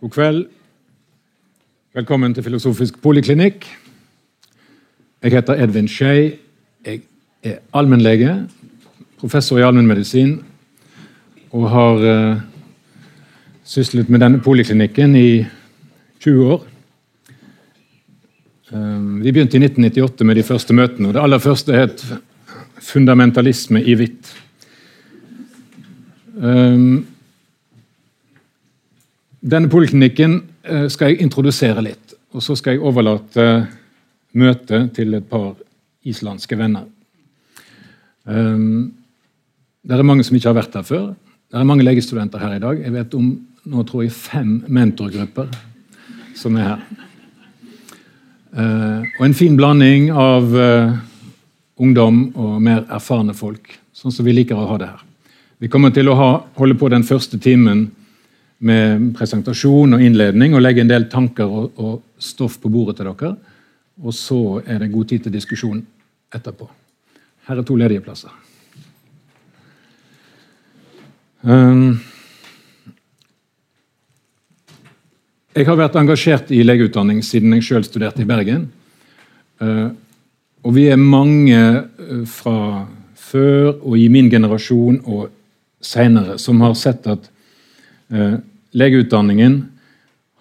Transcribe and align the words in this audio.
God 0.00 0.10
kveld. 0.10 0.46
Velkommen 1.92 2.32
til 2.32 2.40
Filosofisk 2.42 3.02
poliklinikk. 3.04 3.66
Jeg 5.20 5.34
heter 5.34 5.60
Edvin 5.60 5.90
Skei. 5.92 6.38
Jeg 6.86 7.02
er 7.44 7.58
allmennlege, 7.76 8.46
professor 9.20 9.60
i 9.60 9.66
allmennmedisin, 9.66 10.38
og 11.52 11.68
har 11.68 12.00
uh, 12.00 12.40
syslet 13.64 14.08
med 14.08 14.24
denne 14.24 14.40
poliklinikken 14.40 15.18
i 15.20 15.44
20 16.24 16.48
år. 16.48 16.66
Uh, 18.72 19.20
vi 19.20 19.36
begynte 19.36 19.60
i 19.60 19.64
1998 19.68 20.24
med 20.24 20.40
de 20.40 20.48
første 20.48 20.80
møtene. 20.80 21.08
og 21.08 21.14
Det 21.14 21.22
aller 21.26 21.44
første 21.44 21.76
het 21.76 22.06
fundamentalisme 22.80 23.84
i 23.84 24.00
hvitt. 24.00 24.36
Um, 26.40 27.04
denne 29.40 29.70
poliklinikken 29.72 30.38
uh, 30.68 30.86
skal 30.92 31.12
jeg 31.12 31.24
introdusere 31.24 31.84
litt, 31.84 32.14
og 32.34 32.44
så 32.44 32.56
skal 32.58 32.76
jeg 32.76 32.84
overlate 32.84 33.46
møtet 34.38 34.92
til 34.94 35.16
et 35.18 35.26
par 35.28 35.54
islandske 36.06 36.58
venner. 36.58 36.86
Um, 38.24 38.92
det 39.82 39.96
er 39.96 40.06
mange 40.06 40.24
som 40.26 40.36
ikke 40.36 40.50
har 40.52 40.60
vært 40.60 40.76
her 40.76 40.86
før. 40.86 41.06
Det 41.50 41.58
er 41.58 41.66
mange 41.66 41.84
legestudenter 41.84 42.42
her 42.42 42.56
i 42.56 42.62
dag. 42.62 42.82
Jeg 42.84 42.94
vet 42.94 43.16
om 43.18 43.30
nå 43.70 43.82
tror 43.84 44.04
jeg 44.04 44.16
fem 44.16 44.52
mentorgrupper 44.72 45.50
som 46.38 46.56
er 46.56 46.68
her. 46.68 46.82
Uh, 48.50 49.02
og 49.18 49.24
en 49.26 49.36
fin 49.36 49.56
blanding 49.56 50.10
av 50.10 50.48
uh, 50.54 50.96
ungdom 51.80 52.22
og 52.34 52.58
mer 52.62 52.84
erfarne 52.90 53.34
folk. 53.36 53.76
Sånn 53.92 54.14
som 54.14 54.26
vi 54.26 54.34
liker 54.34 54.58
å 54.58 54.68
ha 54.70 54.78
det 54.80 54.90
her. 54.90 55.02
Vi 55.60 55.68
kommer 55.68 55.92
til 55.92 56.08
å 56.08 56.16
ha, 56.16 56.30
holde 56.56 56.78
på 56.80 56.88
den 56.92 57.04
første 57.04 57.38
timen 57.42 57.90
med 58.60 59.08
presentasjon 59.16 59.96
og 59.96 60.02
innledning 60.04 60.54
og 60.54 60.62
legge 60.64 60.84
en 60.84 60.90
del 60.90 61.08
tanker 61.12 61.48
og, 61.48 61.72
og 61.80 62.02
stoff 62.20 62.58
på 62.60 62.68
bordet 62.72 62.98
til 62.98 63.08
dere. 63.08 63.34
Og 64.00 64.14
så 64.16 64.60
er 64.66 64.82
det 64.82 64.92
god 64.92 65.08
tid 65.08 65.24
til 65.24 65.34
diskusjon 65.34 65.80
etterpå. 66.34 66.68
Her 67.48 67.60
er 67.60 67.66
to 67.66 67.76
ledige 67.76 68.04
plasser. 68.04 68.32
Um, 71.40 71.96
jeg 75.56 75.64
har 75.66 75.78
vært 75.80 75.96
engasjert 75.96 76.52
i 76.52 76.60
legeutdanning 76.64 77.22
siden 77.24 77.56
jeg 77.56 77.64
sjøl 77.64 77.86
studerte 77.88 78.22
i 78.22 78.28
Bergen. 78.28 78.68
Uh, 79.60 79.88
og 80.60 80.76
vi 80.76 80.86
er 80.92 81.00
mange 81.00 81.56
uh, 81.56 82.22
fra 82.28 82.84
før 83.16 83.72
og 83.78 83.96
i 83.96 84.08
min 84.12 84.28
generasjon 84.32 85.00
og 85.06 85.30
seinere 85.80 86.36
som 86.40 86.60
har 86.60 86.76
sett 86.76 87.08
at 87.08 87.28
uh, 88.12 88.36
legeutdanningen 88.76 89.60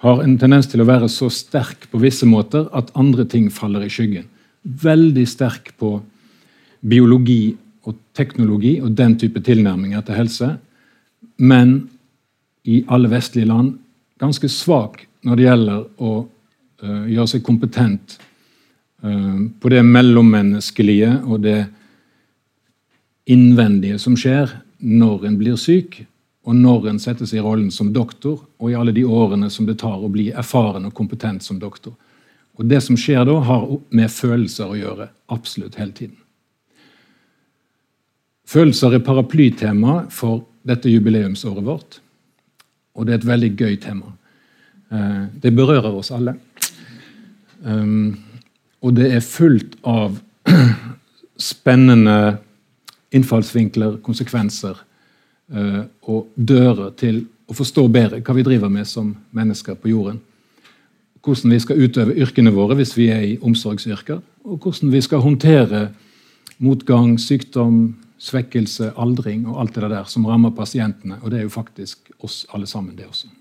har 0.03 0.21
en 0.23 0.37
tendens 0.39 0.69
til 0.71 0.83
å 0.83 0.87
være 0.87 1.09
så 1.11 1.27
sterk 1.33 1.89
på 1.91 1.99
visse 1.99 2.27
måter 2.29 2.69
at 2.75 2.93
andre 2.99 3.25
ting 3.27 3.49
faller 3.51 3.83
i 3.83 3.91
skyggen. 3.91 4.29
Veldig 4.63 5.25
sterk 5.27 5.73
på 5.79 5.97
biologi 6.79 7.55
og 7.87 7.97
teknologi 8.15 8.77
og 8.79 8.95
den 8.95 9.17
type 9.19 9.41
tilnærminger 9.43 10.03
til 10.07 10.19
helse 10.19 10.49
men 11.39 11.89
i 12.67 12.83
alle 12.91 13.09
vestlige 13.11 13.47
land 13.47 13.77
ganske 14.19 14.49
svak 14.51 15.05
når 15.23 15.39
det 15.39 15.45
gjelder 15.45 15.85
å 16.03 16.13
uh, 16.83 17.05
gjøre 17.07 17.27
seg 17.33 17.45
kompetent 17.45 18.17
uh, 19.03 19.47
på 19.59 19.71
det 19.71 19.83
mellommenneskelige 19.87 21.13
og 21.25 21.43
det 21.47 21.59
innvendige 23.29 23.99
som 24.01 24.17
skjer 24.19 24.51
når 24.79 25.27
en 25.27 25.37
blir 25.39 25.57
syk, 25.59 26.01
og 26.47 26.55
når 26.55 26.87
en 26.89 26.99
setter 27.01 27.27
seg 27.27 27.41
i 27.41 27.43
rollen 27.43 27.71
som 27.71 27.91
doktor, 27.93 28.39
og 28.59 28.71
i 28.71 28.77
alle 28.77 28.93
de 28.95 29.03
årene 29.05 29.49
som 29.51 29.67
det 29.67 29.79
tar 29.81 29.99
å 29.99 30.11
bli 30.11 30.29
erfaren 30.31 30.87
og 30.87 30.95
kompetent 30.95 31.43
som 31.43 31.59
doktor. 31.59 31.93
Og 32.59 32.65
Det 32.65 32.81
som 32.83 32.97
skjer 32.99 33.25
da, 33.27 33.37
har 33.39 33.67
med 33.89 34.11
følelser 34.11 34.67
å 34.67 34.77
gjøre 34.79 35.09
absolutt 35.31 35.77
hele 35.79 35.95
tiden. 35.95 36.17
Følelser 38.49 38.97
er 38.97 39.05
paraplytema 39.05 40.09
for 40.11 40.43
dette 40.67 40.89
jubileumsåret 40.89 41.63
vårt. 41.63 41.99
Og 42.95 43.05
det 43.05 43.13
er 43.13 43.21
et 43.21 43.29
veldig 43.29 43.51
gøy 43.55 43.77
tema. 43.79 44.11
Eh, 44.91 45.25
det 45.39 45.53
berører 45.55 45.93
oss 45.93 46.11
alle. 46.11 46.33
Um, 47.61 48.17
og 48.81 48.95
det 48.95 49.09
er 49.13 49.23
fullt 49.23 49.75
av 49.87 50.17
spennende 51.51 52.39
innfallsvinkler, 53.15 53.99
konsekvenser 54.03 54.79
og 55.49 56.27
dører 56.35 56.91
til 56.99 57.23
å 57.49 57.55
forstå 57.57 57.87
bedre 57.89 58.19
hva 58.21 58.35
vi 58.37 58.45
driver 58.45 58.69
med 58.69 58.87
som 58.87 59.13
mennesker 59.35 59.77
på 59.79 59.89
jorden. 59.89 60.19
Hvordan 61.25 61.55
vi 61.55 61.61
skal 61.63 61.81
utøve 61.81 62.17
yrkene 62.21 62.53
våre 62.53 62.77
hvis 62.79 62.93
vi 62.97 63.09
er 63.13 63.25
i 63.25 63.39
omsorgsyrker. 63.41 64.21
Og 64.45 64.61
hvordan 64.61 64.93
vi 64.93 65.01
skal 65.03 65.23
håndtere 65.25 65.87
motgang, 66.63 67.17
sykdom, 67.19 67.97
svekkelse, 68.19 68.91
aldring 68.99 69.45
og 69.47 69.61
alt 69.61 69.75
det 69.75 69.91
der 69.91 70.07
som 70.11 70.27
rammer 70.27 70.53
pasientene. 70.55 71.19
Og 71.23 71.31
det 71.31 71.39
er 71.39 71.47
jo 71.47 71.53
faktisk 71.53 72.11
oss 72.19 72.43
alle 72.53 72.67
sammen, 72.67 72.95
det 72.97 73.07
også. 73.07 73.31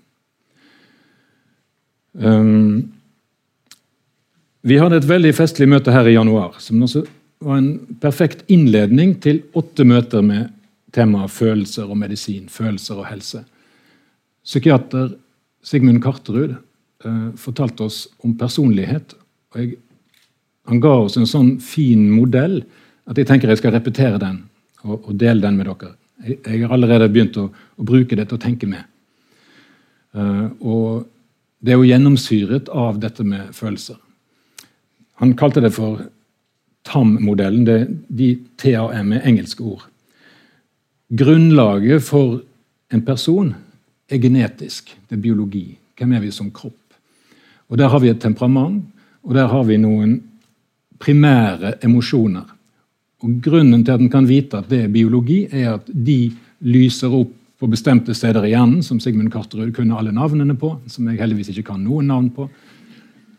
Um, 2.19 2.89
vi 4.65 4.79
hadde 4.79 4.99
et 4.99 5.07
veldig 5.07 5.33
festlig 5.35 5.69
møte 5.71 5.93
her 5.93 6.07
i 6.09 6.15
januar, 6.15 6.57
som 6.59 6.81
også 6.83 7.05
var 7.45 7.59
en 7.59 7.69
perfekt 8.01 8.41
innledning 8.51 9.13
til 9.23 9.43
åtte 9.55 9.85
møter 9.87 10.23
med 10.25 10.49
temaet 10.95 11.31
følelser 11.31 11.89
og 11.89 11.97
medisin, 11.99 12.49
følelser 12.49 13.01
og 13.01 13.09
helse. 13.09 13.43
Psykiater 14.45 15.13
Sigmund 15.63 16.01
Karterud 16.03 16.55
eh, 16.55 17.29
fortalte 17.37 17.85
oss 17.85 18.07
om 18.23 18.35
personlighet. 18.37 19.15
og 19.53 19.61
jeg, 19.61 19.77
Han 20.67 20.79
ga 20.79 20.93
oss 21.05 21.17
en 21.17 21.27
sånn 21.29 21.57
fin 21.59 22.09
modell 22.11 22.61
at 23.09 23.17
jeg 23.17 23.27
tenker 23.27 23.49
jeg 23.49 23.61
skal 23.61 23.73
repetere 23.73 24.19
den 24.21 24.43
og, 24.83 25.09
og 25.09 25.15
dele 25.17 25.41
den 25.41 25.57
med 25.57 25.69
dere. 25.69 25.95
Jeg, 26.25 26.39
jeg 26.45 26.65
har 26.65 26.75
allerede 26.75 27.09
begynt 27.11 27.37
å, 27.39 27.49
å, 27.49 27.83
bruke 27.83 28.15
det 28.15 28.27
til 28.29 28.39
å 28.39 28.43
tenke 28.43 28.69
med. 28.69 28.85
Eh, 30.15 30.45
og 30.61 31.07
det 31.59 31.73
er 31.73 31.81
jo 31.81 31.89
gjennomsyret 31.89 32.69
av 32.71 32.99
dette 33.03 33.25
med 33.27 33.51
følelser. 33.55 33.97
Han 35.19 35.35
kalte 35.35 35.61
det 35.63 35.73
for 35.75 36.05
TAM-modellen. 36.87 37.65
De 38.07 38.29
TAM 38.57 39.11
er 39.17 39.25
engelske 39.27 39.65
ord. 39.67 39.83
Grunnlaget 41.09 42.03
for 42.05 42.41
en 42.93 43.01
person 43.01 43.53
er 44.09 44.17
genetisk. 44.21 44.91
Det 45.09 45.17
er 45.17 45.21
biologi. 45.21 45.77
Hvem 45.97 46.13
er 46.13 46.21
vi 46.21 46.31
som 46.31 46.51
kropp? 46.51 46.77
Og 47.69 47.77
Der 47.77 47.89
har 47.89 47.99
vi 47.99 48.09
et 48.09 48.21
temperament, 48.21 48.85
og 49.23 49.35
der 49.35 49.47
har 49.47 49.63
vi 49.63 49.77
noen 49.77 50.21
primære 50.99 51.73
emosjoner. 51.83 52.45
Og 53.21 53.41
Grunnen 53.41 53.83
til 53.85 53.91
at 53.91 53.99
en 53.99 54.09
kan 54.09 54.27
vite 54.27 54.57
at 54.57 54.69
det 54.69 54.83
er 54.83 54.87
biologi, 54.87 55.47
er 55.51 55.73
at 55.73 55.85
de 55.87 56.31
lyser 56.59 57.13
opp 57.13 57.33
på 57.59 57.67
bestemte 57.67 58.13
steder 58.13 58.45
i 58.45 58.53
hjernen, 58.53 58.83
som 58.83 58.99
Sigmund 58.99 59.31
Karterud 59.31 59.73
kunne 59.75 59.97
alle 59.97 60.11
navnene 60.11 60.55
på. 60.55 60.79
som 60.87 61.07
jeg 61.07 61.19
heldigvis 61.19 61.49
ikke 61.49 61.71
kan 61.73 61.83
noen 61.83 62.07
navn 62.07 62.29
på. 62.29 62.49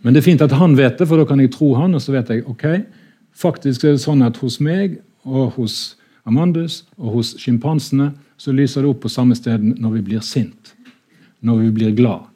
Men 0.03 0.14
det 0.14 0.20
er 0.20 0.30
fint 0.30 0.42
at 0.42 0.53
han 0.53 0.76
vet 0.76 0.98
det, 0.98 1.09
for 1.09 1.16
da 1.16 1.25
kan 1.25 1.41
jeg 1.41 1.53
tro 1.53 1.75
han, 1.75 1.94
og 1.94 2.03
så 2.03 2.12
vet 2.12 2.28
jeg 2.28 2.47
ok, 2.48 2.84
faktisk 3.32 3.84
er 3.84 3.97
det 3.97 4.00
sånn 4.00 4.22
at 4.22 4.36
hos 4.36 4.60
meg 4.60 5.00
og 5.25 5.53
hos 5.56 5.97
Amandus 6.30 6.84
og 6.98 7.18
hos 7.18 7.34
sjimpansene 7.41 8.12
så 8.41 8.54
lyser 8.56 8.84
det 8.84 8.92
opp 8.92 9.02
på 9.04 9.12
samme 9.12 9.36
sted 9.36 9.62
når 9.62 9.98
vi 9.98 10.04
blir 10.10 10.24
sint, 10.24 10.74
når 11.44 11.64
vi 11.64 11.72
blir 11.76 11.96
glad, 11.96 12.28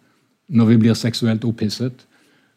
når 0.52 0.72
vi 0.72 0.80
blir 0.82 0.98
seksuelt 0.98 1.44
opphisset, 1.48 1.94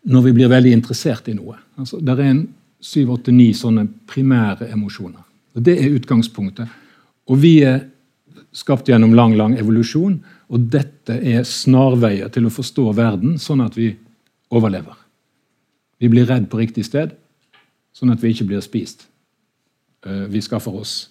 når 0.08 0.28
vi 0.28 0.34
blir 0.38 0.52
veldig 0.52 0.74
interessert 0.76 1.28
i 1.32 1.36
noe. 1.38 1.58
Altså, 1.80 2.00
det 2.02 2.16
er 2.16 2.32
en 2.32 2.44
syv, 2.84 3.14
åtte, 3.18 3.34
ni 3.34 3.52
sånne 3.56 3.88
primære 4.08 4.70
emosjoner. 4.72 5.24
Og 5.58 5.64
Det 5.64 5.78
er 5.82 5.96
utgangspunktet. 5.98 6.68
Og 7.28 7.40
vi 7.42 7.60
er 7.66 7.88
skapt 8.56 8.88
gjennom 8.90 9.16
lang 9.18 9.36
lang 9.38 9.58
evolusjon, 9.58 10.20
og 10.48 10.70
dette 10.72 11.18
er 11.18 11.44
snarveier 11.44 12.30
til 12.34 12.48
å 12.48 12.54
forstå 12.54 12.94
verden, 12.96 13.38
sånn 13.42 13.62
at 13.66 13.76
vi 13.78 13.92
overlever. 14.54 14.96
Vi 16.00 16.10
blir 16.10 16.28
redd 16.30 16.48
på 16.50 16.60
riktig 16.62 16.86
sted, 16.88 17.14
sånn 17.94 18.14
at 18.14 18.22
vi 18.24 18.32
ikke 18.32 18.48
blir 18.48 18.64
spist. 18.64 19.08
Eh, 20.06 20.26
vi 20.32 20.42
skaffer 20.42 20.76
oss 20.78 21.10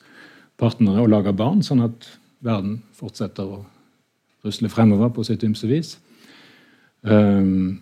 partnere 0.60 1.04
og 1.04 1.10
lager 1.12 1.36
barn, 1.36 1.62
sånn 1.64 1.84
at 1.84 2.08
verden 2.44 2.80
fortsetter 2.96 3.44
å 3.44 3.62
rusle 4.46 4.70
fremover 4.72 5.10
på 5.12 5.24
sitt 5.26 5.44
ymse 5.46 5.68
vis. 5.68 5.96
Um, 7.02 7.80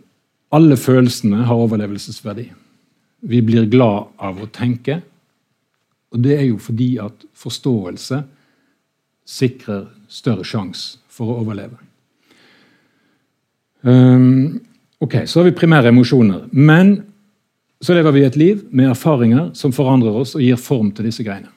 alle 0.55 0.77
følelsene 0.79 1.45
har 1.49 1.65
overlevelsesverdi. 1.65 2.49
Vi 3.25 3.41
blir 3.43 3.69
glad 3.71 4.13
av 4.21 4.41
å 4.41 4.51
tenke. 4.53 5.01
Og 6.15 6.21
det 6.23 6.37
er 6.39 6.47
jo 6.47 6.61
fordi 6.63 6.95
at 7.03 7.25
forståelse 7.35 8.21
sikrer 9.25 9.89
større 10.09 10.45
sjanse 10.47 11.01
for 11.11 11.33
å 11.33 11.41
overleve. 11.43 11.81
Um, 13.85 14.61
ok, 15.01 15.27
Så 15.27 15.41
har 15.41 15.51
vi 15.51 15.57
primære 15.59 15.89
emosjoner. 15.89 16.47
Men 16.53 17.03
så 17.81 17.95
lever 17.95 18.13
vi 18.13 18.25
et 18.25 18.37
liv 18.37 18.63
med 18.71 18.91
erfaringer 18.91 19.51
som 19.55 19.73
forandrer 19.73 20.15
oss 20.17 20.35
og 20.37 20.43
gir 20.43 20.57
form 20.57 20.93
til 20.93 21.09
disse 21.09 21.25
greiene. 21.25 21.51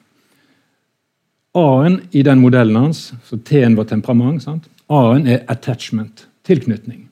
A-en 1.58 2.00
i 2.14 2.22
den 2.22 2.40
modellen 2.42 2.76
hans, 2.78 3.12
så 3.26 3.38
T-en 3.42 3.76
var 3.78 3.88
temperament. 3.90 4.42
Sant? 4.44 4.68
A-en 4.88 5.26
er 5.26 5.44
attachment, 5.50 6.26
tilknytning. 6.46 7.06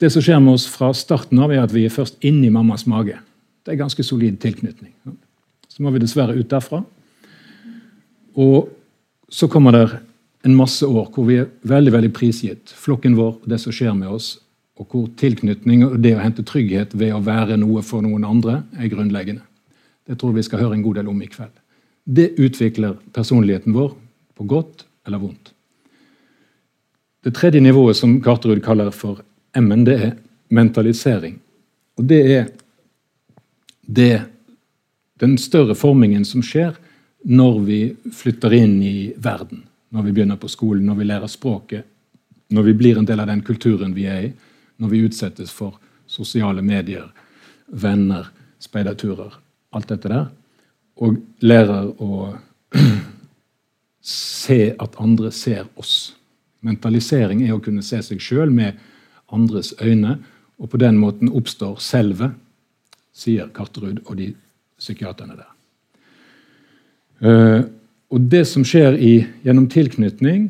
Det 0.00 0.10
som 0.12 0.22
skjer 0.24 0.40
med 0.42 0.56
oss 0.56 0.66
fra 0.68 0.90
starten 0.96 1.40
av, 1.42 1.52
er 1.52 1.64
at 1.64 1.72
vi 1.74 1.86
er 1.86 1.94
først 1.94 2.22
inni 2.26 2.50
mammas 2.52 2.86
mage. 2.90 3.16
Det 3.64 3.74
er 3.74 3.80
ganske 3.80 4.04
solid 4.04 4.36
tilknytning. 4.42 4.92
Så 5.68 5.82
må 5.82 5.90
vi 5.94 6.02
dessverre 6.02 6.36
ut 6.36 6.50
derfra. 6.50 6.82
Og 8.34 8.68
så 9.32 9.48
kommer 9.48 9.74
det 9.74 9.84
en 10.44 10.56
masse 10.58 10.86
år 10.86 11.08
hvor 11.14 11.26
vi 11.28 11.38
er 11.40 11.50
veldig 11.64 11.94
veldig 11.94 12.12
prisgitt 12.14 12.74
flokken 12.76 13.16
vår 13.16 13.38
og 13.38 13.48
det 13.48 13.58
som 13.62 13.72
skjer 13.74 13.94
med 13.96 14.12
oss, 14.12 14.34
og 14.76 14.90
hvor 14.90 15.08
tilknytning 15.18 15.86
og 15.86 15.98
det 16.02 16.16
å 16.16 16.22
hente 16.22 16.44
trygghet 16.46 16.94
ved 16.98 17.14
å 17.14 17.22
være 17.24 17.56
noe 17.62 17.82
for 17.86 18.04
noen 18.04 18.26
andre, 18.26 18.60
er 18.76 18.90
grunnleggende. 18.92 19.44
Det 20.04 20.18
tror 20.18 20.34
jeg 20.34 20.42
vi 20.42 20.48
skal 20.50 20.66
høre 20.66 20.76
en 20.76 20.84
god 20.84 20.98
del 21.00 21.08
om 21.08 21.22
i 21.22 21.30
kveld. 21.30 21.54
Det 22.04 22.34
utvikler 22.36 22.96
personligheten 23.12 23.72
vår 23.72 23.94
på 24.34 24.44
godt 24.44 24.84
eller 25.06 25.18
vondt. 25.18 25.52
Det 27.24 27.32
tredje 27.34 27.60
nivået 27.60 27.96
som 27.96 28.18
Karterud 28.22 28.60
kaller 28.64 28.90
for 28.92 29.22
M-en, 29.56 29.84
det 29.84 29.94
er 29.96 30.12
mentalisering. 30.52 31.38
Og 31.96 32.04
det 32.04 32.20
er 32.34 32.50
det, 33.86 34.22
den 35.20 35.38
større 35.38 35.74
formingen 35.74 36.24
som 36.28 36.42
skjer 36.44 36.76
når 37.24 37.58
vi 37.64 37.78
flytter 38.12 38.52
inn 38.52 38.76
i 38.82 39.14
verden. 39.16 39.64
Når 39.88 40.02
vi 40.02 40.12
begynner 40.12 40.36
på 40.40 40.50
skolen, 40.52 40.84
når 40.84 41.00
vi 41.00 41.08
lærer 41.08 41.30
språket, 41.32 41.84
når 42.52 42.68
vi 42.68 42.74
blir 42.76 42.98
en 42.98 43.08
del 43.08 43.22
av 43.22 43.30
den 43.30 43.40
kulturen 43.46 43.94
vi 43.96 44.04
er 44.10 44.28
i, 44.28 44.32
når 44.76 44.92
vi 44.92 45.04
utsettes 45.06 45.52
for 45.54 45.78
sosiale 46.06 46.62
medier, 46.62 47.06
venner, 47.66 48.28
speiderturer, 48.60 49.32
alt 49.72 49.88
dette 49.88 50.10
der. 50.12 50.26
Og 51.02 51.16
lærer 51.42 51.90
å 52.02 52.34
se 54.04 54.60
at 54.78 55.00
andre 55.02 55.32
ser 55.34 55.66
oss. 55.80 56.14
Mentalisering 56.64 57.42
er 57.44 57.56
å 57.56 57.62
kunne 57.62 57.82
se 57.84 58.00
seg 58.02 58.22
sjøl 58.22 58.52
med 58.52 58.78
andres 59.34 59.72
øyne, 59.82 60.18
og 60.58 60.70
på 60.70 60.78
den 60.78 60.98
måten 61.00 61.32
oppstår 61.34 61.80
selvet, 61.82 62.36
sier 63.14 63.50
Karterud 63.54 64.04
og 64.06 64.16
de 64.18 64.30
psykiaterne 64.78 65.36
der. 65.38 65.50
Uh, 67.24 67.62
og 68.14 68.28
Det 68.30 68.44
som 68.46 68.64
skjer 68.66 68.98
i, 68.98 69.14
gjennom 69.46 69.66
tilknytning 69.70 70.48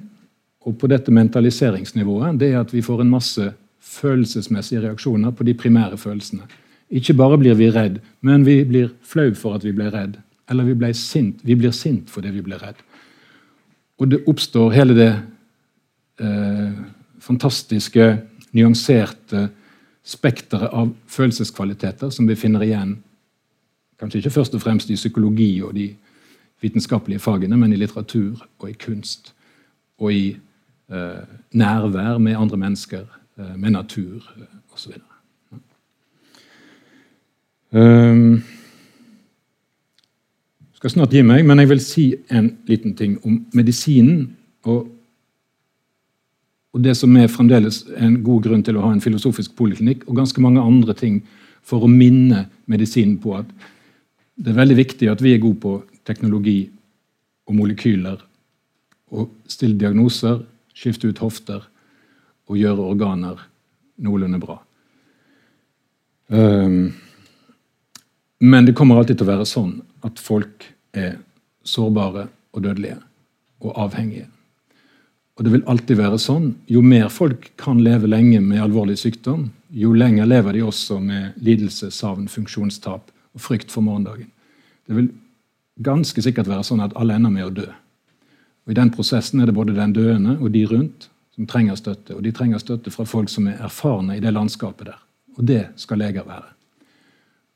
og 0.64 0.76
på 0.80 0.88
dette 0.90 1.12
mentaliseringsnivået, 1.12 2.38
det 2.40 2.52
er 2.52 2.60
at 2.60 2.72
vi 2.72 2.82
får 2.84 3.04
en 3.04 3.12
masse 3.12 3.52
følelsesmessige 3.84 4.82
reaksjoner 4.84 5.32
på 5.32 5.44
de 5.44 5.54
primære 5.54 5.96
følelsene. 6.00 6.48
Ikke 6.90 7.16
bare 7.16 7.38
blir 7.40 7.56
vi 7.56 7.70
redd, 7.72 8.00
men 8.20 8.44
vi 8.46 8.62
blir 8.68 8.92
flau 9.02 9.32
for 9.36 9.56
at 9.56 9.64
vi 9.64 9.72
ble 9.76 9.90
redd. 9.92 10.18
Eller 10.50 10.64
vi, 10.64 10.92
sint. 10.94 11.40
vi 11.42 11.54
blir 11.56 11.72
sint 11.72 12.10
fordi 12.10 12.30
vi 12.30 12.42
blir 12.42 12.60
redd. 12.60 12.82
Og 13.98 14.10
det 14.10 14.24
oppstår 14.28 14.74
hele 14.74 14.94
det 14.94 15.12
eh, 16.20 16.72
fantastiske, 17.18 18.18
nyanserte 18.54 19.48
spekteret 20.04 20.70
av 20.72 20.92
følelseskvaliteter 21.10 22.10
som 22.12 22.28
vi 22.28 22.36
finner 22.36 22.62
igjen 22.62 22.98
kanskje 24.00 24.18
ikke 24.18 24.30
først 24.30 24.54
og 24.54 24.62
fremst 24.62 24.90
i 24.90 24.98
psykologi 24.98 25.62
og 25.62 25.74
de 25.74 25.94
vitenskapelige 26.62 27.18
fagene, 27.18 27.56
men 27.56 27.72
i 27.72 27.76
litteratur 27.76 28.44
og 28.58 28.70
i 28.70 28.76
kunst 28.78 29.34
og 29.98 30.12
i 30.12 30.36
eh, 30.92 31.24
nærvær 31.52 32.18
med 32.18 32.36
andre 32.36 32.56
mennesker, 32.56 33.04
eh, 33.38 33.56
med 33.56 33.70
natur 33.70 34.32
eh, 34.36 34.74
osv. 34.74 34.92
Um, 37.70 38.44
skal 40.84 40.98
snart 40.98 41.14
gi 41.16 41.22
meg, 41.24 41.46
men 41.48 41.62
jeg 41.62 41.68
vil 41.70 41.80
si 41.80 42.02
en 42.28 42.50
liten 42.68 42.92
ting 42.92 43.14
om 43.24 43.38
medisinen. 43.56 44.26
Og, 44.68 44.82
og 46.76 46.82
det 46.84 46.92
som 46.98 47.14
er 47.16 47.30
fremdeles 47.32 47.78
en 47.96 48.18
god 48.26 48.44
grunn 48.44 48.64
til 48.66 48.76
å 48.76 48.82
ha 48.84 48.90
en 48.92 49.00
filosofisk 49.00 49.54
poliklinikk, 49.56 50.02
og 50.04 50.18
ganske 50.18 50.44
mange 50.44 50.60
andre 50.60 50.92
ting 50.98 51.22
for 51.64 51.86
å 51.86 51.88
minne 51.88 52.42
medisinen 52.68 53.14
på 53.22 53.32
at 53.38 53.48
det 54.36 54.52
er 54.52 54.58
veldig 54.58 54.76
viktig 54.82 55.08
at 55.08 55.24
vi 55.24 55.32
er 55.32 55.40
gode 55.40 55.62
på 55.62 55.72
teknologi 56.04 56.66
og 57.48 57.56
molekyler. 57.62 58.20
Og 59.16 59.32
stille 59.48 59.80
diagnoser, 59.80 60.42
skifte 60.76 61.08
ut 61.08 61.24
hofter 61.24 61.64
og 62.44 62.60
gjøre 62.60 62.90
organer 62.90 63.40
noenlunde 64.04 64.42
bra. 64.44 64.60
Um, 66.28 66.92
men 68.44 68.68
det 68.68 68.76
kommer 68.76 69.00
alltid 69.00 69.22
til 69.22 69.30
å 69.30 69.32
være 69.32 69.48
sånn 69.48 69.78
at 70.04 70.20
folk 70.20 70.73
er 70.94 71.18
sårbare 71.64 72.28
og 72.54 72.62
dødelige 72.62 73.00
og 73.64 73.74
avhengige. 73.86 74.28
Og 75.34 75.44
det 75.44 75.52
vil 75.52 75.64
alltid 75.66 75.98
være 75.98 76.18
sånn. 76.22 76.52
Jo 76.70 76.82
mer 76.84 77.08
folk 77.10 77.50
kan 77.58 77.80
leve 77.82 78.06
lenge 78.06 78.38
med 78.40 78.62
alvorlig 78.62 78.96
sykdom, 79.00 79.48
jo 79.74 79.90
lenger 79.92 80.28
lever 80.30 80.54
de 80.54 80.62
også 80.62 81.00
med 81.02 81.40
lidelse, 81.42 81.90
savn, 81.90 82.28
funksjonstap 82.30 83.10
og 83.34 83.42
frykt 83.42 83.74
for 83.74 83.82
morgendagen. 83.82 84.30
Det 84.86 84.94
vil 84.94 85.10
ganske 85.82 86.22
sikkert 86.22 86.46
være 86.46 86.66
sånn 86.68 86.84
at 86.84 86.94
alle 86.94 87.16
ender 87.18 87.34
med 87.34 87.48
å 87.48 87.54
dø. 87.56 87.66
Og 88.64 88.72
I 88.72 88.78
den 88.78 88.92
prosessen 88.94 89.42
er 89.42 89.50
det 89.50 89.56
både 89.56 89.74
den 89.74 89.92
døende 89.96 90.36
og 90.38 90.52
de 90.54 90.62
rundt 90.70 91.08
som 91.34 91.48
trenger 91.50 91.76
støtte. 91.80 92.14
Og 92.14 92.22
de 92.22 92.32
trenger 92.32 92.62
støtte 92.62 92.92
fra 92.94 93.06
folk 93.08 93.32
som 93.32 93.48
er 93.50 93.58
erfarne 93.64 94.16
i 94.16 94.22
det 94.22 94.32
landskapet 94.32 94.92
der. 94.92 95.00
Og 95.34 95.48
det 95.50 95.64
skal 95.82 95.98
leger 95.98 96.26
være. 96.28 96.52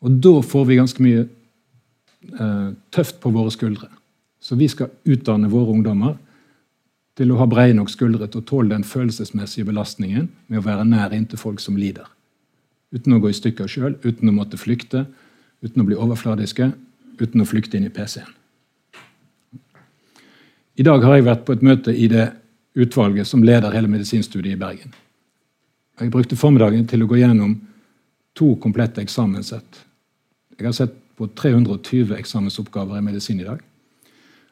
Og 0.03 0.19
da 0.23 0.35
får 0.43 0.67
vi 0.67 0.79
ganske 0.79 1.03
mye 1.03 1.29
tøft 2.91 3.21
på 3.23 3.31
våre 3.31 3.51
skuldre. 3.55 3.89
Så 4.41 4.57
vi 4.59 4.69
skal 4.71 4.91
utdanne 5.05 5.51
våre 5.51 5.73
ungdommer 5.75 6.17
til 7.19 7.33
å 7.33 7.39
ha 7.41 7.47
brede 7.51 7.75
nok 7.75 7.91
skuldre 7.91 8.29
til 8.31 8.43
å 8.43 8.47
tåle 8.47 8.71
den 8.75 8.87
følelsesmessige 8.87 9.67
belastningen 9.67 10.29
med 10.47 10.61
å 10.61 10.67
være 10.67 10.87
nær 10.87 11.15
inntil 11.15 11.41
folk 11.41 11.63
som 11.63 11.79
lider. 11.79 12.07
Uten 12.95 13.17
å 13.17 13.21
gå 13.23 13.33
i 13.33 13.37
stykker 13.37 13.69
sjøl, 13.69 13.97
uten 14.05 14.31
å 14.31 14.35
måtte 14.35 14.61
flykte, 14.61 15.05
uten 15.63 15.83
å 15.83 15.87
bli 15.89 15.99
overfladiske, 15.99 16.71
uten 17.19 17.43
å 17.43 17.49
flykte 17.49 17.79
inn 17.79 17.89
i 17.89 17.95
PC-en. 17.95 18.31
I 20.79 20.87
dag 20.87 21.03
har 21.03 21.19
jeg 21.19 21.27
vært 21.27 21.43
på 21.45 21.57
et 21.57 21.65
møte 21.67 21.91
i 21.91 22.07
det 22.11 22.29
utvalget 22.79 23.27
som 23.27 23.43
leder 23.43 23.75
hele 23.75 23.91
medisinstudiet 23.91 24.55
i 24.55 24.61
Bergen. 24.61 24.95
Jeg 25.99 26.15
brukte 26.15 26.39
formiddagen 26.39 26.87
til 26.87 27.03
å 27.03 27.11
gå 27.11 27.19
gjennom 27.19 27.57
to 28.39 28.53
komplette 28.63 29.03
eksamenssett 29.03 29.83
jeg 30.59 30.67
har 30.67 30.75
sett 30.75 30.95
på 31.19 31.27
320 31.35 32.15
eksamensoppgaver 32.19 32.99
i 32.99 33.05
medisin 33.05 33.43
i 33.43 33.47
dag 33.49 33.63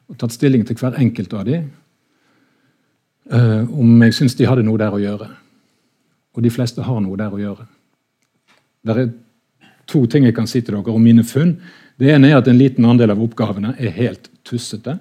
og 0.06 0.18
tatt 0.20 0.34
stilling 0.34 0.64
til 0.66 0.78
hver 0.78 0.98
enkelt 1.02 1.34
av 1.34 1.46
dem 1.48 1.70
uh, 3.32 3.62
om 3.66 4.02
jeg 4.04 4.14
syns 4.14 4.36
de 4.38 4.46
hadde 4.46 4.64
noe 4.66 4.78
der 4.78 4.94
å 4.94 5.02
gjøre. 5.02 5.30
Og 6.36 6.44
de 6.44 6.52
fleste 6.52 6.84
har 6.84 7.00
noe 7.02 7.18
der 7.18 7.32
å 7.32 7.40
gjøre. 7.40 7.66
Det 8.86 8.94
er 8.94 9.10
to 9.90 10.04
ting 10.10 10.26
jeg 10.28 10.36
kan 10.36 10.46
si 10.50 10.60
til 10.60 10.76
dere 10.76 10.94
om 10.94 11.02
mine 11.02 11.24
funn. 11.26 11.56
Det 11.98 12.12
ene 12.12 12.30
er 12.30 12.38
at 12.38 12.48
en 12.50 12.58
liten 12.58 12.86
andel 12.86 13.14
av 13.14 13.22
oppgavene 13.24 13.74
er 13.80 13.94
helt 13.96 14.28
tussete. 14.46 14.98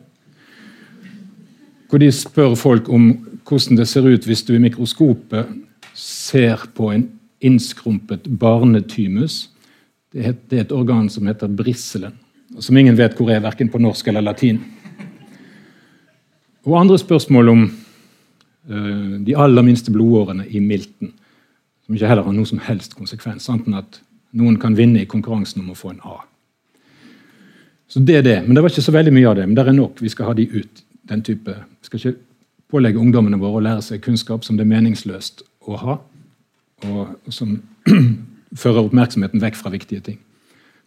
Hvor 1.89 2.01
de 2.01 2.09
spør 2.13 2.55
folk 2.57 2.89
om 2.89 3.11
hvordan 3.45 3.77
det 3.77 3.87
ser 3.91 4.07
ut 4.07 4.25
hvis 4.25 4.41
du 4.47 4.55
i 4.55 4.63
mikroskopet 4.63 5.51
ser 5.95 6.65
på 6.73 6.89
en 6.95 7.05
innskrumpet 7.45 8.25
barnetymus 8.39 9.51
det 10.15 10.55
er 10.55 10.61
et 10.63 10.71
organ 10.71 11.09
som 11.11 11.27
heter 11.27 11.51
brisselen, 11.51 12.13
som 12.63 12.77
ingen 12.77 12.95
vet 12.95 13.17
hvor 13.17 13.31
er, 13.33 13.43
verken 13.43 13.69
på 13.71 13.81
norsk 13.83 14.07
eller 14.07 14.23
latin. 14.23 14.61
Og 16.65 16.77
andre 16.79 16.97
spørsmål 17.01 17.51
om 17.51 17.65
uh, 17.67 19.17
de 19.27 19.35
aller 19.35 19.65
minste 19.65 19.91
blodårene 19.91 20.47
i 20.47 20.61
milten, 20.63 21.11
som 21.85 21.97
ikke 21.97 22.07
heller 22.09 22.25
har 22.25 22.33
noen 22.33 22.47
som 22.47 22.63
helst 22.63 22.95
konsekvens, 22.97 23.49
annet 23.51 23.83
at 23.83 23.99
noen 24.39 24.55
kan 24.59 24.77
vinne 24.77 25.03
i 25.03 25.09
konkurransen 25.09 25.61
om 25.61 25.73
å 25.75 25.77
få 25.77 25.91
en 25.93 26.01
A. 26.07 26.21
Så 27.91 28.01
det 28.01 28.15
er 28.17 28.23
det. 28.25 28.39
Men 28.45 28.55
det 28.55 28.63
var 28.63 28.73
ikke 28.73 28.87
så 28.87 28.95
veldig 28.95 29.13
mye 29.13 29.29
av 29.29 29.35
det. 29.37 29.45
Men 29.45 29.55
det 29.55 29.67
er 29.67 29.75
nok. 29.77 30.01
Vi 30.01 30.09
skal 30.09 30.31
ha 30.31 30.33
de 30.33 30.47
ut. 30.49 30.81
den 31.05 31.21
type. 31.21 31.53
Vi 31.53 31.85
skal 31.85 31.99
ikke 31.99 32.19
pålegge 32.73 32.97
ungdommene 32.97 33.37
våre 33.37 33.59
å 33.59 33.61
lære 33.61 33.83
seg 33.85 34.01
kunnskap 34.01 34.41
som 34.43 34.57
det 34.57 34.63
er 34.65 34.71
meningsløst 34.71 35.43
å 35.69 35.77
ha, 35.77 35.97
og 36.89 37.29
som 37.29 37.59
fører 38.55 38.85
oppmerksomheten 38.85 39.41
vekk 39.43 39.59
fra 39.59 39.71
viktige 39.73 40.03
ting. 40.05 40.19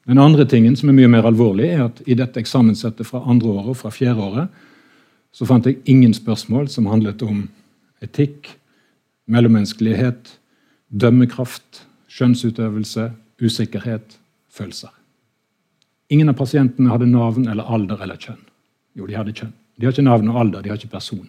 Den 0.09 0.21
andre 0.23 0.47
tingen 0.49 0.77
som 0.77 0.89
er 0.89 0.97
mye 0.97 1.11
mer 1.13 1.27
alvorlig, 1.29 1.69
er 1.69 1.85
at 1.89 2.01
i 2.09 2.17
dette 2.17 2.41
eksamenssettet 2.41 3.07
fra 3.07 3.21
andre 3.29 3.51
året 3.53 3.75
og 3.75 3.81
fra 3.83 3.93
fjerde 3.93 4.25
året 4.25 4.65
så 5.37 5.45
fant 5.47 5.67
jeg 5.69 5.83
ingen 5.85 6.15
spørsmål 6.17 6.71
som 6.73 6.89
handlet 6.89 7.21
om 7.23 7.43
etikk, 8.03 8.49
mellommenneskelighet, 9.29 10.31
dømmekraft, 10.89 11.83
skjønnsutøvelse, 12.09 13.11
usikkerhet, 13.45 14.17
følelser. 14.49 14.95
Ingen 16.09 16.33
av 16.33 16.39
pasientene 16.39 16.89
hadde 16.89 17.11
navn 17.11 17.51
eller 17.53 17.69
alder 17.69 18.01
eller 18.07 18.17
kjønn. 18.17 18.41
Jo, 18.97 19.07
de 19.07 19.19
hadde 19.19 19.37
kjønn. 19.37 19.53
De 19.77 19.87
har 19.87 19.93
ikke 19.93 20.09
navn 20.09 20.31
og 20.33 20.41
alder, 20.41 20.65
de 20.65 20.73
har 20.73 20.81
ikke 20.81 20.97
person. 20.97 21.27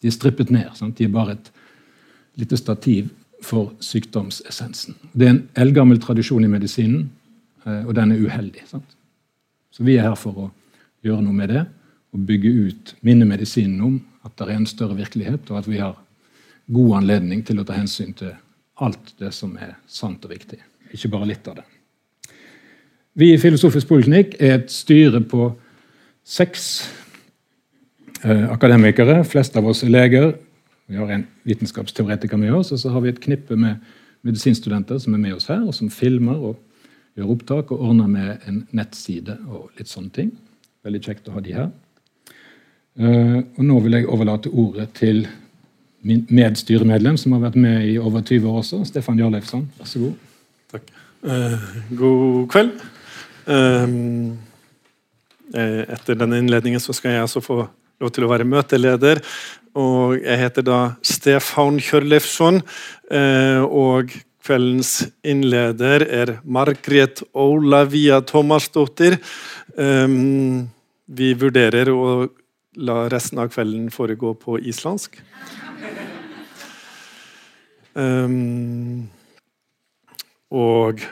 De 0.00 0.08
er 0.08 0.14
strippet 0.14 0.52
ned. 0.54 0.70
Sant? 0.78 0.94
De 0.96 1.04
er 1.04 1.12
bare 1.12 1.34
et 1.34 1.50
lite 2.38 2.56
stativ 2.56 3.10
for 3.42 3.72
sykdomsessensen. 3.80 4.96
Det 5.12 5.26
er 5.26 5.34
en 5.34 5.42
eldgammel 5.58 6.00
tradisjon 6.02 6.44
i 6.44 6.50
medisinen, 6.50 7.10
eh, 7.66 7.86
og 7.86 7.94
den 7.96 8.12
er 8.12 8.22
uheldig. 8.22 8.66
Sant? 8.68 8.96
Så 9.70 9.84
vi 9.86 9.96
er 9.96 10.08
her 10.08 10.18
for 10.18 10.46
å 10.46 10.50
gjøre 11.06 11.24
noe 11.24 11.36
med 11.36 11.52
det 11.54 11.64
og 12.10 12.26
bygge 12.26 12.50
ut 12.66 12.94
minne 13.06 13.24
medisinen 13.28 13.80
om 13.86 13.98
at 14.26 14.34
det 14.36 14.48
er 14.48 14.58
en 14.58 14.68
større 14.68 14.98
virkelighet, 14.98 15.50
og 15.50 15.60
at 15.62 15.68
vi 15.70 15.78
har 15.78 15.96
god 16.70 16.96
anledning 17.00 17.42
til 17.46 17.60
å 17.60 17.66
ta 17.66 17.76
hensyn 17.78 18.12
til 18.18 18.34
alt 18.80 19.14
det 19.20 19.32
som 19.36 19.56
er 19.60 19.76
sant 19.86 20.24
og 20.24 20.32
viktig. 20.32 20.58
Ikke 20.94 21.10
bare 21.12 21.30
litt 21.30 21.46
av 21.48 21.60
det. 21.60 21.66
Vi 23.18 23.32
i 23.34 23.40
Filosofisk 23.40 23.88
poliklinikk 23.90 24.36
er 24.38 24.58
et 24.58 24.70
styre 24.72 25.20
på 25.26 25.50
seks 26.26 26.66
eh, 28.22 28.46
akademikere. 28.50 29.20
Flest 29.26 29.56
av 29.58 29.66
oss 29.70 29.82
er 29.86 29.92
leger. 29.92 30.32
Vi 30.90 30.98
har 30.98 31.10
en 31.14 31.26
vitenskapsteoretiker 31.46 32.38
med 32.40 32.50
oss, 32.54 32.72
og 32.74 32.80
så 32.82 32.90
har 32.90 33.04
vi 33.04 33.12
et 33.12 33.20
knippe 33.22 33.54
med 33.56 33.78
medisinstudenter 34.26 34.98
som 34.98 35.14
er 35.14 35.22
med 35.22 35.36
oss 35.36 35.46
her, 35.46 35.62
og 35.62 35.74
som 35.76 35.90
filmer 35.90 36.40
og 36.50 36.56
gjør 37.14 37.30
opptak 37.30 37.70
og 37.70 37.84
ordner 37.90 38.10
med 38.10 38.48
en 38.50 38.64
nettside 38.74 39.36
og 39.46 39.70
litt 39.78 39.90
sånne 39.90 40.10
ting. 40.16 40.32
Veldig 40.82 41.02
kjekt 41.04 41.30
å 41.30 41.36
ha 41.36 41.44
de 41.44 41.54
her. 41.54 41.70
Uh, 42.98 43.38
og 43.38 43.62
Nå 43.68 43.78
vil 43.84 44.00
jeg 44.00 44.10
overlate 44.10 44.50
ordet 44.50 44.88
til 44.98 45.22
min 46.02 46.24
medstyremedlem, 46.32 47.16
som 47.20 47.36
har 47.36 47.46
vært 47.46 47.60
med 47.60 47.86
i 47.86 47.96
over 48.00 48.24
20 48.24 48.50
år 48.50 48.62
også, 48.64 48.82
Stefan 48.88 49.20
Jarleifsson. 49.20 49.68
Vær 49.78 49.88
så 49.88 50.02
god. 50.02 50.14
Takk. 50.74 50.94
Uh, 51.22 51.68
god 52.00 52.46
kveld. 52.50 52.86
Uh, 53.46 54.32
etter 55.54 56.18
denne 56.18 56.38
innledningen 56.42 56.82
så 56.82 56.94
skal 56.96 57.14
jeg 57.14 57.28
altså 57.28 57.42
få 57.44 57.62
lov 58.00 58.12
til 58.14 58.26
å 58.26 58.30
være 58.32 58.48
møteleder. 58.48 59.20
Og 59.78 60.16
jeg 60.18 60.40
heter 60.40 60.66
da 60.66 60.80
Stefan 61.06 61.78
Kjørleifsson. 61.78 62.62
og 63.66 64.10
kveldens 64.40 65.06
innleder 65.22 66.02
er 66.08 66.40
Margret 66.44 67.22
Olavia 67.34 68.20
Thomasdottir. 68.20 69.18
vi 71.06 71.34
vurderer 71.34 71.90
å 71.90 72.28
la 72.76 73.08
resten 73.08 73.38
av 73.38 73.50
kvelden 73.50 73.90
foregå 73.90 74.34
på 74.34 74.58
islandsk. 74.58 75.20
Og 80.50 81.02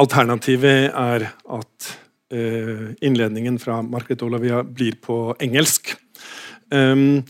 alternativet 0.00 0.90
er 0.90 1.28
at 1.30 1.90
uh, 2.34 2.88
innledningen 3.04 3.58
fra 3.62 3.80
Margret 3.82 4.24
Olavia 4.26 4.62
blir 4.64 4.96
på 5.00 5.36
engelsk. 5.40 5.94
Um, 6.74 7.22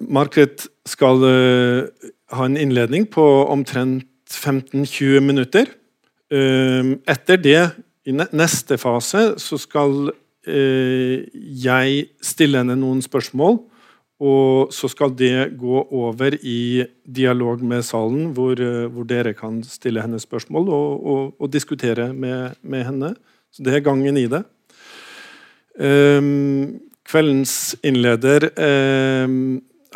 Margaret 0.00 0.68
skal 0.86 1.24
uh, 1.26 2.10
ha 2.36 2.46
en 2.46 2.58
innledning 2.60 3.08
på 3.10 3.24
omtrent 3.50 4.06
15-20 4.30 5.26
minutter. 5.26 5.72
Um, 6.32 7.00
etter 7.10 7.40
det, 7.42 7.64
i 8.06 8.14
neste 8.14 8.78
fase, 8.82 9.34
så 9.38 9.58
skal 9.60 10.12
uh, 10.12 11.18
jeg 11.66 12.06
stille 12.22 12.62
henne 12.62 12.78
noen 12.78 13.02
spørsmål 13.04 13.60
og 14.22 14.70
så 14.70 14.86
skal 14.90 15.10
det 15.18 15.56
gå 15.58 15.80
over 15.90 16.36
i 16.46 16.84
dialog 17.02 17.62
med 17.66 17.82
salen, 17.82 18.30
hvor, 18.36 18.54
eh, 18.54 18.86
hvor 18.86 19.06
dere 19.08 19.34
kan 19.34 19.62
stille 19.66 20.02
henne 20.02 20.20
spørsmål 20.22 20.68
og, 20.68 21.06
og, 21.06 21.34
og 21.42 21.52
diskutere 21.52 22.12
med, 22.12 22.54
med, 22.62 22.84
henne. 22.86 23.14
Så 23.50 23.64
det 23.66 23.74
er 23.74 23.82
gangen 23.82 24.16
i 24.16 24.28
det. 24.30 24.44
Um, 25.74 26.78
kveldens 27.12 27.74
innleder 27.84 28.48
eh, 28.56 29.34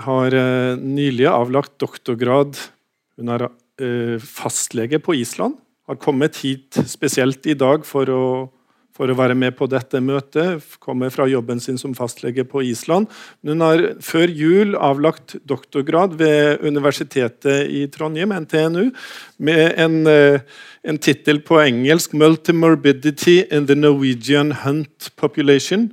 har 0.05 0.35
uh, 0.37 0.77
nylig 0.77 1.25
avlagt 1.31 1.79
doktorgrad. 1.81 2.59
Hun 3.17 3.33
er 3.33 3.47
eh, 3.49 4.19
fastlege 4.21 5.01
på 5.01 5.17
Island. 5.17 5.57
Har 5.89 5.97
kommet 6.03 6.37
hit 6.43 6.77
spesielt 6.91 7.47
i 7.49 7.57
dag 7.57 7.87
for 7.89 8.13
å 8.13 8.27
for 8.97 9.13
å 9.13 9.17
være 9.17 9.37
med 9.37 9.57
på 9.59 9.69
dette 9.71 10.01
møtet. 10.01 10.65
Kommer 10.83 11.13
fra 11.13 11.27
jobben 11.29 11.61
sin 11.63 11.79
som 11.81 11.95
fastlege 11.97 12.47
på 12.49 12.63
Island. 12.65 13.11
Hun 13.47 13.65
har 13.65 13.83
før 14.05 14.33
jul 14.33 14.77
avlagt 14.81 15.37
doktorgrad 15.49 16.17
ved 16.21 16.65
Universitetet 16.65 17.69
i 17.69 17.85
Trondheim, 17.93 18.33
NTNU, 18.33 18.89
med 19.37 19.75
en, 19.77 20.07
eh, 20.07 20.41
en 20.83 20.99
tittel 20.99 21.41
på 21.41 21.61
engelsk 21.61 22.15
'Multimorbidity 22.15 23.45
in 23.53 23.67
the 23.67 23.75
Norwegian 23.75 24.53
Hunt 24.65 25.11
Population'. 25.17 25.91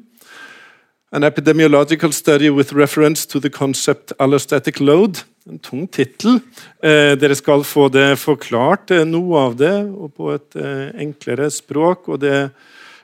An 1.14 1.22
epidemiological 1.22 2.12
study 2.12 2.50
with 2.50 2.74
reference 2.74 3.28
to 3.28 3.40
the 3.40 3.50
concept 3.50 4.12
allostatic 4.20 4.80
load. 4.80 5.24
En 5.48 5.60
tung 5.60 5.88
tittel. 5.88 6.40
Eh, 6.82 7.14
dere 7.16 7.36
skal 7.36 7.62
få 7.64 7.86
det 7.94 8.18
forklart, 8.18 8.90
eh, 8.92 9.04
noe 9.06 9.38
av 9.38 9.56
det, 9.56 9.76
og 9.94 10.16
på 10.18 10.32
et 10.34 10.56
eh, 10.56 10.90
enklere 11.06 11.52
språk. 11.52 12.10
og 12.10 12.20
det 12.20 12.52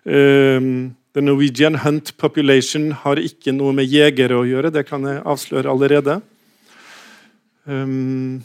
Um, 0.05 0.95
the 1.13 1.21
Norwegian 1.21 1.75
hunt 1.75 2.17
population 2.17 2.91
har 2.91 3.19
ikke 3.19 3.51
noe 3.51 3.75
med 3.75 3.89
jegere 3.91 4.39
å 4.39 4.45
gjøre, 4.47 4.71
det 4.71 4.85
kan 4.87 5.03
jeg 5.05 5.21
avsløre 5.27 5.69
allerede. 5.69 6.21
Um, 7.67 8.39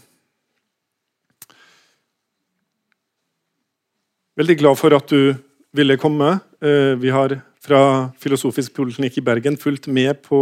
veldig 4.36 4.58
glad 4.58 4.80
for 4.80 4.96
at 4.98 5.08
du 5.08 5.36
ville 5.72 5.96
komme. 5.96 6.40
Uh, 6.60 6.98
vi 7.00 7.14
har 7.14 7.38
fra 7.64 7.80
Filosofisk 8.20 8.74
poliklinikk 8.76 9.18
i 9.20 9.24
Bergen 9.24 9.56
fulgt 9.60 9.88
med 9.88 10.20
på 10.26 10.40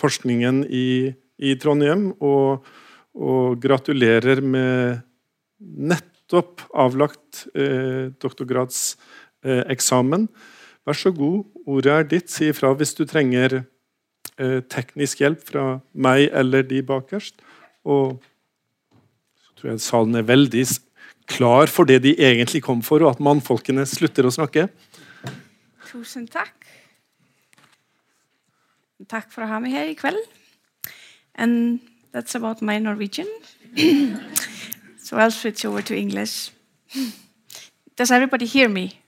forskningen 0.00 0.64
i, 0.66 1.12
i 1.38 1.54
Trondheim, 1.60 2.10
og, 2.18 2.66
og, 3.14 3.60
gratulerer 3.62 4.42
med 4.42 5.02
nettopp 5.60 6.64
avlagt 6.74 7.46
eh, 7.54 8.10
doktorgrads 8.22 8.96
Eh. 9.44 10.26
Vær 10.84 10.96
så 10.96 11.12
god, 11.12 11.44
ordet 11.66 11.92
er 11.92 12.08
ditt. 12.08 12.30
Si 12.30 12.50
ifra 12.50 12.72
hvis 12.76 12.94
du 12.96 13.06
trenger 13.08 13.62
eh, 14.36 14.60
teknisk 14.68 15.20
hjelp 15.20 15.42
fra 15.44 15.80
meg 15.94 16.28
eller 16.32 16.62
de 16.62 16.82
bakerst. 16.82 17.40
Og 17.84 18.20
så 19.40 19.56
tror 19.56 19.72
jeg 19.72 19.80
salen 19.84 20.16
er 20.16 20.28
veldig 20.28 20.64
klar 21.30 21.70
for 21.70 21.86
det 21.86 22.02
de 22.02 22.16
egentlig 22.18 22.62
kom 22.62 22.82
for, 22.82 23.02
og 23.04 23.14
at 23.14 23.22
mannfolkene 23.22 23.86
slutter 23.86 24.26
å 24.26 24.34
snakke. 24.34 24.68
Tusen 25.90 26.28
takk. 26.30 26.66
Takk 29.10 29.32
for 29.34 29.42
å 29.42 29.48
ha 29.50 29.58
meg 29.58 29.74
her 29.74 29.88
i 29.90 29.96
kveld. 29.98 30.22
And 31.34 31.80
that's 32.12 32.36
about 32.38 32.62
my 32.62 32.78
Norwegian. 32.78 33.26
so 35.02 35.16
I'll 35.16 35.34
switch 35.34 35.64
over 35.64 35.82
to 35.82 35.96
English. 35.96 36.52
Does 37.96 38.12
everybody 38.12 38.46
hear 38.46 38.68
me? 38.68 39.00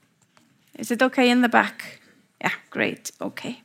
Is 0.77 0.91
it 0.91 1.03
okay 1.03 1.31
in 1.31 1.43
the 1.43 1.49
back? 1.49 2.01
Yeah, 2.41 2.55
great. 2.71 3.12
Okay. 3.21 3.62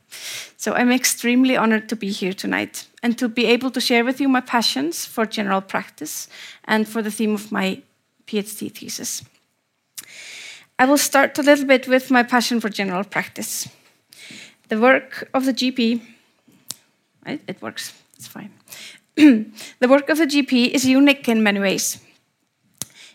So 0.56 0.74
I'm 0.74 0.92
extremely 0.92 1.56
honored 1.56 1.88
to 1.88 1.96
be 1.96 2.12
here 2.12 2.32
tonight 2.32 2.86
and 3.02 3.18
to 3.18 3.28
be 3.28 3.46
able 3.46 3.72
to 3.72 3.80
share 3.80 4.04
with 4.04 4.20
you 4.20 4.28
my 4.28 4.42
passions 4.42 5.06
for 5.06 5.26
general 5.26 5.60
practice 5.60 6.28
and 6.64 6.86
for 6.86 7.02
the 7.02 7.10
theme 7.10 7.34
of 7.34 7.50
my 7.50 7.82
PhD 8.28 8.70
thesis. 8.70 9.24
I 10.80 10.84
will 10.84 10.98
start 10.98 11.36
a 11.38 11.42
little 11.42 11.64
bit 11.64 11.88
with 11.88 12.08
my 12.08 12.22
passion 12.22 12.60
for 12.60 12.68
general 12.68 13.02
practice. 13.02 13.68
The 14.68 14.78
work 14.78 15.28
of 15.34 15.44
the 15.44 15.52
GP, 15.52 16.00
it 17.26 17.60
works, 17.60 18.00
it's 18.16 18.28
fine. 18.28 18.52
the 19.16 19.88
work 19.88 20.08
of 20.08 20.18
the 20.18 20.26
GP 20.26 20.70
is 20.70 20.84
unique 20.84 21.28
in 21.28 21.42
many 21.42 21.58
ways. 21.58 22.00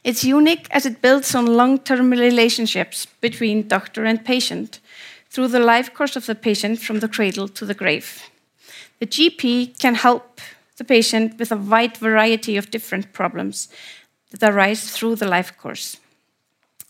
It's 0.03 0.25
unique 0.25 0.67
as 0.71 0.85
it 0.85 1.01
builds 1.01 1.33
on 1.33 1.55
long 1.55 1.79
term 1.79 2.09
relationships 2.09 3.07
between 3.21 3.69
doctor 3.69 4.03
and 4.03 4.25
patient 4.25 4.81
through 5.29 5.47
the 5.47 5.59
life 5.59 5.93
course 5.93 6.17
of 6.17 6.25
the 6.25 6.35
patient 6.35 6.79
from 6.79 6.99
the 6.99 7.07
cradle 7.07 7.47
to 7.47 7.65
the 7.65 7.73
grave. 7.73 8.29
The 8.99 9.07
GP 9.07 9.79
can 9.79 9.95
help 9.95 10.41
the 10.75 10.83
patient 10.83 11.39
with 11.39 11.51
a 11.51 11.57
wide 11.57 11.95
variety 11.95 12.57
of 12.57 12.71
different 12.71 13.13
problems 13.13 13.69
that 14.31 14.43
arise 14.43 14.91
through 14.91 15.15
the 15.15 15.27
life 15.27 15.57
course. 15.57 15.97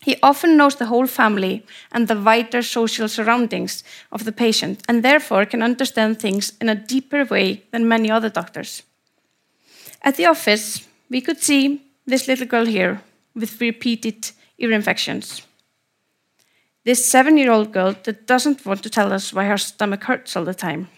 He 0.04 0.16
often 0.22 0.58
knows 0.58 0.76
the 0.76 0.86
whole 0.86 1.06
family 1.06 1.64
and 1.90 2.08
the 2.08 2.20
wider 2.20 2.62
social 2.62 3.08
surroundings 3.08 3.82
of 4.12 4.24
the 4.24 4.32
patient, 4.32 4.82
and 4.86 5.02
therefore 5.02 5.46
can 5.46 5.62
understand 5.62 6.20
things 6.20 6.52
in 6.60 6.68
a 6.68 6.74
deeper 6.74 7.24
way 7.24 7.62
than 7.70 7.88
many 7.88 8.10
other 8.10 8.28
doctors. 8.28 8.82
At 10.02 10.16
the 10.16 10.26
office, 10.26 10.86
we 11.08 11.22
could 11.22 11.40
see 11.40 11.80
this 12.06 12.28
little 12.28 12.46
girl 12.46 12.66
here 12.66 13.00
with 13.34 13.60
repeated 13.62 14.30
ear 14.58 14.72
infections. 14.72 15.40
This 16.84 17.10
seven 17.10 17.38
year 17.38 17.50
old 17.50 17.72
girl 17.72 17.96
that 18.02 18.26
doesn't 18.26 18.66
want 18.66 18.82
to 18.82 18.90
tell 18.90 19.10
us 19.10 19.32
why 19.32 19.46
her 19.46 19.56
stomach 19.56 20.04
hurts 20.04 20.36
all 20.36 20.44
the 20.44 20.52
time. 20.52 20.88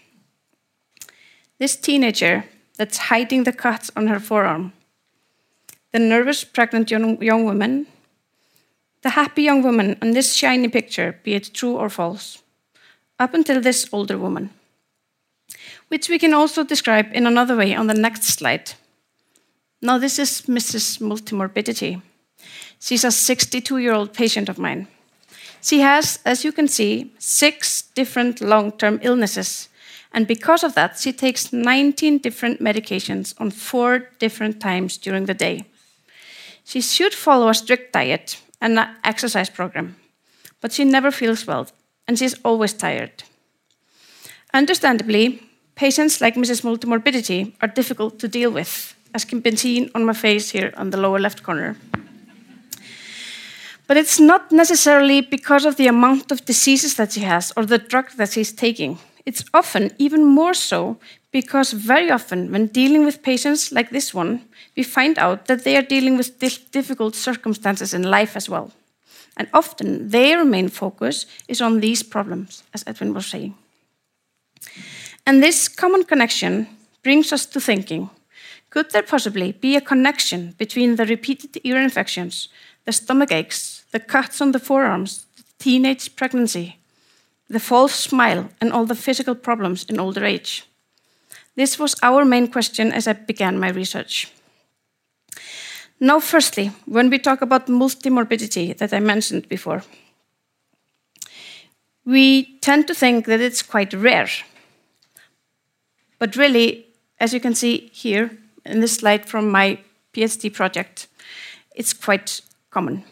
This 1.60 1.76
teenager 1.76 2.44
that's 2.76 2.98
hiding 2.98 3.44
the 3.44 3.52
cuts 3.52 3.88
on 3.94 4.08
her 4.08 4.18
forearm. 4.18 4.72
The 5.92 6.00
nervous 6.00 6.42
pregnant 6.42 6.90
young, 6.90 7.22
young 7.22 7.44
woman. 7.44 7.86
The 9.06 9.10
happy 9.10 9.44
young 9.44 9.62
woman 9.62 9.96
on 10.02 10.10
this 10.10 10.34
shiny 10.34 10.66
picture, 10.66 11.20
be 11.22 11.34
it 11.34 11.54
true 11.54 11.76
or 11.76 11.88
false. 11.88 12.42
Up 13.20 13.34
until 13.34 13.60
this 13.60 13.86
older 13.92 14.18
woman. 14.18 14.50
Which 15.86 16.08
we 16.08 16.18
can 16.18 16.34
also 16.34 16.64
describe 16.64 17.12
in 17.12 17.24
another 17.24 17.54
way 17.54 17.72
on 17.76 17.86
the 17.86 17.94
next 17.94 18.24
slide. 18.24 18.72
Now, 19.80 19.98
this 19.98 20.18
is 20.18 20.42
Mrs. 20.48 20.98
Multimorbidity. 20.98 22.02
She's 22.80 23.04
a 23.04 23.12
62 23.12 23.78
year 23.78 23.94
old 23.94 24.12
patient 24.12 24.48
of 24.48 24.58
mine. 24.58 24.88
She 25.62 25.82
has, 25.82 26.18
as 26.24 26.44
you 26.44 26.50
can 26.50 26.66
see, 26.66 27.12
six 27.16 27.82
different 27.82 28.40
long 28.40 28.72
term 28.72 28.98
illnesses. 29.02 29.68
And 30.12 30.26
because 30.26 30.64
of 30.64 30.74
that, 30.74 30.98
she 30.98 31.12
takes 31.12 31.52
19 31.52 32.18
different 32.18 32.60
medications 32.60 33.34
on 33.38 33.52
four 33.52 34.10
different 34.18 34.60
times 34.60 34.98
during 34.98 35.26
the 35.26 35.34
day. 35.34 35.64
She 36.64 36.80
should 36.80 37.14
follow 37.14 37.48
a 37.48 37.54
strict 37.54 37.92
diet 37.92 38.42
an 38.60 38.78
exercise 39.04 39.50
program, 39.50 39.96
but 40.60 40.72
she 40.72 40.84
never 40.84 41.10
feels 41.10 41.46
well 41.46 41.66
and 42.06 42.18
she's 42.18 42.34
always 42.44 42.72
tired. 42.72 43.24
Understandably, 44.54 45.42
patients 45.74 46.20
like 46.20 46.34
Mrs. 46.34 46.62
Multimorbidity 46.62 47.52
are 47.60 47.68
difficult 47.68 48.18
to 48.20 48.28
deal 48.28 48.50
with, 48.50 48.94
as 49.14 49.24
can 49.24 49.40
be 49.40 49.56
seen 49.56 49.90
on 49.94 50.04
my 50.04 50.12
face 50.12 50.50
here 50.50 50.72
on 50.76 50.90
the 50.90 50.96
lower 50.96 51.18
left 51.18 51.42
corner. 51.42 51.76
But 53.86 53.96
it's 53.96 54.18
not 54.18 54.50
necessarily 54.50 55.20
because 55.20 55.64
of 55.64 55.76
the 55.76 55.86
amount 55.86 56.32
of 56.32 56.44
diseases 56.44 56.94
that 56.94 57.12
she 57.12 57.20
has 57.20 57.52
or 57.56 57.64
the 57.64 57.78
drug 57.78 58.10
that 58.16 58.32
she's 58.32 58.52
taking. 58.52 58.98
It's 59.26 59.44
often 59.52 59.90
even 59.98 60.24
more 60.24 60.54
so 60.54 60.98
because 61.32 61.72
very 61.72 62.10
often, 62.10 62.50
when 62.52 62.68
dealing 62.68 63.04
with 63.04 63.22
patients 63.22 63.72
like 63.72 63.90
this 63.90 64.14
one, 64.14 64.40
we 64.76 64.84
find 64.84 65.18
out 65.18 65.46
that 65.46 65.64
they 65.64 65.76
are 65.76 65.82
dealing 65.82 66.16
with 66.16 66.38
difficult 66.70 67.14
circumstances 67.16 67.92
in 67.92 68.04
life 68.04 68.36
as 68.36 68.48
well. 68.48 68.70
And 69.36 69.48
often 69.52 70.08
their 70.08 70.44
main 70.44 70.68
focus 70.68 71.26
is 71.48 71.60
on 71.60 71.80
these 71.80 72.02
problems, 72.02 72.62
as 72.72 72.84
Edwin 72.86 73.12
was 73.12 73.26
saying. 73.26 73.54
And 75.26 75.42
this 75.42 75.68
common 75.68 76.04
connection 76.04 76.68
brings 77.02 77.32
us 77.32 77.46
to 77.46 77.60
thinking 77.60 78.10
could 78.70 78.90
there 78.90 79.02
possibly 79.02 79.52
be 79.52 79.76
a 79.76 79.80
connection 79.80 80.54
between 80.58 80.96
the 80.96 81.06
repeated 81.06 81.58
ear 81.64 81.80
infections, 81.80 82.48
the 82.84 82.92
stomach 82.92 83.32
aches, 83.32 83.84
the 83.90 84.00
cuts 84.00 84.40
on 84.40 84.52
the 84.52 84.58
forearms, 84.58 85.26
the 85.36 85.44
teenage 85.58 86.14
pregnancy, 86.14 86.78
the 87.48 87.60
false 87.60 87.94
smile, 87.94 88.48
and 88.60 88.72
all 88.72 88.86
the 88.86 88.94
physical 88.94 89.34
problems 89.34 89.84
in 89.84 90.00
older 90.00 90.24
age? 90.24 90.64
This 91.54 91.78
was 91.78 91.94
our 92.02 92.24
main 92.24 92.48
question 92.48 92.92
as 92.92 93.06
I 93.08 93.14
began 93.14 93.58
my 93.58 93.70
research. 93.70 94.30
Now, 95.98 96.20
firstly, 96.20 96.72
when 96.84 97.08
we 97.08 97.18
talk 97.18 97.40
about 97.40 97.68
multimorbidity 97.68 98.76
that 98.76 98.92
I 98.92 99.00
mentioned 99.00 99.48
before, 99.48 99.82
we 102.04 102.58
tend 102.60 102.86
to 102.86 102.94
think 102.94 103.24
that 103.26 103.40
it's 103.40 103.62
quite 103.62 103.94
rare. 103.94 104.28
But 106.18 106.36
really, 106.36 106.86
as 107.18 107.32
you 107.32 107.40
can 107.40 107.54
see 107.54 107.90
here 107.92 108.30
in 108.64 108.80
this 108.80 108.94
slide 108.94 109.26
from 109.26 109.50
my 109.50 109.78
PhD 110.12 110.52
project, 110.52 111.08
it's 111.74 111.94
quite 111.94 112.42
common. 112.70 113.04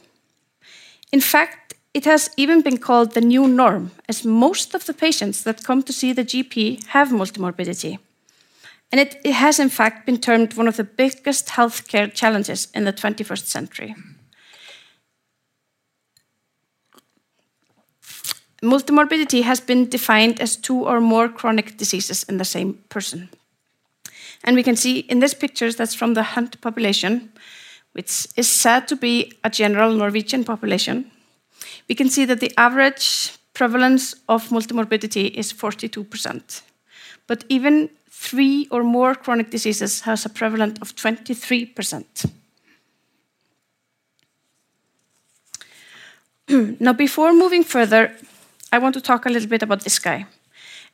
In 1.11 1.21
fact, 1.21 1.64
it 1.95 2.05
has 2.05 2.29
even 2.37 2.61
been 2.61 2.79
called 2.79 3.13
the 3.13 3.21
new 3.21 3.47
norm, 3.47 3.93
as 4.09 4.25
most 4.25 4.75
of 4.75 4.85
the 4.85 4.93
patients 4.93 5.45
that 5.45 5.63
come 5.63 5.83
to 5.85 5.93
see 5.93 6.13
the 6.13 6.25
GP 6.25 6.85
have 6.89 7.09
multimorbidity. 7.11 7.99
And 8.91 9.01
it, 9.01 9.21
it 9.25 9.35
has, 9.35 9.61
in 9.61 9.71
fact, 9.71 10.05
been 10.05 10.19
termed 10.19 10.55
one 10.55 10.69
of 10.69 10.77
the 10.77 10.85
biggest 10.85 11.49
healthcare 11.49 12.13
challenges 12.13 12.69
in 12.75 12.85
the 12.85 12.93
21st 12.93 13.47
century. 13.47 13.95
Multimorbidity 18.63 19.43
has 19.43 19.61
been 19.61 19.89
defined 19.89 20.41
as 20.41 20.57
two 20.57 20.85
or 20.87 21.01
more 21.01 21.29
chronic 21.29 21.77
diseases 21.77 22.25
in 22.25 22.39
the 22.39 22.45
same 22.45 22.75
person. 22.89 23.29
And 24.43 24.57
we 24.57 24.63
can 24.63 24.77
see 24.77 25.01
in 25.01 25.21
this 25.21 25.35
picture 25.35 25.73
that's 25.73 25.95
from 25.95 26.15
the 26.15 26.23
Hunt 26.23 26.61
population, 26.61 27.33
which 27.93 28.27
is 28.37 28.49
said 28.49 28.89
to 28.89 28.97
be 28.97 29.33
a 29.45 29.51
general 29.51 29.95
Norwegian 29.95 30.45
population. 30.45 31.11
We 31.89 31.95
can 31.95 32.09
see 32.09 32.25
that 32.27 32.41
the 32.41 32.53
average 32.57 33.39
prevalence 33.55 34.15
of 34.29 34.49
multimorbidity 34.49 35.31
is 35.31 35.53
42%. 35.53 36.63
But 37.27 37.45
even 37.49 37.91
three 38.11 38.69
or 38.71 38.83
more 38.83 39.15
chronic 39.15 39.51
diseases 39.51 40.03
has 40.03 40.27
a 40.27 40.29
prevalence 40.29 40.79
of 40.81 40.95
23%. 40.97 42.31
now, 46.81 46.93
before 46.93 47.33
moving 47.33 47.65
further, 47.65 48.15
I 48.73 48.79
want 48.79 48.95
to 48.95 49.01
talk 49.01 49.27
a 49.27 49.31
little 49.31 49.49
bit 49.49 49.63
about 49.63 49.85
this 49.85 49.99
guy. 49.99 50.27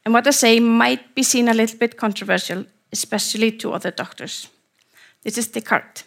And 0.05 0.15
what 0.15 0.27
I 0.27 0.31
say 0.31 0.61
might 0.61 1.15
be 1.15 1.23
seen 1.23 1.49
a 1.49 1.55
little 1.55 1.79
bit 1.79 1.97
controversial, 1.97 2.65
especially 2.93 3.53
to 3.53 3.73
other 3.73 3.91
doctors. 3.91 4.49
This 5.23 5.39
is 5.39 5.49
Descartes. 5.49 6.05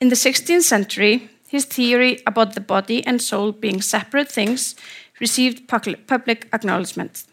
In 0.00 0.08
the 0.08 0.16
16th 0.16 0.62
century, 0.62 1.30
his 1.52 1.66
theory 1.66 2.22
about 2.26 2.54
the 2.54 2.60
body 2.62 3.06
and 3.06 3.20
soul 3.20 3.52
being 3.52 3.82
separate 3.82 4.32
things 4.32 4.74
received 5.20 5.68
public 5.68 6.48
acknowledgement. 6.50 7.24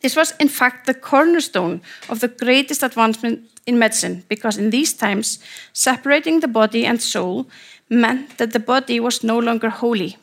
This 0.00 0.14
was, 0.14 0.32
in 0.38 0.48
fact, 0.48 0.86
the 0.86 0.94
cornerstone 0.94 1.80
of 2.08 2.20
the 2.20 2.28
greatest 2.28 2.84
advancement 2.84 3.40
in 3.66 3.80
medicine, 3.80 4.22
because 4.28 4.56
in 4.56 4.70
these 4.70 4.92
times, 4.92 5.40
separating 5.72 6.38
the 6.38 6.48
body 6.60 6.86
and 6.86 7.02
soul 7.02 7.48
meant 7.90 8.38
that 8.38 8.52
the 8.52 8.60
body 8.60 9.00
was 9.00 9.24
no 9.24 9.38
longer 9.40 9.70
holy 9.70 10.16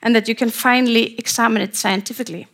and 0.00 0.14
that 0.14 0.26
you 0.26 0.34
can 0.34 0.50
finally 0.50 1.14
examine 1.18 1.60
it 1.60 1.76
scientifically. 1.76 2.46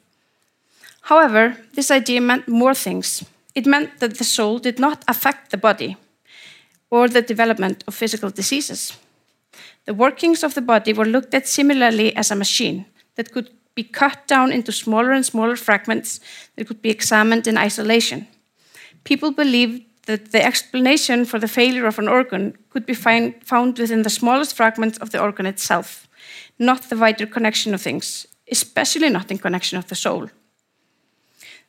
However, 1.02 1.56
this 1.74 1.92
idea 1.92 2.20
meant 2.20 2.48
more 2.48 2.74
things. 2.74 3.24
It 3.54 3.66
meant 3.66 4.00
that 4.00 4.18
the 4.18 4.24
soul 4.24 4.58
did 4.58 4.80
not 4.80 5.04
affect 5.06 5.50
the 5.50 5.56
body 5.58 5.96
or 6.90 7.08
the 7.08 7.22
development 7.22 7.84
of 7.86 7.94
physical 7.94 8.30
diseases. 8.30 8.98
The 9.84 9.94
workings 9.94 10.44
of 10.44 10.54
the 10.54 10.60
body 10.60 10.92
were 10.92 11.04
looked 11.04 11.34
at 11.34 11.48
similarly 11.48 12.14
as 12.14 12.30
a 12.30 12.36
machine 12.36 12.86
that 13.16 13.32
could 13.32 13.50
be 13.74 13.82
cut 13.82 14.26
down 14.26 14.52
into 14.52 14.72
smaller 14.72 15.12
and 15.12 15.24
smaller 15.24 15.56
fragments 15.56 16.20
that 16.56 16.66
could 16.66 16.82
be 16.82 16.90
examined 16.90 17.46
in 17.46 17.58
isolation. 17.58 18.28
People 19.04 19.32
believed 19.32 19.82
that 20.06 20.32
the 20.32 20.44
explanation 20.44 21.24
for 21.24 21.38
the 21.38 21.48
failure 21.48 21.86
of 21.86 21.98
an 21.98 22.08
organ 22.08 22.56
could 22.70 22.86
be 22.86 22.94
find, 22.94 23.34
found 23.44 23.78
within 23.78 24.02
the 24.02 24.10
smallest 24.10 24.56
fragments 24.56 24.98
of 24.98 25.10
the 25.10 25.20
organ 25.20 25.46
itself, 25.46 26.08
not 26.58 26.82
the 26.88 26.96
wider 26.96 27.26
connection 27.26 27.74
of 27.74 27.80
things, 27.80 28.26
especially 28.50 29.08
not 29.08 29.30
in 29.30 29.38
connection 29.38 29.78
of 29.78 29.88
the 29.88 29.94
soul. 29.94 30.28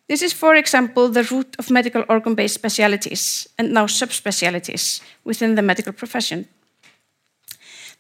This 0.08 0.21
is, 0.21 0.34
for 0.34 0.56
example, 0.56 1.10
the 1.10 1.23
root 1.23 1.56
of 1.58 1.71
medical 1.71 2.04
organ 2.10 2.36
based 2.36 2.56
specialities 2.56 3.47
and 3.58 3.71
now 3.71 3.86
subspecialities 3.86 5.02
within 5.23 5.56
the 5.56 5.62
medical 5.62 5.93
profession. 5.93 6.47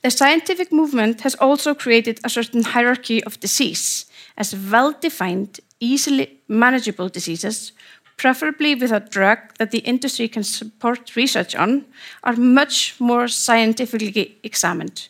The 0.03 0.11
scientific 0.11 0.73
movement 0.73 1.21
has 1.21 1.33
also 1.35 1.73
created 1.73 2.19
a 2.25 2.29
certain 2.29 2.63
hierarchy 2.63 3.23
of 3.23 3.39
disease 3.39 4.05
as 4.37 4.53
well 4.53 4.91
defined, 4.99 5.61
easily 5.79 6.41
manageable 6.49 7.07
diseases, 7.07 7.71
preferably 8.17 8.75
with 8.75 8.91
a 8.91 8.99
drug 8.99 9.37
that 9.59 9.71
the 9.71 9.79
industry 9.79 10.27
can 10.27 10.43
support 10.43 11.15
research 11.15 11.55
on, 11.55 11.85
are 12.23 12.35
much 12.35 12.99
more 12.99 13.29
scientifically 13.29 14.37
examined. 14.43 15.07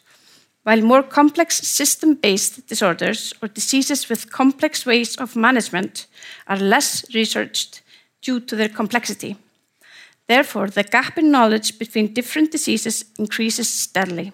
While 0.61 0.81
more 0.81 1.01
complex 1.01 1.57
system 1.67 2.13
based 2.13 2.67
disorders 2.67 3.33
or 3.41 3.47
diseases 3.47 4.09
with 4.09 4.31
complex 4.31 4.85
ways 4.85 5.15
of 5.15 5.35
management 5.35 6.05
are 6.47 6.57
less 6.57 7.03
researched 7.15 7.81
due 8.21 8.39
to 8.41 8.55
their 8.55 8.69
complexity. 8.69 9.37
Therefore, 10.27 10.69
the 10.69 10.83
gap 10.83 11.17
in 11.17 11.31
knowledge 11.31 11.79
between 11.79 12.13
different 12.13 12.51
diseases 12.51 13.05
increases 13.17 13.67
steadily. 13.67 14.31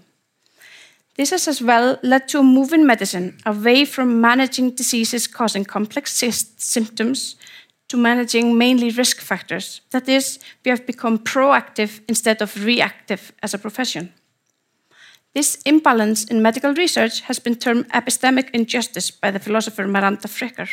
This 1.19 1.31
has 1.31 1.49
as 1.49 1.61
well 1.61 1.99
led 2.01 2.29
to 2.29 2.39
a 2.39 2.43
move 2.43 2.71
in 2.71 2.85
medicine 2.85 3.39
away 3.45 3.83
from 3.83 4.21
managing 4.21 4.69
diseases 4.71 5.27
causing 5.27 5.65
complex 5.65 6.13
symptoms 6.57 7.35
to 7.89 7.97
managing 7.97 8.57
mainly 8.57 8.89
risk 8.89 9.19
factors. 9.19 9.81
That 9.89 10.07
is, 10.07 10.39
we 10.63 10.69
have 10.69 10.85
become 10.85 11.19
proactive 11.19 11.99
instead 12.07 12.41
of 12.41 12.63
reactive 12.63 13.33
as 13.43 13.53
a 13.53 13.57
profession. 13.57 14.13
This 15.33 15.61
imbalance 15.65 16.23
in 16.23 16.41
medical 16.41 16.73
research 16.73 17.19
has 17.27 17.37
been 17.37 17.55
termed 17.55 17.89
epistemic 17.89 18.49
injustice 18.51 19.11
by 19.11 19.29
the 19.29 19.39
philosopher 19.39 19.87
Miranda 19.87 20.29
Fricker. 20.29 20.69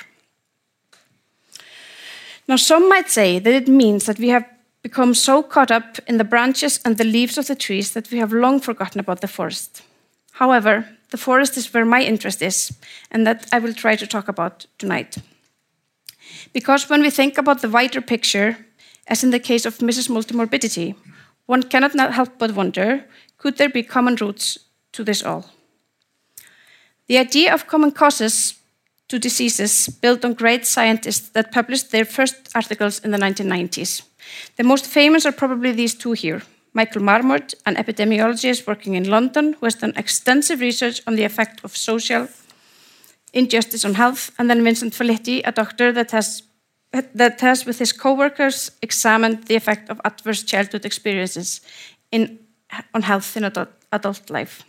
Now, 2.47 2.55
some 2.55 2.89
might 2.89 3.11
say 3.11 3.41
that 3.41 3.53
it 3.53 3.67
means 3.67 4.07
that 4.07 4.21
we 4.21 4.29
have 4.29 4.45
become 4.83 5.13
so 5.13 5.43
caught 5.43 5.73
up 5.73 5.99
in 6.07 6.19
the 6.19 6.25
branches 6.25 6.79
and 6.85 6.99
the 6.99 7.05
leaves 7.05 7.37
of 7.37 7.49
the 7.49 7.57
trees 7.57 7.95
that 7.95 8.13
we 8.13 8.19
have 8.19 8.33
long 8.33 8.61
forgotten 8.61 9.01
about 9.01 9.21
the 9.23 9.27
forest. 9.27 9.83
However, 10.37 10.85
the 11.11 11.17
forest 11.17 11.57
is 11.57 11.73
where 11.73 11.87
my 11.87 12.03
interest 12.03 12.43
is, 12.43 12.73
and 13.11 13.27
that 13.27 13.47
I 13.53 13.59
will 13.59 13.73
try 13.73 13.97
to 13.97 14.07
talk 14.07 14.29
about 14.29 14.67
tonight. 14.79 15.17
Because 16.53 16.91
when 16.91 17.01
we 17.01 17.11
think 17.11 17.39
about 17.39 17.63
the 17.63 17.71
wider 17.71 18.03
picture, 18.03 18.59
as 19.07 19.25
in 19.25 19.31
the 19.31 19.39
case 19.41 19.65
of 19.65 19.79
Mrs. 19.79 20.11
Multimorbidity, 20.11 20.95
one 21.47 21.63
cannot 21.63 22.13
help 22.13 22.39
but 22.39 22.55
wonder 22.55 23.05
could 23.39 23.57
there 23.57 23.71
be 23.71 23.83
common 23.83 24.17
roots 24.17 24.59
to 24.93 25.05
this 25.05 25.23
all? 25.23 25.45
The 27.07 27.19
idea 27.19 27.55
of 27.55 27.67
common 27.67 27.93
causes 27.93 28.55
to 29.09 29.19
diseases 29.19 29.89
built 29.89 30.25
on 30.25 30.35
great 30.35 30.67
scientists 30.67 31.31
that 31.31 31.53
published 31.53 31.93
their 31.93 32.05
first 32.05 32.37
articles 32.55 32.99
in 32.99 33.11
the 33.11 33.19
1990s. 33.19 34.03
The 34.57 34.65
most 34.65 34.87
famous 34.87 35.25
are 35.25 35.33
probably 35.33 35.73
these 35.73 35.95
two 35.95 36.13
here 36.13 36.43
Michael 36.77 37.03
Marmot, 37.03 37.55
an 37.65 37.77
epidemiologist 37.77 38.67
working 38.67 38.97
in 38.97 39.09
London, 39.09 39.55
who 39.55 39.65
has 39.65 39.77
done 39.77 39.95
extensive 39.97 40.61
research 40.61 41.01
on 41.07 41.17
the 41.17 41.25
effect 41.25 41.65
of 41.65 41.75
social 41.75 42.29
injustice 43.33 43.83
on 43.87 43.95
health, 43.95 44.31
and 44.39 44.51
then 44.51 44.63
Vincent 44.63 44.93
Felitti, 44.93 45.41
a 45.47 45.53
doctor 45.53 45.91
that 45.93 46.11
has, 46.11 46.43
that 47.15 47.41
has 47.41 47.65
with 47.65 47.79
his 47.79 47.93
co-workers, 47.93 48.71
examined 48.83 49.45
the 49.45 49.57
effect 49.57 49.89
of 49.89 50.01
adverse 50.05 50.43
childhood 50.43 50.85
experiences 50.85 51.63
in 52.13 52.39
on 52.93 53.03
health 53.03 53.37
in 53.37 53.45
adult, 53.45 53.69
adult 53.93 54.29
life. 54.29 54.63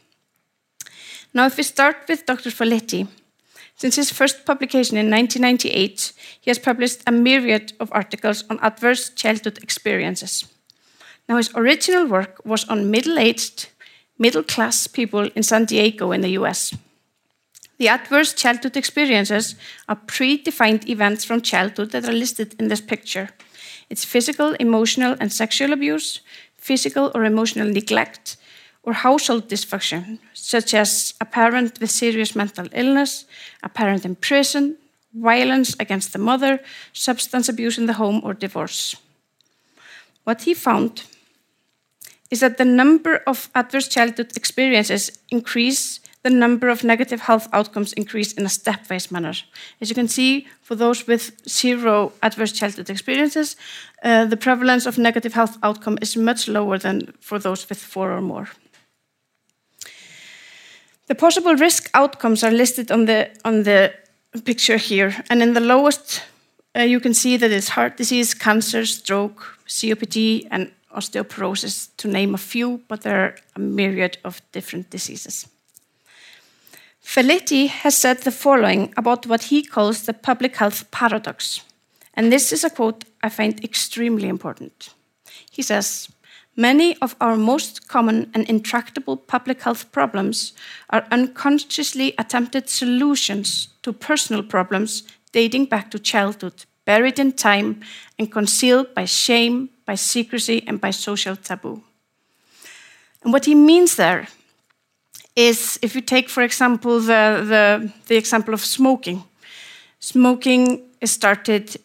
Now, 1.34 1.46
if 1.46 1.58
we 1.58 1.64
start 1.64 1.98
with 2.08 2.26
Dr. 2.26 2.52
Folletti, 2.52 3.08
since 3.76 3.96
his 3.96 4.12
first 4.12 4.46
publication 4.46 4.98
in 4.98 5.10
1998, 5.10 6.14
he 6.40 6.50
has 6.50 6.60
published 6.60 7.02
a 7.06 7.12
myriad 7.12 7.74
of 7.80 7.92
articles 7.92 8.46
on 8.50 8.60
adverse 8.62 9.10
childhood 9.10 9.58
experiences. 9.62 10.46
Now, 11.28 11.38
his 11.38 11.54
original 11.56 12.08
work 12.08 12.40
was 12.46 12.68
on 12.70 12.90
middle 12.90 13.20
aged, 13.20 13.68
middle 14.18 14.44
class 14.44 14.88
people 14.88 15.30
in 15.36 15.44
San 15.44 15.66
Diego 15.66 16.12
in 16.12 16.22
the 16.22 16.38
US. 16.40 16.74
The 17.78 17.90
adverse 17.90 18.34
childhood 18.34 18.76
experiences 18.76 19.56
are 19.88 20.00
predefined 20.08 20.90
events 20.90 21.26
from 21.26 21.42
childhood 21.42 21.92
that 21.92 22.08
are 22.10 22.14
listed 22.14 22.56
in 22.60 22.70
this 22.70 22.82
picture. 22.82 23.30
It's 23.90 24.06
physical, 24.06 24.54
emotional, 24.54 25.16
and 25.20 25.32
sexual 25.32 25.74
abuse, 25.74 26.22
physical 26.58 27.12
or 27.14 27.24
emotional 27.24 27.68
neglect, 27.68 28.38
or 28.84 28.94
household 28.94 29.48
dysfunction, 29.50 30.18
such 30.34 30.74
as 30.74 31.14
a 31.22 31.26
parent 31.26 31.80
with 31.80 31.92
serious 31.92 32.36
mental 32.36 32.68
illness, 32.74 33.26
a 33.62 33.70
parent 33.70 34.06
in 34.06 34.16
prison, 34.16 34.78
violence 35.14 35.76
against 35.80 36.14
the 36.14 36.20
mother, 36.20 36.60
substance 36.94 37.50
abuse 37.50 37.78
in 37.78 37.86
the 37.86 37.94
home, 37.94 38.22
or 38.24 38.34
divorce. 38.34 38.96
What 40.24 40.44
he 40.44 40.54
found 40.54 41.04
is 42.30 42.40
that 42.40 42.58
the 42.58 42.66
number 42.66 43.22
of 43.28 43.50
adverse 43.56 43.88
childhood 43.88 44.36
experiences 44.36 45.12
increase 45.30 46.00
the 46.24 46.30
number 46.30 46.68
of 46.68 46.84
negative 46.84 47.22
health 47.22 47.48
outcomes 47.54 47.94
increase 47.94 48.34
in 48.34 48.44
a 48.46 48.50
stepwise 48.50 49.12
manner. 49.12 49.34
As 49.80 49.90
you 49.90 49.96
can 49.96 50.08
see, 50.08 50.48
for 50.62 50.76
those 50.76 51.08
with 51.08 51.32
zero 51.48 52.12
adverse 52.22 52.52
childhood 52.52 52.90
experiences, 52.90 53.56
uh, 54.04 54.26
the 54.26 54.38
prevalence 54.38 54.86
of 54.86 54.98
negative 54.98 55.34
health 55.34 55.58
outcome 55.64 55.98
is 56.02 56.18
much 56.18 56.48
lower 56.48 56.78
than 56.78 57.14
for 57.20 57.40
those 57.40 57.70
with 57.70 57.78
four 57.78 58.12
or 58.12 58.22
more. 58.22 58.50
The 61.08 61.16
possible 61.16 61.56
risk 61.56 61.90
outcomes 61.94 62.44
are 62.44 62.52
listed 62.52 62.92
on 62.92 63.06
the, 63.06 63.30
on 63.46 63.64
the 63.64 63.94
picture 64.44 64.78
here, 64.78 65.24
and 65.30 65.42
in 65.42 65.54
the 65.54 65.62
lowest, 65.62 66.24
uh, 66.78 66.82
you 66.82 67.00
can 67.00 67.14
see 67.14 67.38
that 67.38 67.52
it's 67.52 67.70
heart 67.70 67.96
disease, 67.96 68.34
cancer, 68.34 68.86
stroke, 68.86 69.58
COPD, 69.68 70.48
and 70.52 70.72
osteoporosis, 70.96 71.90
to 71.98 72.08
name 72.08 72.34
a 72.34 72.38
few, 72.38 72.82
but 72.88 73.02
there 73.02 73.20
are 73.20 73.36
a 73.56 73.60
myriad 73.60 74.18
of 74.24 74.42
different 74.52 74.90
diseases. 74.90 75.48
Felitti 77.04 77.70
has 77.70 77.96
said 77.96 78.20
the 78.20 78.32
following 78.32 78.94
about 78.98 79.26
what 79.26 79.44
he 79.44 79.64
calls 79.64 80.04
the 80.04 80.14
public 80.14 80.58
health 80.58 80.92
paradox. 80.92 81.62
And 82.14 82.32
this 82.32 82.52
is 82.52 82.64
a 82.64 82.70
quote 82.70 83.06
I 83.24 83.30
find 83.30 83.64
extremely 83.64 84.28
important. 84.28 84.94
He 85.50 85.62
says, 85.62 86.10
Many 86.60 86.98
of 87.02 87.16
our 87.22 87.38
most 87.38 87.88
common 87.88 88.32
and 88.34 88.44
intractable 88.50 89.16
public 89.16 89.62
health 89.62 89.92
problems 89.92 90.54
are 90.90 91.08
unconsciously 91.12 92.16
attempted 92.18 92.68
solutions 92.68 93.70
to 93.84 93.94
personal 93.94 94.42
problems 94.42 95.04
dating 95.32 95.66
back 95.66 95.92
to 95.92 96.00
childhood, 96.00 96.66
buried 96.84 97.20
in 97.20 97.32
time 97.32 97.82
and 98.18 98.32
concealed 98.32 98.94
by 98.96 99.06
shame, 99.06 99.70
by 99.88 99.96
secrecy, 99.96 100.64
and 100.68 100.80
by 100.80 100.92
social 100.92 101.36
taboo. 101.36 101.82
And 103.24 103.34
what 103.34 103.46
he 103.46 103.56
means 103.56 103.96
there 103.96 104.28
is 105.36 105.80
if 105.82 105.96
you 105.96 106.02
take, 106.02 106.30
for 106.30 106.44
example, 106.44 107.00
the, 107.00 107.44
the, 107.48 107.94
the 108.08 108.18
example 108.18 108.54
of 108.54 108.62
smoking. 108.62 109.24
Smoking 110.00 110.84
is 111.02 111.12
started 111.12 111.78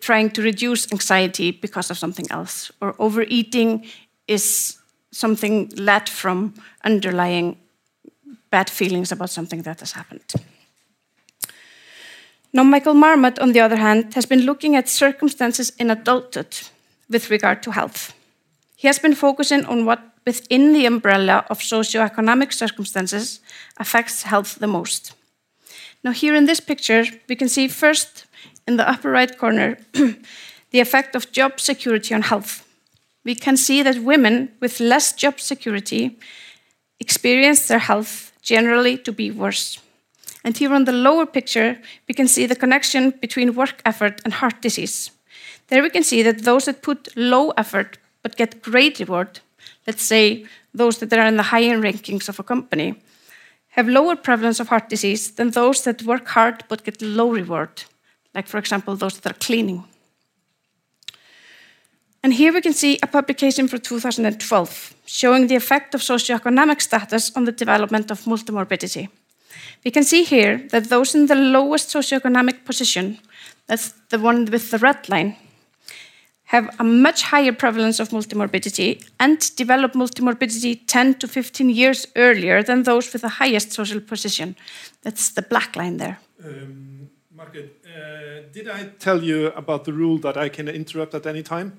trying 0.00 0.30
to 0.30 0.42
reduce 0.42 0.90
anxiety 0.92 1.50
because 1.50 1.90
of 1.90 1.98
something 1.98 2.26
else, 2.30 2.72
or 2.80 2.94
overeating 2.98 3.86
is 4.26 4.78
something 5.10 5.70
led 5.76 6.08
from 6.08 6.54
underlying 6.84 7.56
bad 8.50 8.70
feelings 8.70 9.12
about 9.12 9.30
something 9.30 9.62
that 9.62 9.80
has 9.80 9.92
happened. 9.92 10.32
Now, 12.52 12.64
Michael 12.64 12.94
Marmot, 12.94 13.38
on 13.38 13.52
the 13.52 13.60
other 13.60 13.76
hand, 13.76 14.14
has 14.14 14.26
been 14.26 14.42
looking 14.42 14.76
at 14.76 14.88
circumstances 14.88 15.72
in 15.78 15.90
adulthood 15.90 16.56
with 17.12 17.30
regard 17.30 17.62
to 17.62 17.72
health. 17.72 18.14
He 18.76 18.88
has 18.88 18.98
been 18.98 19.14
focusing 19.14 19.64
on 19.66 19.84
what 19.86 20.00
within 20.26 20.72
the 20.72 20.86
umbrella 20.86 21.44
of 21.50 21.58
socioeconomic 21.58 22.52
circumstances 22.52 23.40
affects 23.76 24.22
health 24.22 24.58
the 24.58 24.66
most. 24.66 25.14
Now, 26.04 26.12
here 26.12 26.34
in 26.34 26.46
this 26.46 26.60
picture, 26.60 27.04
we 27.28 27.36
can 27.36 27.48
see 27.48 27.68
first 27.68 28.26
in 28.66 28.76
the 28.76 28.88
upper 28.88 29.10
right 29.10 29.36
corner 29.38 29.78
the 29.92 30.80
effect 30.80 31.14
of 31.14 31.32
job 31.32 31.60
security 31.60 32.14
on 32.14 32.22
health. 32.22 32.66
We 33.24 33.34
can 33.34 33.56
see 33.56 33.82
that 33.82 34.02
women 34.02 34.50
with 34.60 34.80
less 34.80 35.12
job 35.12 35.38
security 35.40 36.18
experience 36.98 37.68
their 37.68 37.78
health 37.78 38.32
generally 38.42 38.98
to 38.98 39.12
be 39.12 39.30
worse. 39.30 39.78
And 40.44 40.56
here 40.56 40.74
on 40.74 40.84
the 40.84 40.92
lower 40.92 41.26
picture, 41.26 41.78
we 42.08 42.14
can 42.14 42.26
see 42.26 42.46
the 42.46 42.56
connection 42.56 43.10
between 43.10 43.54
work 43.54 43.80
effort 43.84 44.20
and 44.24 44.34
heart 44.34 44.60
disease. 44.60 45.12
There 45.68 45.82
we 45.82 45.90
can 45.90 46.04
see 46.04 46.22
that 46.22 46.44
those 46.44 46.66
that 46.66 46.82
put 46.82 47.16
low 47.16 47.50
effort 47.56 47.98
but 48.22 48.36
get 48.36 48.62
great 48.62 48.98
reward 48.98 49.40
let's 49.86 50.02
say 50.02 50.46
those 50.74 50.98
that 50.98 51.12
are 51.12 51.26
in 51.26 51.36
the 51.36 51.42
higher 51.54 51.78
rankings 51.78 52.28
of 52.28 52.38
a 52.38 52.42
company, 52.42 52.94
have 53.70 53.88
lower 53.88 54.16
prevalence 54.16 54.60
of 54.60 54.68
heart 54.68 54.88
disease 54.88 55.32
than 55.32 55.50
those 55.50 55.82
that 55.84 56.02
work 56.02 56.28
hard 56.28 56.64
but 56.68 56.84
get 56.84 57.00
low 57.00 57.30
reward, 57.30 57.84
like, 58.34 58.46
for 58.46 58.58
example, 58.58 58.96
those 58.96 59.18
that 59.18 59.32
are 59.32 59.38
cleaning. 59.38 59.84
And 62.22 62.34
here 62.34 62.52
we 62.52 62.60
can 62.60 62.72
see 62.72 62.98
a 63.02 63.06
publication 63.06 63.66
from 63.66 63.80
2012 63.80 64.94
showing 65.06 65.48
the 65.48 65.56
effect 65.56 65.94
of 65.94 66.02
socioeconomic 66.02 66.80
status 66.80 67.34
on 67.34 67.44
the 67.44 67.52
development 67.52 68.10
of 68.10 68.20
multimorbidity. 68.20 69.08
We 69.84 69.90
can 69.90 70.04
see 70.04 70.22
here 70.22 70.58
that 70.70 70.88
those 70.88 71.16
in 71.16 71.26
the 71.26 71.34
lowest 71.34 71.88
socioeconomic 71.88 72.64
position, 72.64 73.18
that's 73.66 73.92
the 74.10 74.20
one 74.20 74.44
with 74.44 74.70
the 74.70 74.78
red 74.78 75.08
line, 75.08 75.36
have 76.52 76.68
a 76.78 76.84
much 76.84 77.22
higher 77.22 77.52
prevalence 77.52 77.98
of 78.02 78.10
multimorbidity 78.10 79.02
and 79.18 79.38
develop 79.56 79.94
multimorbidity 79.94 80.80
10 80.86 81.14
to 81.14 81.26
15 81.26 81.70
years 81.70 82.06
earlier 82.14 82.62
than 82.62 82.82
those 82.82 83.10
with 83.12 83.22
the 83.22 83.28
highest 83.40 83.72
social 83.72 84.00
position. 84.00 84.54
That's 85.02 85.30
the 85.30 85.42
black 85.42 85.76
line 85.76 85.96
there. 85.96 86.18
Um, 86.44 87.08
Margaret, 87.34 87.70
uh, 87.86 88.52
did 88.52 88.68
I 88.68 88.90
tell 88.98 89.22
you 89.22 89.46
about 89.56 89.84
the 89.84 89.94
rule 89.94 90.18
that 90.18 90.36
I 90.36 90.50
can 90.50 90.68
interrupt 90.68 91.14
at 91.14 91.26
any 91.26 91.42
time? 91.42 91.72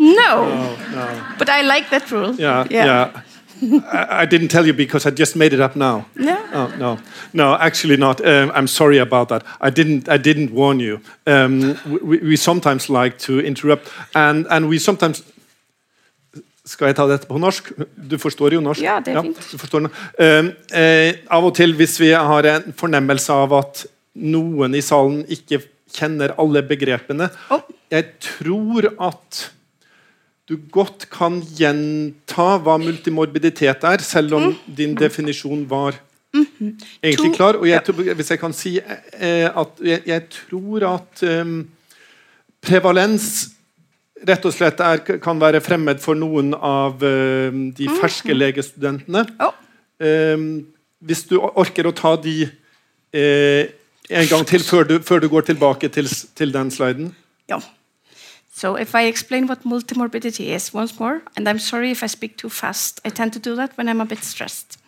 No. 0.00 0.48
no, 0.48 0.76
no. 0.90 1.22
But 1.38 1.50
I 1.50 1.60
like 1.60 1.90
that 1.90 2.10
rule. 2.10 2.34
Yeah, 2.34 2.66
yeah. 2.70 2.86
yeah. 2.86 3.22
I, 3.72 4.22
I, 4.22 4.26
didn't 4.26 4.48
tell 4.48 4.66
you 4.66 4.72
because 4.72 5.06
I 5.06 5.10
just 5.10 5.36
made 5.36 5.52
it 5.52 5.60
up 5.60 5.76
now. 5.76 6.06
No. 6.14 6.38
Oh, 6.52 6.72
no, 6.78 6.98
no, 7.32 7.54
actually 7.54 7.96
not. 7.96 8.20
Um, 8.24 8.52
I'm 8.54 8.66
sorry 8.66 8.98
about 8.98 9.28
that. 9.28 9.44
I 9.60 9.70
didn't. 9.70 10.08
I 10.08 10.16
didn't 10.16 10.52
warn 10.52 10.80
you. 10.80 11.00
Um, 11.26 11.78
we, 11.86 12.18
we, 12.18 12.36
sometimes 12.36 12.88
like 12.88 13.18
to 13.26 13.40
interrupt, 13.40 13.90
and 14.14 14.46
and 14.50 14.68
we 14.68 14.78
sometimes. 14.78 15.22
Skal 16.64 16.88
jeg 16.88 16.96
ta 16.96 17.04
dette 17.04 17.28
på 17.28 17.36
norsk? 17.36 17.66
Du 18.08 18.16
forstår 18.16 18.54
jo 18.56 18.60
norsk? 18.64 18.80
Ja, 18.80 18.96
det 19.04 19.12
er 19.12 19.20
fint. 19.20 19.74
Ja, 19.74 20.38
um, 20.38 20.46
eh, 20.72 21.18
av 21.28 21.44
og 21.44 21.52
til, 21.58 21.74
hvis 21.76 21.98
vi 22.00 22.08
har 22.16 22.46
en 22.48 22.72
fornemmelse 22.72 23.36
av 23.36 23.52
at 23.52 23.82
noen 24.14 24.72
i 24.72 24.80
salen 24.80 25.26
ikke 25.28 25.60
kjenner 25.94 26.34
alle 26.40 26.62
begrepene 26.66 27.28
oh. 27.52 27.62
Jeg 27.92 28.14
tror 28.22 28.88
at 28.96 29.42
du 30.48 30.58
godt 30.72 31.06
kan 31.12 31.38
gjenta 31.56 32.58
hva 32.60 32.76
multimorbiditet 32.80 33.86
er, 33.88 34.02
selv 34.04 34.36
om 34.36 34.50
mm. 34.50 34.58
din 34.76 34.92
definisjon 34.98 35.64
var 35.70 35.96
mm-hmm. 36.36 36.74
egentlig 37.00 37.32
klar. 37.36 37.56
Og 37.60 37.68
jeg, 37.68 37.80
hvis 38.18 38.34
jeg 38.34 38.42
kan 38.42 38.56
si 38.56 38.76
eh, 38.78 39.48
at 39.48 39.80
jeg, 39.80 40.02
jeg 40.10 40.26
tror 40.36 40.88
at 40.90 41.24
eh, 41.24 41.54
prevalens 42.64 43.30
rett 44.24 44.44
og 44.48 44.54
slett 44.56 44.80
er, 44.84 45.00
kan 45.20 45.40
være 45.40 45.62
fremmed 45.64 46.00
for 46.02 46.18
noen 46.18 46.52
av 46.56 47.00
eh, 47.04 47.48
de 47.48 47.88
mm-hmm. 47.88 48.00
ferske 48.02 48.36
legestudentene. 48.36 49.24
Um, 50.04 50.46
hvis 51.04 51.24
du 51.28 51.38
orker 51.40 51.88
å 51.88 51.94
ta 51.96 52.14
de 52.20 52.44
eh, 53.14 53.72
en 54.10 54.28
gang 54.28 54.44
til 54.48 54.64
før 54.64 54.88
du, 54.88 54.98
før 55.04 55.22
du 55.24 55.28
går 55.32 55.48
tilbake 55.48 55.88
til, 55.92 56.08
til 56.36 56.52
den 56.52 56.72
sliden. 56.72 57.12
Ja. 57.48 57.60
So 58.56 58.76
if 58.76 58.94
I 58.94 59.06
explain 59.06 59.48
what 59.48 59.64
multimorbidity 59.64 60.54
is 60.54 60.72
once 60.72 61.00
more, 61.00 61.22
and 61.36 61.48
I'm 61.48 61.58
sorry 61.58 61.90
if 61.90 62.04
I 62.04 62.06
speak 62.06 62.36
too 62.36 62.48
fast, 62.48 63.00
I 63.04 63.08
tend 63.08 63.32
to 63.32 63.40
do 63.40 63.56
that 63.56 63.76
when 63.76 63.88
I'm 63.88 64.00
a 64.00 64.04
bit 64.04 64.22
stressed. 64.22 64.78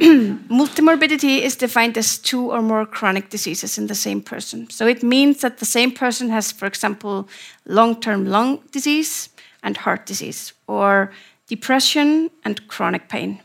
multimorbidity 0.00 1.42
is 1.42 1.54
defined 1.54 1.96
as 1.96 2.18
two 2.18 2.50
or 2.50 2.60
more 2.60 2.84
chronic 2.84 3.30
diseases 3.30 3.78
in 3.78 3.86
the 3.86 3.94
same 3.94 4.20
person. 4.20 4.68
So 4.68 4.88
it 4.88 5.04
means 5.04 5.42
that 5.42 5.58
the 5.58 5.64
same 5.64 5.92
person 5.92 6.28
has, 6.30 6.50
for 6.50 6.66
example, 6.66 7.28
long-term 7.66 8.26
lung 8.26 8.58
disease 8.72 9.28
and 9.62 9.76
heart 9.76 10.04
disease, 10.04 10.52
or 10.66 11.12
depression 11.46 12.32
and 12.44 12.66
chronic 12.66 13.08
pain. 13.08 13.40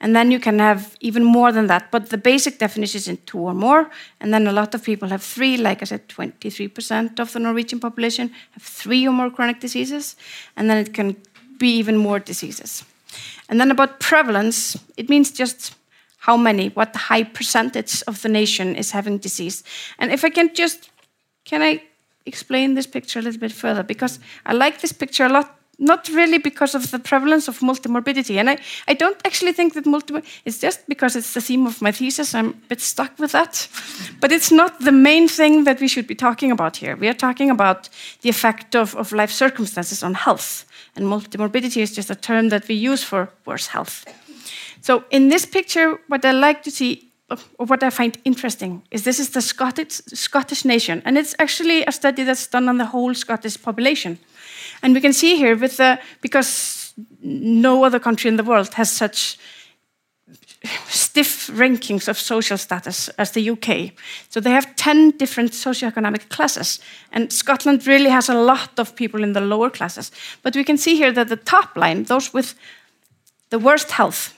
And 0.00 0.16
then 0.16 0.30
you 0.30 0.40
can 0.40 0.58
have 0.58 0.96
even 1.00 1.24
more 1.24 1.52
than 1.52 1.66
that. 1.66 1.90
But 1.90 2.08
the 2.08 2.16
basic 2.16 2.58
definition 2.58 2.98
is 2.98 3.08
in 3.08 3.18
two 3.26 3.38
or 3.38 3.54
more. 3.54 3.90
And 4.20 4.32
then 4.32 4.46
a 4.46 4.52
lot 4.52 4.74
of 4.74 4.82
people 4.82 5.08
have 5.10 5.22
three. 5.22 5.58
Like 5.58 5.82
I 5.82 5.84
said, 5.84 6.08
23% 6.08 7.20
of 7.20 7.32
the 7.32 7.38
Norwegian 7.38 7.80
population 7.80 8.30
have 8.52 8.62
three 8.62 9.06
or 9.06 9.12
more 9.12 9.30
chronic 9.30 9.60
diseases. 9.60 10.16
And 10.56 10.70
then 10.70 10.78
it 10.78 10.94
can 10.94 11.16
be 11.58 11.76
even 11.76 11.98
more 11.98 12.18
diseases. 12.18 12.84
And 13.48 13.60
then 13.60 13.70
about 13.70 14.00
prevalence, 14.00 14.78
it 14.96 15.10
means 15.10 15.30
just 15.30 15.74
how 16.20 16.36
many, 16.36 16.68
what 16.68 16.96
high 16.96 17.24
percentage 17.24 18.02
of 18.06 18.22
the 18.22 18.28
nation 18.28 18.76
is 18.76 18.92
having 18.92 19.18
disease. 19.18 19.64
And 19.98 20.10
if 20.12 20.24
I 20.24 20.30
can 20.30 20.54
just, 20.54 20.90
can 21.44 21.60
I 21.62 21.82
explain 22.24 22.74
this 22.74 22.86
picture 22.86 23.18
a 23.18 23.22
little 23.22 23.40
bit 23.40 23.52
further? 23.52 23.82
Because 23.82 24.18
I 24.46 24.52
like 24.52 24.80
this 24.80 24.92
picture 24.92 25.24
a 25.24 25.28
lot 25.28 25.59
not 25.80 26.08
really 26.08 26.38
because 26.38 26.74
of 26.74 26.90
the 26.90 26.98
prevalence 26.98 27.48
of 27.48 27.58
multimorbidity. 27.60 28.38
And 28.38 28.50
I, 28.50 28.58
I 28.86 28.94
don't 28.94 29.16
actually 29.24 29.52
think 29.52 29.74
that 29.74 29.86
multi 29.86 30.14
it's 30.44 30.58
just 30.58 30.86
because 30.86 31.16
it's 31.16 31.32
the 31.32 31.40
theme 31.40 31.66
of 31.66 31.80
my 31.82 31.90
thesis. 31.90 32.34
I'm 32.34 32.50
a 32.50 32.68
bit 32.68 32.80
stuck 32.80 33.18
with 33.18 33.32
that. 33.32 33.68
But 34.20 34.30
it's 34.30 34.52
not 34.52 34.78
the 34.80 34.92
main 34.92 35.26
thing 35.26 35.64
that 35.64 35.80
we 35.80 35.88
should 35.88 36.06
be 36.06 36.14
talking 36.14 36.52
about 36.52 36.76
here. 36.76 36.96
We 36.96 37.08
are 37.08 37.14
talking 37.14 37.50
about 37.50 37.88
the 38.20 38.28
effect 38.28 38.76
of, 38.76 38.94
of 38.94 39.12
life 39.12 39.32
circumstances 39.32 40.02
on 40.02 40.14
health. 40.14 40.66
And 40.94 41.06
multimorbidity 41.06 41.80
is 41.82 41.94
just 41.94 42.10
a 42.10 42.14
term 42.14 42.50
that 42.50 42.68
we 42.68 42.74
use 42.74 43.02
for 43.02 43.30
worse 43.46 43.68
health. 43.68 44.04
So 44.82 45.04
in 45.10 45.28
this 45.28 45.46
picture, 45.46 45.98
what 46.08 46.24
I 46.24 46.32
like 46.32 46.62
to 46.64 46.70
see 46.70 47.10
or 47.58 47.66
what 47.66 47.82
I 47.82 47.90
find 47.90 48.18
interesting 48.24 48.82
is 48.90 49.04
this 49.04 49.20
is 49.20 49.30
the 49.30 49.40
Scottish, 49.40 50.00
Scottish 50.08 50.64
nation, 50.64 51.00
and 51.04 51.16
it's 51.16 51.34
actually 51.38 51.84
a 51.84 51.92
study 51.92 52.24
that's 52.24 52.46
done 52.48 52.68
on 52.68 52.78
the 52.78 52.86
whole 52.86 53.14
Scottish 53.14 53.62
population. 53.62 54.18
And 54.82 54.94
we 54.94 55.00
can 55.00 55.12
see 55.12 55.36
here 55.36 55.56
with 55.56 55.76
the 55.76 55.98
because 56.20 56.94
no 57.22 57.84
other 57.84 57.98
country 57.98 58.28
in 58.28 58.36
the 58.36 58.44
world 58.44 58.74
has 58.74 58.90
such 58.90 59.38
stiff 60.88 61.48
rankings 61.48 62.08
of 62.08 62.18
social 62.18 62.58
status 62.58 63.08
as 63.10 63.30
the 63.30 63.50
UK. 63.50 63.92
So 64.28 64.40
they 64.40 64.50
have 64.50 64.76
10 64.76 65.12
different 65.12 65.52
socioeconomic 65.52 66.28
classes. 66.28 66.80
And 67.12 67.32
Scotland 67.32 67.86
really 67.86 68.10
has 68.10 68.28
a 68.28 68.34
lot 68.34 68.78
of 68.78 68.94
people 68.94 69.22
in 69.22 69.32
the 69.32 69.40
lower 69.40 69.70
classes. 69.70 70.12
But 70.42 70.54
we 70.54 70.64
can 70.64 70.76
see 70.76 70.96
here 70.96 71.12
that 71.12 71.28
the 71.28 71.36
top 71.36 71.76
line, 71.76 72.04
those 72.04 72.34
with 72.34 72.54
the 73.48 73.58
worst 73.58 73.92
health, 73.92 74.34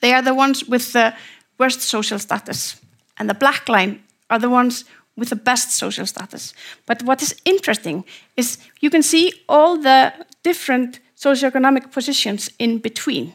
they 0.00 0.12
are 0.12 0.22
the 0.22 0.34
ones 0.34 0.64
with 0.64 0.92
the 0.92 1.14
worst 1.58 1.80
social 1.80 2.18
status. 2.18 2.80
And 3.18 3.28
the 3.28 3.34
black 3.34 3.68
line 3.68 4.02
are 4.30 4.38
the 4.38 4.50
ones 4.50 4.84
with 5.16 5.30
the 5.30 5.36
best 5.36 5.70
social 5.70 6.06
status. 6.06 6.54
But 6.86 7.02
what 7.02 7.22
is 7.22 7.34
interesting 7.44 8.04
is 8.36 8.58
you 8.80 8.90
can 8.90 9.02
see 9.02 9.32
all 9.48 9.78
the 9.78 10.12
different 10.42 11.00
socioeconomic 11.16 11.90
positions 11.90 12.50
in 12.58 12.78
between. 12.78 13.34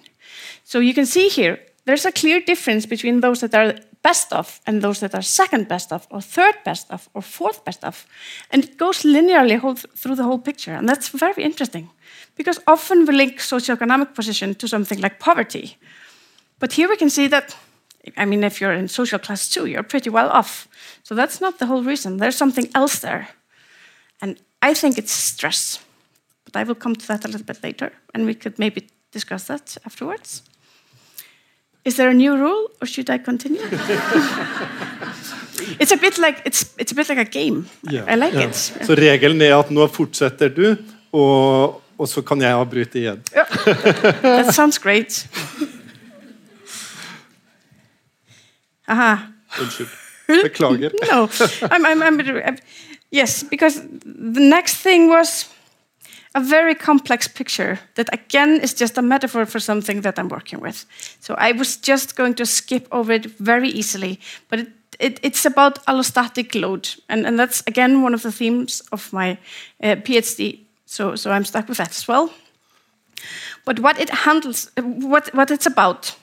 So 0.64 0.80
you 0.80 0.94
can 0.94 1.06
see 1.06 1.28
here, 1.28 1.60
there's 1.86 2.06
a 2.06 2.12
clear 2.12 2.40
difference 2.40 2.86
between 2.86 3.22
those 3.22 3.42
that 3.42 3.56
are 3.56 3.74
best 4.04 4.34
off 4.34 4.62
and 4.66 4.82
those 4.82 5.00
that 5.00 5.14
are 5.14 5.22
second 5.22 5.68
best 5.68 5.92
off, 5.92 6.08
or 6.10 6.22
third 6.22 6.56
best 6.64 6.92
off, 6.92 7.10
or 7.14 7.22
fourth 7.22 7.66
best 7.66 7.84
off. 7.84 8.08
And 8.52 8.64
it 8.64 8.78
goes 8.78 9.04
linearly 9.04 9.60
through 9.96 10.16
the 10.16 10.24
whole 10.24 10.40
picture. 10.40 10.74
And 10.74 10.88
that's 10.88 11.10
very 11.10 11.44
interesting 11.44 11.90
because 12.36 12.60
often 12.68 13.06
we 13.06 13.14
link 13.14 13.40
socioeconomic 13.40 14.14
position 14.16 14.56
to 14.56 14.68
something 14.68 15.00
like 15.02 15.20
poverty. 15.20 15.78
But 16.60 16.74
here 16.74 16.90
we 16.90 16.98
can 16.98 17.10
see 17.10 17.28
that 17.28 17.56
I 18.18 18.26
mean, 18.26 18.44
if 18.44 18.60
you're 18.60 18.74
in 18.74 18.88
social 18.88 19.20
class 19.20 19.50
two, 19.50 19.66
you're 19.66 19.84
pretty 19.84 20.10
well 20.10 20.30
off. 20.30 20.68
So 21.04 21.16
that's 21.16 21.40
not 21.40 21.60
the 21.60 21.66
whole 21.66 21.84
reason. 21.84 22.18
There's 22.18 22.38
something 22.38 22.70
else 22.74 23.00
there. 23.00 23.28
And 24.22 24.38
I 24.62 24.74
think 24.74 24.98
it's 24.98 25.12
stress. 25.12 25.80
But 26.46 26.56
I 26.56 26.64
will 26.64 26.76
come 26.76 26.96
to 26.96 27.08
that 27.08 27.26
a 27.26 27.28
little 27.28 27.46
bit 27.46 27.64
later, 27.64 27.92
and 28.14 28.26
we 28.26 28.34
could 28.34 28.58
maybe 28.60 28.88
discuss 29.12 29.44
that 29.46 29.78
afterwards. 29.86 30.42
Is 31.84 31.96
there 31.96 32.10
a 32.10 32.14
new 32.14 32.36
rule, 32.36 32.70
or 32.82 32.88
should 32.88 33.10
I 33.10 33.18
continue? 33.18 33.62
it's 35.80 35.92
a 35.92 35.98
bit 35.98 36.18
like 36.20 36.42
it's 36.46 36.76
it's 36.78 36.92
a 36.92 36.96
bit 36.96 37.10
like 37.10 37.18
a 37.18 37.26
game. 37.26 37.70
Yeah. 37.90 38.06
I 38.08 38.16
like 38.16 38.34
yeah. 38.34 38.50
it. 38.50 38.56
Så 38.56 38.96
regelen 38.96 39.42
er 39.42 39.56
at 39.58 39.72
nå 39.72 39.88
fortsetter 39.88 40.50
du, 40.50 40.78
og, 41.12 41.82
og 41.98 42.08
så 42.08 42.22
kan 42.22 42.42
jeg 42.42 42.54
avbryte 42.54 43.00
igjen. 43.00 43.24
Yeah. 43.34 43.46
That 44.22 44.54
sounds 44.54 44.78
great. 44.78 45.28
Aha. 48.92 49.32
Unnskyld. 49.52 49.90
Beklager. 50.28 50.92
no, 51.10 51.30
I'm, 51.72 51.86
I'm, 51.86 52.02
I'm, 52.04 52.58
yes, 53.10 53.44
because 53.44 53.82
the 54.06 54.40
next 54.40 54.78
thing 54.78 55.10
was 55.10 55.50
a 56.36 56.40
very 56.40 56.76
complex 56.76 57.28
picture 57.28 57.80
that 57.96 58.10
again 58.14 58.62
is 58.62 58.74
just 58.74 58.98
a 58.98 59.02
metaphor 59.02 59.46
for 59.46 59.60
something 59.60 60.02
that 60.02 60.18
I'm 60.18 60.30
working 60.30 60.62
with. 60.62 60.86
So 61.20 61.36
I 61.38 61.52
was 61.52 61.76
just 61.78 62.16
going 62.16 62.36
to 62.36 62.46
skip 62.46 62.88
over 62.92 63.12
it 63.14 63.26
very 63.26 63.70
easily, 63.70 64.20
but 64.50 64.60
it, 64.60 64.68
it, 65.00 65.20
it's 65.24 65.46
about 65.46 65.86
allostatic 65.86 66.56
load, 66.56 66.90
and, 67.10 67.26
and 67.26 67.38
that's 67.38 67.64
again 67.68 68.02
one 68.02 68.14
of 68.14 68.22
the 68.22 68.32
themes 68.32 68.82
of 68.92 69.12
my 69.12 69.38
uh, 69.84 69.96
PhD. 69.96 70.60
So, 70.86 71.16
so 71.16 71.32
I'm 71.32 71.46
stuck 71.46 71.68
with 71.68 71.78
that 71.78 71.90
as 71.90 72.08
well. 72.08 72.30
But 73.66 73.80
what 73.80 74.00
it 74.00 74.10
handles, 74.10 74.72
what, 74.78 75.34
what 75.34 75.52
it's 75.52 75.66
about, 75.66 76.16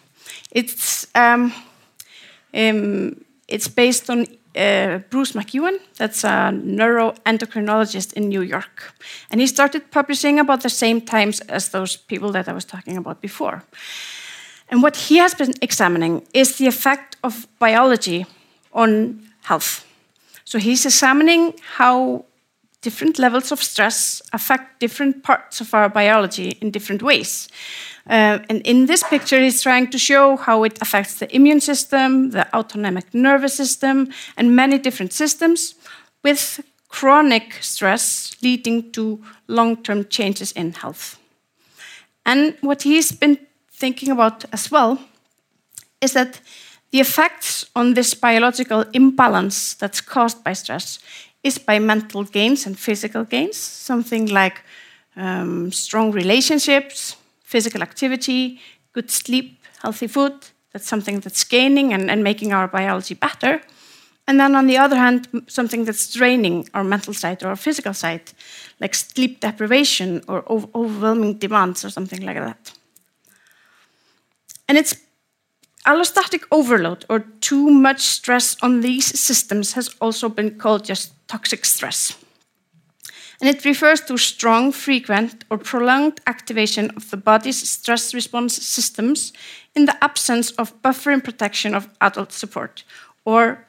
it's 0.51 1.07
um, 1.15 1.53
um, 2.55 3.25
it's 3.49 3.69
based 3.69 4.11
on 4.11 4.27
uh, 4.57 4.99
Bruce 5.11 5.33
McEwen, 5.33 5.79
that's 5.97 6.25
a 6.25 6.51
neuroendocrinologist 6.53 8.13
in 8.15 8.29
New 8.29 8.43
York. 8.43 8.93
And 9.31 9.41
he 9.41 9.47
started 9.47 9.91
publishing 9.91 10.39
about 10.39 10.63
the 10.63 10.71
same 10.71 11.01
times 11.01 11.41
as 11.41 11.69
those 11.69 11.97
people 11.97 12.33
that 12.33 12.49
I 12.49 12.53
was 12.53 12.65
talking 12.65 12.97
about 12.97 13.21
before. 13.21 13.63
And 14.69 14.83
what 14.83 14.97
he 14.97 15.19
has 15.19 15.35
been 15.35 15.55
examining 15.63 16.27
is 16.35 16.57
the 16.57 16.67
effect 16.67 17.17
of 17.23 17.47
biology 17.59 18.27
on 18.73 19.23
health. 19.43 19.87
So 20.45 20.59
he's 20.59 20.85
examining 20.85 21.55
how 21.77 22.25
different 22.81 23.19
levels 23.19 23.53
of 23.53 23.63
stress 23.63 24.23
affect 24.33 24.81
different 24.81 25.23
parts 25.23 25.61
of 25.61 25.75
our 25.75 25.89
biology 25.89 26.59
in 26.61 26.71
different 26.71 27.03
ways. 27.03 27.49
Uh, 28.09 28.39
and 28.49 28.63
in 28.63 28.87
this 28.87 29.03
picture, 29.03 29.41
he's 29.41 29.63
trying 29.63 29.91
to 29.91 29.99
show 29.99 30.37
how 30.37 30.65
it 30.65 30.79
affects 30.81 31.19
the 31.19 31.35
immune 31.35 31.61
system, 31.61 32.31
the 32.31 32.47
autonomic 32.57 33.13
nervous 33.13 33.55
system, 33.55 34.09
and 34.37 34.57
many 34.57 34.79
different 34.79 35.13
systems, 35.13 35.75
with 36.25 36.61
chronic 36.89 37.55
stress 37.61 38.35
leading 38.43 38.91
to 38.93 39.23
long 39.47 39.77
term 39.83 40.07
changes 40.09 40.53
in 40.53 40.73
health. 40.73 41.19
And 42.25 42.57
what 42.61 42.83
he's 42.83 43.13
been 43.13 43.39
thinking 43.71 44.11
about 44.11 44.45
as 44.53 44.71
well 44.71 44.99
is 46.01 46.13
that 46.13 46.41
the 46.91 47.01
effects 47.01 47.67
on 47.75 47.95
this 47.95 48.15
biological 48.15 48.85
imbalance 48.93 49.75
that's 49.75 50.01
caused 50.01 50.43
by 50.43 50.55
stress 50.55 50.99
is 51.43 51.59
by 51.59 51.79
mental 51.79 52.25
gains 52.25 52.67
and 52.67 52.79
physical 52.79 53.25
gains, 53.25 53.57
something 53.57 54.27
like 54.27 54.63
um, 55.17 55.71
strong 55.73 56.13
relationships, 56.13 57.17
physical 57.49 57.83
activity, 57.83 58.61
good 58.93 59.11
sleep, 59.11 59.59
healthy 59.81 60.07
food. 60.07 60.35
That's 60.73 60.87
something 60.87 61.21
that's 61.21 61.45
gaining 61.45 61.95
and, 61.95 62.11
and 62.11 62.23
making 62.23 62.53
our 62.53 62.69
biology 62.69 63.15
better. 63.15 63.63
And 64.27 64.39
then 64.39 64.55
on 64.55 64.67
the 64.67 64.77
other 64.77 64.97
hand, 64.97 65.27
something 65.47 65.87
that's 65.87 66.13
draining 66.13 66.69
our 66.75 66.85
mental 66.85 67.15
side 67.15 67.43
or 67.43 67.49
our 67.49 67.57
physical 67.57 67.95
side, 67.95 68.21
like 68.81 68.95
sleep 68.95 69.41
deprivation 69.41 70.23
or 70.29 70.45
overwhelming 70.51 71.39
demands 71.39 71.85
or 71.87 71.91
something 71.91 72.21
like 72.21 72.37
that. 72.37 72.73
And 74.69 74.77
it's 74.77 74.95
allostatic 75.87 76.43
overload 76.51 77.07
or 77.09 77.21
too 77.41 77.71
much 77.71 78.01
stress 78.01 78.57
on 78.61 78.83
these 78.83 79.07
systems 79.19 79.73
has 79.73 79.89
also 80.03 80.29
been 80.29 80.59
called 80.59 80.85
just 80.85 81.15
toxic 81.29 81.65
stress 81.65 82.15
and 83.41 83.49
it 83.49 83.65
refers 83.65 84.01
to 84.03 84.19
strong, 84.19 84.73
frequent, 84.73 85.45
or 85.51 85.59
prolonged 85.59 86.21
activation 86.27 86.91
of 86.97 87.11
the 87.11 87.17
body's 87.17 87.69
stress 87.69 88.13
response 88.13 88.55
systems 88.55 89.33
in 89.77 89.87
the 89.87 89.97
absence 90.03 90.51
of 90.53 90.83
buffering 90.83 91.23
protection 91.23 91.75
of 91.75 91.89
adult 92.01 92.33
support. 92.33 92.85
Or, 93.25 93.65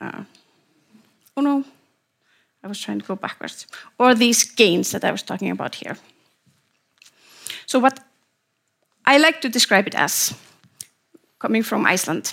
uh, 0.00 0.22
oh 1.36 1.40
no, 1.40 1.64
I 2.62 2.68
was 2.68 2.80
trying 2.80 3.00
to 3.00 3.06
go 3.06 3.16
backwards. 3.16 3.66
Or 3.98 4.14
these 4.14 4.44
gains 4.44 4.92
that 4.92 5.04
I 5.04 5.10
was 5.10 5.22
talking 5.22 5.50
about 5.50 5.74
here. 5.74 5.96
So, 7.66 7.80
what 7.80 7.98
I 9.04 9.18
like 9.18 9.40
to 9.40 9.48
describe 9.48 9.88
it 9.88 9.94
as, 9.94 10.34
coming 11.40 11.64
from 11.64 11.84
Iceland, 11.84 12.32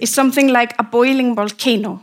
is 0.00 0.12
something 0.12 0.48
like 0.48 0.74
a 0.78 0.82
boiling 0.82 1.34
volcano. 1.36 2.02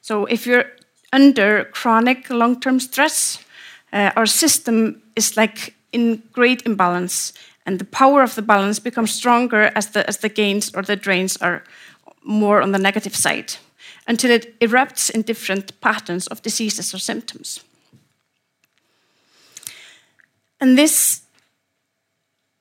So, 0.00 0.24
if 0.26 0.46
you're 0.46 0.64
under 1.12 1.64
chronic 1.64 2.30
long-term 2.30 2.80
stress, 2.80 3.44
uh, 3.92 4.10
our 4.16 4.26
system 4.26 5.02
is 5.14 5.36
like 5.36 5.74
in 5.92 6.22
great 6.32 6.62
imbalance, 6.66 7.32
and 7.66 7.78
the 7.78 7.84
power 7.84 8.22
of 8.22 8.34
the 8.34 8.42
balance 8.42 8.80
becomes 8.82 9.12
stronger 9.12 9.70
as 9.74 9.90
the 9.90 10.06
as 10.08 10.18
the 10.18 10.28
gains 10.28 10.74
or 10.74 10.82
the 10.82 10.96
drains 10.96 11.36
are 11.38 11.62
more 12.22 12.62
on 12.62 12.72
the 12.72 12.78
negative 12.78 13.16
side, 13.16 13.56
until 14.06 14.30
it 14.30 14.58
erupts 14.60 15.10
in 15.10 15.22
different 15.22 15.80
patterns 15.80 16.26
of 16.26 16.42
diseases 16.42 16.94
or 16.94 16.98
symptoms. 16.98 17.64
And 20.60 20.76
this 20.76 21.22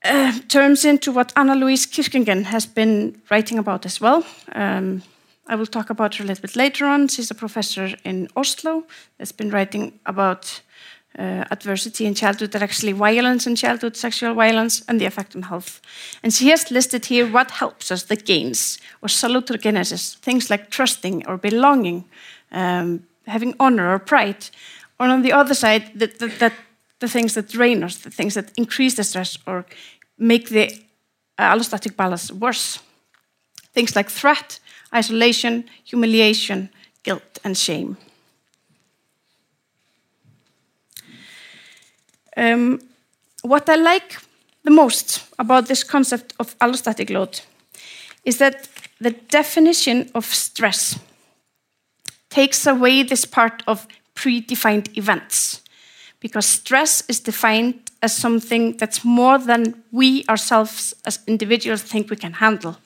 uh, 0.05 0.39
turns 0.47 0.85
into 0.85 1.11
what 1.11 1.33
Anna 1.35 1.55
Louise 1.55 1.87
Kirkingen 1.87 2.43
has 2.43 2.65
been 2.65 3.21
writing 3.29 3.57
about 3.59 3.85
as 3.85 3.99
well. 3.99 4.23
Um, 4.55 5.01
I 5.47 5.55
will 5.55 5.65
talk 5.65 5.89
about 5.89 6.15
her 6.15 6.23
a 6.23 6.27
little 6.27 6.41
bit 6.41 6.55
later 6.55 6.85
on. 6.85 7.07
She's 7.07 7.31
a 7.31 7.35
professor 7.35 7.95
in 8.03 8.27
Oslo 8.35 8.83
that's 9.17 9.31
been 9.31 9.49
writing 9.49 9.99
about 10.05 10.61
uh, 11.17 11.45
adversity 11.49 12.05
in 12.05 12.13
childhood, 12.13 12.51
that 12.51 12.61
actually 12.61 12.91
violence 12.91 13.47
in 13.47 13.55
childhood, 13.55 13.95
sexual 13.95 14.33
violence, 14.33 14.83
and 14.87 15.01
the 15.01 15.05
effect 15.05 15.35
on 15.35 15.43
health. 15.43 15.81
And 16.21 16.33
she 16.33 16.49
has 16.49 16.69
listed 16.69 17.05
here 17.05 17.25
what 17.25 17.51
helps 17.51 17.91
us, 17.91 18.03
the 18.03 18.15
gains, 18.15 18.77
or 19.01 19.07
salutogenesis, 19.07 20.17
things 20.17 20.49
like 20.49 20.69
trusting 20.69 21.25
or 21.27 21.37
belonging, 21.37 22.05
um, 22.51 23.03
having 23.25 23.55
honor 23.59 23.93
or 23.93 23.99
pride. 23.99 24.49
Or 24.99 25.07
on 25.07 25.21
the 25.21 25.33
other 25.33 25.55
side, 25.55 25.91
that, 25.95 26.19
that, 26.19 26.39
that 26.39 26.53
the 26.99 27.07
things 27.07 27.33
that 27.33 27.49
drain 27.49 27.83
us, 27.83 27.97
the 27.97 28.11
things 28.11 28.33
that 28.33 28.51
increase 28.57 28.95
the 28.95 29.03
stress 29.03 29.37
or 29.47 29.65
make 30.17 30.49
the 30.49 30.71
uh, 31.37 31.53
allostatic 31.53 31.95
balance 31.95 32.31
worse. 32.31 32.79
Things 33.73 33.95
like 33.95 34.09
threat, 34.09 34.59
isolation, 34.93 35.65
humiliation, 35.83 36.69
guilt, 37.03 37.39
and 37.43 37.57
shame. 37.57 37.97
Um, 42.35 42.79
what 43.41 43.67
I 43.69 43.75
like 43.75 44.17
the 44.63 44.71
most 44.71 45.23
about 45.39 45.67
this 45.67 45.83
concept 45.83 46.33
of 46.39 46.57
allostatic 46.59 47.09
load 47.09 47.41
is 48.25 48.37
that 48.37 48.67
the 48.99 49.11
definition 49.11 50.11
of 50.13 50.25
stress 50.25 50.99
takes 52.29 52.67
away 52.67 53.03
this 53.03 53.25
part 53.25 53.63
of 53.67 53.87
predefined 54.15 54.97
events 54.97 55.61
because 56.19 56.45
stress 56.45 57.03
is 57.07 57.19
defined 57.19 57.91
as 58.01 58.15
something 58.15 58.77
that's 58.77 59.03
more 59.03 59.37
than 59.37 59.83
we 59.91 60.25
ourselves 60.27 60.93
as 61.05 61.19
individuals 61.27 61.81
think 61.81 62.09
we 62.09 62.15
can 62.15 62.33
handle. 62.33 62.77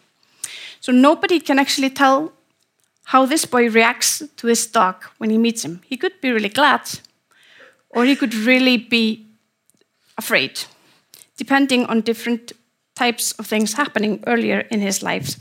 So 0.81 0.91
nobody 0.91 1.39
can 1.39 1.59
actually 1.59 1.91
tell 1.91 2.33
how 3.03 3.25
this 3.25 3.45
boy 3.45 3.69
reacts 3.69 4.23
to 4.37 4.47
his 4.47 4.65
dog 4.67 4.95
when 5.19 5.29
he 5.29 5.37
meets 5.37 5.63
him. 5.63 5.81
He 5.85 5.95
could 5.95 6.19
be 6.21 6.31
really 6.31 6.49
glad, 6.49 6.81
or 7.89 8.03
he 8.03 8.15
could 8.15 8.33
really 8.33 8.77
be 8.77 9.27
afraid, 10.17 10.65
depending 11.37 11.85
on 11.85 12.01
different 12.01 12.51
types 12.95 13.31
of 13.33 13.45
things 13.45 13.73
happening 13.73 14.23
earlier 14.25 14.61
in 14.71 14.79
his 14.81 15.03
life. 15.03 15.35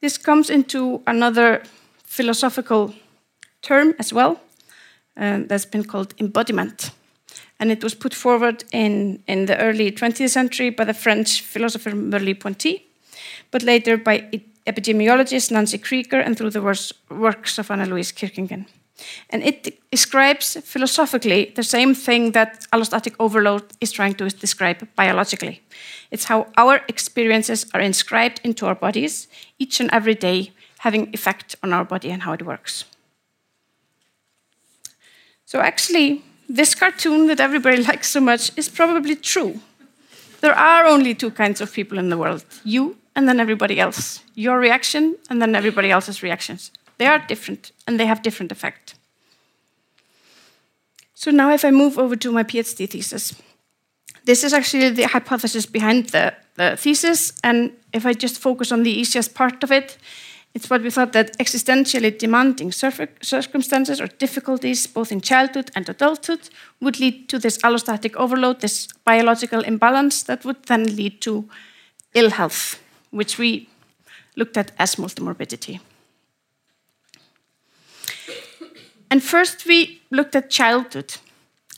This 0.00 0.18
comes 0.18 0.50
into 0.50 1.02
another 1.06 1.62
philosophical 2.04 2.94
term 3.62 3.94
as 3.98 4.12
well 4.12 4.40
um, 5.16 5.46
that's 5.46 5.66
been 5.66 5.84
called 5.84 6.14
embodiment. 6.20 6.90
And 7.60 7.70
it 7.70 7.82
was 7.82 7.94
put 7.94 8.14
forward 8.14 8.64
in, 8.72 9.22
in 9.26 9.46
the 9.46 9.58
early 9.58 9.90
20th 9.90 10.30
century 10.30 10.70
by 10.70 10.84
the 10.84 10.94
French 10.94 11.42
philosopher 11.42 11.90
Merleau-Ponty, 11.90 12.86
but 13.50 13.62
later 13.62 13.96
by 13.96 14.28
epidemiologist 14.66 15.50
Nancy 15.50 15.78
Krieger 15.78 16.20
and 16.20 16.36
through 16.36 16.50
the 16.50 16.62
works 17.10 17.58
of 17.58 17.70
Anna-Louise 17.70 18.12
Kirchingen. 18.12 18.66
And 19.30 19.42
it 19.42 19.78
describes 19.90 20.56
philosophically 20.64 21.52
the 21.54 21.62
same 21.62 21.94
thing 21.94 22.32
that 22.32 22.66
allostatic 22.72 23.14
overload 23.18 23.62
is 23.80 23.92
trying 23.92 24.14
to 24.14 24.28
describe 24.28 24.86
biologically. 24.96 25.62
It's 26.10 26.24
how 26.24 26.46
our 26.56 26.80
experiences 26.88 27.66
are 27.74 27.80
inscribed 27.80 28.40
into 28.44 28.66
our 28.66 28.74
bodies 28.74 29.28
each 29.58 29.80
and 29.80 29.90
every 29.92 30.14
day, 30.14 30.52
having 30.78 31.14
effect 31.14 31.56
on 31.62 31.72
our 31.72 31.84
body 31.84 32.10
and 32.10 32.22
how 32.22 32.32
it 32.32 32.42
works. 32.42 32.84
So 35.44 35.60
actually, 35.60 36.22
this 36.48 36.74
cartoon 36.74 37.26
that 37.26 37.40
everybody 37.40 37.82
likes 37.90 38.08
so 38.08 38.20
much 38.20 38.50
is 38.56 38.68
probably 38.68 39.16
true. 39.16 39.60
There 40.40 40.54
are 40.54 40.86
only 40.86 41.14
two 41.14 41.30
kinds 41.30 41.60
of 41.60 41.72
people 41.72 41.98
in 41.98 42.10
the 42.10 42.16
world 42.16 42.44
you 42.64 42.96
and 43.16 43.28
then 43.28 43.40
everybody 43.40 43.80
else. 43.80 44.22
Your 44.34 44.58
reaction 44.58 45.16
and 45.28 45.42
then 45.42 45.54
everybody 45.54 45.90
else's 45.90 46.22
reactions. 46.22 46.70
They 46.98 47.06
are 47.06 47.18
different 47.18 47.72
and 47.86 47.98
they 47.98 48.06
have 48.06 48.22
different 48.22 48.52
effect. 48.52 48.94
So 51.14 51.32
now, 51.32 51.52
if 51.52 51.64
I 51.64 51.72
move 51.72 51.98
over 51.98 52.14
to 52.14 52.30
my 52.30 52.44
PhD 52.44 52.88
thesis, 52.88 53.34
this 54.24 54.44
is 54.44 54.52
actually 54.52 54.90
the 54.90 55.08
hypothesis 55.08 55.66
behind 55.66 56.10
the, 56.10 56.32
the 56.54 56.76
thesis. 56.76 57.32
And 57.42 57.72
if 57.92 58.06
I 58.06 58.12
just 58.12 58.38
focus 58.38 58.70
on 58.70 58.84
the 58.84 58.92
easiest 58.92 59.34
part 59.34 59.64
of 59.64 59.72
it, 59.72 59.98
it's 60.54 60.70
what 60.70 60.82
we 60.82 60.90
thought 60.90 61.12
that 61.12 61.38
existentially 61.38 62.18
demanding 62.18 62.72
circumstances 62.72 64.00
or 64.00 64.06
difficulties, 64.06 64.86
both 64.86 65.12
in 65.12 65.20
childhood 65.20 65.70
and 65.74 65.88
adulthood, 65.88 66.48
would 66.80 66.98
lead 66.98 67.28
to 67.28 67.38
this 67.38 67.58
allostatic 67.58 68.16
overload, 68.16 68.60
this 68.60 68.88
biological 69.04 69.60
imbalance 69.60 70.22
that 70.24 70.44
would 70.44 70.64
then 70.64 70.96
lead 70.96 71.20
to 71.20 71.48
ill 72.14 72.30
health, 72.30 72.80
which 73.10 73.38
we 73.38 73.68
looked 74.36 74.56
at 74.56 74.72
as 74.78 74.96
multimorbidity. 74.96 75.80
And 79.10 79.22
first, 79.22 79.66
we 79.66 80.02
looked 80.10 80.34
at 80.34 80.50
childhood. 80.50 81.16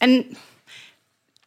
And 0.00 0.36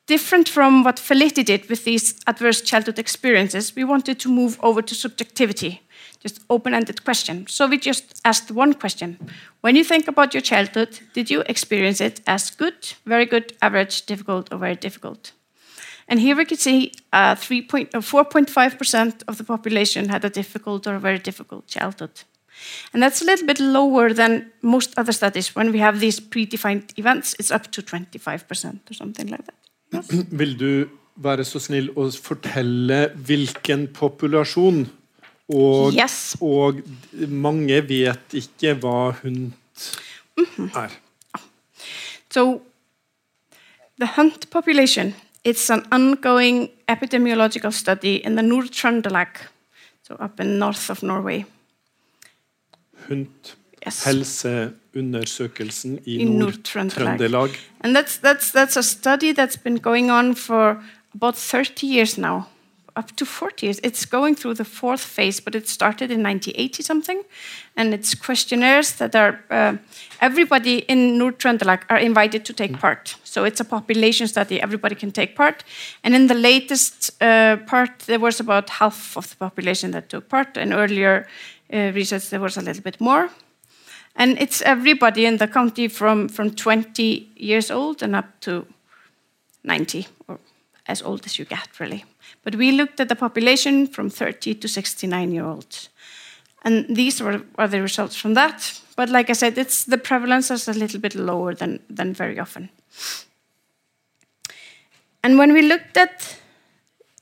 different 0.05 0.49
from 0.49 0.83
what 0.83 0.97
Felitti 0.97 1.43
did 1.43 1.69
with 1.69 1.83
these 1.83 2.15
adverse 2.27 2.61
childhood 2.61 2.99
experiences, 2.99 3.75
we 3.75 3.83
wanted 3.83 4.19
to 4.19 4.29
move 4.29 4.57
over 4.61 4.81
to 4.81 4.93
subjectivity 4.93 5.81
just 6.23 6.39
open-ended 6.49 7.03
question. 7.03 7.45
So 7.47 7.67
we 7.67 7.77
just 7.77 8.21
asked 8.23 8.49
one 8.49 8.73
question. 8.73 9.17
When 9.61 9.75
you 9.75 9.83
think 9.83 10.07
about 10.07 10.33
your 10.33 10.41
childhood, 10.41 10.99
did 11.13 11.29
you 11.29 11.43
experience 11.47 12.01
it 12.01 12.21
as 12.25 12.49
good, 12.49 12.93
very 13.05 13.25
good, 13.25 13.53
average, 13.61 14.05
difficult, 14.05 14.51
or 14.51 14.57
very 14.57 14.75
difficult? 14.75 15.33
And 16.07 16.19
here 16.19 16.35
we 16.35 16.45
can 16.45 16.57
see 16.57 16.91
4.5% 17.13 19.07
uh, 19.07 19.11
of 19.27 19.37
the 19.37 19.43
population 19.43 20.09
had 20.09 20.25
a 20.25 20.29
difficult 20.29 20.87
or 20.87 20.97
very 20.99 21.19
difficult 21.19 21.67
childhood. 21.67 22.23
And 22.93 23.03
that's 23.03 23.21
a 23.21 23.25
little 23.25 23.47
bit 23.47 23.59
lower 23.59 24.13
than 24.13 24.51
most 24.61 24.93
other 24.97 25.11
studies. 25.11 25.55
When 25.55 25.71
we 25.71 25.79
have 25.79 25.99
these 25.99 26.19
predefined 26.19 26.97
events, 26.97 27.35
it's 27.39 27.51
up 27.51 27.71
to 27.71 27.81
25% 27.81 28.91
or 28.91 28.93
something 28.93 29.27
like 29.27 29.45
that. 29.45 29.55
Yes? 29.91 30.07
Vil 30.39 30.57
du 30.57 30.89
være 31.15 31.45
så 31.45 31.59
snill 31.61 31.91
å 31.95 32.07
fortelle 32.11 33.07
hvilken 33.27 33.87
populasjon 33.93 34.87
Og, 35.49 35.93
yes. 35.93 36.35
og 36.41 36.79
mange 37.27 37.81
vet 37.87 38.33
ikke 38.33 38.73
hva 38.79 39.11
hund 39.21 39.51
mm 40.37 40.45
-hmm. 40.57 40.69
er. 40.77 40.89
So, 42.33 42.61
the 43.99 44.07
hunt 44.15 44.49
population 44.49 45.13
it's 45.43 45.69
an 45.69 45.83
ongoing 45.91 46.69
epidemiological 46.87 47.71
study 47.71 48.21
in 48.23 48.35
the 48.35 48.41
Nord-Trøndelag, 48.41 49.27
so 50.07 50.15
up 50.15 50.39
in 50.39 50.57
north 50.59 50.89
of 50.89 51.03
Norway. 51.03 51.45
Hunt. 53.07 53.57
yes. 53.85 54.03
helseundersøkelsen 54.03 55.99
i, 56.05 56.17
I 56.17 56.23
Nord-Trøndelag. 56.23 57.49
And 57.81 57.95
that's, 57.95 58.17
that's, 58.17 58.51
that's 58.51 58.77
a 58.77 58.83
study 58.83 59.33
that's 59.33 59.57
been 59.57 59.79
going 59.79 60.11
on 60.11 60.35
for 60.35 60.81
about 61.13 61.35
30 61.35 61.87
years 61.87 62.17
now 62.17 62.47
up 62.95 63.15
to 63.15 63.25
40 63.25 63.65
years. 63.65 63.79
It's 63.83 64.05
going 64.05 64.35
through 64.35 64.55
the 64.55 64.65
fourth 64.65 65.01
phase, 65.01 65.39
but 65.39 65.55
it 65.55 65.67
started 65.67 66.11
in 66.11 66.23
1980 66.23 66.83
something. 66.83 67.23
And 67.75 67.93
it's 67.93 68.15
questionnaires 68.15 68.93
that 68.93 69.15
are, 69.15 69.39
uh, 69.49 69.77
everybody 70.21 70.79
in 70.79 71.17
Nord-Trøndelag 71.17 71.83
are 71.89 71.97
invited 71.97 72.45
to 72.45 72.53
take 72.53 72.79
part. 72.79 73.15
So 73.23 73.45
it's 73.45 73.59
a 73.59 73.65
population 73.65 74.27
study, 74.27 74.61
everybody 74.61 74.95
can 74.95 75.11
take 75.11 75.35
part. 75.35 75.63
And 76.03 76.15
in 76.15 76.27
the 76.27 76.35
latest 76.35 77.11
uh, 77.21 77.57
part, 77.65 77.99
there 77.99 78.19
was 78.19 78.39
about 78.39 78.69
half 78.69 79.17
of 79.17 79.29
the 79.29 79.35
population 79.35 79.91
that 79.91 80.09
took 80.09 80.29
part. 80.29 80.57
And 80.57 80.73
earlier 80.73 81.27
uh, 81.73 81.91
research, 81.93 82.29
there 82.29 82.39
was 82.41 82.57
a 82.57 82.61
little 82.61 82.83
bit 82.83 83.01
more. 83.01 83.29
And 84.15 84.39
it's 84.39 84.61
everybody 84.61 85.25
in 85.25 85.37
the 85.37 85.47
county 85.47 85.87
from, 85.87 86.29
from 86.29 86.51
20 86.51 87.31
years 87.35 87.71
old 87.71 88.03
and 88.03 88.15
up 88.15 88.39
to 88.41 88.67
90, 89.63 90.07
or 90.27 90.39
as 90.85 91.01
old 91.01 91.25
as 91.25 91.39
you 91.39 91.45
get, 91.45 91.79
really. 91.79 92.05
But 92.43 92.55
we 92.55 92.71
looked 92.71 92.99
at 92.99 93.09
the 93.09 93.15
population 93.15 93.87
from 93.87 94.09
30 94.09 94.55
to 94.55 94.67
69 94.67 95.31
year 95.31 95.45
olds. 95.45 95.89
And 96.63 96.95
these 96.95 97.21
were, 97.21 97.41
the 97.67 97.81
results 97.81 98.15
from 98.15 98.33
that. 98.35 98.79
But 98.95 99.09
like 99.09 99.29
I 99.29 99.33
said, 99.33 99.57
it's, 99.57 99.85
the 99.85 99.97
prevalence 99.97 100.51
is 100.51 100.67
a 100.67 100.73
little 100.73 100.99
bit 100.99 101.15
lower 101.15 101.53
than, 101.53 101.79
than 101.89 102.13
very 102.13 102.39
often. 102.39 102.69
And 105.23 105.37
when 105.37 105.53
we 105.53 105.61
looked 105.61 105.97
at 105.97 106.37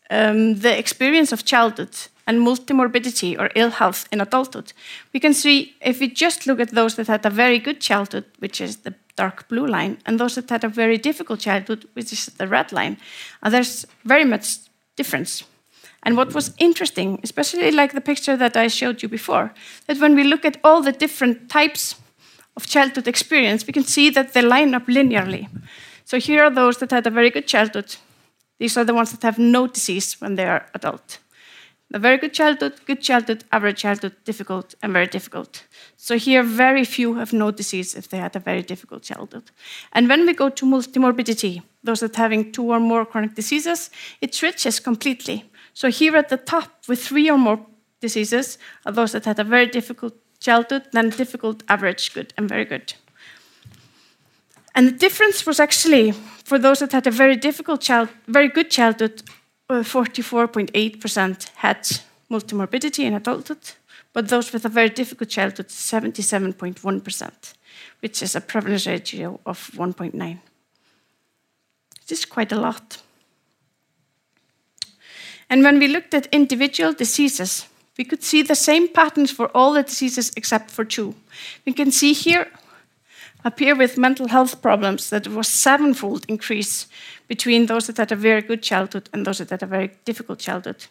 um, 0.10 0.56
the 0.60 0.78
experience 0.78 1.32
of 1.32 1.46
childhood 1.46 1.96
and 2.28 2.40
multimorbidity 2.40 3.40
or 3.40 3.50
ill 3.56 3.70
health 3.72 4.08
in 4.12 4.22
adulthood, 4.22 4.74
we 5.14 5.20
can 5.20 5.34
see 5.34 5.76
if 5.82 6.00
we 6.00 6.08
just 6.08 6.46
look 6.46 6.60
at 6.60 6.72
those 6.72 6.96
that 6.96 7.08
had 7.08 7.26
a 7.26 7.30
very 7.30 7.60
good 7.60 7.80
childhood, 7.80 8.26
which 8.40 8.60
is 8.60 8.78
the 8.78 8.94
dark 9.16 9.48
blue 9.48 9.68
line, 9.68 9.98
and 10.06 10.20
those 10.20 10.36
that 10.36 10.50
had 10.50 10.64
a 10.64 10.70
very 10.70 10.98
difficult 10.98 11.40
childhood, 11.40 11.88
which 11.94 12.12
is 12.12 12.26
the 12.26 12.48
red 12.48 12.72
line, 12.72 12.98
there's 13.50 13.86
very 14.04 14.26
much 14.26 14.58
difference. 15.02 15.44
And 16.04 16.18
what 16.18 16.34
was 16.34 16.54
interesting, 16.58 17.20
especially 17.24 17.72
like 17.72 17.94
the 17.94 18.02
picture 18.02 18.38
that 18.38 18.56
I 18.56 18.70
showed 18.70 19.04
you 19.04 19.10
before, 19.10 19.54
that 19.86 20.00
when 20.00 20.16
we 20.16 20.24
look 20.24 20.46
at 20.46 20.58
all 20.64 20.82
the 20.84 20.92
different 20.92 21.50
types 21.50 21.96
of 22.56 22.66
childhood 22.66 23.08
experience, 23.08 23.68
we 23.68 23.74
can 23.74 23.84
see 23.84 24.12
that 24.12 24.34
they 24.34 24.42
line 24.42 24.76
up 24.76 24.88
linearly. 24.88 25.48
So 26.06 26.20
here 26.20 26.44
are 26.44 26.54
those 26.54 26.78
that 26.78 26.92
had 26.92 27.08
a 27.08 27.12
very 27.12 27.30
good 27.30 27.48
childhood. 27.48 27.98
These 28.58 28.78
are 28.78 28.86
the 28.86 28.94
ones 28.94 29.12
that 29.12 29.24
have 29.24 29.40
no 29.40 29.68
disease 29.68 30.22
when 30.22 30.36
they 30.36 30.46
are 30.46 30.66
adult. 30.74 31.21
The 31.92 32.00
very 32.00 32.18
good 32.18 32.34
childhood, 32.34 32.80
good 32.86 33.02
childhood, 33.02 33.44
average 33.52 33.80
childhood, 33.80 34.16
difficult, 34.24 34.76
and 34.82 34.94
very 34.94 35.08
difficult. 35.08 35.66
So 35.98 36.18
here, 36.18 36.42
very 36.42 36.86
few 36.86 37.16
have 37.16 37.34
no 37.34 37.52
disease 37.52 37.96
if 37.96 38.08
they 38.08 38.18
had 38.18 38.34
a 38.34 38.40
very 38.40 38.62
difficult 38.62 39.04
childhood. 39.04 39.52
And 39.92 40.08
when 40.08 40.26
we 40.26 40.34
go 40.34 40.48
to 40.48 40.66
multimorbidity, 40.66 41.62
those 41.84 42.00
that 42.00 42.16
having 42.16 42.54
two 42.54 42.64
or 42.64 42.80
more 42.80 43.06
chronic 43.06 43.36
diseases, 43.36 43.90
it 44.22 44.34
switches 44.34 44.80
completely. 44.80 45.44
So 45.74 45.90
here 45.90 46.16
at 46.16 46.30
the 46.30 46.38
top, 46.38 46.70
with 46.88 47.04
three 47.04 47.30
or 47.30 47.38
more 47.38 47.60
diseases, 48.00 48.58
are 48.86 48.94
those 48.94 49.12
that 49.12 49.26
had 49.26 49.40
a 49.40 49.44
very 49.44 49.68
difficult 49.68 50.14
childhood, 50.40 50.84
then 50.94 51.10
difficult, 51.10 51.62
average, 51.68 52.14
good, 52.14 52.34
and 52.38 52.48
very 52.48 52.64
good. 52.64 52.94
And 54.74 54.88
the 54.88 54.94
difference 54.94 55.46
was 55.46 55.60
actually 55.60 56.14
for 56.46 56.58
those 56.58 56.80
that 56.80 56.94
had 56.94 57.06
a 57.06 57.12
very 57.12 57.36
difficult 57.36 57.82
child, 57.82 58.08
very 58.28 58.48
good 58.48 58.72
childhood, 58.72 59.24
Uh, 59.72 59.84
44.8% 59.84 61.50
had 61.56 61.88
multimorbidity 62.30 63.06
in 63.06 63.14
adulthood, 63.14 63.72
but 64.12 64.28
those 64.28 64.52
with 64.52 64.66
a 64.66 64.70
very 64.70 64.90
difficult 64.90 65.30
childhood, 65.30 65.68
77.1%, 65.68 67.54
which 68.02 68.22
is 68.22 68.36
a 68.36 68.42
prevalence 68.42 68.86
ratio 68.86 69.40
of 69.46 69.72
1.9. 69.76 70.40
It 72.04 72.12
is 72.12 72.26
quite 72.26 72.52
a 72.52 72.60
lot. 72.60 73.02
And 75.50 75.64
when 75.64 75.80
we 75.80 75.88
looked 75.88 76.14
at 76.14 76.28
individual 76.34 76.92
diseases, 76.92 77.66
we 77.98 78.04
could 78.04 78.24
see 78.24 78.42
the 78.42 78.56
same 78.56 78.90
patterns 78.90 79.32
for 79.32 79.48
all 79.56 79.72
the 79.72 79.84
diseases 79.84 80.34
except 80.36 80.70
for 80.70 80.84
two. 80.84 81.16
We 81.66 81.72
can 81.72 81.94
see 81.94 82.12
here 82.12 82.52
appear 83.44 83.76
with 83.76 83.98
mental 83.98 84.28
health 84.28 84.62
problems 84.62 85.10
that 85.10 85.28
was 85.28 85.48
sevenfold 85.48 86.26
increase 86.28 86.88
between 87.28 87.66
those 87.66 87.88
that 87.88 87.98
had 87.98 88.12
a 88.12 88.16
very 88.16 88.42
good 88.42 88.62
childhood 88.62 89.10
and 89.14 89.26
those 89.26 89.38
that 89.38 89.50
had 89.50 89.64
a 89.64 89.68
very 89.68 89.92
difficult 90.06 90.40
childhood. 90.40 90.88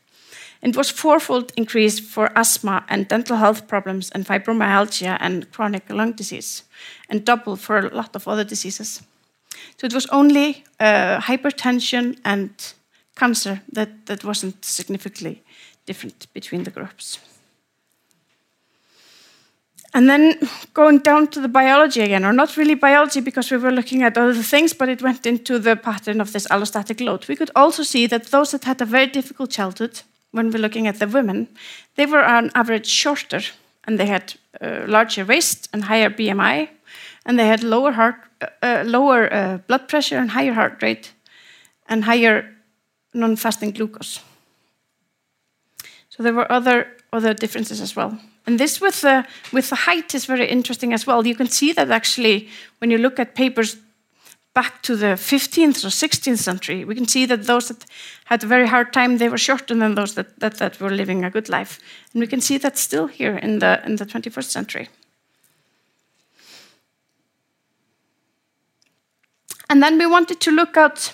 It 0.63 0.77
was 0.77 0.91
fourfold 0.91 1.53
increase 1.57 1.99
for 1.99 2.31
asthma 2.37 2.85
and 2.89 3.09
dental 3.09 3.37
health 3.37 3.67
problems 3.67 4.11
and 4.11 4.27
fibromyalgia 4.27 5.17
and 5.21 5.51
chronic 5.53 5.89
lung 5.89 6.13
disease, 6.13 6.65
and 7.09 7.25
double 7.25 7.57
for 7.57 7.79
a 7.79 7.95
lot 7.95 8.15
of 8.15 8.29
other 8.29 8.45
diseases. 8.45 9.03
So 9.79 9.87
it 9.87 9.95
was 9.95 10.07
only 10.07 10.65
uh, 10.79 11.21
hypertension 11.21 12.19
and 12.25 12.51
cancer 13.17 13.63
that, 13.73 14.07
that 14.07 14.25
wasn't 14.25 14.65
significantly 14.65 15.43
different 15.87 16.27
between 16.35 16.65
the 16.65 16.71
groups. 16.71 17.19
And 19.93 20.09
then 20.09 20.39
going 20.73 20.99
down 20.99 21.29
to 21.29 21.41
the 21.41 21.49
biology 21.49 22.01
again, 22.01 22.25
or 22.25 22.33
not 22.33 22.57
really 22.57 22.75
biology 22.75 23.21
because 23.21 23.51
we 23.51 23.57
were 23.57 23.73
looking 23.73 24.03
at 24.05 24.17
other 24.17 24.43
things, 24.43 24.73
but 24.73 24.89
it 24.89 25.03
went 25.03 25.27
into 25.27 25.59
the 25.59 25.75
pattern 25.75 26.21
of 26.21 26.33
this 26.33 26.47
allostatic 26.49 27.01
load. 27.01 27.27
We 27.29 27.37
could 27.37 27.51
also 27.57 27.83
see 27.83 28.07
that 28.07 28.27
those 28.27 28.53
that 28.53 28.65
had 28.65 28.81
a 28.81 28.85
very 28.85 29.09
difficult 29.09 29.51
childhood, 29.51 30.03
when 30.31 30.51
we're 30.51 30.63
looking 30.63 30.87
at 30.87 31.01
the 31.01 31.09
women, 31.09 31.49
they 31.97 32.07
were 32.07 32.25
on 32.25 32.51
average 32.55 32.87
shorter 32.87 33.41
and 33.85 33.99
they 33.99 34.07
had 34.07 34.35
uh, 34.61 34.85
larger 34.87 35.25
waist 35.25 35.69
and 35.73 35.85
higher 35.85 36.11
BMI, 36.11 36.69
and 37.27 37.39
they 37.39 37.49
had 37.49 37.65
lower 37.65 37.93
heart, 37.93 38.17
uh, 38.41 38.47
uh, 38.63 38.83
lower 38.87 39.33
uh, 39.33 39.59
blood 39.67 39.89
pressure 39.89 40.19
and 40.19 40.31
higher 40.31 40.53
heart 40.53 40.83
rate, 40.83 41.13
and 41.89 42.05
higher 42.05 42.45
non-fasting 43.13 43.73
glucose. 43.73 44.21
So 46.09 46.23
there 46.23 46.35
were 46.35 46.51
other 46.53 46.87
other 47.13 47.35
differences 47.35 47.81
as 47.81 47.97
well. 47.97 48.19
And 48.47 48.59
this 48.59 48.81
with 48.81 49.01
the, 49.03 49.27
with 49.53 49.69
the 49.71 49.77
height 49.77 50.15
is 50.15 50.27
very 50.27 50.47
interesting 50.47 50.93
as 50.93 51.07
well. 51.07 51.27
You 51.27 51.35
can 51.35 51.49
see 51.49 51.73
that 51.73 51.91
actually 51.91 52.49
when 52.79 52.91
you 52.91 52.99
look 52.99 53.19
at 53.19 53.35
papers 53.35 53.77
back 54.55 54.83
to 54.83 54.97
the 54.97 55.17
15th 55.17 55.85
or 55.85 55.89
16th 55.89 56.39
century, 56.39 56.85
we 56.85 56.95
can 56.95 57.07
see 57.07 57.27
that 57.27 57.45
those 57.45 57.69
that 57.69 57.87
had 58.25 58.43
a 58.43 58.47
very 58.47 58.67
hard 58.67 58.93
time, 58.93 59.19
they 59.19 59.29
were 59.29 59.39
shorter 59.39 59.75
than 59.75 59.95
those 59.95 60.15
that, 60.15 60.39
that, 60.41 60.59
that 60.59 60.81
were 60.81 60.91
living 60.91 61.25
a 61.25 61.31
good 61.31 61.49
life. 61.49 61.79
And 62.13 62.21
we 62.21 62.27
can 62.27 62.41
see 62.41 62.59
that 62.59 62.77
still 62.77 63.07
here 63.07 63.37
in 63.37 63.61
the, 63.61 63.81
in 63.85 63.97
the 63.97 64.07
21st 64.07 64.45
century. 64.45 64.89
And 69.69 69.81
then 69.81 69.99
we 69.99 70.07
wanted 70.07 70.41
to 70.41 70.51
look 70.51 70.77
at 70.77 71.13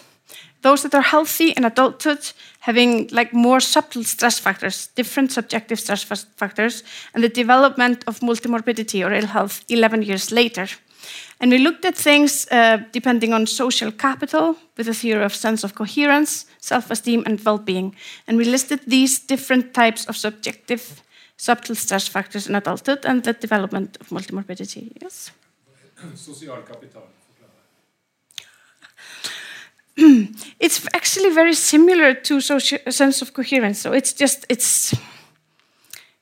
those 0.66 0.82
that 0.82 0.94
are 0.94 1.10
healthy 1.10 1.50
in 1.56 1.64
adulthood 1.64 2.32
having 2.58 3.08
like 3.12 3.32
more 3.32 3.60
subtle 3.60 4.04
stress 4.04 4.40
factors, 4.40 4.88
different 4.96 5.30
subjective 5.30 5.78
stress 5.78 6.02
factors, 6.36 6.82
and 7.14 7.22
the 7.22 7.28
development 7.42 8.04
of 8.06 8.20
multimorbidity 8.20 9.06
or 9.06 9.12
ill 9.12 9.26
health 9.26 9.64
11 9.68 10.02
years 10.02 10.32
later. 10.32 10.66
And 11.40 11.52
we 11.52 11.58
looked 11.58 11.84
at 11.84 11.96
things 11.96 12.46
uh, 12.50 12.78
depending 12.92 13.34
on 13.34 13.46
social 13.46 13.92
capital 13.92 14.56
with 14.76 14.88
a 14.88 14.94
theory 14.94 15.24
of 15.24 15.34
sense 15.34 15.66
of 15.66 15.74
coherence, 15.74 16.46
self 16.58 16.90
esteem, 16.90 17.22
and 17.26 17.40
well 17.44 17.58
being. 17.58 17.94
And 18.26 18.38
we 18.38 18.44
listed 18.44 18.80
these 18.86 19.26
different 19.26 19.72
types 19.72 20.08
of 20.08 20.16
subjective, 20.16 21.02
subtle 21.36 21.76
stress 21.76 22.08
factors 22.08 22.48
in 22.48 22.54
adulthood 22.54 23.04
and 23.04 23.22
the 23.22 23.34
development 23.34 23.98
of 24.00 24.08
multimorbidity. 24.08 24.90
Yes? 25.02 25.30
Social 26.14 26.62
capital. 26.62 27.02
it's 30.60 30.86
actually 30.92 31.30
very 31.30 31.54
similar 31.54 32.12
to 32.12 32.40
social 32.40 32.78
sense 32.90 33.22
of 33.22 33.32
coherence. 33.32 33.80
So 33.80 33.92
it's 33.92 34.12
just 34.12 34.44
it's 34.48 34.92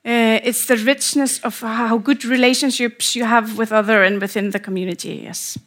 uh, 0.07 0.39
it's 0.45 0.67
the 0.67 0.77
richness 0.77 1.41
of 1.41 1.61
how 1.61 1.99
good 1.99 2.25
relationships 2.25 3.17
you 3.17 3.25
have 3.25 3.59
with 3.59 3.73
other 3.73 4.05
and 4.05 4.21
within 4.21 4.51
the 4.51 4.61
community. 4.61 5.23
Yes. 5.25 5.59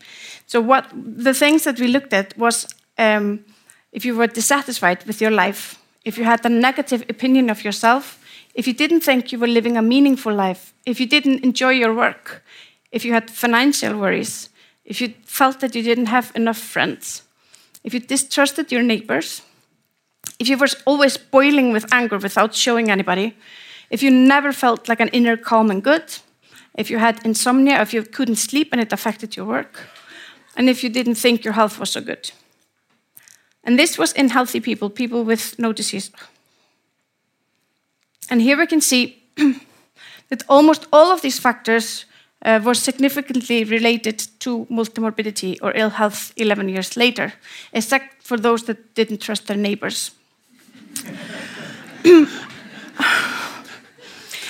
So 0.45 0.61
what 0.61 0.85
the 0.93 1.33
things 1.33 1.63
that 1.63 1.79
we 1.79 1.87
looked 1.87 2.13
at 2.13 2.37
was 2.37 2.67
um, 2.97 3.43
if 3.91 4.05
you 4.05 4.15
were 4.15 4.27
dissatisfied 4.27 5.03
with 5.05 5.19
your 5.19 5.31
life, 5.31 5.77
if 6.05 6.17
you 6.17 6.23
had 6.23 6.45
a 6.45 6.49
negative 6.49 7.03
opinion 7.09 7.49
of 7.49 7.65
yourself, 7.65 8.23
if 8.53 8.67
you 8.67 8.73
didn't 8.73 9.01
think 9.01 9.31
you 9.31 9.39
were 9.39 9.47
living 9.47 9.75
a 9.75 9.81
meaningful 9.81 10.33
life, 10.33 10.73
if 10.85 10.99
you 10.99 11.07
didn't 11.07 11.43
enjoy 11.43 11.71
your 11.71 11.93
work, 11.93 12.43
if 12.91 13.03
you 13.03 13.11
had 13.11 13.29
financial 13.29 13.97
worries, 13.99 14.49
if 14.85 15.01
you 15.01 15.13
felt 15.25 15.59
that 15.59 15.75
you 15.75 15.83
didn't 15.83 16.05
have 16.05 16.31
enough 16.35 16.57
friends 16.57 17.23
if 17.83 17.93
you 17.93 17.99
distrusted 17.99 18.71
your 18.71 18.83
neighbors, 18.83 19.41
if 20.39 20.47
you 20.47 20.57
were 20.57 20.67
always 20.85 21.17
boiling 21.17 21.71
with 21.71 21.91
anger 21.91 22.17
without 22.17 22.53
showing 22.53 22.91
anybody, 22.91 23.35
if 23.89 24.03
you 24.03 24.11
never 24.11 24.51
felt 24.51 24.89
like 24.89 24.99
an 24.99 25.09
inner 25.09 25.37
calm 25.37 25.71
and 25.71 25.83
good, 25.83 26.03
if 26.75 26.89
you 26.89 26.99
had 26.99 27.25
insomnia, 27.25 27.81
if 27.81 27.93
you 27.93 28.03
couldn't 28.03 28.35
sleep 28.35 28.69
and 28.71 28.81
it 28.81 28.93
affected 28.93 29.35
your 29.35 29.45
work, 29.45 29.87
and 30.55 30.69
if 30.69 30.83
you 30.83 30.89
didn't 30.89 31.15
think 31.15 31.43
your 31.43 31.53
health 31.53 31.79
was 31.79 31.91
so 31.91 32.01
good. 32.01 32.31
And 33.63 33.77
this 33.77 33.97
was 33.97 34.13
in 34.13 34.29
healthy 34.29 34.59
people, 34.59 34.89
people 34.89 35.23
with 35.23 35.57
no 35.59 35.73
disease. 35.73 36.11
And 38.29 38.41
here 38.41 38.57
we 38.57 38.67
can 38.67 38.81
see 38.81 39.23
that 40.29 40.43
almost 40.47 40.87
all 40.91 41.11
of 41.11 41.21
these 41.21 41.39
factors 41.39 42.05
uh, 42.47 42.59
were 42.63 42.73
significantly 42.75 43.63
related 43.63 44.27
to 44.39 44.65
multimorbidity 44.71 45.57
or 45.61 45.71
ill 45.75 45.89
health 45.89 46.31
11 46.37 46.69
years 46.69 46.97
later, 46.97 47.33
except 47.73 48.23
for 48.23 48.37
those 48.37 48.63
that 48.63 48.77
didn't 48.95 49.21
trust 49.21 49.47
their 49.47 49.57
neighbors. 49.57 50.11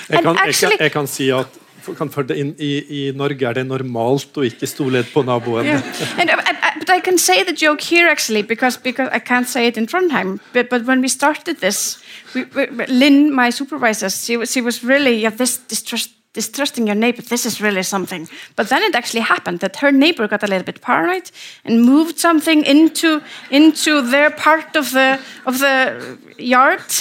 jeg, 0.10 0.24
kan, 0.24 0.38
actually, 0.38 0.72
jeg, 0.72 0.78
kan, 0.78 0.84
jeg 0.84 0.92
kan, 0.92 1.08
si 1.08 1.30
at 1.30 1.48
for 1.82 2.32
in, 2.32 2.56
i, 2.60 2.84
i, 2.90 3.12
Norge 3.16 3.46
er 3.48 3.54
det 3.54 3.64
normalt 3.68 4.38
å 4.38 4.44
ikke 4.44 4.68
stole 4.68 5.04
på 5.08 5.24
naboen. 5.24 5.66
Yeah. 5.66 6.20
And, 6.20 6.30
uh, 6.30 6.42
but 6.80 6.90
I 6.90 7.00
can 7.00 7.18
say 7.18 7.44
the 7.44 7.54
joke 7.54 7.82
here 7.82 8.10
actually 8.10 8.42
because 8.42 8.78
because 8.78 9.10
I 9.12 9.20
can't 9.20 9.48
say 9.48 9.68
it 9.68 9.78
in 9.78 9.88
Trondheim. 9.88 10.40
But 10.54 10.70
but 10.70 10.86
when 10.86 11.02
we 11.02 11.08
started 11.08 11.60
this, 11.60 11.98
we, 12.36 12.44
we, 12.56 12.68
Lynn, 12.88 13.34
my 13.34 13.50
supervisor, 13.52 14.10
she 14.10 14.38
was 14.38 14.52
she 14.52 14.62
was 14.62 14.84
really 14.84 15.22
yeah 15.22 15.36
this 15.36 15.58
distrust 15.58 16.17
distrusting 16.38 16.86
your 16.86 16.96
neighbor, 16.96 17.24
this 17.24 17.46
is 17.48 17.60
really 17.60 17.82
something. 17.82 18.30
But 18.56 18.70
then 18.70 18.84
it 18.84 18.94
actually 18.94 19.24
happened 19.24 19.60
that 19.62 19.78
her 19.78 19.92
neighbor 19.92 20.28
got 20.28 20.44
a 20.44 20.48
little 20.48 20.64
bit 20.72 20.82
paranoid 20.82 21.32
and 21.66 21.82
moved 21.82 22.20
something 22.20 22.64
into, 22.64 23.24
into 23.50 24.04
their 24.04 24.30
part 24.30 24.76
of 24.76 24.92
the, 24.92 25.20
of 25.48 25.58
the 25.58 26.18
yard. 26.38 26.94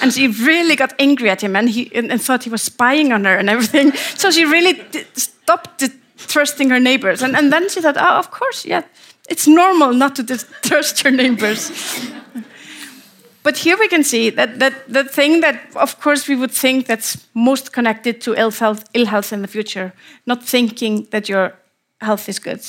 And 0.00 0.12
she 0.12 0.28
really 0.28 0.76
got 0.76 0.92
angry 1.00 1.30
at 1.30 1.40
him 1.42 1.56
and, 1.56 1.68
he, 1.68 1.90
and, 1.96 2.12
and 2.12 2.22
thought 2.22 2.44
he 2.44 2.50
was 2.50 2.62
spying 2.62 3.12
on 3.12 3.24
her 3.24 3.36
and 3.36 3.50
everything. 3.50 3.92
So 4.14 4.30
she 4.30 4.44
really 4.44 4.80
stopped 5.14 5.82
trusting 6.28 6.70
her 6.70 6.78
neighbors. 6.78 7.22
And, 7.22 7.34
and 7.36 7.52
then 7.52 7.68
she 7.68 7.80
thought, 7.80 7.96
oh, 7.98 8.18
of 8.18 8.30
course, 8.30 8.64
yeah, 8.64 8.82
it's 9.28 9.48
normal 9.48 9.92
not 9.92 10.14
to 10.16 10.24
trust 10.62 11.02
your 11.02 11.12
neighbors. 11.12 11.72
But 13.42 13.56
here 13.56 13.78
we 13.78 13.88
can 13.88 14.04
see 14.04 14.30
that, 14.30 14.58
that 14.58 14.92
the 14.92 15.04
thing 15.04 15.40
that, 15.40 15.74
of 15.74 15.98
course, 16.00 16.28
we 16.28 16.36
would 16.36 16.50
think 16.50 16.86
that's 16.86 17.26
most 17.34 17.72
connected 17.72 18.20
to 18.22 18.34
ill 18.34 18.50
health, 18.50 18.84
ill 18.92 19.06
health 19.06 19.32
in 19.32 19.42
the 19.42 19.48
future, 19.48 19.92
not 20.26 20.44
thinking 20.44 21.08
that 21.10 21.28
your 21.28 21.54
health 22.00 22.28
is 22.28 22.38
good. 22.38 22.60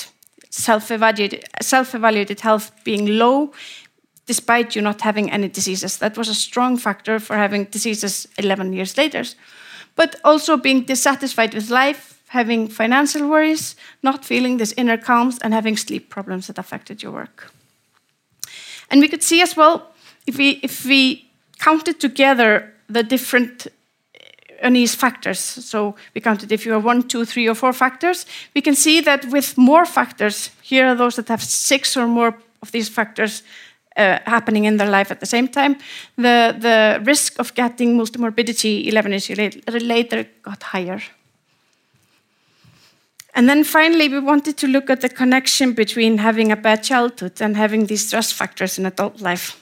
Self-evaluated, 0.49 1.43
self-evaluated 1.61 2.39
health 2.39 2.71
being 2.83 3.17
low, 3.17 3.51
despite 4.25 4.75
you 4.75 4.81
not 4.81 5.01
having 5.01 5.29
any 5.29 5.49
diseases. 5.49 5.97
That 5.97 6.17
was 6.17 6.29
a 6.29 6.35
strong 6.35 6.77
factor 6.77 7.19
for 7.19 7.35
having 7.35 7.65
diseases 7.65 8.27
11 8.37 8.71
years 8.71 8.97
later. 8.97 9.23
But 9.95 10.15
also 10.23 10.55
being 10.55 10.83
dissatisfied 10.83 11.53
with 11.53 11.69
life, 11.69 12.21
having 12.27 12.69
financial 12.69 13.27
worries, 13.27 13.75
not 14.03 14.23
feeling 14.23 14.57
this 14.57 14.73
inner 14.77 14.97
calm, 14.97 15.33
and 15.41 15.53
having 15.53 15.75
sleep 15.75 16.09
problems 16.09 16.47
that 16.47 16.57
affected 16.57 17.03
your 17.03 17.11
work. 17.11 17.51
And 18.89 19.01
we 19.01 19.09
could 19.09 19.23
see 19.23 19.41
as 19.41 19.57
well 19.57 19.91
if 20.27 20.37
we, 20.37 20.59
if 20.63 20.85
we 20.85 21.29
counted 21.59 21.99
together 21.99 22.73
the 22.89 23.03
different 23.03 23.67
unease 24.61 24.95
factors. 24.95 25.39
So 25.39 25.95
we 26.13 26.21
counted 26.21 26.51
if 26.51 26.65
you 26.65 26.73
have 26.73 26.85
one, 26.85 27.07
two, 27.07 27.25
three, 27.25 27.47
or 27.47 27.55
four 27.55 27.73
factors. 27.73 28.25
We 28.53 28.61
can 28.61 28.75
see 28.75 29.01
that 29.01 29.25
with 29.25 29.57
more 29.57 29.85
factors, 29.85 30.51
here 30.61 30.87
are 30.87 30.95
those 30.95 31.15
that 31.15 31.27
have 31.29 31.43
six 31.43 31.97
or 31.97 32.07
more 32.07 32.37
of 32.61 32.71
these 32.71 32.89
factors 32.89 33.43
uh, 33.97 34.19
happening 34.25 34.65
in 34.65 34.77
their 34.77 34.89
life 34.89 35.11
at 35.11 35.19
the 35.19 35.25
same 35.25 35.47
time, 35.47 35.77
the, 36.15 36.55
the 36.57 37.01
risk 37.03 37.39
of 37.39 37.53
getting 37.55 37.97
multimorbidity 37.97 38.87
11 38.87 39.11
years 39.11 39.29
later 39.81 40.25
got 40.43 40.63
higher. 40.63 41.01
And 43.33 43.47
then 43.49 43.63
finally, 43.63 44.09
we 44.09 44.19
wanted 44.19 44.57
to 44.57 44.67
look 44.67 44.89
at 44.89 45.01
the 45.01 45.09
connection 45.09 45.73
between 45.73 46.17
having 46.17 46.51
a 46.51 46.55
bad 46.55 46.83
childhood 46.83 47.41
and 47.41 47.55
having 47.55 47.85
these 47.85 48.07
stress 48.07 48.31
factors 48.31 48.77
in 48.77 48.85
adult 48.85 49.21
life. 49.21 49.60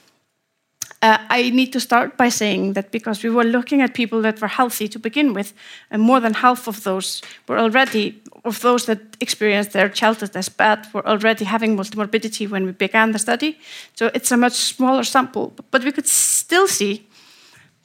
Uh, 1.01 1.17
I 1.29 1.49
need 1.49 1.71
to 1.71 1.79
start 1.79 2.17
by 2.17 2.27
saying 2.29 2.73
that 2.73 2.91
because 2.91 3.23
we 3.23 3.29
were 3.29 3.45
looking 3.45 3.81
at 3.81 3.93
people 3.93 4.21
that 4.21 4.41
were 4.41 4.49
healthy 4.49 4.89
to 4.89 4.99
begin 4.99 5.33
with, 5.33 5.53
and 5.89 6.01
more 6.01 6.19
than 6.19 6.33
half 6.33 6.67
of 6.67 6.83
those 6.83 7.21
were 7.47 7.57
already, 7.57 8.21
of 8.43 8.59
those 8.59 8.85
that 8.85 8.99
experienced 9.21 9.71
their 9.71 9.87
childhood 9.87 10.35
as 10.35 10.49
bad, 10.49 10.87
were 10.93 11.07
already 11.07 11.45
having 11.45 11.77
multimorbidity 11.77 12.49
when 12.49 12.65
we 12.65 12.73
began 12.73 13.13
the 13.13 13.19
study. 13.19 13.57
So 13.95 14.11
it's 14.13 14.31
a 14.31 14.37
much 14.37 14.53
smaller 14.53 15.03
sample, 15.05 15.53
but 15.71 15.85
we 15.85 15.93
could 15.93 16.07
still 16.07 16.67
see 16.67 17.07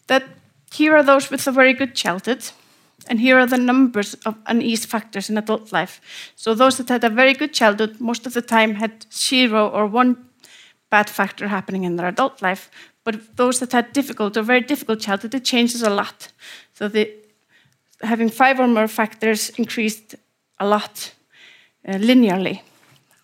that 0.09 0.25
here 0.73 0.97
are 0.97 1.05
those 1.05 1.31
with 1.31 1.47
a 1.47 1.53
very 1.53 1.73
good 1.73 1.95
childhood, 1.95 2.51
and 3.07 3.21
here 3.21 3.39
are 3.39 3.47
the 3.47 3.59
numbers 3.59 4.15
of 4.27 4.35
unease 4.47 4.85
factors 4.85 5.31
in 5.31 5.39
adult 5.39 5.73
life. 5.73 6.01
So 6.35 6.53
those 6.53 6.79
that 6.79 6.89
had 6.89 7.05
a 7.05 7.11
very 7.11 7.35
good 7.35 7.55
childhood, 7.55 8.01
most 8.01 8.27
of 8.27 8.33
the 8.33 8.43
time 8.43 8.75
had 8.75 9.07
zero 9.13 9.69
or 9.69 9.87
one 9.87 10.17
bad 10.91 11.09
factor 11.09 11.49
happening 11.49 11.85
in 11.85 11.97
their 11.97 12.09
adult 12.09 12.43
life, 12.43 12.71
but 13.05 13.37
those 13.37 13.61
that 13.61 13.73
had 13.73 13.93
difficult 13.93 14.37
or 14.37 14.43
very 14.43 14.61
difficult 14.61 15.01
childhood, 15.01 15.35
it 15.35 15.45
changes 15.45 15.83
a 15.83 15.91
lot. 15.91 16.33
So 16.75 16.89
the, 16.89 17.11
having 18.03 18.31
five 18.31 18.59
or 18.59 18.67
more 18.67 18.89
factors 18.89 19.51
increased 19.51 20.15
a 20.59 20.67
lot 20.67 21.13
uh, 21.87 21.93
linearly, 21.93 22.61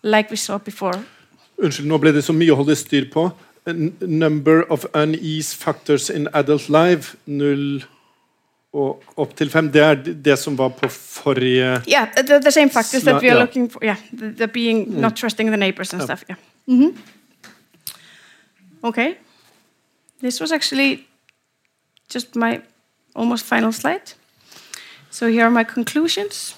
like 0.03 0.29
we 0.29 0.37
saw 0.37 0.59
before. 0.59 1.03
Unnskyld, 1.61 1.87
nå 1.89 1.97
ble 2.01 2.13
det 2.13 2.23
så 2.25 2.33
mye 2.33 2.53
å 2.53 2.59
holde 2.61 2.75
styr 2.77 3.09
på. 3.13 3.31
N 3.69 3.91
number 4.01 4.63
of 4.73 4.87
unease 4.97 5.53
factors 5.53 6.09
in 6.09 6.27
adult 6.33 6.69
life, 6.69 7.17
null 7.25 7.83
og 8.73 9.03
opp 9.19 9.35
til 9.37 9.51
fem. 9.51 9.69
Det 9.71 9.81
er 9.83 9.99
det 10.01 10.37
som 10.39 10.55
var 10.57 10.71
på 10.77 10.89
forrige 10.89 11.81
Yeah, 11.87 12.07
the, 12.15 12.39
the 12.39 12.51
same 12.51 12.69
factors 12.69 13.03
that 13.03 13.21
we 13.21 13.29
are 13.29 13.39
looking 13.39 13.69
for. 13.69 13.83
Yeah, 13.83 13.97
the, 14.13 14.31
the 14.31 14.47
being 14.47 14.87
mm. 14.87 15.01
not 15.01 15.15
trusting 15.15 15.51
the 15.51 15.57
neighbors 15.57 15.93
and 15.93 16.01
stuff. 16.01 16.23
Yeah. 16.29 16.39
Mm 16.67 16.79
-hmm. 16.81 16.91
Okay. 18.81 19.15
This 20.21 20.39
was 20.39 20.51
actually 20.51 21.07
just 22.09 22.35
my 22.35 22.61
almost 23.15 23.45
final 23.45 23.71
slide. 23.71 24.13
So 25.09 25.27
here 25.27 25.45
are 25.45 25.51
my 25.51 25.63
conclusions. 25.63 26.55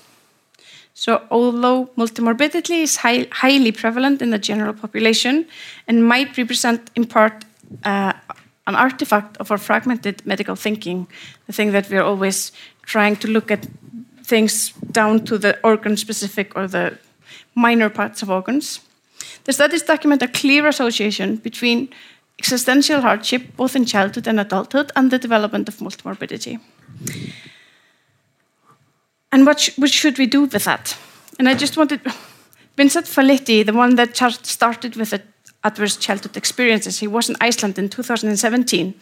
So 0.93 1.21
although 1.31 1.89
multimorbidity 1.97 2.83
is 2.83 2.97
high, 2.97 3.27
highly 3.31 3.71
prevalent 3.71 4.21
in 4.21 4.29
the 4.29 4.37
general 4.37 4.73
population 4.73 5.47
and 5.87 6.07
might 6.07 6.37
represent 6.37 6.91
in 6.95 7.05
part 7.05 7.45
uh, 7.83 8.13
an 8.67 8.75
artifact 8.75 9.37
of 9.37 9.51
our 9.51 9.57
fragmented 9.57 10.25
medical 10.25 10.55
thinking, 10.55 11.07
the 11.47 11.53
thing 11.53 11.71
that 11.71 11.89
we're 11.89 12.03
always 12.03 12.51
trying 12.83 13.15
to 13.17 13.27
look 13.27 13.49
at 13.49 13.67
things 14.23 14.71
down 14.91 15.25
to 15.25 15.37
the 15.37 15.59
organ 15.63 15.97
specific 15.97 16.55
or 16.55 16.67
the 16.67 16.97
minor 17.55 17.89
parts 17.89 18.21
of 18.21 18.29
organs. 18.29 18.79
The 19.45 19.53
studies 19.53 19.83
document 19.83 20.21
a 20.21 20.27
clear 20.27 20.67
association 20.67 21.37
between 21.37 21.89
existential 22.39 23.01
hardship, 23.01 23.55
both 23.55 23.75
in 23.75 23.85
childhood 23.85 24.27
and 24.27 24.39
adulthood, 24.39 24.91
and 24.95 25.11
the 25.11 25.19
development 25.19 25.69
of 25.69 25.77
multimorbidity. 25.77 26.59
And 29.31 29.45
what, 29.45 29.59
sh 29.59 29.77
what 29.77 29.89
should 29.89 30.17
we 30.17 30.27
do 30.27 30.41
with 30.41 30.63
that? 30.65 30.97
And 31.39 31.49
I 31.49 31.55
just 31.55 31.77
wanted 31.77 32.01
Vincent 32.77 33.05
Felitti, 33.05 33.65
the 33.65 33.73
one 33.73 33.95
that 33.95 34.15
started 34.45 34.95
with 34.95 35.13
adverse 35.63 35.97
childhood 35.97 36.37
experiences, 36.37 36.99
he 36.99 37.07
was 37.07 37.29
in 37.29 37.35
Iceland 37.39 37.79
in 37.79 37.89
2017, 37.89 38.93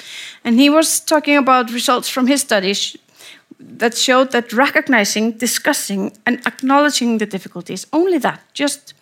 and 0.43 0.59
he 0.59 0.69
was 0.69 0.99
talking 0.99 1.37
about 1.37 1.71
results 1.71 2.09
from 2.09 2.27
his 2.27 2.41
studies 2.41 2.97
that 3.59 3.97
showed 3.97 4.31
that 4.31 4.53
recognizing, 4.53 5.31
discussing, 5.33 6.11
and 6.25 6.45
acknowledging 6.45 7.17
the 7.17 7.25
difficulties, 7.25 7.87
only 7.93 8.17
that, 8.17 8.41
just 8.53 8.93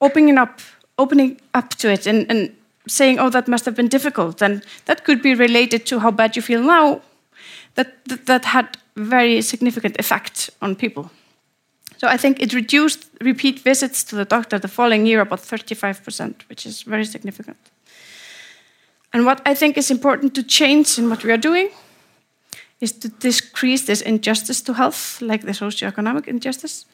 opening 0.00 0.38
up, 0.38 0.60
opening 0.98 1.40
up 1.54 1.70
to 1.70 1.90
it, 1.90 2.06
and, 2.06 2.30
and 2.30 2.54
saying, 2.86 3.18
oh, 3.18 3.30
that 3.30 3.48
must 3.48 3.64
have 3.64 3.74
been 3.74 3.88
difficult, 3.88 4.42
and 4.42 4.62
that 4.84 5.04
could 5.04 5.22
be 5.22 5.34
related 5.34 5.86
to 5.86 5.98
how 5.98 6.10
bad 6.10 6.36
you 6.36 6.42
feel 6.42 6.62
now. 6.62 7.00
That, 7.74 8.04
that, 8.06 8.26
that 8.26 8.44
had 8.46 8.78
very 8.96 9.42
significant 9.42 9.96
effect 9.98 10.50
on 10.62 10.76
people. 10.76 11.10
So 11.98 12.08
I 12.08 12.16
think 12.16 12.40
it 12.40 12.52
reduced 12.52 13.08
repeat 13.20 13.60
visits 13.60 14.04
to 14.04 14.16
the 14.16 14.24
doctor 14.24 14.58
the 14.58 14.68
following 14.68 15.06
year 15.06 15.20
about 15.20 15.40
35%, 15.40 16.48
which 16.48 16.66
is 16.66 16.82
very 16.82 17.04
significant. 17.04 17.56
And 19.12 19.24
what 19.24 19.40
I 19.46 19.54
think 19.54 19.78
is 19.78 19.90
important 19.90 20.34
to 20.34 20.42
change 20.42 20.98
in 20.98 21.08
what 21.08 21.24
we 21.24 21.32
are 21.32 21.38
doing 21.38 21.70
is 22.80 22.92
to 22.92 23.08
decrease 23.08 23.86
this 23.86 24.02
injustice 24.02 24.60
to 24.62 24.74
health, 24.74 25.22
like 25.22 25.42
the 25.42 25.52
socioeconomic 25.52 26.28
injustice, 26.28 26.84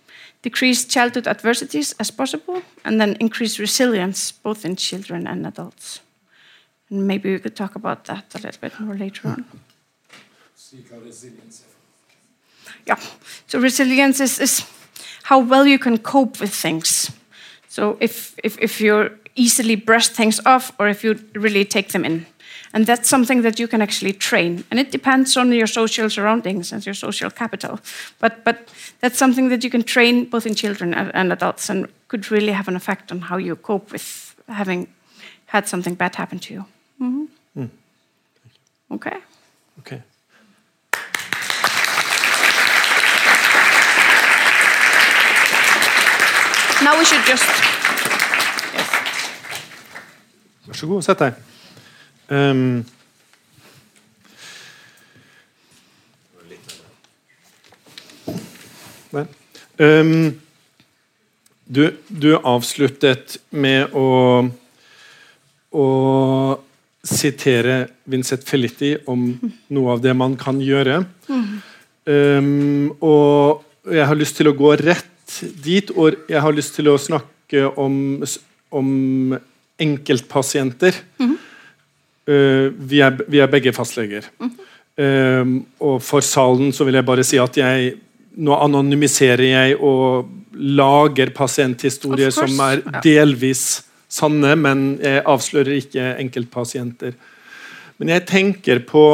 decrease 0.42 0.84
childhood 0.84 1.26
adversities 1.26 1.94
as 1.98 2.10
possible, 2.10 2.62
and 2.84 3.00
then 3.00 3.16
increase 3.20 3.58
resilience 3.58 4.32
both 4.32 4.64
in 4.64 4.76
children 4.76 5.26
and 5.26 5.46
adults. 5.46 6.00
And 6.90 7.06
maybe 7.06 7.32
we 7.32 7.38
could 7.38 7.56
talk 7.56 7.74
about 7.74 8.04
that 8.04 8.34
a 8.34 8.38
little 8.38 8.60
bit 8.60 8.80
more 8.80 8.96
later 8.96 9.28
on. 9.28 9.44
Yeah, 12.86 12.98
so 13.46 13.60
resilience 13.60 14.20
is, 14.20 14.40
is 14.40 14.66
how 15.22 15.38
well 15.38 15.66
you 15.66 15.78
can 15.78 15.98
cope 15.98 16.40
with 16.40 16.54
things. 16.54 17.10
So 17.68 17.96
if, 18.00 18.34
if, 18.42 18.58
if 18.58 18.80
you 18.80 19.10
easily 19.34 19.76
brush 19.76 20.08
things 20.08 20.40
off 20.44 20.72
or 20.78 20.88
if 20.88 21.04
you 21.04 21.18
really 21.34 21.64
take 21.64 21.88
them 21.88 22.04
in. 22.04 22.26
And 22.72 22.86
that's 22.86 23.08
something 23.08 23.42
that 23.42 23.58
you 23.58 23.68
can 23.68 23.82
actually 23.82 24.12
train. 24.14 24.64
And 24.70 24.80
it 24.80 24.90
depends 24.90 25.36
on 25.36 25.52
your 25.52 25.66
social 25.66 26.08
surroundings 26.10 26.72
and 26.72 26.84
your 26.86 26.94
social 26.94 27.30
capital. 27.30 27.78
But, 28.18 28.44
but 28.44 28.56
that's 29.00 29.18
something 29.18 29.50
that 29.50 29.62
you 29.62 29.70
can 29.70 29.82
train 29.82 30.24
both 30.30 30.46
in 30.46 30.54
children 30.54 30.94
and 30.94 31.32
adults 31.32 31.70
and 31.70 31.86
could 32.08 32.30
really 32.30 32.52
have 32.52 32.68
an 32.68 32.76
effect 32.76 33.12
on 33.12 33.20
how 33.20 33.36
you 33.36 33.56
cope 33.56 33.92
with 33.92 34.34
having 34.48 34.88
had 35.46 35.68
something 35.68 35.94
bad 35.94 36.14
happen 36.14 36.38
to 36.38 36.54
you. 36.54 36.64
Mm 36.98 37.12
-hmm. 37.12 37.28
mm. 37.52 37.70
Okay. 38.88 39.16
Okay. 39.78 40.02
Now 46.82 46.98
we 46.98 47.04
should 47.04 47.24
just. 47.26 47.44
Yes. 48.74 48.88
Vær 50.66 50.74
så 50.74 50.86
god, 50.86 51.02
sett 51.02 51.18
deg. 51.18 51.51
Um, 52.32 52.84
um, 59.76 60.40
du, 61.64 61.90
du, 62.08 62.30
avsluttet 62.40 63.36
med 63.52 63.92
å, 63.92 64.06
å 65.76 65.86
sitere 67.04 67.76
Vincent 68.08 68.48
Felitti 68.48 68.94
om 69.12 69.28
noe 69.68 69.98
av 69.98 70.00
det 70.00 70.16
man 70.16 70.38
kan 70.40 70.64
gjøre. 70.64 71.02
Um, 71.28 72.96
og 73.04 73.92
jeg 73.92 74.08
har 74.08 74.22
lyst 74.24 74.40
til 74.40 74.48
å 74.48 74.56
gå 74.56 74.72
rett 74.80 75.38
dit, 75.60 75.92
og 75.92 76.24
jeg 76.32 76.40
har 76.48 76.56
lyst 76.56 76.80
til 76.80 76.88
å 76.88 76.96
snakke 76.96 77.68
om, 77.76 78.24
om 78.72 78.92
enkeltpasienter. 79.76 80.96
Mm 81.20 81.28
-hmm. 81.28 81.41
Uh, 82.32 82.72
vi, 82.88 83.02
er, 83.04 83.18
vi, 83.28 83.42
er, 83.42 83.50
begge 83.52 83.72
fastleger. 83.72 84.28
Mm 84.40 84.50
-hmm. 84.50 85.64
og 85.80 86.02
for 86.02 86.20
salen 86.20 86.72
så 86.72 86.84
vil 86.84 86.94
jeg 86.94 87.04
bare 87.04 87.24
si 87.24 87.38
at 87.38 87.56
jeg 87.56 87.94
nå 88.36 88.56
anonymiserer 88.56 89.44
jeg 89.44 89.76
og 89.80 90.28
lager 90.52 91.30
pasienthistorier 91.30 92.30
som 92.30 92.60
er 92.60 92.82
delvis 93.04 93.82
sanne, 94.12 94.54
men 94.56 94.98
jeg 95.02 95.24
avslører 95.28 95.78
ikke 95.78 96.08
enkeltpasienter. 96.20 97.14
Men 98.00 98.12
jeg 98.12 98.26
tenker 98.28 98.82
på 98.88 99.06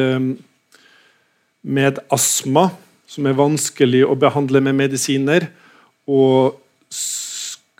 med 1.61 2.01
astma, 2.13 2.69
som 3.07 3.29
er 3.29 3.37
vanskelig 3.37 4.03
å 4.07 4.17
behandle 4.17 4.61
med 4.65 4.77
medisiner. 4.81 5.49
og 6.07 6.59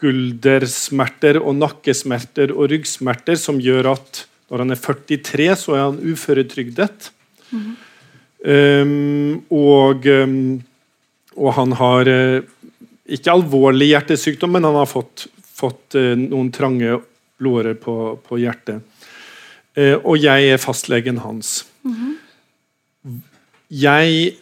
skuldersmerter 0.04 1.40
og 1.40 1.56
nakkesmerter 1.56 2.52
og 2.52 2.68
ryggsmerter 2.74 3.40
som 3.40 3.62
gjør 3.64 3.94
at 3.94 4.26
når 4.52 4.66
han 4.66 4.76
er 4.76 4.82
43, 4.84 5.46
så 5.58 5.74
er 5.74 5.84
han 5.88 6.02
uføretrygdet. 6.04 7.12
Mm 7.50 7.60
-hmm. 7.62 8.82
um, 8.84 9.46
og, 9.50 10.06
um, 10.06 10.64
og, 11.36 11.54
han 11.54 11.72
har 11.72 12.08
uh, 12.08 12.44
ikke 13.08 13.32
alvorlig 13.32 13.88
hjertesykdom, 13.88 14.52
men 14.52 14.64
han 14.64 14.76
har 14.76 14.86
fått, 14.86 15.28
fått 15.42 15.96
uh, 15.96 16.16
noen 16.18 16.52
trange 16.52 17.02
låret 17.40 17.80
på, 17.80 18.20
på 18.28 18.38
hjertet. 18.38 18.82
Uh, 19.78 19.98
og 20.04 20.18
jeg 20.18 20.50
er 20.50 20.58
fastlegen 20.58 21.18
hans. 21.18 21.66
Jeg 23.70 24.38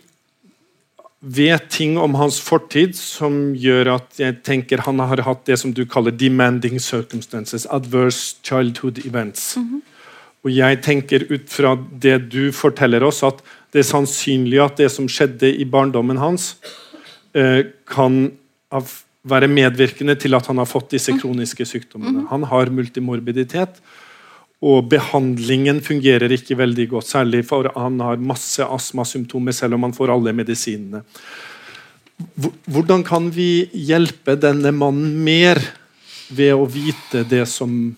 vet 1.22 1.69
ting 1.69 1.97
om 2.01 2.15
hans 2.17 2.39
fortid 2.41 2.95
som 2.97 3.53
gjør 3.53 3.93
at 3.97 4.19
jeg 4.19 4.39
tenker 4.45 4.82
han 4.88 4.99
har 5.05 5.22
hatt 5.28 5.45
det 5.45 5.59
som 5.61 5.74
du 5.74 5.86
kaller 5.86 6.11
'demanding 6.11 6.80
circumstances'. 6.80 7.67
Adverse 7.69 8.36
childhood 8.43 9.05
events. 9.05 9.57
Og 10.43 10.49
jeg 10.49 10.82
tenker 10.82 11.26
ut 11.30 11.49
fra 11.49 11.78
det 12.01 12.32
du 12.32 12.51
forteller 12.51 13.03
oss, 13.03 13.22
at 13.24 13.41
det 13.72 13.80
er 13.80 13.91
sannsynlig 13.93 14.63
at 14.63 14.78
det 14.78 14.89
som 14.91 15.07
skjedde 15.07 15.53
i 15.53 15.63
barndommen 15.63 16.17
hans, 16.17 16.55
eh, 17.36 17.63
kan 17.88 18.32
være 19.24 19.47
medvirkende 19.47 20.15
til 20.15 20.34
at 20.34 20.47
han 20.47 20.57
har 20.57 20.65
fått 20.65 20.89
disse 20.89 21.13
kroniske 21.13 21.65
sykdommene. 21.65 22.28
Han 22.30 22.43
har 22.43 22.74
multimorbiditet, 22.74 23.78
og 24.62 24.89
behandlingen 24.91 25.82
fungerer 25.82 26.32
ikke 26.36 26.57
veldig 26.59 26.88
godt. 26.93 27.09
Særlig 27.09 27.45
for 27.49 27.72
han 27.74 27.99
har 27.99 28.22
masse 28.22 28.62
astmasymptomer, 28.62 29.55
selv 29.57 29.74
om 29.78 29.88
han 29.88 29.95
får 29.97 30.14
alle 30.14 30.34
medisinene. 30.38 31.01
Hvordan 32.70 33.03
kan 33.03 33.32
vi 33.34 33.66
hjelpe 33.74 34.36
denne 34.38 34.70
mannen 34.72 35.18
mer 35.26 35.57
ved 36.30 36.53
å 36.53 36.68
vite 36.70 37.24
det 37.26 37.47
som, 37.49 37.97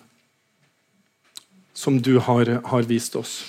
som 1.76 2.00
du 2.00 2.16
har, 2.24 2.62
har 2.64 2.88
vist 2.88 3.16
oss? 3.20 3.42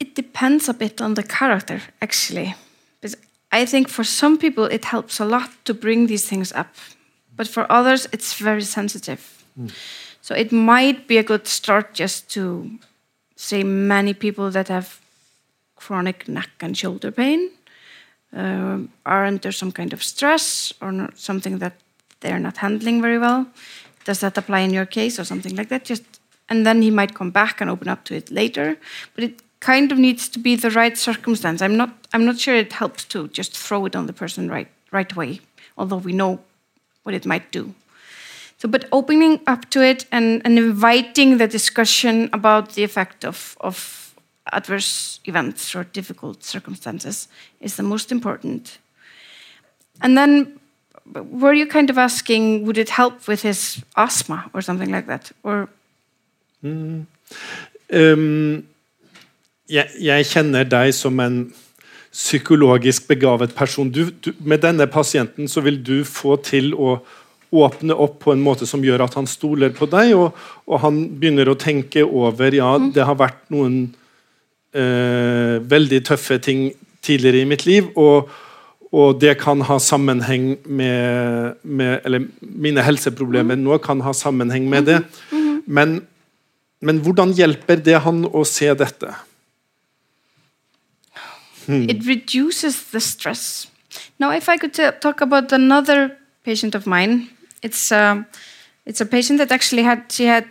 It 0.00 0.14
depends 0.14 0.68
a 0.68 0.74
bit 0.74 1.00
on 1.00 1.14
the 1.14 1.24
character, 1.24 1.80
actually. 2.02 2.54
Because 3.00 3.16
I 3.50 3.64
think 3.64 3.88
for 3.88 4.04
some 4.04 4.36
people 4.36 4.66
it 4.66 4.84
helps 4.84 5.20
a 5.20 5.24
lot 5.24 5.48
to 5.64 5.72
bring 5.72 6.06
these 6.06 6.28
things 6.28 6.52
up, 6.52 6.76
but 7.34 7.48
for 7.48 7.64
others 7.72 8.06
it's 8.12 8.34
very 8.34 8.62
sensitive. 8.62 9.39
So 10.20 10.34
it 10.34 10.52
might 10.52 11.06
be 11.06 11.18
a 11.18 11.22
good 11.22 11.46
start 11.46 11.94
just 11.94 12.30
to 12.30 12.70
say 13.36 13.64
many 13.64 14.14
people 14.14 14.50
that 14.50 14.68
have 14.68 15.00
chronic 15.76 16.28
neck 16.28 16.50
and 16.60 16.76
shoulder 16.76 17.10
pain 17.10 17.50
um, 18.32 18.90
are 19.04 19.24
under 19.24 19.52
some 19.52 19.72
kind 19.72 19.92
of 19.92 20.02
stress 20.02 20.72
or 20.80 21.08
something 21.14 21.58
that 21.58 21.74
they're 22.20 22.38
not 22.38 22.58
handling 22.58 23.00
very 23.02 23.18
well. 23.18 23.46
Does 24.04 24.20
that 24.20 24.38
apply 24.38 24.60
in 24.60 24.72
your 24.72 24.86
case 24.86 25.18
or 25.18 25.24
something 25.24 25.56
like 25.56 25.68
that? 25.68 25.84
Just 25.84 26.04
and 26.48 26.66
then 26.66 26.82
he 26.82 26.90
might 26.90 27.14
come 27.14 27.30
back 27.30 27.60
and 27.60 27.70
open 27.70 27.88
up 27.88 28.04
to 28.04 28.14
it 28.14 28.30
later. 28.30 28.76
But 29.14 29.24
it 29.24 29.42
kind 29.60 29.92
of 29.92 29.98
needs 29.98 30.28
to 30.28 30.38
be 30.38 30.56
the 30.56 30.70
right 30.70 30.98
circumstance. 30.98 31.62
I'm 31.62 31.76
not 31.76 31.90
I'm 32.12 32.24
not 32.24 32.38
sure 32.38 32.54
it 32.54 32.72
helps 32.72 33.04
to 33.06 33.28
just 33.28 33.56
throw 33.56 33.86
it 33.86 33.96
on 33.96 34.06
the 34.06 34.12
person 34.12 34.50
right 34.50 34.68
right 34.90 35.12
away, 35.12 35.40
although 35.76 35.98
we 35.98 36.12
know 36.12 36.40
what 37.02 37.14
it 37.14 37.26
might 37.26 37.50
do. 37.52 37.74
So, 38.60 38.68
but 38.68 38.84
opening 38.92 39.40
up 39.46 39.70
to 39.70 39.80
it 39.80 40.04
and, 40.12 40.42
and 40.44 40.58
inviting 40.58 41.38
the 41.38 41.48
discussion 41.48 42.28
about 42.34 42.74
the 42.74 42.84
effect 42.84 43.24
of, 43.24 43.56
of 43.62 44.14
adverse 44.52 45.18
events 45.24 45.74
or 45.74 45.84
difficult 45.84 46.44
circumstances 46.44 47.28
is 47.62 47.76
the 47.76 47.82
most 47.82 48.12
important. 48.12 48.78
And 50.02 50.16
then, 50.16 50.60
were 51.14 51.54
you 51.54 51.66
kind 51.66 51.88
of 51.88 51.96
asking, 51.96 52.66
would 52.66 52.76
it 52.76 52.90
help 52.90 53.26
with 53.26 53.40
his 53.40 53.82
asthma 53.96 54.50
or 54.52 54.60
something 54.60 54.90
like 54.90 55.06
that? 55.06 55.32
Or 55.42 55.68
Um, 56.62 57.06
jeg, 59.70 59.88
jeg 59.98 60.26
kjenner 60.30 60.68
deg 60.68 60.92
som 60.94 61.20
en 61.24 61.38
psykologisk 62.12 63.08
begavet 63.08 63.54
person. 63.54 63.90
Du, 63.90 64.10
du, 64.10 64.32
med 64.38 64.62
denne 64.62 64.86
pasienten 64.86 65.48
så 65.48 65.60
vil 65.64 65.80
du 65.86 66.04
få 66.04 66.36
til 66.44 66.74
å 66.74 66.98
åpne 67.50 67.94
opp 67.94 68.20
på 68.24 68.32
en 68.32 68.42
måte 68.42 68.66
som 68.68 68.82
gjør 68.84 69.04
at 69.06 69.16
han 69.18 69.26
stoler 69.26 69.72
på 69.74 69.88
deg, 69.90 70.14
og, 70.14 70.36
og 70.70 70.82
han 70.84 71.00
begynner 71.18 71.50
å 71.50 71.58
tenke 71.58 72.04
over 72.06 72.54
ja, 72.54 72.76
det 72.78 73.06
har 73.06 73.18
vært 73.18 73.42
noen 73.50 73.80
eh, 74.74 75.58
veldig 75.58 76.00
tøffe 76.06 76.38
ting 76.42 76.68
tidligere 77.02 77.42
i 77.42 77.48
mitt 77.50 77.66
liv, 77.66 77.90
og, 77.98 78.30
og 78.94 79.18
det 79.22 79.36
kan 79.42 79.64
ha 79.66 79.78
sammenheng 79.82 80.52
med, 80.66 81.58
med 81.62 82.00
Eller 82.04 82.26
mine 82.40 82.84
helseproblemer 82.84 83.58
nå 83.58 83.78
kan 83.82 84.02
ha 84.04 84.14
sammenheng 84.14 84.68
med 84.70 84.88
det. 84.90 85.00
Men, 85.66 86.00
men 86.82 87.02
hvordan 87.04 87.34
hjelper 87.38 87.82
det 87.82 88.00
han 88.06 88.24
å 88.26 88.44
se 88.48 88.70
dette? 88.74 89.14
it 91.70 92.04
reduces 92.06 92.90
the 92.90 93.00
stress. 93.00 93.68
Now, 94.18 94.32
if 94.32 94.48
I 94.48 94.56
could 94.56 94.74
talk 94.74 95.20
about 95.20 95.52
another 95.52 96.16
patient 96.44 96.74
of 96.74 96.86
mine, 96.86 97.28
it's 97.62 97.92
um, 97.92 98.26
it's 98.86 99.00
a 99.00 99.06
patient 99.06 99.38
that 99.38 99.52
actually 99.52 99.82
had 99.82 100.10
she 100.10 100.26
had 100.26 100.46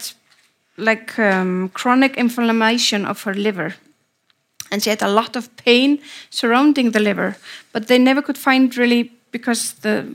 like 0.78 1.20
um, 1.20 1.70
chronic 1.74 2.18
inflammation 2.18 3.06
of 3.06 3.24
her 3.24 3.34
liver, 3.34 3.76
and 4.72 4.82
she 4.82 4.90
had 4.90 5.02
a 5.02 5.10
lot 5.10 5.36
of 5.36 5.56
pain 5.58 6.00
surrounding 6.30 6.92
the 6.92 7.00
liver, 7.00 7.36
but 7.74 7.88
they 7.88 8.00
never 8.00 8.22
could 8.22 8.38
find 8.38 8.76
really 8.78 9.12
because 9.32 9.74
the 9.82 10.06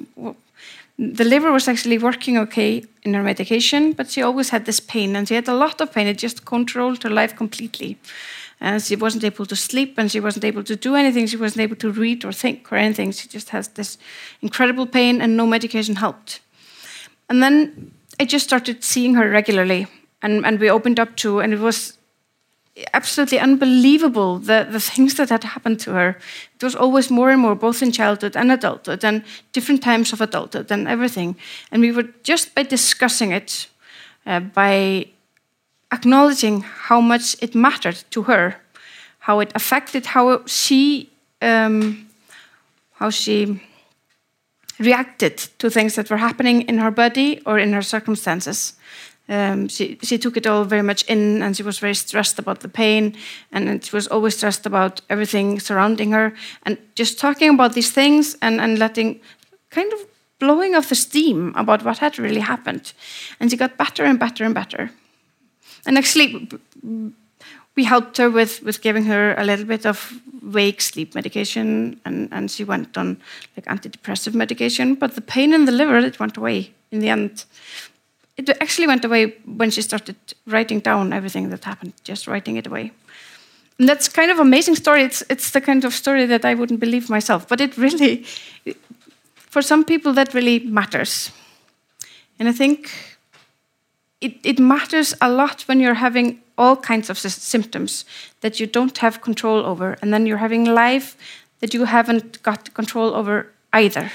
the 0.98 1.24
liver 1.24 1.50
was 1.50 1.66
actually 1.68 1.98
working 1.98 2.38
okay 2.38 2.84
in 3.02 3.14
her 3.14 3.22
medication, 3.22 3.92
but 3.92 4.10
she 4.10 4.22
always 4.22 4.50
had 4.50 4.64
this 4.64 4.80
pain, 4.80 5.16
and 5.16 5.26
she 5.26 5.34
had 5.34 5.48
a 5.48 5.54
lot 5.54 5.80
of 5.80 5.92
pain. 5.92 6.06
It 6.06 6.18
just 6.18 6.44
controlled 6.44 7.02
her 7.02 7.10
life 7.10 7.34
completely. 7.34 7.98
And 8.60 8.80
she 8.80 8.96
wasn't 8.96 9.24
able 9.24 9.46
to 9.46 9.56
sleep, 9.56 9.98
and 9.98 10.10
she 10.10 10.20
wasn't 10.20 10.44
able 10.44 10.62
to 10.62 10.76
do 10.76 10.94
anything. 10.94 11.26
She 11.26 11.36
wasn't 11.36 11.62
able 11.62 11.76
to 11.76 11.90
read 11.90 12.24
or 12.24 12.32
think 12.32 12.72
or 12.72 12.76
anything. 12.76 13.10
She 13.12 13.28
just 13.28 13.50
has 13.50 13.68
this 13.68 13.98
incredible 14.40 14.86
pain, 14.86 15.20
and 15.20 15.36
no 15.36 15.46
medication 15.46 15.96
helped. 15.96 16.40
And 17.28 17.42
then 17.42 17.92
I 18.20 18.24
just 18.24 18.44
started 18.44 18.84
seeing 18.84 19.14
her 19.14 19.28
regularly, 19.28 19.86
and, 20.22 20.44
and 20.46 20.60
we 20.60 20.70
opened 20.70 21.00
up 21.00 21.16
to, 21.16 21.40
and 21.40 21.52
it 21.52 21.60
was 21.60 21.98
absolutely 22.92 23.38
unbelievable 23.38 24.38
the, 24.38 24.66
the 24.70 24.80
things 24.80 25.14
that 25.14 25.28
had 25.28 25.44
happened 25.44 25.80
to 25.80 25.92
her. 25.92 26.18
It 26.56 26.62
was 26.62 26.74
always 26.74 27.10
more 27.10 27.30
and 27.30 27.40
more, 27.40 27.54
both 27.54 27.82
in 27.82 27.92
childhood 27.92 28.36
and 28.36 28.50
adulthood, 28.50 29.04
and 29.04 29.22
different 29.52 29.82
times 29.82 30.12
of 30.12 30.20
adulthood 30.20 30.70
and 30.70 30.88
everything. 30.88 31.36
And 31.70 31.82
we 31.82 31.92
were 31.92 32.08
just 32.22 32.54
by 32.54 32.64
discussing 32.64 33.32
it, 33.32 33.68
uh, 34.26 34.40
by 34.40 35.06
acknowledging 35.92 36.62
how 36.62 37.00
much 37.00 37.36
it 37.40 37.54
mattered 37.54 38.02
to 38.10 38.22
her, 38.22 38.60
how 39.20 39.40
it 39.40 39.52
affected 39.54 40.06
how 40.06 40.44
she, 40.46 41.10
um, 41.40 42.08
how 42.94 43.10
she 43.10 43.62
reacted 44.78 45.38
to 45.58 45.70
things 45.70 45.94
that 45.94 46.10
were 46.10 46.16
happening 46.16 46.62
in 46.62 46.78
her 46.78 46.90
body 46.90 47.40
or 47.46 47.58
in 47.58 47.72
her 47.72 47.82
circumstances. 47.82 48.74
Um, 49.26 49.68
she, 49.68 49.98
she 50.02 50.18
took 50.18 50.36
it 50.36 50.46
all 50.46 50.64
very 50.64 50.82
much 50.82 51.02
in 51.04 51.40
and 51.40 51.56
she 51.56 51.62
was 51.62 51.78
very 51.78 51.94
stressed 51.94 52.38
about 52.38 52.60
the 52.60 52.68
pain 52.68 53.16
and, 53.52 53.68
and 53.68 53.82
she 53.82 53.96
was 53.96 54.06
always 54.08 54.36
stressed 54.36 54.66
about 54.66 55.00
everything 55.08 55.60
surrounding 55.60 56.12
her 56.12 56.34
and 56.64 56.76
just 56.94 57.18
talking 57.18 57.54
about 57.54 57.72
these 57.72 57.90
things 57.90 58.36
and, 58.42 58.60
and 58.60 58.78
letting 58.78 59.20
kind 59.70 59.90
of 59.94 60.00
blowing 60.38 60.74
off 60.74 60.90
the 60.90 60.94
steam 60.94 61.54
about 61.56 61.82
what 61.84 61.98
had 61.98 62.18
really 62.18 62.40
happened 62.40 62.92
and 63.40 63.50
she 63.50 63.56
got 63.56 63.78
better 63.78 64.04
and 64.04 64.18
better 64.18 64.44
and 64.44 64.54
better 64.54 64.90
and 65.86 65.96
actually 65.96 66.46
we 67.76 67.84
helped 67.84 68.16
her 68.18 68.30
with, 68.30 68.62
with 68.62 68.82
giving 68.82 69.04
her 69.04 69.34
a 69.36 69.44
little 69.44 69.64
bit 69.64 69.84
of 69.84 70.20
wake 70.42 70.80
sleep 70.80 71.14
medication 71.14 72.00
and, 72.04 72.28
and 72.30 72.50
she 72.50 72.64
went 72.64 72.96
on 72.96 73.20
like 73.56 73.66
antidepressive 73.66 74.34
medication 74.34 74.94
but 74.94 75.14
the 75.14 75.20
pain 75.20 75.52
in 75.52 75.64
the 75.64 75.72
liver 75.72 75.98
it 75.98 76.20
went 76.20 76.36
away 76.36 76.70
in 76.90 77.00
the 77.00 77.08
end. 77.08 77.44
It 78.36 78.48
actually 78.60 78.86
went 78.86 79.04
away 79.04 79.34
when 79.44 79.70
she 79.70 79.82
started 79.82 80.16
writing 80.46 80.80
down 80.80 81.12
everything 81.12 81.50
that 81.50 81.64
happened 81.64 81.94
just 82.04 82.26
writing 82.26 82.56
it 82.56 82.66
away. 82.66 82.92
And 83.78 83.88
that's 83.88 84.08
kind 84.08 84.30
of 84.30 84.38
amazing 84.38 84.76
story. 84.76 85.02
It's, 85.02 85.22
it's 85.28 85.50
the 85.50 85.60
kind 85.60 85.84
of 85.84 85.92
story 85.92 86.26
that 86.26 86.44
i 86.44 86.54
wouldn't 86.54 86.80
believe 86.80 87.10
myself 87.10 87.48
but 87.48 87.60
it 87.60 87.76
really 87.76 88.24
for 89.36 89.62
some 89.62 89.84
people 89.84 90.12
that 90.12 90.34
really 90.34 90.60
matters. 90.60 91.30
And 92.38 92.48
i 92.48 92.52
think 92.52 92.90
it, 94.20 94.36
it 94.42 94.58
matters 94.58 95.14
a 95.20 95.30
lot 95.30 95.62
when 95.62 95.80
you're 95.80 95.94
having 95.94 96.40
all 96.56 96.76
kinds 96.76 97.10
of 97.10 97.18
symptoms 97.18 98.04
that 98.40 98.60
you 98.60 98.66
don't 98.66 98.98
have 98.98 99.20
control 99.20 99.64
over, 99.64 99.96
and 100.00 100.12
then 100.12 100.26
you're 100.26 100.38
having 100.38 100.64
life 100.64 101.16
that 101.60 101.74
you 101.74 101.84
haven't 101.84 102.42
got 102.42 102.74
control 102.74 103.14
over 103.14 103.52
either. 103.72 104.10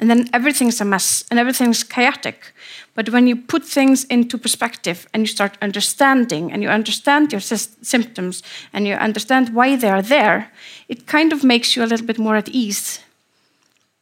And 0.00 0.08
then 0.08 0.28
everything's 0.32 0.80
a 0.80 0.84
mess 0.84 1.24
and 1.28 1.40
everything's 1.40 1.82
chaotic. 1.82 2.52
But 2.94 3.10
when 3.10 3.26
you 3.26 3.36
put 3.36 3.64
things 3.64 4.04
into 4.04 4.38
perspective 4.38 5.08
and 5.12 5.22
you 5.22 5.26
start 5.26 5.58
understanding 5.60 6.52
and 6.52 6.62
you 6.62 6.68
understand 6.68 7.32
your 7.32 7.40
symptoms 7.40 8.42
and 8.72 8.86
you 8.86 8.94
understand 8.94 9.54
why 9.54 9.76
they 9.76 9.90
are 9.90 10.02
there, 10.02 10.52
it 10.88 11.06
kind 11.06 11.32
of 11.32 11.42
makes 11.42 11.74
you 11.74 11.82
a 11.82 11.86
little 11.86 12.06
bit 12.06 12.18
more 12.18 12.36
at 12.36 12.48
ease 12.48 13.00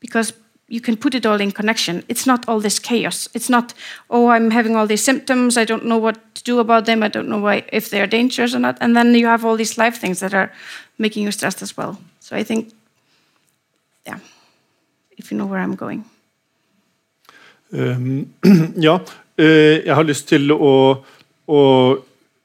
because 0.00 0.32
you 0.68 0.80
can 0.80 0.96
put 0.96 1.14
it 1.14 1.24
all 1.24 1.40
in 1.40 1.52
connection. 1.52 2.02
It's 2.08 2.26
not 2.26 2.48
all 2.48 2.60
this 2.60 2.78
chaos. 2.78 3.28
It's 3.34 3.48
not, 3.48 3.72
oh, 4.10 4.28
I'm 4.28 4.50
having 4.50 4.74
all 4.74 4.86
these 4.86 5.04
symptoms. 5.04 5.56
I 5.56 5.64
don't 5.64 5.84
know 5.84 5.98
what 5.98 6.18
to 6.34 6.42
do 6.42 6.58
about 6.58 6.86
them. 6.86 7.02
I 7.02 7.08
don't 7.08 7.28
know 7.28 7.38
why, 7.38 7.64
if 7.72 7.90
they're 7.90 8.08
dangerous 8.08 8.54
or 8.54 8.58
not. 8.58 8.76
And 8.80 8.96
then 8.96 9.14
you 9.14 9.26
have 9.26 9.44
all 9.44 9.56
these 9.56 9.78
life 9.78 10.00
things 10.00 10.20
that 10.20 10.34
are 10.34 10.50
making 10.98 11.22
you 11.22 11.30
stressed 11.30 11.62
as 11.62 11.76
well. 11.76 11.98
So 12.20 12.36
I 12.36 12.42
think, 12.42 12.72
yeah, 14.06 14.18
if 15.16 15.30
you 15.30 15.38
know 15.38 15.46
where 15.46 15.60
I'm 15.60 15.76
going. 15.76 16.04
Um, 17.72 18.34
ja, 18.76 18.98
uh, 19.38 19.76
jeg 19.86 19.94
har 19.94 20.04
lyst 20.06 20.28
til 20.28 20.50
å, 20.52 21.02
å, 21.46 21.62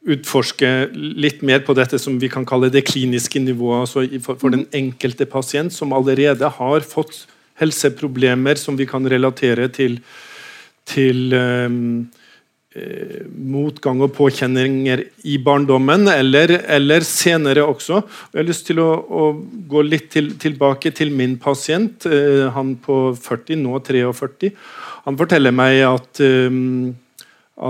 utforske 0.02 0.90
litt 0.98 1.44
mer 1.46 1.60
på 1.62 1.76
dette 1.78 2.00
som 2.02 2.16
vi 2.18 2.26
kan 2.26 2.42
kalle 2.42 2.72
det 2.74 2.82
kliniske 2.88 3.38
nivået. 3.38 3.84
altså 3.84 4.20
for, 4.26 4.40
for 4.42 4.50
den 4.50 4.66
enkelte 4.74 5.28
pasient 5.30 5.74
som 5.74 5.94
allerede 5.94 6.50
har 6.50 6.82
fått 6.82 7.28
helseproblemer 7.60 8.60
som 8.60 8.78
vi 8.80 8.88
kan 8.90 9.06
relatere 9.10 9.68
til, 9.74 10.00
til 10.88 11.34
um, 11.36 12.10
motgang 13.52 14.00
og 14.06 14.14
påkjenninger 14.16 15.02
i 15.28 15.36
barndommen, 15.44 16.08
eller, 16.08 16.54
eller 16.72 17.04
senere 17.04 17.66
også. 17.68 18.00
Jeg 18.32 18.40
har 18.40 18.48
lyst 18.48 18.68
til 18.70 18.80
å, 18.80 18.90
å 18.96 19.24
gå 19.68 19.84
litt 19.84 20.08
til, 20.14 20.32
tilbake 20.40 20.94
til 20.96 21.12
min 21.12 21.36
pasient, 21.42 22.08
eh, 22.08 22.48
han 22.56 22.78
på 22.80 23.12
40, 23.20 23.60
nå 23.60 23.82
43. 23.84 24.54
Han 25.04 25.20
forteller 25.20 25.56
meg 25.56 25.82
at, 25.90 26.24
eh, 26.24 26.62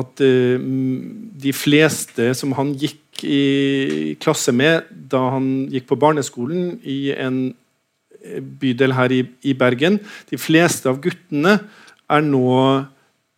at 0.02 0.22
eh, 0.22 0.70
de 1.48 1.56
fleste 1.56 2.30
som 2.38 2.54
han 2.60 2.76
gikk 2.78 3.26
i 3.26 4.16
klasse 4.22 4.54
med 4.54 4.86
da 5.12 5.32
han 5.36 5.50
gikk 5.70 5.90
på 5.90 5.98
barneskolen 6.00 6.78
i 6.86 7.12
en 7.14 7.42
bydel 8.62 8.94
her 8.98 9.14
i, 9.14 9.22
i 9.48 9.54
Bergen, 9.58 10.00
de 10.30 10.40
fleste 10.40 10.90
av 10.90 11.00
guttene 11.04 11.58
er 12.12 12.26
nå 12.26 12.52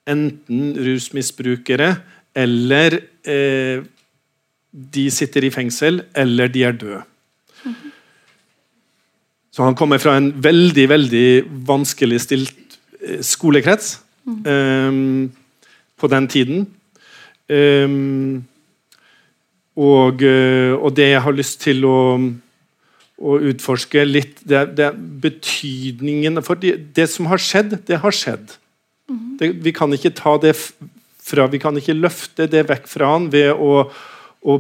enten 0.10 0.74
rusmisbrukere 0.84 1.94
eller 2.36 2.98
eh, 3.30 3.84
de 4.74 5.04
sitter 5.14 5.46
i 5.46 5.52
fengsel, 5.54 6.02
eller 6.18 6.50
de 6.50 6.64
er 6.66 6.78
døde. 6.78 7.02
Så 9.54 9.62
han 9.62 9.78
kommer 9.78 10.02
fra 10.02 10.16
en 10.18 10.32
veldig 10.44 10.88
veldig 10.90 11.28
vanskelig 11.68 12.24
stilt 12.24 12.80
eh, 13.00 13.22
skolekrets 13.22 14.00
um, 14.26 15.30
på 15.98 16.10
den 16.10 16.28
tiden. 16.28 16.66
Um, 17.50 18.44
og, 19.78 20.22
og, 20.22 20.90
det 20.96 21.08
jeg 21.10 21.22
har 21.22 21.34
lyst 21.34 21.62
til 21.62 21.86
å, 21.86 21.98
å 23.24 23.38
utforske 23.52 24.04
litt, 24.06 24.42
det, 24.44 24.66
det 24.78 24.92
betydningen 25.24 26.42
For 26.44 26.60
det, 26.60 26.76
det 26.98 27.08
som 27.12 27.30
har 27.32 27.42
skjedd, 27.42 27.78
det 27.88 28.02
har 28.04 28.16
skjedd. 28.16 28.58
Det, 29.40 29.54
vi 29.64 29.74
kan 29.76 29.94
ikke 29.96 30.14
ta 30.18 30.36
det 30.42 30.54
fra, 31.24 31.48
vi 31.52 31.62
kan 31.64 31.78
ikke 31.80 31.96
løfte 31.96 32.48
det 32.52 32.66
vekk 32.70 32.88
fra 32.92 33.14
han 33.16 33.30
ved 33.34 33.52
å, 33.56 33.86
å 34.44 34.58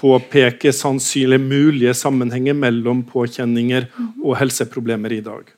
påpeke 0.00 0.72
sannsynlig 0.74 1.40
mulige 1.40 1.94
sammenhenger 1.96 2.56
mellom 2.58 3.04
påkjenninger 3.08 3.88
og 4.22 4.36
helseproblemer 4.40 5.16
i 5.16 5.22
dag. 5.24 5.52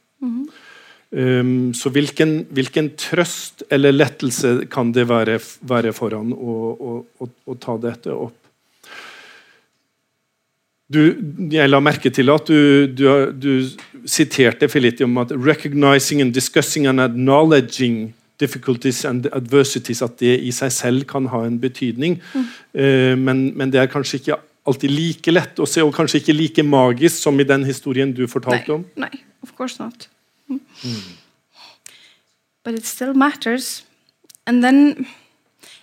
Um, 1.17 1.71
så 1.75 1.91
hvilken, 1.95 2.41
hvilken, 2.51 2.91
trøst 2.99 3.63
eller 3.73 3.95
lettelse 3.95 4.67
kan 4.69 4.91
det 4.93 5.07
være, 5.09 5.39
være 5.63 5.93
for 5.95 6.17
han 6.19 6.33
å, 6.35 6.57
å, 6.75 6.97
å, 7.23 7.29
å 7.47 7.55
ta 7.63 7.77
dette 7.81 8.13
opp? 8.13 8.37
Du, 10.87 11.01
jeg 11.51 11.67
la 11.67 11.81
merke 11.83 12.13
til 12.15 12.31
at 12.31 12.47
du, 12.47 12.87
du, 12.87 13.07
du 13.35 14.07
siterte 14.07 14.69
Felitti 14.71 15.03
om 15.03 15.19
at 15.19 15.33
'recognizing 15.35 16.23
and 16.23 16.33
discussing 16.35 16.87
and 16.87 17.01
acknowledging 17.01 18.15
difficulties 18.39 19.05
and 19.05 19.27
adversities', 19.33 20.05
at 20.05 20.21
det 20.21 20.41
i 20.41 20.53
seg 20.53 20.73
selv 20.73 21.05
kan 21.05 21.27
ha 21.27 21.43
en 21.47 21.59
betydning. 21.59 22.21
Mm. 22.35 22.45
Uh, 22.75 23.19
men, 23.19 23.59
men, 23.59 23.73
det 23.73 23.81
er 23.81 23.91
kanskje 23.91 24.21
ikke 24.21 24.39
alltid 24.67 24.91
like 24.91 25.33
lett 25.33 25.59
å 25.59 25.67
se, 25.67 25.83
og 25.83 25.95
kanskje 25.95 26.21
ikke 26.21 26.37
like 26.37 26.63
magisk 26.63 27.19
som 27.23 27.41
i 27.41 27.49
den 27.49 27.65
historien 27.65 28.13
du 28.15 28.27
fortalte 28.31 28.79
om? 28.79 28.85
Nei, 28.97 29.11
of 29.43 29.57
course 29.59 29.83
not. 29.83 30.09
Mm. 30.49 30.61
Mm. 30.85 31.03
But 32.63 32.75
it 32.75 32.87
still 32.87 33.15
matters. 33.15 33.85
And 34.47 34.63
then, 34.63 35.07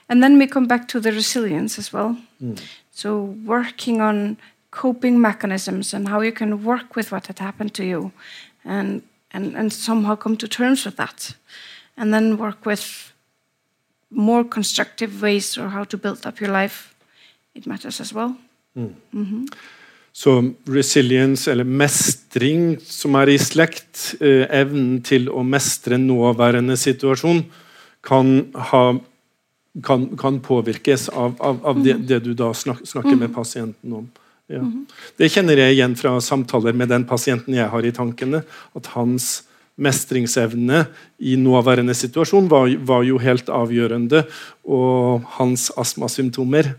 and 0.08 0.24
then 0.24 0.39
we 0.39 0.47
come 0.47 0.68
back 0.68 0.88
to 0.89 1.01
the 1.01 1.12
resilience 1.12 1.78
as 1.78 1.91
well. 1.91 2.16
Mm. 2.41 2.56
So 2.91 3.36
working 3.45 4.01
on 4.01 4.38
coping 4.74 5.22
mechanisms 5.22 5.94
and 5.94 6.08
how 6.08 6.22
you 6.22 6.32
can 6.32 6.64
work 6.64 6.96
with 6.96 7.12
what 7.12 7.28
had 7.28 7.40
happened 7.40 7.74
to 7.74 7.84
you 7.84 8.12
and, 8.66 9.02
and, 9.32 9.56
and 9.56 9.72
somehow 9.72 10.16
come 10.16 10.36
to 10.38 10.48
terms 10.48 10.86
with 10.86 10.98
that. 10.98 11.36
And 11.96 12.14
then 12.14 12.38
work 12.38 12.66
with 12.66 13.14
more 14.10 14.44
constructive 14.44 15.22
ways 15.22 15.58
or 15.58 15.70
how 15.70 15.84
to 15.86 15.98
build 15.98 16.26
up 16.26 16.42
your 16.42 16.52
life. 16.52 16.96
It 17.54 17.68
matters 17.68 18.02
as 18.02 18.14
well. 18.14 18.36
Mm. 18.76 18.96
Mm 19.12 19.26
-hmm. 19.26 19.46
Så 20.16 20.54
resilience, 20.66 21.52
eller 21.52 21.64
mestring, 21.64 22.78
som 22.82 23.16
er 23.16 23.30
i 23.30 23.38
slekt, 23.38 24.16
eh, 24.22 24.46
evnen 24.50 25.02
til 25.02 25.30
å 25.30 25.44
mestre 25.44 25.98
nåværende 25.98 26.78
situasjon, 26.78 27.46
kan, 28.04 28.52
ha, 28.54 29.00
kan, 29.84 30.18
kan 30.18 30.40
påvirkes 30.40 31.10
av, 31.10 31.34
av, 31.40 31.66
av 31.66 31.84
det, 31.84 31.96
mm. 31.96 32.06
det, 32.08 32.20
du 32.24 32.34
da 32.34 32.54
snak, 32.54 32.86
snakker 32.86 33.16
med 33.16 33.30
mm. 33.30 33.34
pasienten 33.34 33.94
om. 33.94 34.12
Ja. 34.54 34.62
Mhm. 34.62 34.86
Det 35.18 35.32
kjenner 35.34 35.58
jeg 35.58 35.78
igjen 35.78 35.97
fra 35.97 36.14
samtaler 36.22 36.76
med 36.78 36.91
den 36.93 37.08
pasienten 37.10 37.58
jeg 37.58 37.70
har 37.72 37.86
i 37.86 37.93
tankene. 37.95 38.43
At 38.78 38.93
hans 38.93 39.43
mestringsevne 39.76 40.86
i 41.18 41.36
nåværende 41.39 41.95
situasjon 41.97 42.49
var, 42.51 42.70
var 42.86 43.04
jo 43.08 43.18
helt 43.18 43.49
avgjørende. 43.49 44.24
Og 44.70 45.26
hans 45.39 45.72
astmasymptomer 45.80 46.76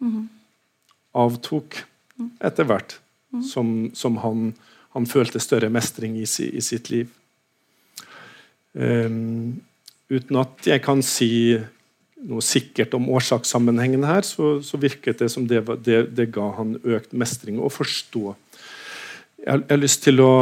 mm. 0.00 0.28
avtok 1.12 1.82
etter 2.40 2.68
hvert 2.68 2.96
som, 3.48 3.90
som 3.94 4.16
han, 4.22 4.52
han, 4.96 5.06
følte 5.08 5.40
større 5.40 5.70
mestring 5.72 6.16
i, 6.20 6.26
i 6.26 6.62
sitt 6.64 6.90
liv. 6.92 7.08
Um, 8.72 9.60
uten 10.12 10.40
at 10.40 10.68
jeg 10.68 10.82
kan 10.84 11.02
si 11.04 11.58
noe 12.28 12.44
sikkert 12.44 12.94
om 12.96 13.08
årsakssammenhengen 13.12 14.04
her, 14.06 14.26
så, 14.26 14.56
så 14.64 14.78
virket 14.80 15.22
det 15.22 15.30
som 15.32 15.46
det, 15.48 15.64
det, 15.84 16.04
det, 16.14 16.28
ga 16.34 16.52
han 16.58 16.76
økt 16.82 17.14
mestring 17.18 17.58
å 17.60 17.70
forstå. 17.72 18.34
Jeg 19.42 19.58
jeg 19.58 19.70
har 19.72 19.82
lyst 19.82 20.04
til 20.04 20.22
å, 20.22 20.32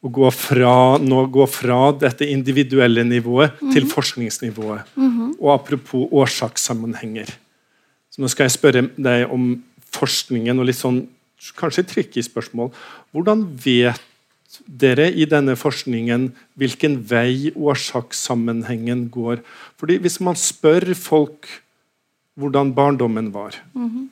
å 0.00 0.12
gå, 0.16 0.30
fra, 0.32 0.74
nå, 1.02 1.26
gå, 1.32 1.44
fra, 1.50 1.80
dette 1.92 2.28
individuelle 2.32 3.04
nivået 3.04 3.52
mm 3.52 3.68
-hmm. 3.68 3.72
til 3.72 3.86
forskningsnivået. 3.86 4.82
Mm 4.96 5.10
-hmm. 5.10 5.34
Og 5.40 5.54
apropos 5.54 6.08
årsakssammenhenger. 6.10 7.28
Så 8.10 8.22
nå 8.22 8.28
skal 8.28 8.44
jeg 8.44 8.50
spørre 8.50 8.88
deg 8.96 9.30
om 9.30 9.62
forskningen 9.92 10.58
og 10.58 10.66
litt 10.66 10.76
sånn 10.76 11.08
kanskje 11.56 11.82
tricky 11.82 12.22
spørsmål. 12.22 12.70
Hvordan 13.12 13.44
vet 13.64 14.00
dere 14.66 15.08
i 15.12 15.26
denne 15.30 15.54
forskningen 15.58 16.30
hvilken 16.58 16.98
vei 17.10 17.52
årsakssammenhengen 17.54 19.08
går. 19.12 19.42
Fordi 19.78 19.98
Hvis 20.02 20.20
man 20.20 20.36
spør 20.36 20.94
folk 20.94 21.48
hvordan 22.34 22.74
barndommen 22.74 23.32
var, 23.34 23.54
mm 23.74 23.88
-hmm. 23.88 24.06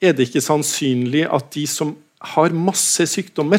er 0.00 0.12
det 0.12 0.28
ikke 0.28 0.40
sannsynlig 0.40 1.26
at 1.26 1.54
de 1.54 1.66
som 1.66 1.96
har 2.20 2.50
masse 2.50 3.06
sykdommer, 3.06 3.58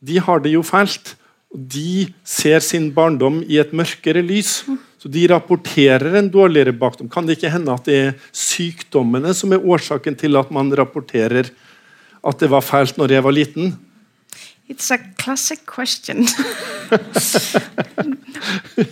de 0.00 0.20
har 0.20 0.40
det 0.40 0.52
jo 0.52 0.62
fælt. 0.62 1.16
og 1.50 1.58
De 1.58 2.12
ser 2.24 2.58
sin 2.60 2.92
barndom 2.94 3.42
i 3.42 3.58
et 3.58 3.72
mørkere 3.72 4.22
lys. 4.22 4.64
Mm. 4.68 4.78
Så 4.98 5.08
de 5.08 5.26
rapporterer 5.26 6.18
en 6.18 6.28
dårligere 6.28 6.72
bakdom. 6.72 7.08
Kan 7.08 7.26
det 7.26 7.38
ikke 7.38 7.50
hende 7.50 7.72
at 7.72 7.84
det 7.84 7.94
er 7.96 8.12
sykdommene 8.32 9.34
som 9.34 9.52
er 9.52 9.64
årsaken 9.64 10.16
til 10.16 10.36
at 10.36 10.50
man 10.50 10.70
rapporterer 10.76 11.50
at 12.20 12.40
det 12.40 12.50
var 12.50 12.60
fælt 12.60 12.98
når 12.98 13.12
jeg 13.12 13.24
var 13.24 13.32
liten? 13.32 13.78
It's 14.70 14.90
a 14.92 14.98
classic 15.18 15.66
question. 15.66 16.26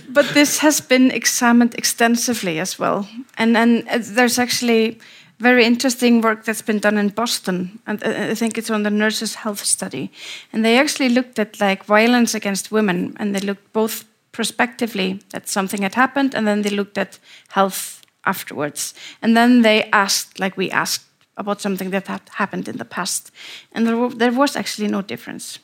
but 0.08 0.26
this 0.34 0.58
has 0.58 0.80
been 0.80 1.12
examined 1.12 1.76
extensively 1.76 2.58
as 2.58 2.80
well. 2.80 3.08
And, 3.36 3.56
and 3.56 3.88
uh, 3.88 3.98
there's 4.00 4.40
actually 4.40 4.98
very 5.38 5.64
interesting 5.64 6.20
work 6.20 6.44
that's 6.44 6.62
been 6.62 6.80
done 6.80 6.98
in 6.98 7.10
Boston. 7.10 7.78
And 7.86 8.02
uh, 8.02 8.30
I 8.30 8.34
think 8.34 8.58
it's 8.58 8.70
on 8.70 8.82
the 8.82 8.90
Nurses' 8.90 9.36
Health 9.36 9.64
Study. 9.64 10.10
And 10.52 10.64
they 10.64 10.78
actually 10.78 11.10
looked 11.10 11.38
at 11.38 11.60
like 11.60 11.84
violence 11.84 12.34
against 12.34 12.72
women, 12.72 13.16
and 13.20 13.32
they 13.32 13.46
looked 13.46 13.72
both 13.72 14.04
prospectively 14.32 15.20
that 15.30 15.48
something 15.48 15.82
had 15.82 15.94
happened, 15.94 16.34
and 16.34 16.44
then 16.44 16.62
they 16.62 16.70
looked 16.70 16.98
at 16.98 17.20
health 17.50 18.02
afterwards. 18.24 18.94
And 19.22 19.36
then 19.36 19.62
they 19.62 19.88
asked, 19.92 20.40
like 20.40 20.56
we 20.56 20.72
asked, 20.72 21.04
about 21.36 21.60
something 21.60 21.90
that 21.90 22.08
had 22.08 22.22
happened 22.30 22.66
in 22.66 22.78
the 22.78 22.84
past. 22.84 23.30
And 23.70 23.86
there, 23.86 24.08
there 24.08 24.32
was 24.32 24.56
actually 24.56 24.88
no 24.88 25.02
difference. 25.02 25.60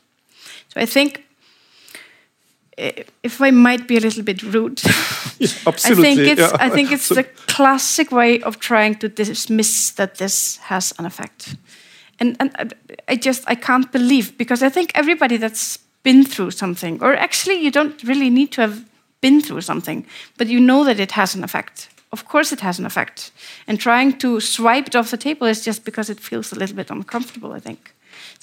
So 0.74 0.80
I 0.80 0.86
think 0.86 1.24
if 2.76 3.40
I 3.40 3.50
might 3.50 3.86
be 3.86 3.96
a 3.96 4.00
little 4.00 4.24
bit 4.24 4.42
rude, 4.42 4.82
yeah, 5.38 5.48
absolutely. 5.66 6.10
I 6.10 6.14
think 6.14 6.20
it's 6.20 6.40
yeah. 6.52 6.56
I 6.58 6.68
think 6.68 6.92
it's 6.92 7.04
so, 7.04 7.14
the 7.14 7.24
classic 7.46 8.10
way 8.10 8.42
of 8.42 8.58
trying 8.58 8.96
to 8.96 9.08
dismiss 9.08 9.90
that 9.92 10.16
this 10.16 10.56
has 10.56 10.92
an 10.98 11.06
effect, 11.06 11.56
and 12.18 12.36
and 12.40 12.74
I 13.08 13.16
just 13.16 13.44
I 13.46 13.54
can't 13.54 13.92
believe 13.92 14.36
because 14.36 14.62
I 14.62 14.68
think 14.68 14.90
everybody 14.94 15.36
that's 15.36 15.78
been 16.02 16.24
through 16.24 16.50
something, 16.50 17.02
or 17.02 17.14
actually 17.14 17.62
you 17.62 17.70
don't 17.70 18.02
really 18.02 18.30
need 18.30 18.50
to 18.52 18.60
have 18.60 18.84
been 19.20 19.40
through 19.40 19.60
something, 19.62 20.06
but 20.36 20.48
you 20.48 20.60
know 20.60 20.84
that 20.84 20.98
it 20.98 21.12
has 21.12 21.36
an 21.36 21.44
effect. 21.44 21.88
Of 22.10 22.24
course, 22.24 22.52
it 22.52 22.60
has 22.60 22.78
an 22.78 22.86
effect, 22.86 23.32
and 23.66 23.78
trying 23.78 24.18
to 24.18 24.40
swipe 24.40 24.88
it 24.88 24.96
off 24.96 25.10
the 25.10 25.16
table 25.16 25.46
is 25.46 25.64
just 25.64 25.84
because 25.84 26.10
it 26.10 26.20
feels 26.20 26.52
a 26.52 26.56
little 26.58 26.76
bit 26.76 26.90
uncomfortable. 26.90 27.52
I 27.52 27.60
think. 27.60 27.93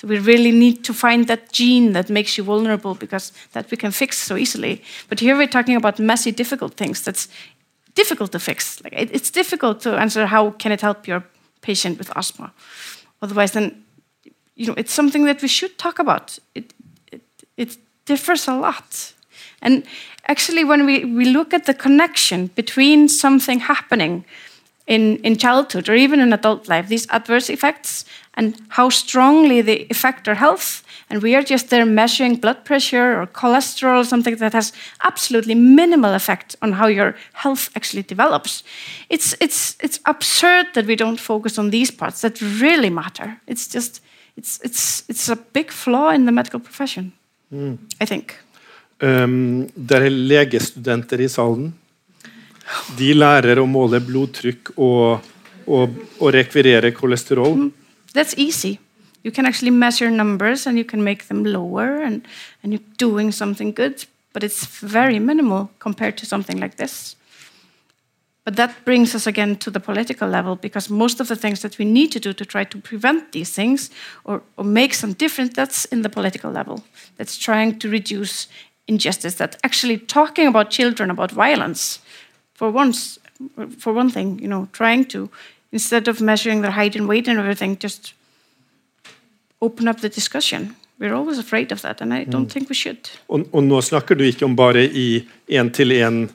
So 0.01 0.07
we 0.07 0.17
really 0.17 0.51
need 0.51 0.83
to 0.85 0.93
find 0.93 1.27
that 1.27 1.51
gene 1.51 1.93
that 1.93 2.09
makes 2.09 2.35
you 2.35 2.43
vulnerable 2.43 2.95
because 2.95 3.31
that 3.51 3.69
we 3.69 3.77
can 3.77 3.91
fix 3.91 4.17
so 4.17 4.35
easily. 4.35 4.81
But 5.09 5.19
here 5.19 5.37
we're 5.37 5.47
talking 5.47 5.75
about 5.75 5.99
messy, 5.99 6.31
difficult 6.31 6.73
things 6.73 7.03
that's 7.03 7.27
difficult 7.93 8.31
to 8.31 8.39
fix. 8.39 8.83
Like 8.83 8.93
it, 8.93 9.11
it's 9.13 9.29
difficult 9.29 9.79
to 9.81 9.95
answer 9.95 10.25
how 10.25 10.51
can 10.57 10.71
it 10.71 10.81
help 10.81 11.07
your 11.07 11.23
patient 11.61 11.99
with 11.99 12.09
asthma. 12.17 12.51
Otherwise, 13.21 13.51
then 13.51 13.83
you 14.55 14.65
know 14.65 14.73
it's 14.75 14.91
something 14.91 15.25
that 15.25 15.39
we 15.39 15.47
should 15.47 15.77
talk 15.77 15.99
about. 15.99 16.39
It 16.55 16.73
it, 17.11 17.21
it 17.55 17.77
differs 18.05 18.47
a 18.47 18.55
lot. 18.55 19.13
And 19.61 19.83
actually, 20.27 20.63
when 20.63 20.87
we, 20.87 21.05
we 21.05 21.25
look 21.25 21.53
at 21.53 21.65
the 21.65 21.75
connection 21.75 22.47
between 22.55 23.07
something 23.07 23.59
happening 23.59 24.25
in, 24.91 25.17
in 25.23 25.37
childhood 25.37 25.87
or 25.89 25.95
even 25.95 26.19
in 26.19 26.33
adult 26.33 26.67
life, 26.67 26.89
these 26.89 27.07
adverse 27.09 27.49
effects, 27.49 28.05
and 28.33 28.55
how 28.67 28.89
strongly 28.89 29.61
they 29.61 29.87
affect 29.89 30.27
our 30.27 30.35
health, 30.35 30.83
and 31.09 31.21
we 31.23 31.35
are 31.35 31.43
just 31.43 31.69
there 31.69 31.85
measuring 31.85 32.35
blood 32.35 32.65
pressure 32.65 33.21
or 33.21 33.27
cholesterol, 33.27 34.05
something 34.05 34.35
that 34.37 34.53
has 34.53 34.73
absolutely 35.03 35.55
minimal 35.55 36.13
effect 36.13 36.55
on 36.61 36.73
how 36.73 36.87
your 36.87 37.15
health 37.33 37.69
actually 37.75 38.03
develops. 38.03 38.63
It's, 39.09 39.35
it's, 39.39 39.77
it's 39.79 39.99
absurd 40.05 40.67
that 40.73 40.85
we 40.85 40.95
don't 40.95 41.19
focus 41.19 41.57
on 41.57 41.69
these 41.69 41.91
parts 41.91 42.21
that 42.21 42.41
really 42.41 42.89
matter. 42.89 43.39
It's 43.47 43.67
just, 43.67 44.01
it's, 44.35 44.59
it's, 44.61 45.03
it's 45.07 45.29
a 45.29 45.37
big 45.53 45.71
flaw 45.71 46.09
in 46.09 46.25
the 46.25 46.31
medical 46.31 46.59
profession, 46.59 47.13
mm. 47.53 47.77
I 48.01 48.05
think. 48.05 48.35
Um, 49.01 49.69
det 49.75 49.97
er 49.97 50.09
legestudenter 50.09 51.19
i 51.19 51.27
salen. 51.27 51.71
De 52.97 53.13
lærer 53.13 53.59
å 53.61 53.67
måle 53.69 53.99
blodtrykk 54.03 54.73
og, 54.77 55.27
og, 55.67 55.99
og 56.19 56.33
rekvirere 56.33 56.93
kolesterol. 56.95 57.57
Mm. 57.57 57.71
That's 58.13 58.35
easy. 58.37 58.79
You 59.23 59.31
can 59.31 59.45
actually 59.45 59.71
measure 59.71 60.09
numbers 60.09 60.65
and 60.65 60.77
you 60.77 60.83
can 60.83 61.03
make 61.03 61.27
them 61.27 61.43
lower, 61.45 62.01
and, 62.01 62.27
and 62.63 62.73
you're 62.73 62.87
doing 62.97 63.31
something 63.31 63.71
good, 63.71 64.05
but 64.33 64.43
it's 64.43 64.65
very 64.65 65.19
minimal 65.19 65.69
compared 65.79 66.17
to 66.17 66.25
something 66.25 66.59
like 66.59 66.77
this. 66.77 67.15
But 68.43 68.55
that 68.55 68.83
brings 68.85 69.13
us 69.13 69.27
again 69.27 69.57
to 69.57 69.69
the 69.69 69.79
political 69.79 70.27
level 70.27 70.55
because 70.55 70.89
most 70.89 71.19
of 71.19 71.27
the 71.27 71.35
things 71.35 71.61
that 71.61 71.77
we 71.77 71.85
need 71.85 72.11
to 72.13 72.19
do 72.19 72.33
to 72.33 72.43
try 72.43 72.63
to 72.63 72.77
prevent 72.79 73.33
these 73.33 73.53
things 73.53 73.91
or, 74.23 74.41
or 74.57 74.63
make 74.63 74.95
some 74.95 75.13
difference, 75.13 75.53
that's 75.53 75.85
in 75.85 76.01
the 76.01 76.09
political 76.09 76.49
level. 76.49 76.83
That's 77.17 77.37
trying 77.37 77.77
to 77.79 77.89
reduce 77.89 78.47
injustice 78.87 79.35
that 79.35 79.57
actually 79.63 79.99
talking 79.99 80.47
about 80.47 80.71
children 80.71 81.11
about 81.11 81.31
violence 81.31 81.99
for 82.61 82.69
once 82.69 83.17
for 83.79 83.91
one 83.91 84.09
thing 84.11 84.39
you 84.39 84.47
know 84.47 84.67
trying 84.71 85.03
to 85.13 85.29
instead 85.71 86.07
of 86.07 86.21
measuring 86.21 86.61
their 86.61 86.75
height 86.79 86.95
and 86.95 87.07
weight 87.07 87.27
and 87.27 87.39
everything 87.39 87.75
just 87.83 88.13
open 89.61 89.87
up 89.87 89.97
the 90.01 90.09
discussion 90.09 90.75
we're 90.99 91.15
always 91.15 91.39
afraid 91.39 91.71
of 91.71 91.81
that 91.81 92.01
and 92.01 92.13
i 92.13 92.23
don't 92.23 92.45
mm. 92.45 92.53
think 92.53 92.69
we 92.69 92.75
should 92.75 93.09
og, 93.27 93.47
og, 93.51 93.63
nå 93.63 93.81
snakker 93.81 94.15
du 94.15 94.23
ikke 94.23 94.45
om 94.45 94.55
bare 94.55 94.85
i 94.85 95.07
én 95.49 95.71
til 95.73 95.91
én 95.91 96.27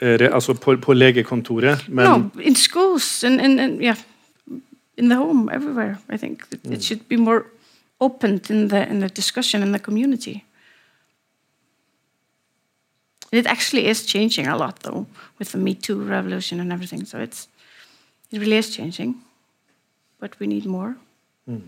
altså 0.00 0.54
på, 0.54 0.76
på, 0.76 0.92
legekontoret 0.92 1.88
men 1.88 2.06
no 2.06 2.40
in 2.40 2.54
schools 2.54 3.24
and, 3.24 3.40
and, 3.40 3.60
and 3.60 3.82
yeah 3.82 3.96
in 4.96 5.08
the 5.08 5.16
home 5.16 5.50
everywhere 5.54 5.98
i 6.08 6.16
think 6.16 6.46
it, 6.52 6.62
mm. 6.62 6.72
it 6.72 6.82
should 6.82 7.02
be 7.08 7.16
more 7.16 7.42
opened 8.00 8.50
in 8.50 8.68
the 8.68 8.86
in 8.90 9.00
the 9.00 9.08
discussion 9.08 9.62
in 9.62 9.72
the 9.72 9.82
community 9.82 10.44
It 13.32 13.46
actually 13.46 13.86
is 13.86 14.06
changing 14.06 14.46
a 14.46 14.56
lot, 14.56 14.80
though, 14.80 15.06
with 15.38 15.52
the 15.52 15.58
Me 15.58 15.74
Too 15.74 16.02
revolution 16.02 16.60
and 16.60 16.72
everything. 16.72 17.04
So 17.04 17.18
it's 17.18 17.48
it 18.30 18.40
really 18.40 18.56
is 18.56 18.70
changing, 18.70 19.14
but 20.20 20.38
we 20.40 20.46
need 20.46 20.66
more. 20.66 20.96
Mm. 21.48 21.62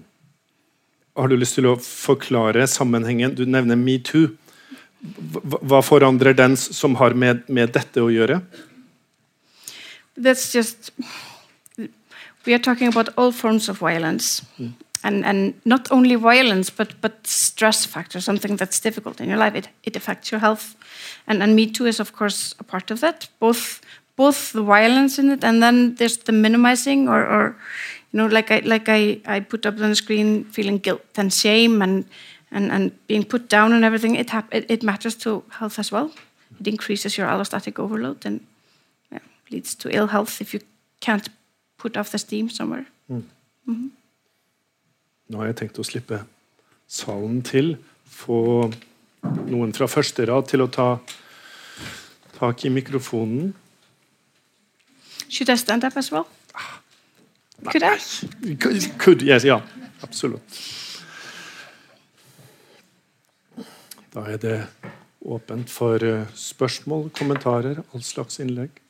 Har 1.16 1.28
du 1.28 1.36
lyst 1.36 1.58
til 1.58 1.66
å 1.68 1.74
forklare 1.76 2.66
sammenhengen? 2.68 3.34
Du 3.34 3.44
nevner 3.44 3.76
metoo. 3.76 4.36
Hva 5.00 5.80
forandrer 5.84 6.36
den 6.36 6.56
som 6.56 6.94
har 7.00 7.16
med, 7.16 7.48
med 7.48 7.72
dette 7.72 8.00
å 8.00 8.10
gjøre? 8.12 8.40
That's 10.16 10.52
just 10.54 10.92
We 12.46 12.54
are 12.54 12.58
talking 12.58 12.88
about 12.88 13.10
all 13.18 13.32
forms 13.32 13.68
of 13.68 13.80
violence. 13.80 14.44
Mm 14.56 14.72
and 15.02 15.24
and 15.24 15.54
not 15.64 15.90
only 15.90 16.14
violence 16.14 16.70
but 16.70 17.00
but 17.00 17.26
stress 17.26 17.86
factor 17.86 18.20
something 18.20 18.56
that's 18.56 18.80
difficult 18.80 19.20
in 19.20 19.28
your 19.28 19.38
life. 19.38 19.54
It, 19.54 19.68
it 19.82 19.96
affects 19.96 20.30
your 20.30 20.40
health. 20.40 20.76
And 21.26 21.42
and 21.42 21.54
me 21.54 21.66
too 21.66 21.86
is 21.86 22.00
of 22.00 22.12
course 22.12 22.54
a 22.58 22.64
part 22.64 22.90
of 22.90 23.00
that. 23.00 23.28
Both 23.38 23.80
both 24.16 24.52
the 24.52 24.62
violence 24.62 25.18
in 25.18 25.30
it 25.30 25.44
and 25.44 25.62
then 25.62 25.94
there's 25.94 26.18
the 26.18 26.32
minimizing 26.32 27.08
or, 27.08 27.24
or 27.26 27.56
you 28.12 28.18
know 28.18 28.26
like 28.26 28.50
I 28.50 28.60
like 28.64 28.88
I, 28.88 29.20
I 29.36 29.40
put 29.40 29.66
up 29.66 29.74
on 29.80 29.88
the 29.88 29.94
screen 29.94 30.44
feeling 30.44 30.78
guilt 30.78 31.18
and 31.18 31.32
shame 31.32 31.82
and 31.82 32.04
and, 32.52 32.72
and 32.72 33.06
being 33.06 33.24
put 33.24 33.48
down 33.48 33.72
and 33.72 33.84
everything. 33.84 34.16
It, 34.16 34.30
it, 34.50 34.70
it 34.70 34.82
matters 34.82 35.14
to 35.16 35.44
health 35.48 35.78
as 35.78 35.92
well. 35.92 36.10
It 36.60 36.66
increases 36.66 37.16
your 37.16 37.28
allostatic 37.28 37.78
overload 37.78 38.26
and 38.26 38.40
yeah, 39.12 39.20
leads 39.50 39.74
to 39.76 39.88
ill 39.96 40.08
health 40.08 40.40
if 40.40 40.52
you 40.52 40.60
can't 41.00 41.28
put 41.78 41.96
off 41.96 42.10
the 42.10 42.18
steam 42.18 42.50
somewhere. 42.50 42.86
Mm. 43.08 43.24
Mm 43.66 43.74
-hmm. 43.74 43.99
Nå 45.30 45.38
har 45.38 45.52
jeg 45.52 45.60
tenkt 45.60 45.78
å 45.78 45.86
slippe 45.86 46.24
salen 46.90 47.38
til. 47.46 47.76
Få 48.10 48.66
noen 49.22 49.72
fra 49.76 49.86
første 49.90 50.26
rad 50.26 50.48
til 50.50 50.64
å 50.64 50.70
ta 50.72 50.88
tak 52.34 52.64
i 52.66 52.72
mikrofonen. 52.74 53.52
Should 55.30 55.52
I 55.52 55.56
stand 55.60 55.86
up 55.86 55.96
as 55.96 56.10
well? 56.10 56.26
Could 57.70 57.84
I? 57.86 57.98
Could, 58.98 59.22
yes, 59.22 59.46
ja. 59.46 59.60
Absolutt. 60.02 60.58
Da 64.10 64.24
er 64.26 64.40
det 64.42 64.56
åpent 65.20 65.70
for 65.70 66.02
eh, 66.02 66.26
spørsmål, 66.34 67.10
kommentarer, 67.14 67.84
all 67.94 68.02
slags 68.02 68.40
innlegg. 68.42 68.80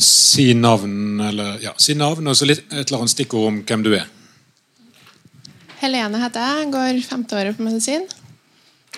Si 0.00 0.52
navn, 0.54 1.20
eller, 1.20 1.58
ja, 1.62 1.72
si 1.80 1.94
navn 1.98 2.30
og 2.30 2.36
så 2.38 2.48
litt, 2.48 2.64
et 2.70 2.86
eller 2.86 3.02
annet 3.02 3.12
stikkord 3.12 3.50
om 3.50 3.58
hvem 3.66 3.82
du 3.84 3.92
er. 3.96 4.06
Helene 5.82 6.20
heter 6.22 6.40
jeg, 6.40 6.70
går 6.72 7.02
femte 7.04 7.36
året 7.36 7.58
på 7.58 7.66
medisin. 7.66 8.06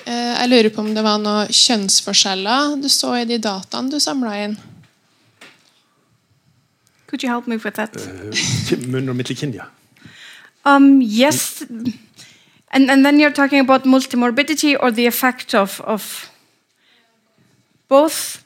Eh, 0.04 0.34
jeg 0.38 0.50
lurer 0.52 0.70
på 0.72 0.84
om 0.84 0.92
det 0.94 1.02
var 1.04 1.18
noen 1.20 1.50
kjønnsforskjeller 1.52 2.76
du 2.82 2.88
så 2.92 3.16
i 3.18 3.26
de 3.28 3.40
dataene 3.42 3.90
du 3.92 3.98
samla 4.00 4.36
inn? 4.44 4.58
Could 7.08 7.22
you 7.24 7.30
help 7.30 7.46
me 7.48 7.56
with 7.56 7.74
that? 7.76 7.96
Uh, 7.96 8.30
um, 10.64 11.00
yes, 11.00 11.62
and 12.70 12.90
and 12.90 13.04
then 13.04 13.18
you're 13.18 13.32
talking 13.32 13.60
about 13.60 13.84
multimorbidity 13.84 14.76
or 14.78 14.90
the 14.90 15.06
effect 15.06 15.54
of 15.54 15.80
of 15.80 16.30
both 17.88 18.44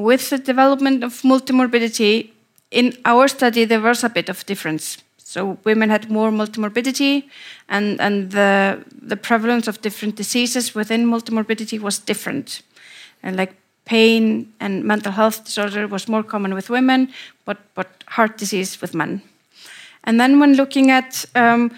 with 0.00 0.30
the 0.30 0.38
development 0.38 1.04
of 1.04 1.22
multimorbidity, 1.22 2.30
in 2.70 2.96
our 3.04 3.28
study 3.28 3.64
there 3.64 3.80
was 3.80 4.04
a 4.04 4.08
bit 4.08 4.28
of 4.28 4.44
difference. 4.46 4.98
So 5.18 5.58
women 5.64 5.90
had 5.90 6.10
more 6.10 6.30
multimorbidity, 6.30 7.24
and, 7.68 8.00
and 8.00 8.30
the, 8.30 8.82
the 9.02 9.16
prevalence 9.16 9.68
of 9.68 9.82
different 9.82 10.16
diseases 10.16 10.74
within 10.74 11.06
multimorbidity 11.06 11.78
was 11.80 11.98
different. 11.98 12.62
And 13.22 13.36
like 13.36 13.54
pain 13.84 14.52
and 14.60 14.84
mental 14.84 15.12
health 15.12 15.44
disorder 15.44 15.86
was 15.86 16.08
more 16.08 16.22
common 16.22 16.54
with 16.54 16.70
women, 16.70 17.12
but, 17.44 17.58
but 17.74 18.04
heart 18.06 18.38
disease 18.38 18.80
with 18.80 18.94
men. 18.94 19.22
And 20.04 20.18
then 20.18 20.40
when 20.40 20.54
looking 20.54 20.90
at 20.90 21.26
um, 21.34 21.72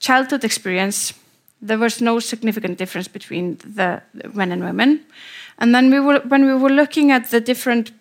childhood 0.00 0.44
experience, 0.44 1.14
there 1.60 1.78
was 1.78 2.00
no 2.00 2.20
significant 2.20 2.78
difference 2.78 3.08
between 3.08 3.56
the, 3.64 4.02
men 4.32 4.52
and 4.52 4.62
women. 4.62 5.00
And 5.58 5.74
then 5.74 5.90
we 5.90 6.00
were, 6.00 6.20
when 6.20 6.46
we 6.46 6.54
were 6.54 6.70
looking 6.70 7.10
at 7.10 7.30
the 7.30 7.40
different 7.40 7.92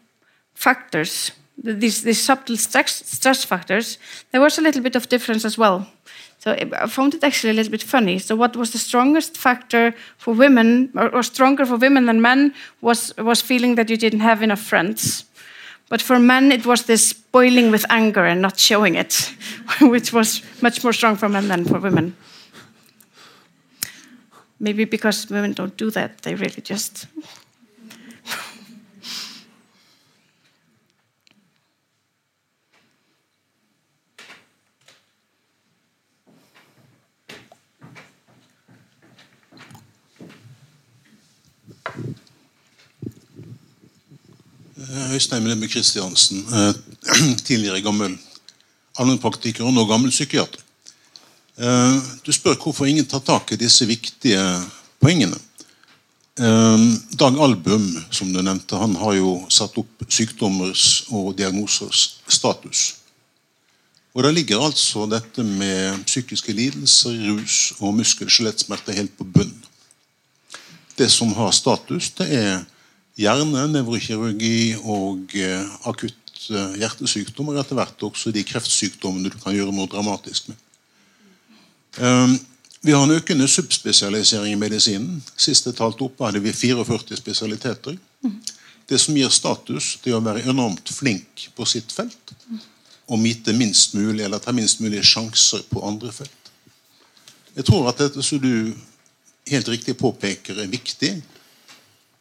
factors, 0.53 1.31
these, 1.57 2.03
these 2.03 2.21
subtle 2.21 2.57
stress, 2.57 3.43
factors, 3.43 3.97
there 4.31 4.41
was 4.41 4.57
a 4.57 4.61
little 4.61 4.81
bit 4.81 4.95
of 4.95 5.09
difference 5.09 5.43
as 5.43 5.57
well. 5.57 5.87
So 6.39 6.51
eh, 6.51 6.69
I 6.73 6.87
found 6.87 7.15
it 7.15 7.23
actually 7.23 7.49
a 7.49 7.53
little 7.53 7.71
bit 7.71 7.83
funny. 7.83 8.19
So 8.19 8.35
what 8.35 8.55
was 8.55 8.71
the 8.71 8.77
strongest 8.77 9.37
factor 9.37 9.93
for 10.17 10.33
women, 10.33 10.91
or, 10.95 11.09
or, 11.09 11.23
stronger 11.23 11.65
for 11.65 11.77
women 11.77 12.05
than 12.05 12.21
men, 12.21 12.53
was 12.81 13.13
was 13.17 13.41
feeling 13.41 13.75
that 13.75 13.89
you 13.89 13.97
didn't 13.97 14.19
have 14.19 14.43
enough 14.43 14.61
friends. 14.61 15.25
But 15.89 16.01
for 16.01 16.19
men, 16.19 16.51
it 16.51 16.65
was 16.65 16.83
this 16.83 17.13
boiling 17.13 17.71
with 17.71 17.85
anger 17.89 18.25
and 18.25 18.41
not 18.41 18.59
showing 18.59 18.95
it, 18.95 19.33
which 19.81 20.13
was 20.13 20.43
much 20.61 20.83
more 20.83 20.93
strong 20.93 21.15
for 21.15 21.29
men 21.29 21.47
than 21.47 21.65
for 21.65 21.79
women. 21.79 22.15
Maybe 24.59 24.85
because 24.85 25.29
women 25.29 25.53
don't 25.53 25.77
do 25.77 25.91
that, 25.91 26.21
they 26.23 26.35
really 26.35 26.61
just 26.61 27.07
Eh, 44.97 45.13
Øystein 45.13 45.49
Lemme 45.49 45.67
Kristiansen, 45.67 46.37
eh, 46.37 46.73
tidligere 47.47 47.81
gammel 47.81 48.17
allmennpraktiker 48.97 49.65
og 49.65 49.73
nå 49.73 49.85
gammel 49.89 50.11
psykiater. 50.13 50.66
Eh, 51.57 52.01
Du 52.25 52.31
spør 52.31 52.57
hvorfor 52.61 52.85
ingen 52.85 53.05
tar 53.05 53.23
tak 53.25 53.51
i 53.51 53.57
disse 53.57 53.85
viktige 53.89 54.41
poengene. 55.01 55.37
Eh, 56.37 56.83
Dag 57.17 57.39
Album, 57.41 57.87
som 58.11 58.29
du 58.33 58.41
nevnte, 58.41 58.77
han 58.77 58.95
har 58.95 59.17
jo 59.17 59.31
satt 59.49 59.77
opp 59.81 60.05
sykdommers 60.09 61.07
og 61.09 61.33
diagnosers 61.37 62.21
status. 62.27 62.93
Og 64.13 64.23
Der 64.23 64.31
ligger 64.31 64.61
altså 64.65 65.05
dette 65.09 65.43
med 65.43 66.05
psykiske 66.05 66.53
lidelser, 66.53 67.13
rus 67.29 67.73
og 67.79 67.93
muskel-skjelettsmerter 67.93 68.93
helt 68.93 69.17
på 69.17 69.23
bunn. 69.23 69.53
Det 70.97 71.11
som 71.11 71.33
har 71.33 71.51
status, 71.51 72.09
det 72.17 72.33
er 72.33 72.65
hjerne, 73.17 73.67
nevrokirurgi 73.73 74.75
og 74.83 75.33
eh, 75.35 75.65
akutt 75.85 76.13
hjertesykdom, 76.49 77.49
og 77.49 77.59
etter 77.59 77.75
hvert 77.75 78.03
også 78.03 78.31
de 78.31 78.45
kreftsykdommene 78.45 79.29
du 79.29 79.37
kan 79.41 79.53
gjøre 79.53 79.73
noe 79.73 79.89
dramatisk 79.89 80.49
med. 80.49 80.57
Um, 81.97 82.37
vi 82.81 82.93
har 82.93 83.03
en 83.03 83.11
økende 83.11 83.47
subspesialisering 83.47 84.53
i 84.53 84.59
medisinen. 84.59 85.21
Siste 85.35 85.73
talt 85.73 86.01
oppe 86.01 86.21
opp, 86.21 86.27
hadde 86.27 86.43
vi 86.43 86.53
44 86.53 87.17
spesialiteter. 87.17 87.97
Det 88.87 88.99
som 89.01 89.17
gir 89.17 89.31
status, 89.33 89.97
det 90.03 90.13
er 90.13 90.19
å 90.19 90.23
være 90.23 90.45
enormt 90.47 90.89
flink 90.93 91.49
på 91.55 91.65
sitt 91.67 91.91
felt 91.91 92.35
og 93.07 93.23
vite 93.23 93.53
minst 93.55 93.93
mulig, 93.95 94.25
eller 94.25 94.39
ta 94.43 94.51
minst 94.55 94.81
mulig 94.83 95.01
sjanser 95.07 95.63
på 95.69 95.81
andre 95.87 96.11
felt. 96.11 96.51
Jeg 97.55 97.65
tror 97.67 97.87
at 97.89 97.99
dette 98.01 98.23
som 98.23 98.39
du 98.43 98.75
helt 99.47 99.69
riktig 99.71 99.95
påpeker, 99.97 100.59
er 100.59 100.71
viktig. 100.71 101.13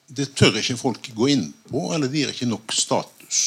Det 0.07 0.29
tør 0.39 0.59
ikke 0.61 0.79
folk 0.79 1.11
gå 1.15 1.29
inn 1.35 1.49
på, 1.69 1.89
eller 1.95 2.09
det 2.09 2.23
gir 2.23 2.35
ikke 2.35 2.51
nok 2.51 2.75
status. 2.75 3.41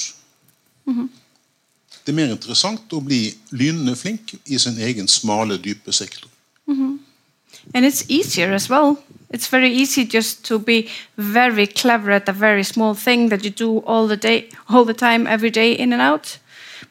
Det 2.06 2.14
er 2.14 2.18
mer 2.18 2.34
interessant 2.34 2.94
å 2.94 3.02
bli 3.04 3.34
lynende 3.52 3.96
flink 3.96 4.34
i 4.46 4.58
sin 4.58 4.80
egen 4.82 5.08
smale, 5.08 5.58
dype 5.58 5.94
sektor. 5.94 6.30
And 7.74 7.86
it's 7.86 8.04
easier 8.10 8.52
as 8.52 8.70
well. 8.70 8.98
It's 9.32 9.48
very 9.48 9.70
easy 9.70 10.06
just 10.06 10.44
to 10.46 10.58
be 10.60 10.90
very 11.18 11.68
clever 11.68 12.12
at 12.12 12.30
a 12.30 12.34
very 12.34 12.64
small 12.64 12.96
thing 12.96 13.30
that 13.30 13.44
you 13.44 13.52
do 13.52 13.80
all 13.86 14.08
the 14.08 14.18
day, 14.18 14.50
all 14.70 14.86
the 14.86 14.94
time, 14.94 15.28
every 15.28 15.52
day, 15.52 15.74
in 15.74 15.94
and 15.94 16.02
out. 16.02 16.40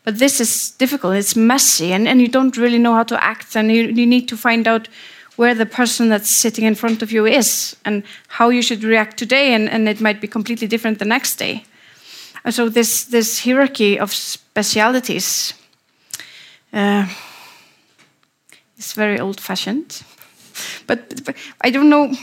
But 0.05 0.19
this 0.19 0.41
is 0.41 0.71
difficult. 0.71 1.17
It's 1.17 1.35
messy, 1.35 1.93
and, 1.93 2.07
and 2.07 2.21
you 2.21 2.29
don't 2.29 2.57
really 2.57 2.79
know 2.79 2.95
how 2.95 3.03
to 3.05 3.23
act, 3.23 3.57
and 3.57 3.73
you, 3.73 3.85
you 3.89 4.07
need 4.07 4.29
to 4.29 4.37
find 4.37 4.69
out 4.69 4.89
where 5.37 5.55
the 5.55 5.67
person 5.67 6.09
that's 6.09 6.31
sitting 6.31 6.65
in 6.65 6.75
front 6.75 7.03
of 7.03 7.13
you 7.13 7.27
is 7.27 7.77
and 7.85 8.03
how 8.29 8.49
you 8.49 8.63
should 8.63 8.85
react 8.85 9.17
today, 9.17 9.55
and, 9.55 9.69
and 9.69 9.89
it 9.89 10.01
might 10.01 10.21
be 10.21 10.29
completely 10.29 10.67
different 10.67 10.99
the 10.99 11.05
next 11.05 11.37
day. 11.37 11.65
And 12.45 12.55
so 12.55 12.69
this 12.69 13.05
this 13.05 13.45
hierarchy 13.45 13.99
of 13.99 14.13
specialities 14.13 15.55
uh, 16.73 17.07
is 18.77 18.93
very 18.93 19.21
old-fashioned. 19.21 20.03
But, 20.87 21.25
but 21.25 21.37
I 21.61 21.71
don't 21.71 21.89
know. 21.89 22.15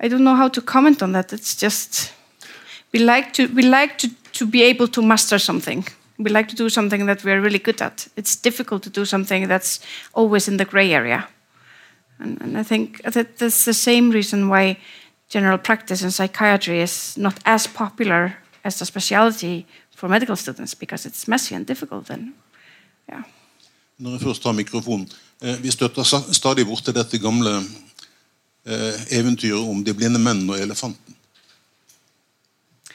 I 0.00 0.08
don't 0.08 0.22
know 0.22 0.36
how 0.36 0.48
to 0.48 0.60
comment 0.60 1.02
on 1.02 1.12
that. 1.12 1.32
It's 1.32 1.56
just 1.56 2.12
we 2.92 2.98
like 3.00 3.32
to 3.32 3.46
we 3.54 3.62
like 3.62 3.96
to, 3.98 4.08
to 4.32 4.46
be 4.46 4.62
able 4.62 4.88
to 4.88 5.02
master 5.02 5.38
something. 5.38 5.86
We 6.18 6.30
like 6.30 6.48
to 6.48 6.56
do 6.56 6.68
something 6.68 7.06
that 7.06 7.24
we 7.24 7.32
are 7.32 7.40
really 7.40 7.58
good 7.58 7.80
at. 7.82 8.08
It's 8.16 8.36
difficult 8.36 8.82
to 8.82 8.90
do 8.90 9.04
something 9.04 9.48
that's 9.48 9.80
always 10.12 10.48
in 10.48 10.56
the 10.56 10.64
gray 10.64 10.92
area. 10.92 11.28
And, 12.18 12.42
and 12.42 12.58
I 12.58 12.64
think 12.64 13.02
that 13.02 13.38
that's 13.38 13.64
the 13.64 13.74
same 13.74 14.10
reason 14.10 14.48
why 14.48 14.78
general 15.28 15.58
practice 15.58 16.02
in 16.02 16.10
psychiatry 16.10 16.80
is 16.80 17.16
not 17.16 17.38
as 17.44 17.66
popular 17.66 18.36
as 18.68 18.82
a 18.82 18.84
specialty 18.84 19.64
for 19.96 20.08
medical 20.08 20.36
students 20.36 20.74
because 20.74 21.08
it's 21.08 21.28
messy 21.28 21.54
and 21.54 21.66
difficult. 21.66 22.10
And 22.10 22.32
yeah. 23.08 23.22
Når 23.98 24.10
jeg 24.10 24.20
først 24.20 24.44
har 24.44 24.52
mikrofonen. 24.52 25.08
Eh, 25.42 25.62
vi 25.62 25.70
støtter 25.70 26.02
stadig 26.32 26.66
bort 26.66 26.84
til 26.84 26.94
dette 26.94 27.18
gamle 27.18 27.50
eh, 28.66 28.94
eventyret 29.10 29.68
om 29.70 29.84
de 29.84 29.94
blinde 29.94 30.18
menn 30.18 30.50
og 30.50 30.58
elefanten. 30.60 31.14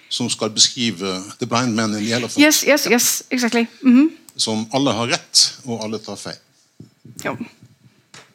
Som 0.10 0.30
skal 0.30 0.50
beskrive 0.54 1.16
The 1.40 1.48
Blind 1.48 1.74
Man 1.74 1.96
in 1.96 2.04
the 2.04 2.16
Elephant. 2.16 2.44
Yes, 2.46 2.62
yes, 2.68 2.88
yes, 2.92 3.24
exactly. 3.32 3.66
hmm 3.82 4.12
Som 4.38 4.68
alle 4.74 4.92
har 4.92 5.08
rett, 5.08 5.42
og 5.66 5.84
alle 5.84 6.00
tar 6.00 6.16
feil. 6.18 6.40
Jo. 7.26 7.38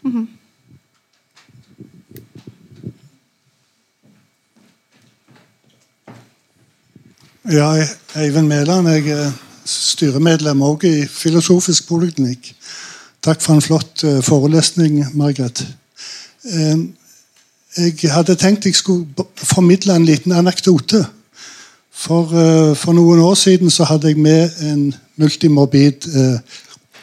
Ja, 0.05 0.11
jeg 0.11 0.28
er 7.57 7.86
Eivind 8.14 8.46
Mæland. 8.46 8.88
Jeg 8.88 9.09
er 9.09 9.32
styremedlem 9.64 10.62
også 10.62 10.86
i 10.86 11.07
Filosofisk 11.07 11.88
poliklinikk. 11.88 12.55
Takk 13.22 13.40
for 13.40 13.55
en 13.55 13.62
flott 13.62 14.05
eh, 14.05 14.22
forelesning, 14.22 15.16
Margaret. 15.16 15.66
Eh, 16.44 16.78
Jeg 17.78 18.12
hadde 18.12 18.34
tenkt 18.34 18.64
jeg 18.66 18.74
skulle 18.74 19.07
formidle 19.36 19.96
en 19.96 20.05
liten 20.05 20.32
anekdote. 20.32 21.07
For, 21.92 22.24
eh, 22.24 22.76
for 22.76 22.92
noen 22.92 23.20
år 23.20 23.34
siden 23.34 23.70
så 23.70 23.84
hadde 23.84 24.09
jeg 24.09 24.18
med 24.18 24.51
en 24.62 24.94
multimorbid 25.16 26.09
eh, 26.16 26.40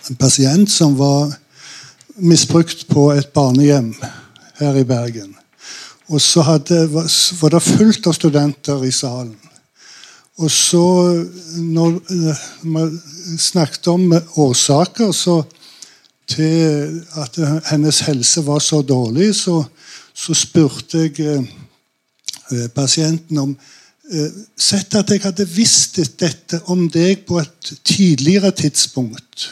en 0.10 0.16
pasient 0.16 0.72
som 0.72 0.98
var 0.98 1.34
misbrukt 2.16 2.88
på 2.88 3.12
et 3.12 3.28
barnehjem 3.28 3.96
her 4.60 4.76
i 4.76 4.84
Bergen. 4.84 5.36
Og 6.08 6.22
så 6.22 6.42
hadde, 6.42 6.94
var 7.42 7.50
det 7.50 7.62
fullt 7.62 8.08
av 8.08 8.14
studenter 8.14 8.84
i 8.84 8.92
salen. 8.92 9.36
Og 10.44 10.52
så, 10.52 10.86
når 11.64 12.00
eh, 12.12 12.42
man 12.68 12.92
snakket 13.40 13.88
om 13.88 14.10
årsaker 14.36 15.14
så 15.16 15.40
til 16.28 17.00
at 17.22 17.38
hennes 17.70 18.00
helse 18.08 18.44
var 18.46 18.60
så 18.60 18.82
dårlig, 18.82 19.36
så, 19.36 19.62
så 20.14 20.36
spurte 20.36 21.06
jeg 21.06 21.20
eh, 21.24 21.48
eh, 22.52 22.68
pasienten 22.76 23.44
om 23.48 23.58
Sett 24.62 24.94
at 24.94 25.10
jeg 25.10 25.24
hadde 25.24 25.48
visst 25.50 25.96
dette 26.22 26.60
om 26.70 26.84
deg 26.94 27.24
på 27.26 27.40
et 27.42 27.72
tidligere 27.82 28.52
tidspunkt, 28.54 29.48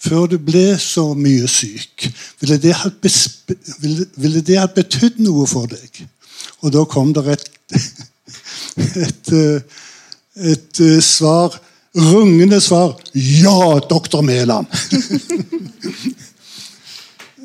før 0.00 0.24
du 0.24 0.38
ble 0.40 0.78
så 0.80 1.10
mye 1.12 1.44
syk, 1.44 2.06
ville 2.40 2.56
det 2.62 2.72
ha 2.80 2.88
ville, 2.96 4.06
ville 4.16 4.40
det 4.40 4.56
ha 4.56 4.70
betydd 4.72 5.20
noe 5.20 5.44
for 5.44 5.68
deg? 5.68 6.00
Og 6.64 6.72
da 6.72 6.86
kom 6.88 7.12
det 7.12 7.26
et, 7.34 7.50
et, 9.04 9.32
eh, 9.36 9.60
et 10.36 10.80
eh, 10.80 11.00
svar 11.02 11.60
Rungende 11.96 12.60
svar. 12.60 13.00
Ja, 13.14 13.78
doktor 13.90 14.20
Mæland! 14.20 14.66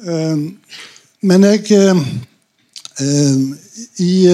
Eh, 0.06 0.38
Men 1.22 1.44
jeg 1.44 1.72
eh, 1.72 1.96
i, 3.98 4.28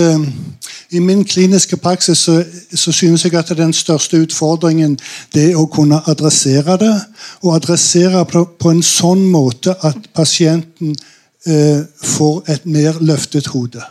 I 0.90 1.00
min 1.00 1.24
kliniske 1.26 1.78
praksis 1.78 2.18
så, 2.18 2.44
så 2.74 2.92
synes 2.92 3.24
jeg 3.24 3.34
at 3.34 3.54
den 3.58 3.74
største 3.74 4.18
utfordringen 4.18 5.00
det 5.34 5.46
er 5.52 5.56
å 5.56 5.70
kunne 5.72 6.02
adressere 6.12 6.76
det. 6.78 6.92
Og 7.42 7.56
adressere 7.56 8.26
på, 8.26 8.44
på 8.60 8.76
en 8.76 8.84
sånn 8.84 9.24
måte 9.32 9.78
at 9.80 10.12
pasienten 10.14 10.92
eh, 11.48 11.88
får 12.04 12.44
et 12.52 12.66
mer 12.66 13.00
løftet 13.00 13.48
hode. 13.56 13.86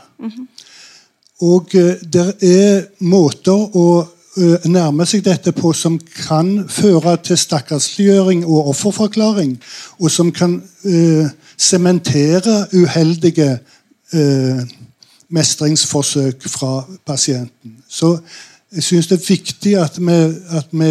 Og 1.40 1.74
eh, 1.74 1.96
det 2.04 2.34
er 2.44 2.90
måter 3.00 3.56
å 3.72 4.04
eh, 4.36 4.68
nærme 4.70 5.06
seg 5.06 5.24
dette 5.24 5.52
på 5.52 5.72
som 5.72 5.98
kan 6.26 6.68
føre 6.68 7.16
til 7.24 7.38
stakkarsliggjøring 7.38 8.44
og 8.46 8.70
offerforklaring, 8.74 9.56
og 9.98 10.10
som 10.10 10.32
kan 10.32 10.60
sementere 10.80 11.30
sementere 11.60 12.66
uheldige 12.72 13.58
uh, 14.14 14.60
mestringsforsøk 15.28 16.48
fra 16.48 16.84
pasienten. 17.06 17.76
Så 17.88 18.18
jeg 18.72 18.82
syns 18.82 19.10
det 19.10 19.18
er 19.18 19.28
viktig 19.28 19.76
at 19.78 19.98
vi, 19.98 20.18
at 20.56 20.72
vi 20.72 20.90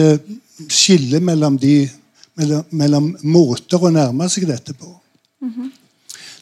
skiller 0.70 1.20
mellom, 1.24 1.58
de, 1.60 1.90
mellom, 2.36 2.64
mellom 2.72 3.12
måter 3.24 3.84
å 3.84 3.92
nærme 3.92 4.30
seg 4.32 4.48
dette 4.50 4.76
på. 4.76 4.94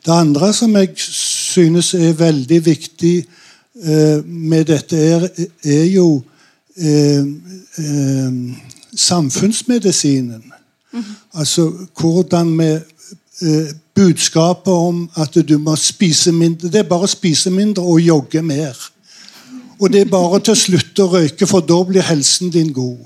Det 0.05 0.13
andre 0.13 0.51
som 0.53 0.73
jeg 0.77 0.93
synes 0.97 1.93
er 1.97 2.17
veldig 2.17 2.59
viktig 2.65 3.15
uh, 3.23 4.23
med 4.25 4.67
dette, 4.73 4.97
er, 4.97 5.29
er 5.63 5.85
jo 5.93 6.21
eh, 6.77 7.25
eh, 7.77 8.33
samfunnsmedisinen. 8.95 10.43
Altså 11.33 11.71
hvordan 11.99 12.57
vi 12.59 12.71
eh, 13.41 13.73
Budskapet 13.95 14.73
om 14.73 15.09
at 15.15 15.37
du 15.49 15.57
må 15.57 15.75
spise 15.75 16.31
mindre 16.31 16.69
Det 16.69 16.79
er 16.79 16.89
bare 16.89 17.07
å 17.07 17.09
spise 17.09 17.49
mindre 17.49 17.83
og 17.83 18.01
jogge 18.01 18.41
mer. 18.41 18.77
Og 19.79 19.93
det 19.93 20.01
er 20.01 20.11
bare 20.11 20.39
til 20.39 20.53
å 20.53 20.57
slutte 20.57 21.05
å 21.05 21.11
røyke, 21.11 21.47
for 21.49 21.65
da 21.65 21.77
blir 21.85 22.05
helsen 22.05 22.49
din 22.53 22.69
god. 22.73 22.97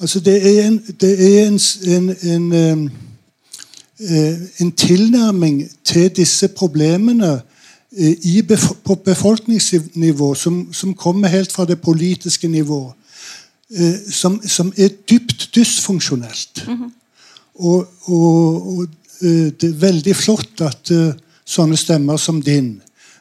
Altså 0.00 0.20
Det 0.20 0.36
er 0.36 0.66
en, 0.66 0.78
det 1.00 1.12
er 1.26 1.46
en, 1.46 1.60
en, 1.86 2.08
en 2.32 2.52
eh, 2.52 2.90
eh, 4.00 4.36
en 4.60 4.72
tilnærming 4.72 5.62
til 5.84 6.10
disse 6.16 6.48
problemene 6.48 7.40
i 7.96 8.42
på 8.84 8.94
befolkningsnivå 9.04 10.34
som, 10.34 10.68
som 10.72 10.94
kommer 10.94 11.28
helt 11.28 11.52
fra 11.52 11.64
det 11.64 11.80
politiske 11.80 12.48
nivå. 12.48 12.92
eh, 13.70 13.94
som, 14.10 14.40
som 14.46 14.72
er 14.76 14.88
dypt 15.10 15.50
dysfunksjonelt. 15.54 16.66
Og, 17.54 17.86
og, 18.04 18.66
og 18.68 18.82
eh, 19.22 19.52
det 19.60 19.70
er 19.70 19.80
veldig 19.80 20.16
flott 20.16 20.60
at 20.60 20.90
eh, 20.90 21.14
sånne 21.46 21.76
stemmer 21.76 22.16
som 22.20 22.42
din 22.42 22.76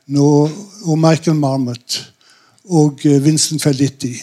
nå, 0.08 0.50
og 0.86 1.00
Michael 1.00 1.38
Marmot 1.40 2.02
og 2.66 3.06
eh, 3.06 3.24
Vincent 3.24 3.64
Felitti 3.64 4.14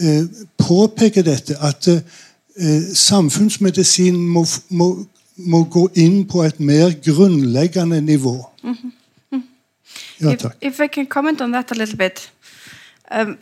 eh, 0.00 0.24
påpeker 0.58 1.26
dette. 1.26 1.58
At 1.60 1.88
eh, 1.88 2.94
samfunnsmedisin 2.94 4.16
må, 4.16 4.46
må, 4.70 4.92
må 5.36 5.64
gå 5.64 5.88
inn 6.00 6.22
på 6.28 6.44
et 6.46 6.60
mer 6.60 6.94
grunnleggende 7.04 8.00
nivå. 8.00 8.38
If, 10.20 10.56
if 10.60 10.80
I 10.80 10.88
can 10.88 11.06
comment 11.06 11.40
on 11.40 11.52
that 11.52 11.70
a 11.70 11.74
little 11.74 11.96
bit, 11.96 12.30
um, 13.10 13.38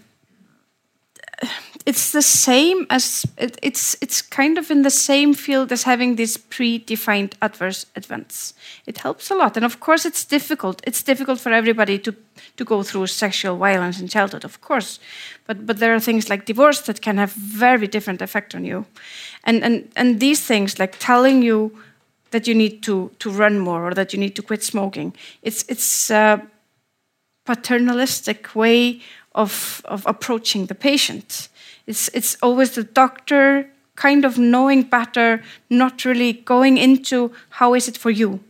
it's 1.87 2.13
the 2.13 2.23
same 2.23 2.87
as 2.89 3.27
it, 3.37 3.59
it's 3.63 3.97
it's 4.01 4.23
kind 4.23 4.59
of 4.59 4.71
in 4.71 4.83
the 4.83 4.91
same 4.91 5.35
field 5.35 5.73
as 5.73 5.83
having 5.83 6.17
these 6.17 6.39
predefined 6.39 7.35
adverse 7.43 7.87
events. 7.95 8.55
It 8.87 8.99
helps 8.99 9.31
a 9.31 9.35
lot, 9.35 9.57
and 9.57 9.67
of 9.67 9.81
course, 9.81 10.07
it's 10.07 10.25
difficult. 10.25 10.81
It's 10.87 11.03
difficult 11.03 11.41
for 11.41 11.53
everybody 11.53 11.99
to 11.99 12.15
to 12.57 12.65
go 12.65 12.83
through 12.83 13.09
sexual 13.09 13.57
violence 13.57 14.01
in 14.01 14.09
childhood, 14.09 14.45
of 14.45 14.61
course, 14.61 14.99
but 15.47 15.67
but 15.67 15.79
there 15.79 15.95
are 15.95 16.01
things 16.01 16.31
like 16.31 16.47
divorce 16.47 16.81
that 16.83 17.01
can 17.01 17.19
have 17.19 17.33
very 17.33 17.87
different 17.87 18.23
effect 18.23 18.55
on 18.55 18.65
you, 18.65 18.87
and 19.45 19.63
and 19.63 19.89
and 19.97 20.21
these 20.21 20.47
things 20.47 20.79
like 20.79 20.97
telling 20.99 21.43
you 21.43 21.71
that 22.31 22.47
you 22.47 22.55
need 22.55 22.83
to 22.83 23.11
to 23.19 23.31
run 23.31 23.59
more 23.59 23.89
or 23.89 23.95
that 23.95 24.13
you 24.13 24.21
need 24.21 24.35
to 24.35 24.43
quit 24.43 24.63
smoking. 24.63 25.13
It's 25.43 25.65
it's 25.69 26.11
uh, 26.11 26.39
paternalistic 27.45 28.55
way 28.55 29.01
of, 29.35 29.83
of 29.85 30.07
approaching 30.07 30.67
the 30.67 30.75
patient. 30.75 31.49
It's, 31.87 32.09
it's 32.15 32.37
always 32.43 32.73
the 32.73 32.85
doctor 32.85 33.69
kind 33.97 34.25
of 34.25 34.39
knowing 34.39 34.83
better, 34.83 35.43
not 35.71 36.05
really 36.05 36.33
going 36.33 36.79
into 36.79 37.33
how 37.51 37.75
is 37.75 37.89
it 37.89 37.97
for 37.97 38.11
you? 38.11 38.41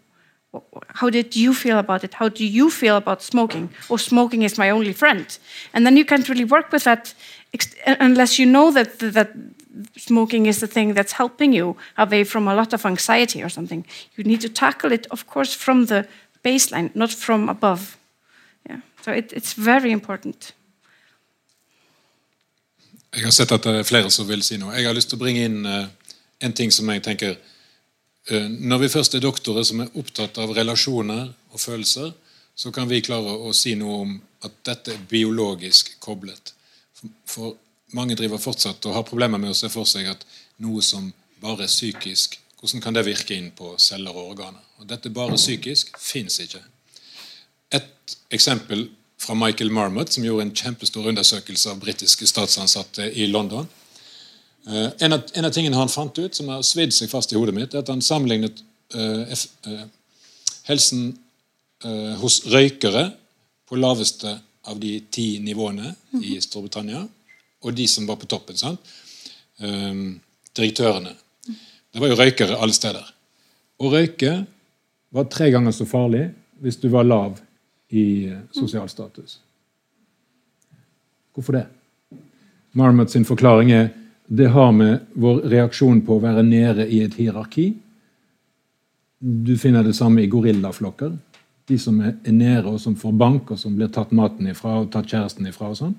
How 0.87 1.11
did 1.11 1.35
you 1.35 1.53
feel 1.53 1.79
about 1.79 2.05
it? 2.05 2.15
How 2.15 2.29
do 2.29 2.47
you 2.47 2.71
feel 2.71 2.97
about 2.97 3.23
smoking? 3.23 3.71
Oh, 3.91 3.97
smoking 3.97 4.43
is 4.43 4.57
my 4.57 4.71
only 4.71 4.93
friend. 4.93 5.27
And 5.73 5.85
then 5.85 5.97
you 5.97 6.05
can't 6.05 6.29
really 6.29 6.45
work 6.45 6.71
with 6.71 6.85
that 6.85 7.15
unless 7.87 8.39
you 8.39 8.47
know 8.47 8.71
that, 8.71 8.99
that 9.01 9.33
smoking 9.97 10.47
is 10.47 10.61
the 10.61 10.67
thing 10.67 10.95
that's 10.95 11.13
helping 11.13 11.53
you 11.53 11.77
away 11.99 12.25
from 12.25 12.47
a 12.47 12.55
lot 12.55 12.73
of 12.73 12.87
anxiety 12.87 13.43
or 13.43 13.49
something. 13.49 13.85
You 14.17 14.25
need 14.25 14.41
to 14.43 14.49
tackle 14.49 14.93
it, 14.93 15.07
of 15.11 15.27
course, 15.27 15.55
from 15.55 15.87
the 15.87 16.07
baseline, 16.45 16.95
not 16.95 17.11
from 17.11 17.49
above. 17.49 17.97
So 19.05 19.13
it, 19.13 19.33
it's 19.33 19.55
very 19.59 19.91
important. 19.93 20.55
Jeg 23.15 23.25
har 23.25 23.33
sett 23.37 23.53
at 23.53 23.63
det 23.63 23.75
er 23.79 23.87
flere 23.87 24.11
som 24.11 24.27
vil 24.29 24.43
si 24.43 24.57
noe. 24.59 24.73
Jeg 24.79 24.89
har 24.89 24.97
lyst 24.97 25.13
til 25.13 25.21
å 25.21 25.23
bringe 25.23 25.45
inn 25.45 25.67
uh, 25.69 25.85
en 26.41 26.55
ting 26.57 26.73
som 26.73 26.89
jeg 26.89 27.03
tenker 27.05 27.37
uh, 27.37 28.49
Når 28.49 28.81
vi 28.81 28.89
først 28.95 29.15
er 29.15 29.23
doktorer 29.23 29.67
som 29.69 29.85
er 29.85 29.93
opptatt 30.01 30.41
av 30.41 30.55
relasjoner 30.57 31.29
og 31.53 31.61
følelser, 31.61 32.15
så 32.57 32.73
kan 32.73 32.89
vi 32.89 33.03
klare 33.05 33.37
å 33.45 33.53
si 33.53 33.75
noe 33.77 34.01
om 34.07 34.17
at 34.47 34.57
dette 34.67 34.95
er 34.95 35.05
biologisk 35.11 35.95
koblet. 36.01 36.55
For, 36.97 37.13
for 37.29 37.55
mange 37.95 38.17
driver 38.17 38.41
fortsatt 38.41 38.89
og 38.89 38.97
har 38.97 39.07
problemer 39.07 39.43
med 39.43 39.53
å 39.53 39.59
se 39.59 39.69
for 39.69 39.85
seg 39.89 40.09
at 40.11 40.25
noe 40.65 40.83
som 40.83 41.13
bare 41.45 41.67
er 41.67 41.73
psykisk, 41.73 42.39
hvordan 42.57 42.81
kan 42.81 42.97
det 42.97 43.05
virke 43.05 43.37
inn 43.37 43.53
på 43.53 43.77
celler 43.83 44.17
og 44.17 44.33
organer? 44.33 44.65
Og 44.81 44.89
dette 44.89 45.13
bare 45.13 45.37
psykisk 45.37 45.93
fins 46.01 46.41
ikke. 46.41 46.63
Et 47.75 48.17
eksempel 48.35 48.89
fra 49.21 49.35
Michael 49.39 49.71
Marmot, 49.71 50.13
som 50.13 50.25
gjorde 50.25 50.49
en 50.49 50.55
kjempestor 50.55 51.09
undersøkelse 51.09 51.73
av 51.73 51.81
britiske 51.83 52.27
statsansatte 52.29 53.09
i 53.13 53.27
London. 53.31 53.67
Eh, 54.67 54.89
en, 54.99 55.13
av, 55.13 55.23
en 55.35 55.49
av 55.49 55.53
tingene 55.55 55.79
han 55.79 55.93
fant 55.93 56.19
ut, 56.19 56.35
som 56.35 56.51
har 56.53 56.65
svidd 56.67 56.95
seg 56.95 57.11
fast 57.13 57.33
i 57.33 57.39
hodet 57.39 57.55
mitt, 57.57 57.75
er 57.75 57.85
at 57.85 57.93
han 57.93 58.05
sammenlignet 58.05 58.63
uh, 58.97 59.25
F, 59.33 59.47
uh, 59.69 59.85
helsen 60.69 61.11
uh, 61.85 62.15
hos 62.21 62.43
røykere 62.53 63.09
på 63.69 63.81
laveste 63.81 64.37
av 64.69 64.81
de 64.81 64.97
ti 65.13 65.39
nivåene 65.45 65.95
i 66.25 66.39
Storbritannia, 66.41 67.03
og 67.65 67.77
de 67.77 67.89
som 67.89 68.07
var 68.09 68.17
på 68.21 68.29
toppen. 68.29 68.57
sant? 68.57 68.81
Direktørene. 70.57 71.13
Det 71.45 72.01
var 72.01 72.11
jo 72.11 72.17
røykere 72.19 72.57
alle 72.59 72.75
steder. 72.77 73.05
Å 73.81 73.91
røyke 73.93 74.33
var 75.15 75.29
tre 75.33 75.51
ganger 75.53 75.77
så 75.77 75.87
farlig 75.89 76.27
hvis 76.65 76.81
du 76.81 76.89
var 76.93 77.07
lav 77.07 77.37
i 77.95 78.07
eh, 78.31 78.41
sosial 78.55 78.89
status. 78.91 79.39
Hvorfor 81.35 81.59
det? 81.59 81.67
Marmot 82.75 83.11
sin 83.11 83.27
forklaring 83.27 83.71
er 83.73 83.89
det 84.27 84.49
har 84.55 84.73
med 84.73 85.05
vår 85.21 85.45
reaksjon 85.53 86.01
på 86.07 86.17
å 86.17 86.23
være 86.23 86.43
nede 86.47 86.87
i 86.89 87.03
et 87.05 87.15
hierarki. 87.19 87.69
Du 89.21 89.55
finner 89.61 89.85
det 89.85 89.95
samme 89.97 90.23
i 90.23 90.31
gorillaflokker. 90.33 91.13
De 91.69 91.77
som 91.81 92.01
er 92.01 92.17
nede 92.33 92.69
og 92.69 92.81
som 92.81 92.97
får 92.97 93.13
bank, 93.21 93.53
og 93.53 93.61
som 93.61 93.77
blir 93.77 93.93
tatt 93.93 94.13
maten 94.13 94.49
ifra 94.51 94.79
og 94.81 94.91
tatt 94.93 95.09
kjæresten 95.13 95.49
ifra, 95.49 95.71
og 95.73 95.79
sånn, 95.79 95.95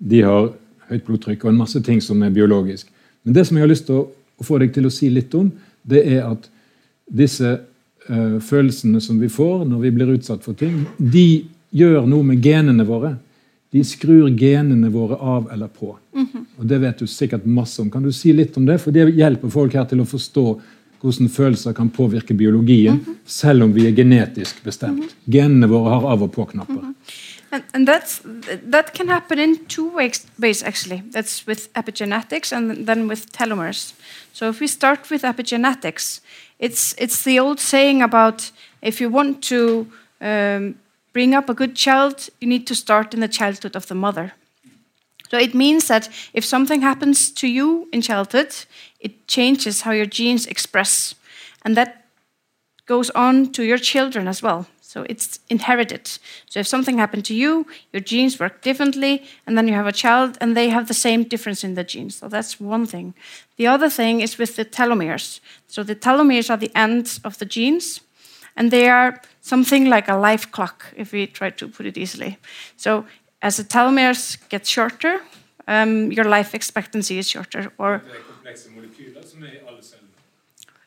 de 0.00 0.22
har 0.24 0.50
høyt 0.90 1.04
blodtrykk 1.06 1.44
og 1.44 1.52
en 1.52 1.60
masse 1.60 1.80
ting 1.84 2.00
som 2.04 2.22
er 2.24 2.34
biologisk. 2.34 2.88
Men 3.22 3.36
det 3.36 3.46
som 3.46 3.56
jeg 3.56 3.64
har 3.64 3.70
lyst 3.70 3.86
til 3.88 4.02
å, 4.02 4.08
få 4.40 4.56
deg 4.62 4.72
til 4.72 4.88
å 4.88 4.92
si 4.92 5.10
litt 5.12 5.34
om, 5.36 5.50
det 5.84 6.00
er 6.08 6.24
at 6.24 6.46
disse 7.04 7.58
følelsene 8.08 9.00
som 9.00 9.18
vi 9.20 9.28
får 9.28 9.64
når 9.68 9.82
vi 9.84 9.90
blir 9.94 10.14
utsatt 10.16 10.44
for 10.44 10.56
ting, 10.58 10.84
de 10.98 11.44
gjør 11.70 12.06
noe 12.10 12.26
med 12.26 12.42
genene 12.42 12.86
våre. 12.88 13.16
De 13.70 13.84
skrur 13.86 14.30
genene 14.34 14.90
våre 14.90 15.14
av 15.16 15.50
eller 15.52 15.68
på. 15.68 15.92
Og 16.58 16.66
Det 16.66 16.78
vet 16.82 16.98
du 16.98 17.06
sikkert 17.06 17.46
masse 17.46 17.80
om. 17.82 17.90
Kan 17.90 18.02
du 18.02 18.12
si 18.12 18.32
litt 18.32 18.56
om 18.58 18.66
det? 18.66 18.80
For 18.82 18.90
det 18.92 19.12
hjelper 19.14 19.52
folk 19.52 19.76
her 19.78 19.86
til 19.88 20.02
å 20.02 20.08
forstå 20.08 20.46
hvordan 21.00 21.30
følelser 21.32 21.72
kan 21.72 21.88
påvirke 21.88 22.34
biologien, 22.36 22.98
selv 23.24 23.64
om 23.64 23.70
vi 23.72 23.86
er 23.88 23.94
genetisk 23.96 24.58
bestemt. 24.64 25.14
Genene 25.24 25.68
våre 25.70 25.94
har 25.94 26.10
av- 26.12 26.22
og 26.26 26.32
på-knapper. 26.34 26.92
And, 27.52 27.62
and 27.74 27.88
that's, 27.88 28.20
that 28.70 28.92
can 28.94 29.08
happen 29.08 29.38
in 29.38 29.56
two 29.66 29.88
ways, 29.96 30.26
ways, 30.38 30.62
actually. 30.62 31.02
That's 31.10 31.46
with 31.46 31.72
epigenetics 31.74 32.52
and 32.52 32.86
then 32.86 33.08
with 33.08 33.32
telomeres. 33.32 33.94
So 34.32 34.50
if 34.50 34.60
we 34.60 34.66
start 34.66 35.10
with 35.10 35.24
epigenetics, 35.24 36.20
it's, 36.60 36.94
it's 36.98 37.24
the 37.24 37.40
old 37.40 37.58
saying 37.58 38.02
about 38.02 38.52
if 38.82 39.00
you 39.00 39.08
want 39.08 39.42
to 39.44 39.90
um, 40.20 40.78
bring 41.12 41.34
up 41.34 41.48
a 41.48 41.54
good 41.54 41.74
child, 41.74 42.28
you 42.40 42.46
need 42.46 42.66
to 42.66 42.74
start 42.74 43.14
in 43.14 43.20
the 43.20 43.28
childhood 43.28 43.74
of 43.74 43.86
the 43.86 43.94
mother. 43.94 44.34
So 45.30 45.38
it 45.38 45.54
means 45.54 45.88
that 45.88 46.08
if 46.34 46.44
something 46.44 46.82
happens 46.82 47.30
to 47.30 47.48
you 47.48 47.88
in 47.92 48.02
childhood, 48.02 48.54
it 49.00 49.26
changes 49.26 49.82
how 49.82 49.92
your 49.92 50.06
genes 50.06 50.46
express. 50.46 51.14
And 51.64 51.76
that 51.76 52.04
goes 52.86 53.10
on 53.10 53.52
to 53.52 53.62
your 53.62 53.78
children 53.78 54.28
as 54.28 54.42
well. 54.42 54.66
So 54.92 55.06
it's 55.08 55.38
inherited. 55.48 56.18
So 56.50 56.58
if 56.58 56.66
something 56.66 56.98
happened 56.98 57.24
to 57.26 57.34
you, 57.34 57.64
your 57.92 58.02
genes 58.02 58.40
work 58.40 58.60
differently, 58.60 59.22
and 59.46 59.56
then 59.56 59.68
you 59.68 59.74
have 59.74 59.86
a 59.86 59.92
child, 59.92 60.36
and 60.40 60.56
they 60.56 60.68
have 60.70 60.88
the 60.88 60.94
same 60.94 61.22
difference 61.22 61.62
in 61.62 61.74
the 61.74 61.84
genes. 61.84 62.16
So 62.16 62.28
that's 62.28 62.58
one 62.58 62.86
thing. 62.86 63.14
The 63.56 63.68
other 63.68 63.88
thing 63.88 64.20
is 64.20 64.36
with 64.36 64.56
the 64.56 64.64
telomeres. 64.64 65.38
So 65.68 65.84
the 65.84 65.94
telomeres 65.94 66.50
are 66.50 66.56
the 66.56 66.72
ends 66.74 67.20
of 67.24 67.38
the 67.38 67.44
genes, 67.44 68.00
and 68.56 68.72
they 68.72 68.88
are 68.88 69.22
something 69.42 69.88
like 69.88 70.08
a 70.08 70.16
life 70.16 70.50
clock, 70.50 70.92
if 70.96 71.12
we 71.12 71.28
try 71.28 71.50
to 71.50 71.68
put 71.68 71.86
it 71.86 71.96
easily. 71.96 72.38
So 72.76 73.04
as 73.42 73.56
the 73.58 73.64
telomeres 73.64 74.38
get 74.48 74.66
shorter, 74.66 75.20
um, 75.68 76.10
your 76.10 76.24
life 76.24 76.52
expectancy 76.52 77.18
is 77.18 77.28
shorter, 77.28 77.72
or 77.78 78.02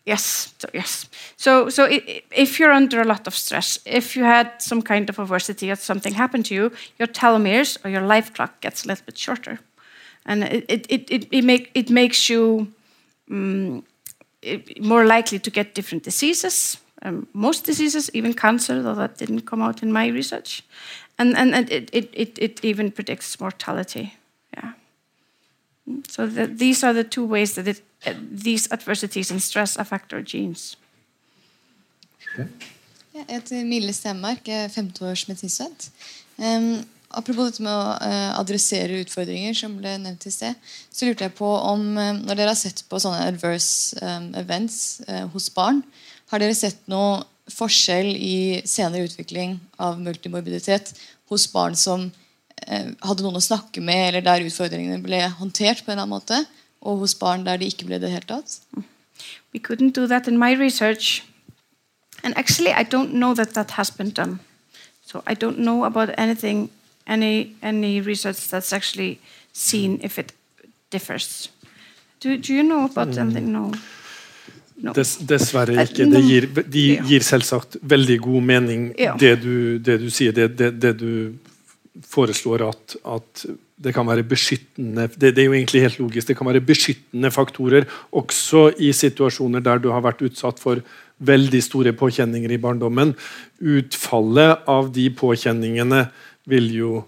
Yes, 0.06 0.54
so 0.58 0.68
yes. 0.74 1.10
So, 1.38 1.70
so 1.70 1.88
if 1.90 2.60
you're 2.60 2.74
under 2.74 3.02
a 3.02 3.06
lot 3.06 3.26
of 3.26 3.34
stress, 3.34 3.80
if 3.86 4.18
you 4.18 4.26
had 4.26 4.62
some 4.62 4.82
kind 4.82 5.10
of 5.10 5.18
adversity 5.18 5.72
or 5.72 5.76
something 5.76 6.14
happened 6.14 6.46
to 6.48 6.54
you, 6.54 6.72
your 7.00 7.08
telomeres 7.08 7.78
or 7.86 7.90
your 7.90 8.02
life 8.02 8.34
clock 8.34 8.60
gets 8.60 8.84
a 8.84 8.88
little 8.90 9.06
bit 9.06 9.18
shorter, 9.18 9.60
and 10.26 10.44
it 10.44 10.66
it 10.68 10.86
it 10.90 11.10
it, 11.10 11.28
it 11.32 11.44
make 11.46 11.72
it 11.74 11.90
makes 11.90 12.30
you 12.30 12.68
um, 13.32 13.84
more 14.82 15.06
likely 15.06 15.40
to 15.40 15.50
get 15.52 15.74
different 15.74 16.04
diseases. 16.04 16.78
Um, 17.06 17.28
most 17.34 17.66
diseases, 17.66 18.10
even 18.14 18.34
cancer, 18.34 18.82
though 18.82 18.96
that 18.96 19.18
didn't 19.18 19.46
come 19.46 19.62
out 19.62 19.84
in 19.84 19.92
my 19.92 20.08
research, 20.08 20.64
and 21.18 21.38
and, 21.38 21.56
and 21.56 21.72
it, 21.72 21.90
it, 21.94 22.10
it, 22.14 22.40
it 22.40 22.66
even 22.66 22.92
predicts 22.92 23.40
mortality. 23.40 24.14
So 26.08 26.28
the, 26.28 26.48
these 26.48 26.84
are 26.84 26.94
the 26.94 27.04
two 27.04 27.26
ways 27.26 27.56
that 27.56 27.68
it, 27.68 27.82
uh, 28.06 28.14
these 28.32 28.72
adversities 28.72 29.32
and 29.32 29.42
stress 29.42 29.78
affect 29.78 30.14
our 30.14 30.22
genes. 30.22 30.78
Okay. 32.34 32.48
Jeg 33.14 33.26
heter 33.30 33.66
Mille 33.68 33.94
Stenmark, 33.94 34.48
jeg 34.48 34.66
er 34.66 34.72
femteårs 34.74 35.28
medisinstudent. 35.28 35.92
Um, 36.40 36.82
apropos 37.14 37.52
dette 37.52 37.62
med 37.62 37.70
å 37.70 37.92
uh, 38.02 38.32
adressere 38.40 39.04
utfordringer, 39.04 39.54
som 39.54 39.76
ble 39.78 39.92
nevnt 40.02 40.26
i 40.26 40.34
sted, 40.34 40.58
så 40.90 41.06
lurte 41.06 41.28
jeg 41.28 41.36
på 41.38 41.46
om 41.46 41.84
eh, 42.02 42.16
Når 42.24 42.40
dere 42.40 42.56
har 42.56 42.58
sett 42.58 42.82
på 42.90 42.98
sånne 43.04 43.28
adverse 43.28 44.00
um, 44.02 44.32
events 44.40 45.04
uh, 45.06 45.28
hos 45.36 45.52
barn, 45.54 45.84
har 46.34 46.42
dere 46.42 46.58
sett 46.58 46.82
noe 46.90 47.22
forskjell 47.54 48.16
i 48.18 48.64
senere 48.66 49.06
utvikling 49.06 49.60
av 49.78 50.02
multimorbiditet 50.02 50.96
hos 51.30 51.46
barn 51.54 51.78
som 51.78 52.08
eh, 52.08 52.23
hadde 52.68 53.26
noen 53.26 53.40
å 53.40 53.44
snakke 53.44 53.82
med, 53.84 54.10
eller 54.10 54.26
der 54.26 54.46
utfordringene 54.48 55.02
ble 55.04 55.22
håndtert 55.40 55.84
på 55.84 55.92
en 55.92 55.98
eller 55.98 56.06
annen 56.06 56.16
måte, 56.16 56.40
og 56.84 57.04
hos 57.04 57.16
barn 57.20 57.46
der 57.48 57.60
de 57.62 57.70
ikke 57.72 57.88
ble 57.88 58.00
det 58.02 58.12
helt 58.12 58.28
tatt? 58.28 58.60
We 59.54 59.60
couldn't 59.60 59.94
do 59.94 60.08
that 60.08 60.28
in 60.28 60.38
my 60.40 60.54
research. 60.56 61.24
And 62.24 62.38
actually, 62.38 62.72
I 62.72 62.84
don't 62.84 63.14
know 63.14 63.34
that 63.36 63.54
that 63.54 63.72
has 63.72 63.92
been 63.92 64.10
done. 64.10 64.40
So 65.06 65.22
I 65.28 65.36
don't 65.36 65.60
know 65.60 65.84
about 65.84 66.10
anything, 66.18 66.70
any, 67.06 67.56
any 67.62 68.02
research 68.02 68.48
that's 68.50 68.74
actually 68.74 69.20
seen 69.52 70.00
if 70.02 70.18
it 70.18 70.34
differs. 70.90 71.50
Do, 72.20 72.38
do 72.38 72.54
you 72.54 72.64
know 72.64 72.86
about 72.86 73.18
anything? 73.18 73.52
No. 73.52 73.74
no. 74.78 74.94
Dess, 74.94 75.18
dessverre 75.18 75.76
Eh, 75.76 75.88
ikke. 75.90 76.06
Det 76.12 76.24
gir, 76.24 76.48
de 76.72 76.86
gir 77.08 77.24
selvsagt 77.24 77.78
veldig 77.82 78.20
god 78.22 78.42
mening, 78.42 78.94
det, 79.20 79.36
du, 79.44 79.78
det 79.78 80.00
du 80.02 80.10
sier. 80.10 80.32
Det, 80.32 80.58
det, 80.58 80.72
det 80.82 80.94
du 81.00 81.36
foreslår 82.02 82.64
at, 82.66 82.96
at 83.06 83.46
det 83.84 83.94
kan 83.94 84.08
være 84.08 84.26
beskyttende 84.26 85.06
det, 85.14 85.34
det 85.36 85.44
er 85.44 85.50
jo 85.50 85.56
egentlig 85.56 85.84
helt 85.84 86.00
logisk, 86.02 86.28
det 86.28 86.38
kan 86.40 86.50
være 86.50 86.64
beskyttende 86.66 87.30
faktorer 87.34 87.86
også 88.12 88.72
i 88.82 88.90
situasjoner 88.96 89.62
der 89.62 89.82
du 89.82 89.92
har 89.94 90.02
vært 90.06 90.24
utsatt 90.26 90.62
for 90.62 90.82
veldig 91.24 91.62
store 91.64 91.94
påkjenninger 91.96 92.52
i 92.52 92.60
barndommen. 92.60 93.14
Utfallet 93.62 94.66
av 94.68 94.90
de 94.96 95.06
påkjenningene 95.14 96.08
vil 96.50 96.72
jo 96.74 97.04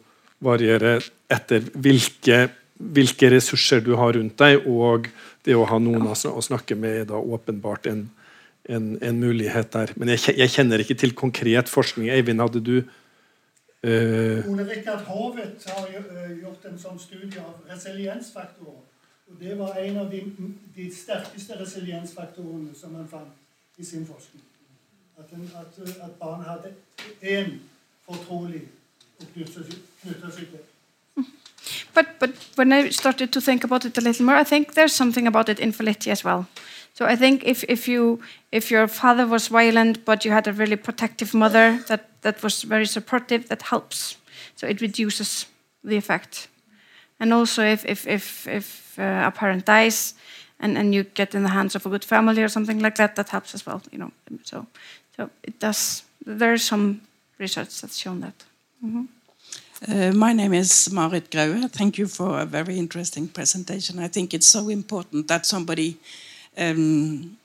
variere 0.45 0.99
etter 1.31 1.65
hvilke, 1.73 2.45
hvilke 2.77 3.31
ressurser 3.33 3.81
du 3.83 3.95
har 3.99 4.13
rundt 4.15 4.37
deg, 4.39 4.67
og 4.69 5.09
det 5.45 5.57
å 5.57 5.65
ha 5.69 5.79
noen 5.81 6.05
å 6.11 6.13
å 6.13 6.43
snakke 6.43 6.77
med 6.79 7.01
er 7.01 7.09
da 7.09 7.19
åpenbart 7.19 7.89
en, 7.91 8.05
en, 8.69 8.93
en 9.01 9.19
mulighet 9.19 9.71
der. 9.73 9.93
Men 9.99 10.13
jeg, 10.13 10.37
jeg 10.37 10.53
kjenner 10.53 10.83
ikke 10.83 10.97
til 11.01 11.15
konkret 11.17 11.71
forskning. 11.71 12.11
Eivind, 12.13 12.43
hadde 12.45 12.63
du 12.63 12.77
Ole 13.85 14.65
Rikard 14.69 15.05
Hovet 15.05 15.65
har 15.69 15.87
eh, 15.93 16.31
gjort 16.41 16.65
en 16.65 16.79
sånn 16.79 16.99
studie 16.99 17.41
av 17.41 17.61
resiliensfaktorer. 17.69 18.83
Og 19.29 19.39
det 19.39 19.57
var 19.57 19.77
en 19.81 19.97
av 19.97 20.11
de, 20.11 20.21
de 20.75 20.85
sterkeste 20.93 21.57
resiliensfaktorene 21.59 22.73
som 22.77 22.93
man 22.93 23.07
fant 23.09 23.77
i 23.77 23.85
sin 23.85 24.05
forskning. 24.05 24.43
At, 25.17 25.31
en, 25.33 25.49
at, 25.61 25.79
eh, 25.85 26.05
at 26.05 26.15
barn 26.19 26.45
hadde 26.45 26.73
én 27.21 27.59
fortrolig 28.05 28.63
å 29.19 29.27
knytte 29.33 29.65
seg 29.67 29.77
knytte 30.01 30.31
seg 30.31 30.53
til. 30.53 30.71
But 31.95 32.19
but 32.19 32.31
when 32.55 32.73
I 32.73 32.89
started 32.89 33.31
to 33.31 33.41
think 33.41 33.63
about 33.63 33.85
it 33.85 33.97
a 33.97 34.01
little 34.01 34.25
more, 34.25 34.35
I 34.35 34.43
think 34.43 34.73
there's 34.73 34.93
something 34.93 35.27
about 35.27 35.49
it 35.49 35.59
in 35.59 35.71
Faletti 35.73 36.11
as 36.11 36.23
well. 36.25 36.45
So 36.95 37.05
I 37.05 37.17
think 37.17 37.43
if, 37.43 37.63
if 37.67 37.87
you 37.87 38.19
if 38.51 38.71
your 38.71 38.87
father 38.87 39.27
was 39.27 39.49
violent 39.49 40.05
but 40.05 40.23
you 40.23 40.31
had 40.31 40.47
a 40.47 40.53
really 40.53 40.77
protective 40.77 41.33
mother 41.33 41.79
that, 41.87 42.01
that 42.21 42.41
was 42.41 42.63
very 42.63 42.85
supportive, 42.85 43.47
that 43.47 43.61
helps. 43.61 44.17
So 44.55 44.67
it 44.67 44.81
reduces 44.81 45.45
the 45.83 45.97
effect. 45.97 46.47
And 47.19 47.33
also 47.33 47.63
if 47.63 47.85
if 47.85 48.07
if, 48.07 48.47
if 48.47 48.95
uh, 48.97 49.27
a 49.27 49.31
parent 49.31 49.65
dies 49.65 50.13
and, 50.59 50.77
and 50.77 50.95
you 50.95 51.03
get 51.03 51.35
in 51.35 51.43
the 51.43 51.49
hands 51.49 51.75
of 51.75 51.85
a 51.85 51.89
good 51.89 52.05
family 52.05 52.43
or 52.43 52.49
something 52.49 52.79
like 52.79 52.95
that, 52.95 53.15
that 53.15 53.29
helps 53.29 53.53
as 53.53 53.65
well. 53.65 53.81
You 53.91 53.99
know. 53.99 54.11
So 54.43 54.65
so 55.17 55.29
it 55.43 55.59
does 55.59 56.03
there 56.25 56.53
is 56.53 56.63
some 56.63 57.01
research 57.39 57.81
that's 57.81 57.97
shown 57.97 58.21
that. 58.21 58.45
Mhm. 58.81 59.07
Uh, 59.87 60.13
my 60.13 60.33
name 60.33 60.53
is 60.53 60.89
Marit 60.91 61.29
Graue. 61.29 61.67
Thank 61.67 61.97
you 61.97 62.07
for 62.07 62.39
a 62.39 62.45
very 62.45 62.77
interesting 62.77 63.27
presentation. 63.27 63.99
I 63.99 64.07
think 64.07 64.33
it's 64.33 64.47
so 64.47 64.69
important 64.69 65.27
that 65.27 65.45
somebody 65.45 65.97
um, 66.57 67.37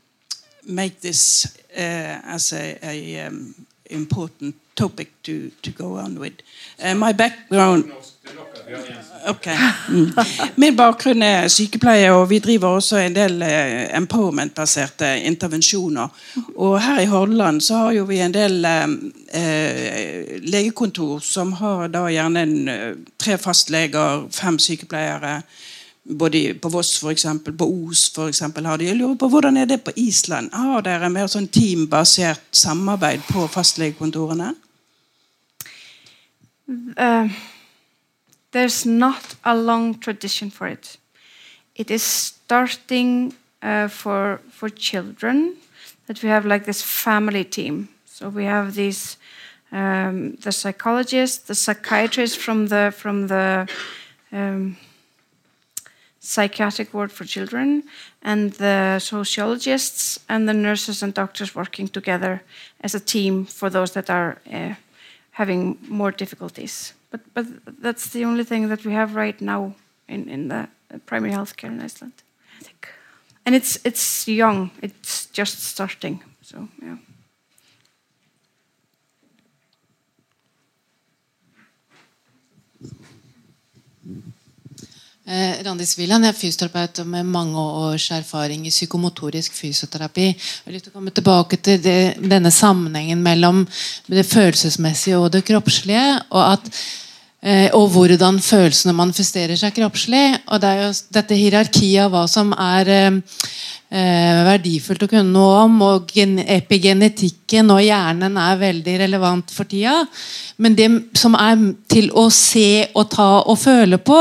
make 0.67 1.01
this 1.01 1.47
uh, 1.77 2.21
as 2.25 2.53
a, 2.53 2.79
a 2.83 3.27
um, 3.27 3.55
important 3.91 4.55
topic 4.75 5.09
to, 5.23 5.51
to 5.63 5.71
go 5.71 5.97
on 5.97 6.19
with. 6.19 6.35
Uh, 6.83 6.95
my 6.95 7.13
background 7.13 7.93
okay. 9.29 9.57
Mm. 9.89 10.13
Min 10.55 10.77
bakgrunn 10.77 11.23
er 11.23 11.49
sykepleie, 11.49 12.13
og 12.13 12.29
vi 12.31 12.39
driver 12.39 12.77
også 12.79 13.01
en 13.03 13.17
del 13.17 13.43
eh, 13.43 13.89
empowerment-baserte 13.97 15.11
intervensjoner. 15.27 16.09
Og 16.57 16.81
her 16.83 17.01
i 17.01 17.09
Hordaland 17.11 17.61
så 17.61 17.85
har 17.85 17.93
jo 17.99 18.05
vi 18.09 18.21
en 18.21 18.35
del 18.35 18.65
eh, 18.65 18.87
eh, 19.41 20.39
legekontor 20.43 21.19
som 21.25 21.53
har 21.61 21.89
da 21.89 22.07
gjerne 22.11 22.43
en, 22.47 22.69
eh, 22.69 22.95
tre 23.19 23.39
fastleger, 23.39 24.27
fem 24.31 24.59
sykepleiere. 24.59 25.41
Både 26.05 26.55
på 26.55 26.69
Voss 26.69 26.99
for 26.99 27.11
eksempel, 27.11 27.53
på 27.53 27.67
Os 27.69 28.11
eksempel, 28.29 28.67
har 28.67 28.77
de. 28.79 28.89
Jeg 28.89 28.97
lurer 28.97 29.19
på 29.21 29.29
hvordan 29.29 29.57
er 29.57 29.65
det 29.65 29.83
på 29.85 29.93
Island? 29.97 30.51
Har 30.53 30.81
dere 30.83 31.11
mer 31.13 31.29
sånn 31.29 31.49
teambasert 31.49 32.43
samarbeid 32.53 33.21
på 33.29 33.47
fastlegekontorene? 33.47 34.55
uh, 36.97 37.29
there's 38.53 38.87
not 38.87 39.37
a 39.45 39.55
long 39.55 39.99
tradition 39.99 40.51
for 40.51 40.67
it. 40.67 40.97
It 41.75 41.91
is 41.91 42.03
starting 42.03 43.35
uh, 43.63 43.89
for 43.89 44.41
for 44.51 44.69
children 44.69 45.57
that 46.07 46.23
we 46.23 46.29
have 46.29 46.45
like 46.45 46.65
this 46.65 46.83
family 46.83 47.45
team. 47.45 47.89
So 48.07 48.29
we 48.29 48.45
have 48.45 48.75
these 48.75 49.17
um, 49.73 50.37
the 50.41 50.53
psychologist, 50.53 51.47
the 51.47 51.55
psychiatrist 51.55 52.39
from 52.39 52.69
the 52.69 52.93
from 52.97 53.29
the 53.29 53.69
um, 54.33 54.77
psychiatric 56.21 56.93
ward 56.95 57.11
for 57.11 57.25
children, 57.25 57.83
and 58.23 58.53
the 58.53 58.99
sociologists 58.99 60.21
and 60.29 60.49
the 60.49 60.55
nurses 60.55 61.03
and 61.03 61.15
doctors 61.15 61.55
working 61.55 61.89
together 61.89 62.43
as 62.81 62.95
a 62.95 63.01
team 63.01 63.47
for 63.47 63.71
those 63.71 63.93
that 63.93 64.11
are 64.11 64.37
uh, 64.53 64.75
having 65.31 65.79
more 65.89 66.13
difficulties. 66.13 66.95
But 67.11 67.21
but 67.35 67.47
that's 67.83 68.11
the 68.11 68.25
only 68.25 68.45
thing 68.45 68.69
that 68.69 68.85
we 68.85 68.93
have 68.93 69.17
right 69.17 69.41
now 69.41 69.75
in 70.09 70.29
in 70.29 70.49
the 70.49 70.69
primary 71.07 71.33
healthcare 71.33 71.73
in 71.73 71.81
Iceland. 71.81 72.13
I 72.61 72.65
think, 72.65 72.89
and 73.47 73.55
it's 73.55 73.79
it's 73.85 74.29
young. 74.29 74.71
It's 74.83 75.27
just 75.33 75.59
starting. 75.63 76.23
So 76.43 76.69
yeah. 76.83 76.97
Eh, 85.31 85.61
Wieland 85.95 86.27
jeg 86.27 86.33
er 86.33 86.35
fysioterapeut 86.35 87.05
med 87.07 87.29
mange 87.31 87.55
års 87.55 88.09
erfaring 88.11 88.65
i 88.67 88.73
psykomotorisk 88.73 89.55
fysioterapi. 89.55 90.25
Jeg 90.27 90.65
har 90.65 90.75
lyst 90.75 90.89
til 90.89 90.91
å 90.91 90.97
komme 90.97 91.13
tilbake 91.15 91.59
til 91.63 91.79
det, 91.85 92.17
denne 92.19 92.51
sammenhengen 92.51 93.23
mellom 93.23 93.61
det 94.11 94.25
følelsesmessige 94.27 95.21
og 95.21 95.31
det 95.31 95.45
kroppslige. 95.47 96.03
Og, 96.35 96.57
at, 96.57 96.67
og 97.73 97.87
hvordan 97.95 98.37
følelsene 98.45 98.93
manifesterer 98.93 99.57
seg 99.57 99.73
kroppslig. 99.73 100.25
Og 100.53 100.61
det 100.61 100.71
er 100.71 100.83
jo 100.83 100.91
dette 101.17 101.39
hierarkiet 101.39 102.05
av 102.05 102.13
hva 102.13 102.27
som 102.29 102.53
er 102.53 102.91
eh, 102.93 103.21
eh, 103.91 104.41
verdifullt 104.47 105.07
å 105.07 105.09
kunne 105.11 105.33
noe 105.33 105.63
om. 105.65 105.79
Og 105.87 106.13
gen 106.15 106.39
epigenetikken 106.45 107.73
og 107.73 107.83
hjernen 107.85 108.37
er 108.41 108.61
veldig 108.61 108.97
relevant 109.05 109.55
for 109.55 109.69
tida. 109.71 110.03
Men 110.61 110.77
det 110.77 110.91
som 111.19 111.37
er 111.39 111.65
til 111.91 112.11
å 112.13 112.27
se 112.35 112.91
og 112.93 113.09
ta 113.15 113.31
og 113.41 113.59
føle 113.61 114.01
på, 114.05 114.21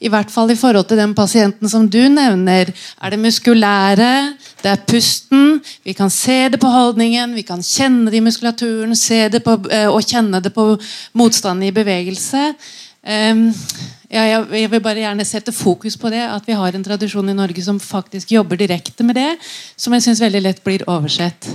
i 0.00 0.12
hvert 0.12 0.30
fall 0.30 0.52
i 0.52 0.58
forhold 0.58 0.90
til 0.90 1.00
den 1.02 1.16
pasienten 1.18 1.70
som 1.70 1.88
du 1.90 2.02
nevner, 2.12 2.70
er 2.70 3.10
det 3.10 3.22
muskulære, 3.24 4.12
det 4.62 4.70
er 4.72 4.82
pusten. 4.88 5.60
Vi 5.84 5.94
kan 5.96 6.10
se 6.12 6.48
det 6.52 6.60
på 6.60 6.70
holdningen, 6.70 7.34
vi 7.34 7.44
kan 7.46 7.62
kjenne 7.64 8.10
det 8.10 8.20
i 8.20 8.24
muskulaturen, 8.24 8.96
se 8.96 9.28
det 9.32 9.42
på, 9.44 9.56
eh, 9.72 9.88
og 9.88 10.04
kjenne 10.04 10.42
det 10.42 10.52
på 10.54 10.66
motstanden 11.18 11.68
i 11.68 11.74
bevegelse. 11.74 12.54
Ehm, 13.02 13.46
ja, 14.10 14.24
jeg, 14.26 14.46
jeg 14.60 14.70
vil 14.72 14.82
bare 14.84 15.00
gjerne 15.00 15.24
sette 15.24 15.54
fokus 15.56 15.96
på 15.96 16.10
det, 16.12 16.22
at 16.26 16.46
vi 16.48 16.56
har 16.58 16.76
en 16.76 16.84
tradisjon 16.84 17.32
i 17.32 17.36
Norge 17.36 17.64
som 17.64 17.80
faktisk 17.80 18.32
jobber 18.34 18.60
direkte 18.60 19.06
med 19.06 19.16
det, 19.16 19.30
som 19.76 19.94
jeg 19.96 20.08
syns 20.08 20.20
veldig 20.20 20.42
lett 20.44 20.64
blir 20.66 20.84
oversett. 20.90 21.48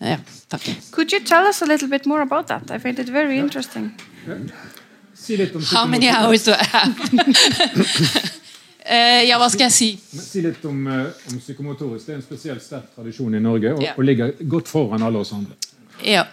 Ja, 0.00 0.16
takk. 0.48 0.64
Could 0.90 1.12
you 1.12 1.20
tell 1.20 1.46
us 1.46 1.62
a 1.62 1.66
little 1.66 1.88
bit 1.88 2.06
more 2.06 2.22
about 2.22 2.48
that? 2.48 2.70
I 2.70 2.78
find 2.78 2.98
it 2.98 3.08
very 3.12 3.38
interesting. 3.38 3.92
Si 5.14 5.36
litt 5.36 5.54
om 5.54 5.62
How 5.74 5.86
many 5.86 6.08
hours 6.08 6.44
do 6.44 6.52
I 6.52 6.64
have? 6.72 8.40
Eh, 8.84 9.24
ja, 9.28 9.36
hva 9.38 9.48
skal 9.52 9.66
jeg 9.68 9.72
si? 9.76 9.88
Si 10.20 10.40
litt 10.44 10.64
om, 10.64 10.86
eh, 10.88 11.06
om 11.30 11.40
psykomotorisk. 11.40 12.06
Det 12.06 12.14
er 12.14 12.16
en 12.20 12.22
spesielt 12.24 12.62
sterk 12.64 12.94
tradisjon 12.96 13.34
i 13.36 13.40
Norge 13.40 13.74
og, 13.74 13.82
Ja. 13.82 13.92
og 13.96 14.04
ligger 14.04 14.32
godt 14.48 14.68
foran 14.68 15.02
alle 15.02 15.18
oss 15.20 15.32
andre. 15.32 15.52
Ja. 16.02 16.24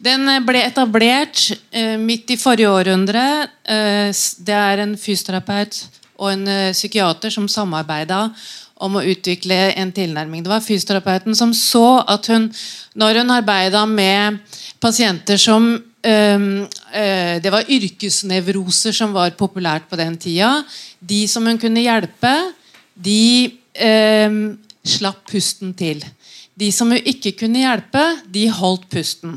Den 0.00 0.28
eh, 0.28 0.40
ble 0.40 0.62
etablert 0.62 1.50
eh, 1.72 1.96
midt 1.98 2.30
i 2.30 2.36
forrige 2.36 2.70
århundre. 2.70 3.48
Eh, 3.64 4.12
det 4.46 4.54
er 4.54 4.78
en 4.84 4.94
fysioterapeut 4.96 5.80
og 6.18 6.30
en 6.32 6.46
eh, 6.48 6.72
psykiater 6.72 7.30
som 7.30 7.48
samarbeida 7.48 8.30
om 8.78 8.94
å 9.00 9.02
utvikle 9.02 9.72
en 9.74 9.90
tilnærming. 9.92 10.42
Det 10.44 10.52
var 10.52 10.60
fysioterapeuten 10.60 11.34
som 11.34 11.52
så 11.56 12.04
at 12.06 12.26
hun, 12.28 12.50
når 12.94 13.22
hun 13.22 13.30
arbeida 13.30 13.86
med 13.88 14.38
pasienter 14.80 15.40
som 15.40 15.82
Det 16.96 17.50
var 17.52 17.68
yrkesnevroser 17.68 18.94
som 18.96 19.12
var 19.12 19.34
populært 19.36 19.88
på 19.90 19.98
den 20.00 20.14
tida. 20.20 20.62
De 20.98 21.26
som 21.28 21.44
hun 21.44 21.58
kunne 21.60 21.82
hjelpe, 21.84 22.32
de 22.96 23.52
eh, 23.74 24.38
slapp 24.86 25.26
pusten 25.28 25.74
til. 25.76 26.00
De 26.56 26.70
som 26.72 26.94
hun 26.94 27.02
ikke 27.02 27.34
kunne 27.36 27.60
hjelpe, 27.60 28.04
de 28.32 28.46
holdt 28.48 28.88
pusten. 28.92 29.36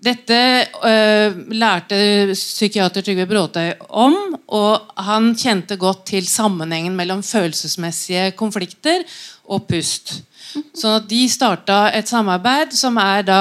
Dette 0.00 0.36
øh, 0.80 1.34
lærte 1.52 2.32
psykiater 2.32 3.04
Trygve 3.04 3.26
Bråtøy 3.28 3.74
om, 3.92 4.14
og 4.48 4.94
han 4.96 5.34
kjente 5.36 5.76
godt 5.76 6.06
til 6.14 6.28
sammenhengen 6.28 6.96
mellom 6.96 7.20
følelsesmessige 7.26 8.30
konflikter 8.38 9.04
og 9.44 9.66
pust. 9.68 10.22
Sånn 10.72 10.96
at 11.02 11.10
de 11.10 11.20
starta 11.30 11.82
et 11.92 12.08
samarbeid 12.08 12.72
som 12.74 12.96
er 13.02 13.26
da 13.28 13.40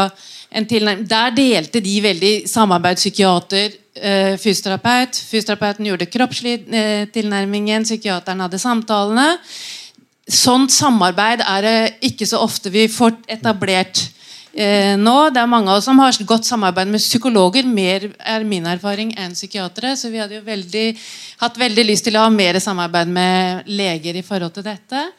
Der 0.50 1.30
delte 1.30 1.80
de 1.80 2.00
veldig 2.02 2.50
samarbeidspsykiater, 2.50 3.70
øh, 4.02 4.38
fysioterapeut. 4.38 5.16
Fysioterapeuten 5.30 5.86
gjorde 5.86 6.06
kroppslig 6.06 6.66
øh, 6.74 7.08
tilnærmingen, 7.14 7.84
psykiateren 7.84 8.40
hadde 8.40 8.60
samtalene. 8.60 9.38
Sånt 10.30 10.72
samarbeid 10.72 11.42
er 11.42 11.62
det 11.62 11.94
ikke 12.02 12.26
så 12.26 12.42
ofte 12.42 12.70
vi 12.70 12.88
får 12.88 13.14
etablert 13.30 14.02
eh, 14.54 14.98
nå. 14.98 15.30
Det 15.30 15.42
er 15.42 15.50
mange 15.50 15.70
av 15.70 15.78
oss 15.78 15.86
som 15.86 16.00
har 16.02 16.18
godt 16.26 16.46
samarbeid 16.46 16.88
med 16.88 17.00
psykologer. 17.00 17.66
Mer 17.66 18.10
er 18.20 18.44
min 18.44 18.66
erfaring 18.66 19.14
enn 19.18 19.38
psykiatere. 19.38 19.96
Så 19.98 20.10
vi 20.10 20.18
hadde 20.18 20.38
jo 20.38 20.46
veldig, 20.46 20.88
hatt 21.42 21.58
veldig 21.58 21.86
lyst 21.86 22.10
til 22.10 22.18
å 22.18 22.26
ha 22.26 22.30
mer 22.34 22.58
samarbeid 22.60 23.10
med 23.10 23.70
leger 23.70 24.18
i 24.18 24.26
forhold 24.26 24.58
til 24.58 24.66
dette. 24.66 25.12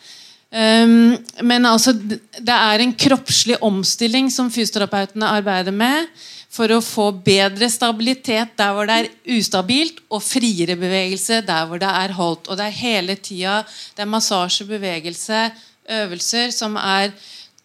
Um, 0.50 1.14
men 1.46 1.66
altså, 1.68 1.92
det 1.94 2.54
er 2.56 2.82
en 2.82 2.92
kroppslig 2.98 3.60
omstilling 3.62 4.32
som 4.34 4.50
fysioterapeutene 4.50 5.28
arbeider 5.38 5.70
med 5.70 6.08
for 6.50 6.72
å 6.74 6.80
få 6.82 7.12
bedre 7.22 7.68
stabilitet 7.70 8.56
der 8.58 8.72
hvor 8.74 8.88
det 8.90 8.96
er 8.98 9.10
ustabilt, 9.36 10.00
og 10.10 10.24
friere 10.26 10.74
bevegelse 10.78 11.44
der 11.46 11.68
hvor 11.70 11.78
det 11.78 11.90
er 11.90 12.16
holdt. 12.16 12.50
Og 12.50 12.58
det 12.58 12.66
er 12.66 12.80
hele 12.80 13.14
tida 13.14 13.60
det 13.94 14.02
er 14.02 14.10
massasje, 14.10 14.66
bevegelse, 14.66 15.44
øvelser 15.90 16.50
som 16.54 16.74
er 16.80 17.14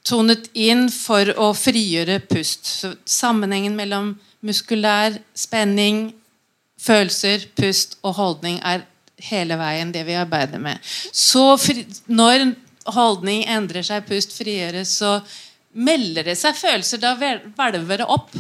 tonet 0.06 0.52
inn 0.53 0.86
for 0.94 1.32
å 1.41 1.49
frigjøre 1.57 2.20
pust. 2.30 2.70
Så 2.70 2.94
Sammenhengen 3.10 3.74
mellom 3.78 4.14
muskulær 4.45 5.18
spenning, 5.34 6.12
følelser, 6.78 7.48
pust 7.57 7.98
og 8.06 8.14
holdning 8.20 8.60
er 8.62 8.86
hele 9.26 9.57
veien 9.57 9.90
det 9.95 10.03
vi 10.06 10.18
arbeider 10.20 10.62
med. 10.62 10.78
Så 11.10 11.56
når 12.06 12.52
holdning 12.94 13.45
endrer 13.49 13.86
seg, 13.86 14.06
pust 14.07 14.36
frigjøres, 14.38 14.91
så 14.99 15.18
melder 15.76 16.30
det 16.30 16.38
seg 16.40 16.57
følelser. 16.57 17.02
Da 17.02 17.16
hvelver 17.18 18.03
det 18.03 18.07
opp, 18.07 18.36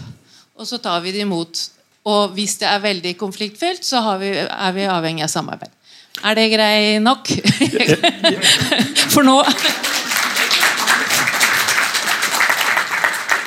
og 0.55 0.67
så 0.67 0.79
tar 0.83 1.01
vi 1.05 1.15
det 1.15 1.25
imot. 1.25 1.63
Og 2.05 2.35
hvis 2.35 2.59
det 2.61 2.69
er 2.69 2.83
veldig 2.83 3.15
konfliktfylt, 3.17 3.85
så 3.85 4.03
vi, 4.21 4.29
er 4.45 4.75
vi 4.75 4.85
avhengig 4.85 5.25
av 5.25 5.33
samarbeid. 5.33 5.73
Er 6.23 6.37
det 6.37 6.45
grei 6.53 6.77
nok? 7.03 7.27
For 9.13 9.25
nå 9.25 9.41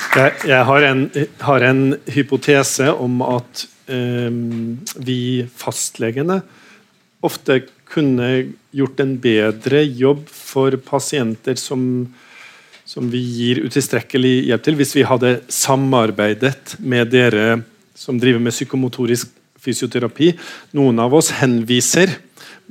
Jeg, 0.09 0.33
jeg 0.49 0.65
har, 0.65 0.85
en, 0.89 1.01
har, 1.45 1.63
en, 1.63 1.81
hypotese 2.09 2.89
om 2.91 3.21
at 3.23 3.61
um, 3.93 4.79
vi 5.05 5.45
fastlegene 5.55 6.39
ofte 7.25 7.59
kunne 7.89 8.29
gjort 8.75 9.01
en 9.01 9.15
bedre 9.21 9.81
jobb 9.83 10.27
for 10.29 10.77
pasienter 10.85 11.57
som, 11.57 11.81
som 12.85 13.09
vi 13.09 13.21
gir 13.21 13.63
utilstrekkelig 13.65 14.33
hjelp 14.51 14.65
til, 14.65 14.77
hvis 14.79 14.95
vi 14.97 15.07
hadde 15.09 15.39
samarbeidet 15.53 16.77
med 16.79 17.09
dere 17.13 17.61
som 17.97 18.19
driver 18.21 18.41
med 18.43 18.55
psykomotorisk 18.55 19.33
fysioterapi. 19.59 20.31
Noen 20.77 21.01
av 21.03 21.13
oss 21.17 21.33
henviser, 21.41 22.13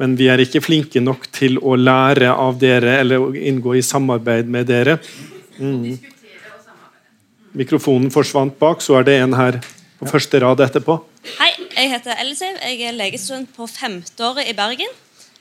men 0.01 0.15
vi 0.17 0.31
er 0.31 0.41
ikke 0.41 0.63
flinke 0.65 1.03
nok 1.05 1.27
til 1.35 1.59
å 1.59 1.75
lære 1.77 2.31
av 2.33 2.61
dere 2.61 3.01
eller 3.03 3.35
inngå 3.37 3.75
i 3.77 3.85
samarbeid 3.85 4.49
med 4.49 4.71
dere. 4.71 4.97
Mm. 5.59 5.99
Mikrofonen 7.59 8.13
forsvant 8.15 8.57
bak, 8.61 8.81
så 8.85 9.01
er 9.01 9.09
det 9.09 9.19
en 9.25 9.37
her 9.37 9.61
på 9.99 10.09
første 10.09 10.39
rad 10.45 10.63
etterpå. 10.63 11.01
Hei, 11.41 11.51
jeg 11.75 11.91
heter 11.93 12.21
Elisiv. 12.23 12.57
Jeg 12.63 12.81
er 12.87 12.97
legestudent 12.97 13.51
på 13.57 13.67
femteåret 13.69 14.49
i 14.49 14.55
Bergen. 14.57 14.93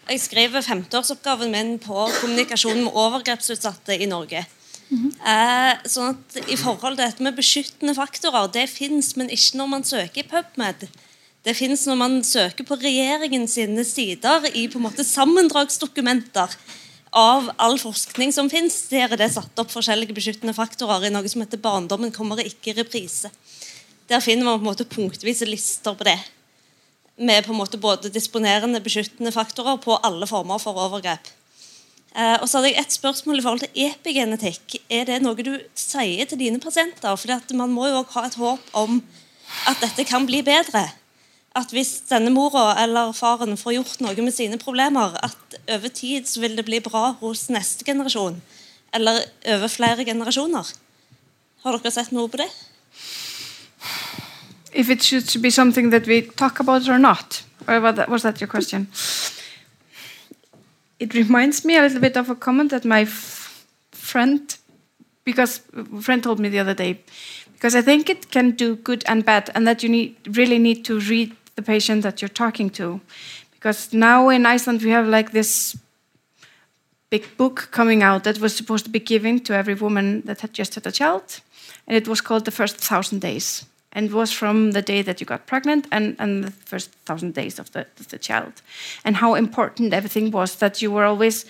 Jeg 0.08 0.22
skriver 0.24 0.64
femteårsoppgaven 0.64 1.52
min 1.52 1.74
på 1.84 2.06
kommunikasjon 2.22 2.86
med 2.86 2.96
overgrepsutsatte 2.96 3.98
i 4.00 4.08
Norge. 4.08 4.46
Mm 4.90 5.12
-hmm. 5.12 5.88
sånn 5.88 6.16
at 6.16 6.50
I 6.50 6.56
forhold 6.56 6.96
til 6.96 7.06
dette 7.06 7.24
med 7.24 7.36
beskyttende 7.36 7.96
faktorer, 7.96 8.48
det 8.48 8.70
fins, 8.70 9.16
men 9.18 9.30
ikke 9.30 9.58
når 9.58 9.68
man 9.68 9.84
søker 9.84 10.20
i 10.20 10.24
PubMed. 10.24 10.88
Det 11.44 11.56
fins 11.56 11.86
når 11.88 11.96
man 11.96 12.24
søker 12.24 12.64
på 12.64 12.76
regjeringens 12.76 13.52
sider 13.94 14.46
i 14.54 14.68
på 14.68 14.78
en 14.78 14.84
måte 14.84 15.04
sammendragsdokumenter 15.04 16.56
av 17.12 17.52
all 17.58 17.78
forskning 17.80 18.34
som 18.34 18.50
fins, 18.50 18.88
der 18.90 19.12
er 19.12 19.18
det 19.18 19.34
satt 19.34 19.60
opp 19.60 19.72
forskjellige 19.72 20.14
beskyttende 20.14 20.54
faktorer 20.54 21.08
i 21.08 21.10
noe 21.10 21.28
som 21.28 21.42
heter 21.42 21.58
'Barndommen 21.58 22.12
kommer 22.12 22.38
ikke 22.38 22.72
i 22.72 22.74
reprise'. 22.74 23.30
Der 24.10 24.20
finner 24.20 24.46
man 24.46 24.60
på 24.60 24.64
en 24.64 24.72
måte 24.72 24.86
punktvise 24.86 25.46
lister 25.46 25.94
på 25.94 26.04
det. 26.04 26.20
Med 27.18 27.46
på 27.46 27.54
en 27.54 27.60
måte 27.60 27.80
både 27.82 28.12
disponerende 28.14 28.82
beskyttende 28.84 29.34
faktorer 29.34 29.80
på 29.82 29.98
alle 30.06 30.28
former 30.30 30.62
for 30.62 30.78
overgrep. 30.78 31.32
Eh, 32.14 32.38
og 32.42 32.46
så 32.50 32.60
hadde 32.60 32.74
jeg 32.74 32.84
et 32.86 32.94
spørsmål 32.94 33.40
i 33.40 33.46
forhold 33.46 33.64
til 33.66 33.82
epigenetikk. 33.88 34.78
Er 34.90 35.10
det 35.10 35.18
noe 35.24 35.38
du 35.42 35.56
sier 35.78 36.30
til 36.30 36.40
dine 36.40 36.62
pasienter? 36.62 37.18
For 37.18 37.58
man 37.58 37.74
må 37.74 37.90
jo 37.90 38.04
også 38.04 38.20
ha 38.20 38.26
et 38.30 38.40
håp 38.42 38.72
om 38.78 39.02
at 39.68 39.82
dette 39.82 40.06
kan 40.06 40.26
bli 40.30 40.44
bedre 40.46 40.88
at 41.58 41.74
hvis 41.74 42.04
denne 42.10 42.32
mora 42.34 42.76
eller 42.84 43.14
faren 43.18 43.58
får 43.58 43.78
gjort 43.78 44.02
noe 44.06 44.26
med 44.26 44.36
sine 44.36 44.60
problemer, 44.62 45.16
at 45.26 45.58
over 45.74 45.90
tid 45.90 46.28
så 46.30 46.44
vil 46.44 46.58
det 46.58 46.68
bli 46.68 46.80
bra 46.86 47.16
hos 47.22 47.48
neste 47.54 47.88
generasjon. 47.88 48.38
Eller 48.94 49.24
over 49.56 49.72
flere 49.72 50.06
generasjoner. 50.06 50.70
Har 51.64 51.78
dere 51.78 51.94
sett 51.94 52.14
noe 52.16 52.30
på 52.30 52.40
det? 52.42 52.50
If 54.74 54.90
it 54.90 55.02
should 55.02 55.42
be 55.42 55.50
something 55.50 55.90
that 55.92 56.08
we 56.08 56.22
talk 56.22 56.60
about 56.60 56.88
or 56.90 57.00
not? 57.00 57.44
Or 57.68 57.80
was 57.80 58.24
that 58.24 58.40
your 58.40 58.48
question? 58.48 58.88
It 61.00 61.14
reminds 61.14 61.64
me 61.64 61.78
a 61.78 61.82
little 61.82 62.00
bit 62.00 62.18
of 62.18 62.30
a 62.30 62.36
comment 62.36 62.72
that 62.72 62.86
my 62.86 63.06
friend, 63.92 64.58
because 65.24 65.62
friend 66.02 66.24
told 66.24 66.40
me 66.40 66.50
the 66.50 66.60
other 66.60 66.74
day, 66.74 67.02
because 67.54 67.76
I 67.76 67.82
think 67.82 68.10
it 68.10 68.32
can 68.32 68.52
do 68.52 68.76
good 68.76 69.04
and 69.08 69.24
bad, 69.26 69.50
and 69.54 69.68
that 69.68 69.84
you 69.84 69.90
need 69.90 70.16
really 70.38 70.60
need 70.60 70.86
to 70.86 71.00
read 71.00 71.36
the 71.56 71.62
patient 71.62 72.04
that 72.04 72.22
you're 72.22 72.30
talking 72.30 72.70
to. 72.72 73.00
Because 73.52 73.94
now 73.94 74.30
in 74.30 74.46
Iceland 74.46 74.82
we 74.82 74.92
have 74.92 75.08
like 75.08 75.32
this 75.32 75.78
big 77.10 77.26
book 77.38 77.70
coming 77.72 78.04
out 78.04 78.24
that 78.24 78.40
was 78.40 78.56
supposed 78.56 78.86
to 78.86 78.92
be 78.92 79.00
given 79.00 79.40
to 79.42 79.54
every 79.54 79.74
woman 79.76 80.22
that 80.26 80.42
had 80.42 80.54
just 80.54 80.76
had 80.76 80.88
a 80.88 80.92
child, 80.92 81.42
and 81.88 81.98
it 81.98 82.08
was 82.08 82.22
called 82.22 82.46
The 82.46 82.52
First 82.52 82.78
Thousand 82.78 83.20
Days. 83.22 83.66
And 83.98 84.12
was 84.12 84.32
from 84.32 84.72
the 84.72 84.82
day 84.82 85.02
that 85.02 85.20
you 85.20 85.26
got 85.26 85.48
pregnant 85.48 85.88
and, 85.92 86.16
and 86.20 86.44
the 86.44 86.52
first 86.52 86.92
thousand 87.06 87.34
days 87.34 87.60
of 87.60 87.72
the, 87.72 87.82
of 88.00 88.08
the 88.10 88.20
child. 88.20 88.54
And 89.04 89.16
how 89.16 89.36
important 89.36 89.94
everything 89.94 90.32
was 90.32 90.56
that 90.58 90.82
you 90.82 90.92
were 90.92 91.06
always 91.06 91.46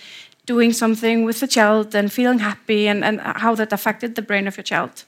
doing 0.46 0.72
something 0.72 1.26
with 1.26 1.40
the 1.40 1.46
child 1.46 1.94
and 1.94 2.10
feeling 2.10 2.38
happy 2.38 2.88
and, 2.88 3.04
and 3.04 3.20
how 3.20 3.54
that 3.54 3.72
affected 3.72 4.14
the 4.14 4.22
brain 4.22 4.48
of 4.48 4.56
your 4.56 4.64
child. 4.64 5.04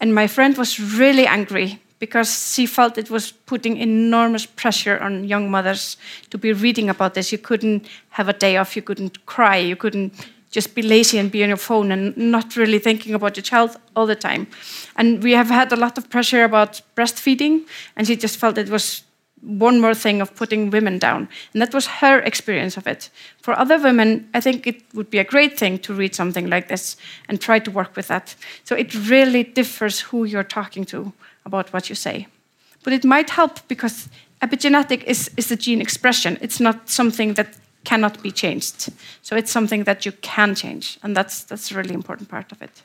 And 0.00 0.14
my 0.14 0.28
friend 0.28 0.56
was 0.56 0.78
really 0.78 1.26
angry 1.26 1.80
because 1.98 2.54
she 2.54 2.66
felt 2.66 2.98
it 2.98 3.10
was 3.10 3.32
putting 3.32 3.78
enormous 3.78 4.46
pressure 4.46 4.98
on 5.00 5.24
young 5.24 5.50
mothers 5.50 5.96
to 6.30 6.38
be 6.38 6.52
reading 6.52 6.88
about 6.88 7.14
this. 7.14 7.32
You 7.32 7.38
couldn't 7.38 7.86
have 8.10 8.28
a 8.28 8.32
day 8.32 8.58
off, 8.58 8.76
you 8.76 8.82
couldn't 8.82 9.26
cry, 9.26 9.56
you 9.56 9.76
couldn't 9.76 10.12
just 10.50 10.74
be 10.74 10.82
lazy 10.82 11.18
and 11.18 11.30
be 11.30 11.42
on 11.42 11.48
your 11.48 11.58
phone 11.58 11.90
and 11.92 12.16
not 12.16 12.56
really 12.56 12.78
thinking 12.78 13.14
about 13.14 13.36
your 13.36 13.42
child 13.42 13.76
all 13.94 14.06
the 14.06 14.14
time. 14.14 14.46
And 14.96 15.22
we 15.22 15.32
have 15.32 15.48
had 15.48 15.72
a 15.72 15.76
lot 15.76 15.98
of 15.98 16.10
pressure 16.10 16.44
about 16.44 16.82
breastfeeding, 16.96 17.66
and 17.96 18.06
she 18.06 18.16
just 18.16 18.38
felt 18.38 18.58
it 18.58 18.68
was 18.68 19.02
one 19.42 19.80
more 19.80 19.94
thing 19.94 20.20
of 20.20 20.34
putting 20.34 20.70
women 20.70 20.98
down. 20.98 21.28
And 21.52 21.62
that 21.62 21.74
was 21.74 21.86
her 21.86 22.18
experience 22.20 22.76
of 22.76 22.86
it. 22.86 23.10
For 23.42 23.56
other 23.56 23.78
women, 23.78 24.28
I 24.34 24.40
think 24.40 24.66
it 24.66 24.82
would 24.94 25.10
be 25.10 25.18
a 25.18 25.24
great 25.24 25.58
thing 25.58 25.78
to 25.80 25.94
read 25.94 26.14
something 26.14 26.48
like 26.48 26.68
this 26.68 26.96
and 27.28 27.40
try 27.40 27.58
to 27.60 27.70
work 27.70 27.94
with 27.96 28.08
that. 28.08 28.34
So 28.64 28.74
it 28.74 28.94
really 29.08 29.44
differs 29.44 30.00
who 30.00 30.24
you're 30.24 30.42
talking 30.42 30.84
to 30.86 31.12
about 31.44 31.72
what 31.72 31.88
you 31.88 31.94
say. 31.94 32.26
But 32.82 32.92
it 32.92 33.04
might 33.04 33.30
help 33.30 33.68
because 33.68 34.08
epigenetic 34.42 35.04
is, 35.04 35.30
is 35.36 35.48
the 35.48 35.56
gene 35.56 35.80
expression. 35.80 36.38
It's 36.40 36.60
not 36.60 36.88
something 36.88 37.34
that 37.34 37.48
cannot 37.84 38.22
be 38.22 38.32
changed. 38.32 38.90
So 39.22 39.36
it's 39.36 39.50
something 39.50 39.84
that 39.84 40.04
you 40.04 40.12
can 40.20 40.54
change, 40.54 40.98
and 41.02 41.16
that's, 41.16 41.44
that's 41.44 41.70
a 41.70 41.74
really 41.74 41.94
important 41.94 42.28
part 42.28 42.52
of 42.52 42.60
it. 42.60 42.82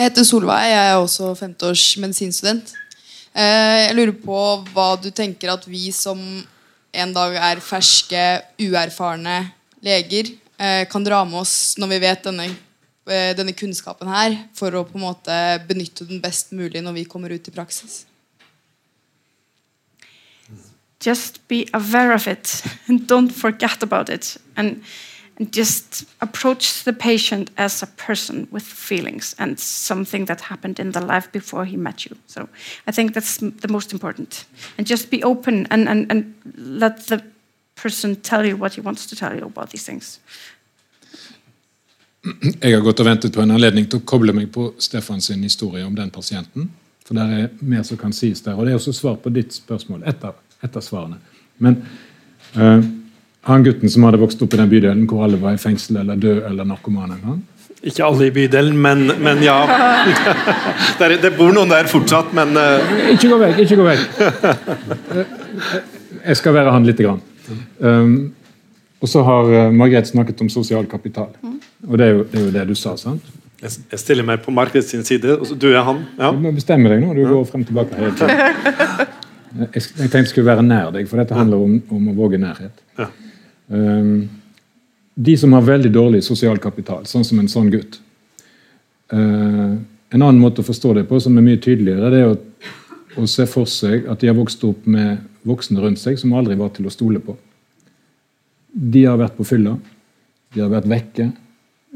Jeg 0.00 0.08
heter 0.08 0.24
Solveig, 0.24 0.70
jeg 0.72 0.86
er 0.88 0.96
også 0.96 1.34
femteårs 1.36 1.84
medisinstudent. 2.00 2.72
Eh, 3.36 3.76
jeg 3.84 3.98
lurer 3.98 4.16
på 4.16 4.38
hva 4.72 4.94
du 4.96 5.10
tenker 5.12 5.52
at 5.52 5.66
vi 5.68 5.90
som 5.92 6.16
en 6.90 7.12
dag 7.12 7.36
er 7.36 7.60
ferske, 7.60 8.24
uerfarne 8.64 9.42
leger, 9.84 10.32
eh, 10.56 10.88
kan 10.88 11.04
dra 11.04 11.20
med 11.28 11.42
oss 11.42 11.76
når 11.76 11.92
vi 11.92 12.02
vet 12.08 12.24
denne 12.24 12.48
Eh, 13.10 13.32
denne 13.34 13.54
kunnskapen 13.56 14.10
her 14.12 14.36
for 14.54 14.74
å 14.76 14.84
på 14.86 14.98
en 14.98 15.06
måte 15.08 15.36
benytte 15.66 16.04
den 16.06 16.20
best 16.22 16.52
mulig 16.54 16.82
når 16.84 16.98
vi 17.00 17.08
kommer 17.08 17.32
ut 17.32 17.48
i 17.48 17.54
praksis? 17.54 18.04
Just 21.02 21.40
be 21.48 21.64
aware 21.72 22.12
of 22.14 22.28
it 22.28 22.62
and 22.86 23.06
don't 23.10 23.32
forget 23.32 23.82
about 23.82 24.10
it. 24.10 24.36
And 24.54 24.84
just 25.50 26.04
approach 26.20 26.84
the 26.84 26.92
patient 26.92 27.50
as 27.56 27.82
a 27.82 27.86
person 27.86 28.46
with 28.50 28.62
feelings 28.62 29.34
and 29.38 29.58
something 29.58 30.26
that 30.26 30.40
happened 30.40 30.78
in 30.78 30.92
the 30.92 31.00
life 31.00 31.32
before 31.32 31.64
he 31.64 31.76
met 31.76 32.04
you. 32.04 32.16
So 32.26 32.48
I 32.86 32.92
think 32.92 33.14
that's 33.14 33.38
the 33.38 33.68
most 33.68 33.92
important. 33.92 34.44
And 34.76 34.86
just 34.86 35.10
be 35.10 35.22
open 35.24 35.66
and, 35.70 35.88
and, 35.88 36.10
and 36.10 36.34
let 36.56 37.06
the 37.06 37.22
person 37.74 38.16
tell 38.16 38.44
you 38.44 38.56
what 38.56 38.74
he 38.74 38.82
wants 38.82 39.06
to 39.06 39.16
tell 39.16 39.34
you 39.34 39.46
about 39.46 39.70
these 39.70 39.84
things. 39.84 40.20
Jeg 42.62 42.74
har 42.74 42.84
gått 42.84 43.00
og 43.00 43.06
ventet 43.06 43.32
på 43.32 43.40
en 43.40 43.50
anledning 43.54 43.86
til 43.88 44.02
å 44.02 44.04
koble 44.04 44.34
meg 44.36 44.50
på 44.52 44.74
Stefan 44.78 45.22
sin 45.24 45.42
historie 45.42 45.86
om 45.86 45.96
den 45.96 46.10
pasienten. 46.12 46.68
For 47.06 47.16
det 47.16 47.24
er 47.24 47.48
mer 47.64 47.82
som 47.82 47.96
kan 47.96 48.12
sies 48.12 48.44
der. 48.44 48.58
Og 48.60 48.66
det 48.66 48.74
er 48.74 48.78
også 48.78 48.92
svar 48.92 49.16
på 49.22 49.32
ditt 49.32 49.56
spørsmål. 49.56 50.04
Et 50.06 50.24
av, 50.28 50.36
et 50.60 50.76
av 50.76 50.84
svarene. 50.84 51.16
Men 51.64 51.80
eh, 52.54 52.84
han 53.48 53.64
gutten 53.64 53.90
som 53.92 54.04
hadde 54.04 54.20
vokst 54.20 54.42
opp 54.44 54.54
i 54.54 54.60
den 54.60 54.68
bydelen 54.70 55.06
hvor 55.08 55.24
alle 55.24 55.40
var 55.40 55.56
i 55.56 55.60
fengsel 55.60 56.02
eller 56.02 56.18
død 56.20 56.42
eller 56.50 56.68
narkomane 56.68 57.16
han? 57.24 57.40
Ikke 57.80 58.04
alle 58.04 58.26
i 58.28 58.34
bydelen, 58.34 58.76
men, 58.76 59.06
men 59.24 59.40
ja. 59.40 59.56
Det, 60.98 61.06
er, 61.06 61.16
det 61.22 61.30
bor 61.38 61.48
noen 61.56 61.72
der 61.72 61.88
fortsatt, 61.88 62.34
men 62.36 62.52
uh... 62.58 62.92
Ikke 63.14 63.30
gå 63.32 63.38
vekk, 63.40 63.62
ikke 63.64 63.78
gå 63.80 63.86
vekk. 63.86 64.02
Jeg 66.26 66.36
skal 66.36 66.56
være 66.58 66.74
han 66.74 66.84
lite 66.84 67.06
grann. 67.06 67.22
Um, 67.80 68.12
og 69.00 69.08
så 69.08 69.24
har 69.24 69.72
Margrethe 69.72 70.12
snakket 70.12 70.44
om 70.44 70.52
sosial 70.52 70.84
kapital. 70.90 71.32
Og 71.88 71.96
det 71.96 72.10
er, 72.10 72.18
jo, 72.18 72.26
det 72.28 72.36
er 72.36 72.44
jo 72.44 72.52
det 72.58 72.66
du 72.68 72.76
sa, 72.76 72.92
sant? 73.00 73.24
jeg, 73.60 73.72
jeg 73.92 74.00
stiller 74.00 74.26
meg 74.26 74.42
på 74.44 74.52
Margrethe 74.54 74.82
sin 74.86 75.04
side. 75.06 75.36
og 75.38 75.48
så 75.48 75.56
Du 75.56 75.70
er 75.70 75.82
han. 75.84 76.04
Ja. 76.18 76.30
Du 76.32 76.40
må 76.44 76.52
bestemme 76.56 76.92
deg 76.92 77.02
nå. 77.04 77.14
Du 77.16 77.24
går 77.28 77.48
frem 77.48 77.64
og 77.64 77.72
tilbake 77.72 77.96
hele 78.00 78.14
tiden. 78.18 79.08
Jeg, 79.50 79.66
jeg 79.74 79.82
tenkte 79.98 80.18
jeg 80.20 80.28
skulle 80.30 80.46
være 80.46 80.62
nær 80.62 80.92
deg, 80.94 81.08
for 81.10 81.18
dette 81.18 81.34
handler 81.34 81.58
om, 81.58 81.72
om 81.90 82.04
å 82.06 82.12
våge 82.14 82.38
nærhet. 82.38 82.70
Ja. 82.94 83.08
Um, 83.70 84.28
de 85.14 85.36
som 85.38 85.52
har 85.52 85.62
veldig 85.62 85.92
dårlig 85.94 86.24
sosial 86.26 86.58
kapital, 86.58 87.04
sånn 87.06 87.22
som 87.26 87.38
en 87.38 87.50
sånn 87.50 87.68
gutt 87.70 88.00
uh, 89.14 89.76
En 90.10 90.24
annen 90.24 90.40
måte 90.42 90.64
å 90.64 90.66
forstå 90.66 90.96
det 90.96 91.04
på, 91.06 91.20
som 91.22 91.36
er 91.38 91.44
mye 91.46 91.60
tydeligere, 91.62 92.08
det 92.10 92.22
er 92.24 92.32
å, 92.32 92.38
å 93.22 93.28
se 93.30 93.46
for 93.46 93.70
seg 93.70 94.08
at 94.10 94.18
de 94.18 94.26
har 94.26 94.34
vokst 94.34 94.64
opp 94.66 94.88
med 94.90 95.20
voksne 95.46 95.78
rundt 95.78 96.02
seg 96.02 96.18
som 96.18 96.34
aldri 96.34 96.56
var 96.58 96.72
til 96.74 96.88
å 96.90 96.94
stole 96.94 97.22
på. 97.22 97.36
De 98.74 99.04
har 99.06 99.20
vært 99.20 99.38
på 99.38 99.46
fylla, 99.46 99.76
de 100.50 100.64
har 100.64 100.72
vært 100.72 100.90
vekke, 100.90 101.28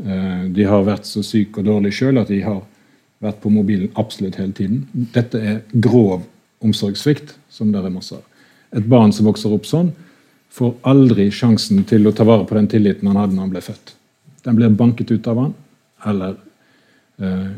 uh, 0.07 0.47
de 0.55 0.69
har 0.71 0.87
vært 0.87 1.11
så 1.11 1.25
syke 1.27 1.59
og 1.59 1.67
dårlige 1.73 1.99
sjøl 1.99 2.23
at 2.23 2.31
de 2.31 2.39
har 2.47 2.63
vært 3.25 3.43
på 3.43 3.51
mobilen 3.51 3.91
absolutt 3.99 4.39
hele 4.39 4.55
tiden. 4.55 4.85
Dette 4.95 5.43
er 5.43 5.61
grov 5.75 6.23
omsorgssvikt, 6.63 7.35
som 7.51 7.75
det 7.75 7.83
er 7.83 7.93
masse. 7.99 8.23
Et 8.71 8.87
barn 8.87 9.11
som 9.15 9.27
vokser 9.27 9.53
opp 9.59 9.67
sånn, 9.67 9.91
får 10.55 10.75
aldri 10.87 11.29
sjansen 11.35 11.83
til 11.89 12.07
å 12.07 12.13
ta 12.15 12.27
vare 12.27 12.47
på 12.47 12.55
den 12.55 12.69
tilliten 12.71 13.09
han 13.11 13.19
hadde 13.19 13.35
når 13.35 13.47
han 13.47 13.55
ble 13.57 13.63
født. 13.65 13.95
Den 14.47 14.59
blir 14.59 14.77
banket 14.77 15.11
ut 15.11 15.27
av 15.31 15.41
han, 15.41 15.55
eller 16.07 16.37
eh, 17.19 17.51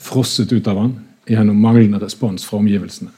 frosset 0.00 0.52
ut 0.52 0.68
av 0.70 0.80
han 0.80 0.96
gjennom 1.30 1.60
manglende 1.60 2.00
respons 2.02 2.46
fra 2.48 2.58
omgivelsene. 2.58 3.12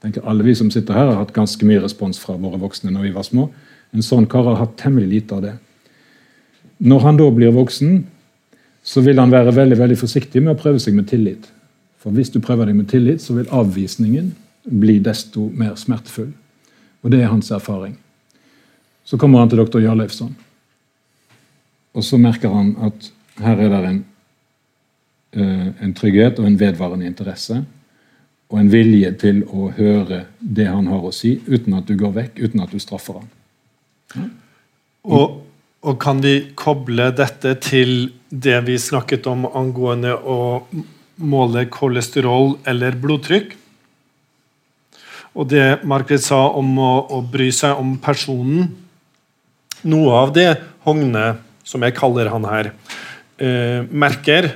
Tenker 0.00 0.24
Alle 0.24 0.46
vi 0.46 0.54
som 0.56 0.70
sitter 0.72 0.96
her, 0.96 1.10
har 1.10 1.20
hatt 1.20 1.34
ganske 1.36 1.66
mye 1.68 1.82
respons 1.82 2.20
fra 2.22 2.38
våre 2.40 2.60
voksne 2.62 2.92
når 2.94 3.10
vi 3.10 3.12
var 3.18 3.26
små. 3.26 3.50
En 3.92 4.06
sånn 4.06 4.28
kar 4.30 4.46
har 4.48 4.60
hatt 4.62 4.78
temmelig 4.80 5.10
lite 5.10 5.36
av 5.36 5.44
det. 5.44 5.54
Når 6.80 7.04
han 7.04 7.20
da 7.20 7.26
blir 7.36 7.52
voksen, 7.52 8.04
så 8.80 9.02
vil 9.04 9.20
han 9.20 9.32
være 9.32 9.52
veldig 9.52 9.76
veldig 9.76 9.98
forsiktig 10.00 10.40
med 10.40 10.54
å 10.54 10.60
prøve 10.62 10.80
seg 10.80 10.96
med 10.96 11.10
tillit. 11.10 11.50
For 12.00 12.14
hvis 12.16 12.32
du 12.32 12.40
prøver 12.40 12.70
deg 12.70 12.78
med 12.78 12.88
tillit, 12.88 13.20
så 13.20 13.36
vil 13.36 13.50
avvisningen 13.52 14.32
bli 14.64 14.96
desto 15.04 15.50
mer 15.52 15.74
smertefull. 15.76 16.30
Og 17.04 17.12
det 17.12 17.20
er 17.20 17.34
hans 17.34 17.50
erfaring. 17.52 17.98
Så 19.10 19.18
kommer 19.18 19.42
han 19.42 19.50
til 19.50 19.58
doktor 19.58 19.82
Jarleifsson. 19.82 20.30
Og 21.98 22.06
så 22.06 22.18
merker 22.22 22.52
han 22.54 22.76
at 22.86 23.08
her 23.42 23.58
er 23.58 23.72
det 23.72 23.80
en, 23.88 24.04
eh, 25.34 25.68
en 25.82 25.94
trygghet 25.94 26.38
og 26.38 26.46
en 26.46 26.58
vedvarende 26.60 27.08
interesse. 27.08 27.64
Og 28.50 28.60
en 28.60 28.70
vilje 28.70 29.10
til 29.18 29.42
å 29.50 29.70
høre 29.74 30.26
det 30.38 30.68
han 30.68 30.86
har 30.86 31.02
å 31.02 31.10
si, 31.14 31.40
uten 31.46 31.74
at 31.74 31.86
du 31.86 31.96
går 31.98 32.12
vekk, 32.14 32.38
uten 32.38 32.62
at 32.62 32.70
du 32.70 32.78
straffer 32.78 33.18
han. 33.18 34.30
Og, 35.04 35.40
og 35.82 35.98
kan 35.98 36.20
vi 36.22 36.52
koble 36.54 37.10
dette 37.10 37.56
til 37.62 38.12
det 38.30 38.60
vi 38.66 38.76
snakket 38.78 39.26
om 39.26 39.46
angående 39.46 40.14
å 40.14 40.66
måle 41.16 41.66
kolesterol 41.66 42.60
eller 42.66 42.94
blodtrykk? 42.94 43.56
Og 45.34 45.50
det 45.50 45.82
Margaret 45.86 46.22
sa 46.22 46.48
om 46.54 46.78
å, 46.78 46.92
å 47.10 47.20
bry 47.22 47.50
seg 47.54 47.78
om 47.78 47.96
personen 48.02 48.70
Noe 49.88 50.12
av 50.12 50.34
det 50.36 50.50
Hogne, 50.84 51.38
som 51.64 51.82
jeg 51.84 51.96
kaller 51.96 52.28
han 52.32 52.44
her, 52.48 52.72
eh, 53.38 53.82
merker, 53.88 54.52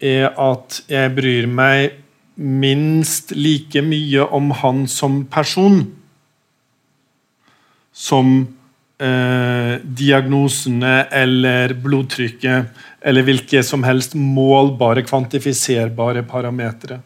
er 0.00 0.30
at 0.36 0.82
jeg 0.88 1.12
bryr 1.16 1.46
meg 1.46 2.00
minst 2.36 3.34
like 3.36 3.82
mye 3.84 4.24
om 4.32 4.50
han 4.62 4.86
som 4.88 5.24
person 5.28 5.82
som 7.92 8.32
eh, 9.00 9.74
diagnosene 9.84 10.94
eller 11.12 11.74
blodtrykket 11.76 12.80
eller 13.04 13.26
hvilke 13.26 13.62
som 13.64 13.84
helst 13.84 14.16
målbare, 14.16 15.04
kvantifiserbare 15.04 16.24
parametere. 16.28 17.00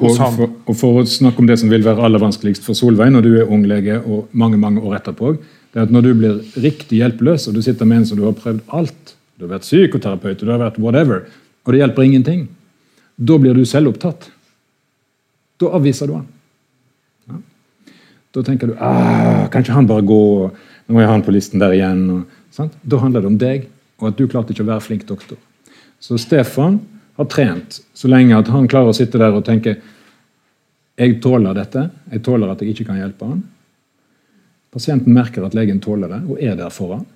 Og 0.00 0.16
for, 0.16 0.52
og 0.64 0.76
for 0.78 1.00
å 1.00 1.06
snakke 1.08 1.42
om 1.42 1.48
det 1.48 1.58
som 1.60 1.70
vil 1.72 1.84
være 1.84 2.00
aller 2.06 2.22
vanskeligst 2.22 2.64
for 2.64 2.78
Solveig 2.78 3.10
når 3.12 3.26
du 3.26 3.30
er 3.42 3.50
ung 3.52 3.66
lege 3.68 3.98
og 4.00 4.30
mange 4.32 4.56
mange 4.60 4.80
år 4.80 4.96
etterpå, 5.00 5.34
det 5.70 5.78
er 5.78 5.86
at 5.86 5.92
når 5.94 6.06
du 6.06 6.10
blir 6.18 6.40
riktig 6.64 6.98
hjelpeløs, 7.02 7.46
og 7.48 7.54
du 7.54 7.62
sitter 7.62 7.88
med 7.88 8.00
en 8.00 8.08
som 8.08 8.18
du 8.18 8.24
har 8.26 8.36
prøvd 8.38 8.62
alt 8.74 9.16
Du 9.38 9.46
har 9.46 9.54
vært 9.54 9.64
psykoterapeut, 9.64 10.40
du 10.40 10.50
har 10.52 10.60
vært 10.60 10.76
whatever, 10.76 11.22
og 11.64 11.72
det 11.72 11.78
hjelper 11.80 12.04
ingenting. 12.04 12.42
Da 13.16 13.38
blir 13.40 13.56
du 13.56 13.62
selvopptatt. 13.64 14.26
Da 15.60 15.70
avviser 15.78 16.10
du 16.10 16.18
han. 16.18 16.26
Ja. 17.30 17.38
Da 18.36 18.42
tenker 18.44 18.68
du 18.68 18.74
ah, 18.76 19.46
kan 19.48 19.64
ikke 19.64 19.78
han 19.78 19.88
bare 19.88 20.04
gå, 20.04 20.20
nå 20.92 21.00
er 21.00 21.08
han 21.08 21.24
på 21.24 21.32
listen 21.32 21.62
der 21.62 21.72
igjen. 21.72 22.02
Og, 22.12 22.42
sant? 22.52 22.76
Da 22.84 23.00
handler 23.00 23.24
det 23.24 23.30
om 23.32 23.38
deg, 23.40 23.64
og 24.00 24.10
at 24.10 24.20
du 24.20 24.28
klarte 24.28 24.52
ikke 24.52 24.66
å 24.66 24.70
være 24.74 24.84
flink 24.84 25.08
doktor. 25.08 25.40
Så 26.00 26.20
Stefan 26.20 26.82
har 27.20 27.30
trent 27.30 27.80
så 27.94 28.08
lenge 28.08 28.36
at 28.38 28.48
han 28.48 28.68
klarer 28.70 28.92
å 28.92 28.96
sitte 28.96 29.20
der 29.20 29.34
og 29.36 29.44
tenke 29.46 29.76
jeg 31.00 31.16
tåler 31.24 31.56
dette, 31.56 31.86
jeg 32.12 32.22
tåler 32.24 32.50
at 32.52 32.60
jeg 32.60 32.74
ikke 32.74 32.90
kan 32.90 32.98
hjelpe 33.00 33.28
han. 33.28 33.40
Pasienten 34.70 35.14
merker 35.16 35.46
at 35.46 35.56
legen 35.56 35.80
tåler 35.82 36.10
det, 36.12 36.20
og 36.28 36.42
er 36.44 36.58
der 36.58 36.72
for 36.74 36.98
han. 36.98 37.06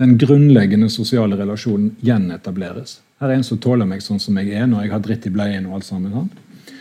Den 0.00 0.16
grunnleggende 0.18 0.88
sosiale 0.90 1.36
relasjonen 1.38 1.92
gjenetableres. 2.02 2.96
Her 3.22 3.30
er 3.30 3.38
en 3.38 3.46
som 3.46 3.60
tåler 3.62 3.86
meg 3.86 4.02
sånn 4.02 4.18
som 4.22 4.38
jeg 4.40 4.50
er 4.58 4.66
når 4.66 4.86
jeg 4.86 4.92
har 4.94 5.04
dritt 5.04 5.28
i 5.28 5.32
bleien. 5.34 5.68
og 5.68 5.78
alt 5.78 5.86
sammen. 5.86 6.12
Sant? 6.16 6.74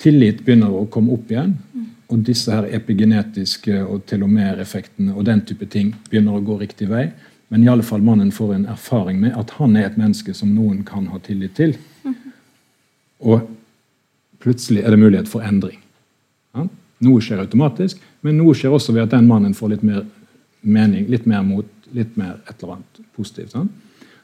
Tillit 0.00 0.42
begynner 0.42 0.74
å 0.74 0.88
komme 0.90 1.14
opp 1.14 1.30
igjen, 1.30 1.54
og 2.10 2.24
disse 2.26 2.50
her 2.50 2.66
epigenetiske 2.74 3.82
og 3.84 4.02
telomereffektene 4.10 5.14
og 5.14 5.26
den 5.28 5.44
type 5.46 5.68
ting 5.70 5.92
begynner 6.08 6.38
å 6.38 6.42
gå 6.42 6.58
riktig 6.58 6.88
vei. 6.90 7.10
Men 7.50 7.64
i 7.64 7.68
alle 7.68 7.82
fall 7.82 8.02
mannen 8.02 8.30
får 8.32 8.54
en 8.54 8.66
erfaring 8.70 9.20
med 9.20 9.34
at 9.34 9.50
han 9.58 9.74
er 9.76 9.88
et 9.88 9.96
menneske 9.98 10.34
som 10.38 10.52
noen 10.54 10.84
kan 10.86 11.08
ha 11.10 11.18
tillit 11.18 11.56
til. 11.58 11.72
Og 13.26 13.48
plutselig 14.38 14.84
er 14.84 14.94
det 14.94 15.00
mulighet 15.00 15.28
for 15.28 15.42
endring. 15.42 15.80
Ja? 16.54 16.68
Noe 17.02 17.24
skjer 17.24 17.42
automatisk, 17.42 17.98
men 18.22 18.38
noe 18.38 18.54
skjer 18.54 18.76
også 18.76 18.94
ved 18.94 19.08
at 19.08 19.16
den 19.16 19.26
mannen 19.26 19.56
får 19.58 19.74
litt 19.74 19.82
mer 19.82 20.04
mening, 20.62 21.08
litt 21.10 21.26
mer 21.26 21.42
mot, 21.42 21.66
litt 21.96 22.14
mer 22.20 22.36
et 22.46 22.54
eller 22.60 22.76
annet 22.76 23.00
positivt. 23.18 23.50
Sant? 23.56 23.72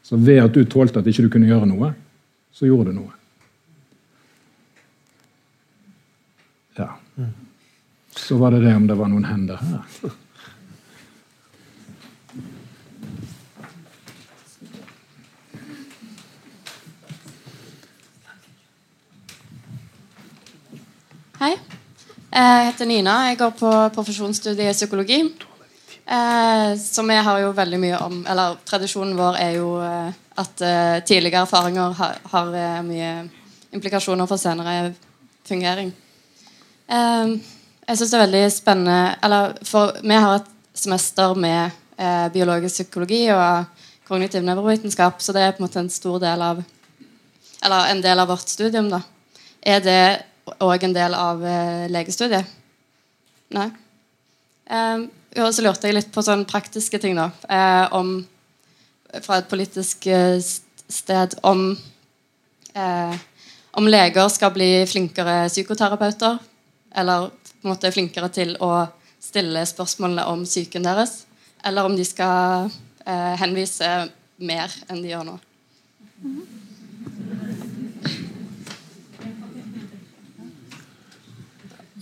Så 0.07 0.15
ved 0.23 0.45
at 0.45 0.55
du 0.55 0.63
tålte 0.63 1.03
at 1.03 1.09
ikke 1.11 1.27
du 1.27 1.33
kunne 1.35 1.51
gjøre 1.51 1.67
noe, 1.67 1.91
så 2.55 2.69
gjorde 2.69 2.93
du 2.93 3.01
noe. 3.01 3.11
Ja. 6.79 6.93
Så 8.15 8.39
var 8.39 8.55
det 8.55 8.63
det 8.63 8.77
om 8.77 8.87
det 8.87 8.97
var 9.01 9.11
noen 9.11 9.27
hender 9.27 9.59
her. 9.59 10.15
Hei. 21.37 21.53
Jeg 22.37 22.67
heter 22.67 22.85
Nina. 22.85 23.13
Jeg 23.31 23.39
går 23.41 23.53
på 23.57 23.69
profesjonsstudiet 23.95 24.69
i 24.69 24.77
psykologi. 24.77 25.23
Eh, 26.05 26.73
som 26.77 27.09
jeg 27.09 27.25
har 27.25 27.39
jo 27.41 27.55
veldig 27.57 27.79
mye 27.83 27.97
om 28.05 28.19
Eller 28.29 28.59
tradisjonen 28.69 29.17
vår 29.17 29.39
er 29.41 29.55
jo 29.57 29.71
eh, 29.83 30.19
at 30.39 30.61
eh, 30.63 30.99
tidligere 31.09 31.47
erfaringer 31.47 31.97
har, 31.97 32.21
har 32.31 32.53
eh, 32.55 32.83
mye 32.85 33.09
implikasjoner 33.75 34.29
for 34.29 34.37
senere 34.39 34.93
fungering. 35.49 35.91
Eh, 36.93 37.33
jeg 37.89 38.03
syns 38.03 38.13
det 38.13 38.21
er 38.21 38.25
veldig 38.27 38.45
spennende 38.53 39.01
Eller 39.25 39.57
for 39.65 39.97
vi 40.05 40.21
har 40.29 40.37
et 40.37 40.55
semester 40.77 41.35
med 41.35 41.73
eh, 41.97 42.29
biologisk 42.37 42.83
psykologi 42.83 43.25
og 43.33 43.65
kognitiv 44.07 44.45
nevrovitenskap, 44.45 45.25
så 45.25 45.33
det 45.33 45.43
er 45.43 45.57
på 45.57 45.65
en 45.65 45.71
måte 45.71 45.81
en 45.81 45.91
stor 45.91 46.21
del 46.21 46.45
av 46.53 46.61
Eller 47.65 47.95
en 47.97 48.05
del 48.05 48.21
av 48.21 48.29
vårt 48.29 48.53
studium, 48.53 48.93
da. 48.93 49.01
Er 49.65 49.81
det 49.81 50.01
òg 50.47 50.87
en 50.87 50.95
del 50.95 51.15
av 51.17 51.43
eh, 51.45 51.87
legestudiet? 51.91 52.47
Nei. 53.55 53.67
Um, 54.67 55.07
og 55.37 55.53
så 55.55 55.63
lurte 55.63 55.89
jeg 55.89 55.97
litt 55.99 56.13
på 56.15 56.25
sånne 56.25 56.49
praktiske 56.49 56.99
ting, 57.03 57.19
da. 57.19 57.29
Eh, 57.51 57.95
om, 57.97 58.19
fra 59.23 59.41
et 59.41 59.51
politisk 59.51 60.09
eh, 60.11 60.39
sted 60.87 61.39
om 61.47 61.71
om 62.77 63.87
leger 63.89 64.27
skal 64.29 64.51
bli 64.53 64.69
flinkere 64.85 65.47
psykoterapeuter. 65.49 66.37
Eller 66.93 67.31
på 67.31 67.65
en 67.65 67.71
måte 67.71 67.89
flinkere 67.95 68.29
til 68.29 68.53
å 68.61 68.85
stille 69.17 69.63
spørsmålene 69.65 70.27
om 70.29 70.43
psyken 70.45 70.85
deres. 70.85 71.23
Eller 71.65 71.89
om 71.89 71.97
de 71.97 72.05
skal 72.05 72.69
henvise 73.41 73.89
mer 74.37 74.77
enn 74.91 75.01
de 75.01 75.15
gjør 75.15 75.25
nå. 75.31 75.39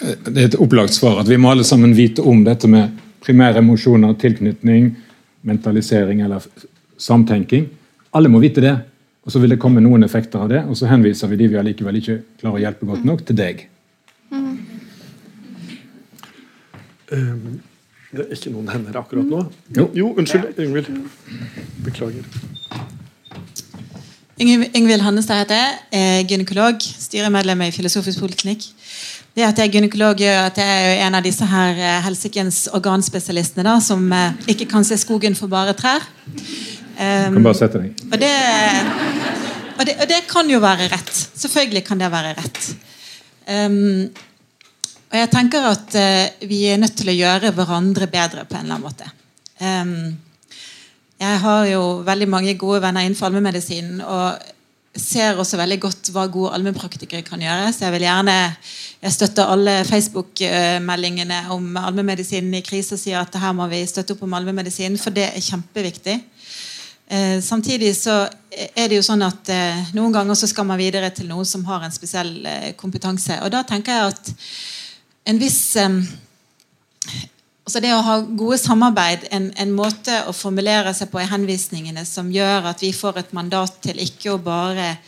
Det 0.00 0.34
er 0.34 0.48
et 0.48 0.56
opplagt 0.58 0.94
svar 0.96 1.20
at 1.22 1.28
vi 1.30 1.38
må 1.38 1.52
alle 1.54 1.64
sammen 1.66 1.94
vite 1.94 2.22
om 2.22 2.42
dette 2.46 2.68
med 2.70 2.96
primære 3.24 3.62
emosjoner, 3.62 4.16
tilknytning, 4.20 4.90
mentalisering 5.46 6.24
eller 6.24 6.44
samtenking. 6.98 7.68
Alle 8.14 8.28
må 8.28 8.42
vite 8.42 8.64
det. 8.64 8.74
Og 9.24 9.32
Så 9.32 9.40
vil 9.40 9.54
det 9.54 9.58
komme 9.58 9.80
noen 9.80 10.04
effekter 10.04 10.42
av 10.44 10.50
det, 10.52 10.58
og 10.68 10.76
så 10.76 10.86
henviser 10.90 11.30
vi 11.30 11.38
de 11.40 11.46
vi 11.48 11.56
allikevel 11.56 11.96
ikke 11.96 12.18
klarer 12.42 12.58
å 12.58 12.60
hjelpe 12.60 12.88
godt 12.90 13.06
nok, 13.08 13.22
til 13.24 13.38
deg. 13.38 13.62
Um, 17.14 17.62
det 18.12 18.26
er 18.26 18.34
ikke 18.36 18.52
noen 18.52 18.68
hender 18.68 18.98
akkurat 19.00 19.24
nå. 19.24 19.40
Jo, 19.78 19.88
jo 19.96 20.10
unnskyld. 20.20 20.60
Yngvild. 20.60 20.90
Beklager. 21.86 22.28
Heter 24.38 25.56
jeg. 25.56 25.78
er 25.92 26.22
gynekolog. 26.28 26.84
Styremedlem 27.06 27.64
i 27.64 27.72
Filosofisk 27.72 28.20
poliklinikk. 28.20 28.68
Det 29.34 29.42
at 29.42 29.58
jeg 29.58 29.66
er 29.66 29.72
gynekolog, 29.74 30.20
gjør 30.22 30.44
at 30.46 30.58
jeg 30.62 30.90
er 30.92 31.00
en 31.08 31.16
av 31.18 31.24
disse 31.26 31.46
her 31.50 31.78
eh, 31.80 32.02
helsikens 32.04 32.68
organspesialistene 32.76 33.64
da, 33.66 33.80
som 33.82 34.04
eh, 34.14 34.36
ikke 34.54 34.68
kan 34.70 34.86
se 34.86 34.98
skogen 35.00 35.34
for 35.34 35.50
bare 35.50 35.74
trær. 35.74 36.04
Um, 36.94 37.40
kan 37.40 37.48
bare 37.48 37.58
sette 37.58 37.80
deg. 37.82 38.04
Og 38.12 38.20
det, 38.22 38.30
og, 39.74 39.82
det, 39.88 39.96
og 39.98 40.06
det, 40.12 40.20
kan 40.30 40.52
jo 40.52 40.60
være 40.62 40.86
rett. 40.92 41.10
Selvfølgelig 41.34 41.82
kan 41.88 41.98
det 41.98 42.12
være 42.14 42.36
rett. 42.38 42.68
Um, 43.50 44.06
og 45.10 45.18
jeg 45.18 45.32
tenker 45.34 45.66
at 45.72 45.98
uh, 45.98 46.46
vi 46.46 46.60
er 46.70 46.78
nødt 46.78 46.94
til 47.00 47.10
å 47.10 47.18
gjøre 47.18 47.50
hverandre 47.58 48.06
bedre 48.12 48.46
på 48.46 48.54
en 48.60 48.68
eller 48.68 48.78
annen 48.78 48.86
måte. 48.86 49.10
Um, 49.58 50.14
jeg 51.24 51.42
har 51.42 51.66
jo 51.72 51.82
veldig 52.06 52.30
mange 52.30 52.54
gode 52.60 52.84
venner 52.86 53.02
innenfor 53.02 53.32
allmennmedisinen. 53.32 53.98
Og 53.98 54.53
ser 54.94 55.38
også 55.40 55.58
veldig 55.58 55.78
godt 55.82 56.10
hva 56.14 56.26
gode 56.30 56.52
allmennpraktikere 56.54 57.24
kan 57.26 57.42
gjøre. 57.42 57.72
Så 57.74 57.86
jeg 57.86 57.94
vil 57.96 58.06
gjerne 58.06 58.36
jeg 59.04 59.12
støtter 59.12 59.50
alle 59.52 59.72
Facebook-meldingene 59.84 61.42
om 61.52 61.74
allmennmedisinen 61.76 62.54
i 62.56 62.62
krise 62.64 62.96
og 62.96 63.02
sier 63.02 63.20
at 63.20 63.34
her 63.36 63.52
må 63.56 63.66
vi 63.68 63.82
støtte 63.90 64.14
opp 64.14 64.22
om 64.24 64.36
allmennmedisinen, 64.38 64.96
for 65.00 65.12
det 65.12 65.26
er 65.28 65.44
kjempeviktig. 65.44 66.14
Eh, 67.06 67.40
samtidig 67.44 67.90
så 67.98 68.22
er 68.48 68.88
det 68.88 68.96
jo 68.96 69.04
sånn 69.04 69.26
at 69.26 69.50
eh, 69.52 69.90
noen 69.92 70.14
ganger 70.14 70.38
så 70.40 70.48
skal 70.48 70.64
man 70.70 70.80
videre 70.80 71.10
til 71.12 71.28
noen 71.28 71.44
som 71.44 71.66
har 71.68 71.84
en 71.84 71.92
spesiell 71.92 72.32
eh, 72.48 72.70
kompetanse. 72.80 73.36
Og 73.44 73.52
da 73.52 73.60
tenker 73.68 73.92
jeg 73.92 74.14
at 74.14 74.32
en 75.28 75.40
viss 75.40 75.60
altså 77.64 77.80
Det 77.80 77.92
å 77.94 78.02
ha 78.04 78.18
gode 78.20 78.58
samarbeid, 78.60 79.26
en, 79.32 79.48
en, 79.56 79.72
måte 79.72 80.20
å 80.28 80.34
formulere 80.36 80.92
seg 80.94 81.10
på 81.12 81.22
i 81.22 81.28
henvisningene 81.30 82.04
som 82.08 82.32
gjør 82.32 82.70
at 82.70 82.82
vi 82.84 82.92
får 82.92 83.22
et 83.22 83.32
mandat 83.36 83.78
til 83.84 84.00
ikke 84.04 84.34
å 84.34 84.42
bare 84.42 84.98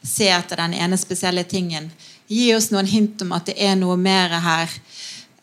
se 0.00 0.30
etter 0.32 0.62
den 0.62 0.76
ene 0.78 0.96
spesielle 1.00 1.44
tingen. 1.44 1.90
Gi 2.28 2.52
oss 2.56 2.70
noen 2.72 2.88
hint 2.88 3.20
om 3.24 3.34
at 3.36 3.50
det 3.50 3.56
er 3.60 3.76
noe 3.76 3.96
mer 4.00 4.32
her. 4.40 4.72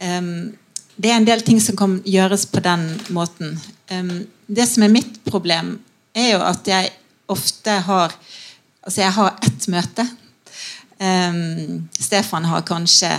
Um, 0.01 0.55
det 0.97 1.11
er 1.11 1.19
en 1.19 1.27
del 1.27 1.43
ting 1.45 1.59
som 1.61 1.77
kan 1.77 1.99
gjøres 2.05 2.47
på 2.49 2.63
den 2.65 2.87
måten. 3.13 3.59
Um, 3.91 4.25
det 4.47 4.65
som 4.69 4.85
er 4.85 4.93
mitt 4.93 5.19
problem, 5.27 5.75
er 6.15 6.31
jo 6.35 6.41
at 6.45 6.67
jeg 6.69 6.93
ofte 7.29 7.81
har 7.89 8.17
Altså, 8.85 9.01
jeg 9.01 9.13
har 9.15 9.31
ett 9.41 9.63
møte. 9.73 10.03
Um, 11.01 11.87
Stefan 11.97 12.45
har 12.45 12.61
kanskje 12.61 13.09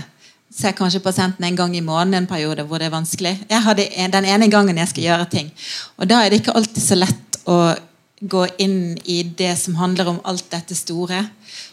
ser 0.56 0.76
kanskje 0.76 1.02
pasienten 1.04 1.44
en 1.44 1.56
gang 1.58 1.74
i 1.76 1.84
måneden 1.84 2.22
en 2.22 2.30
periode 2.30 2.64
hvor 2.64 2.80
det 2.80 2.88
er 2.88 2.94
vanskelig. 2.94 3.34
Jeg 3.50 3.62
har 3.62 3.76
den 3.76 4.24
ene 4.24 4.48
gangen 4.52 4.78
jeg 4.80 4.92
skal 4.92 5.08
gjøre 5.08 5.28
ting. 5.32 5.50
Og 6.00 6.08
da 6.08 6.22
er 6.22 6.32
det 6.32 6.40
ikke 6.40 6.56
alltid 6.56 6.82
så 6.82 6.98
lett 6.98 7.40
å 7.44 7.58
gå 8.20 8.46
inn 8.64 8.96
i 9.04 9.22
det 9.36 9.52
som 9.60 9.76
handler 9.76 10.08
om 10.08 10.22
alt 10.24 10.48
dette 10.50 10.76
store. 10.76 11.20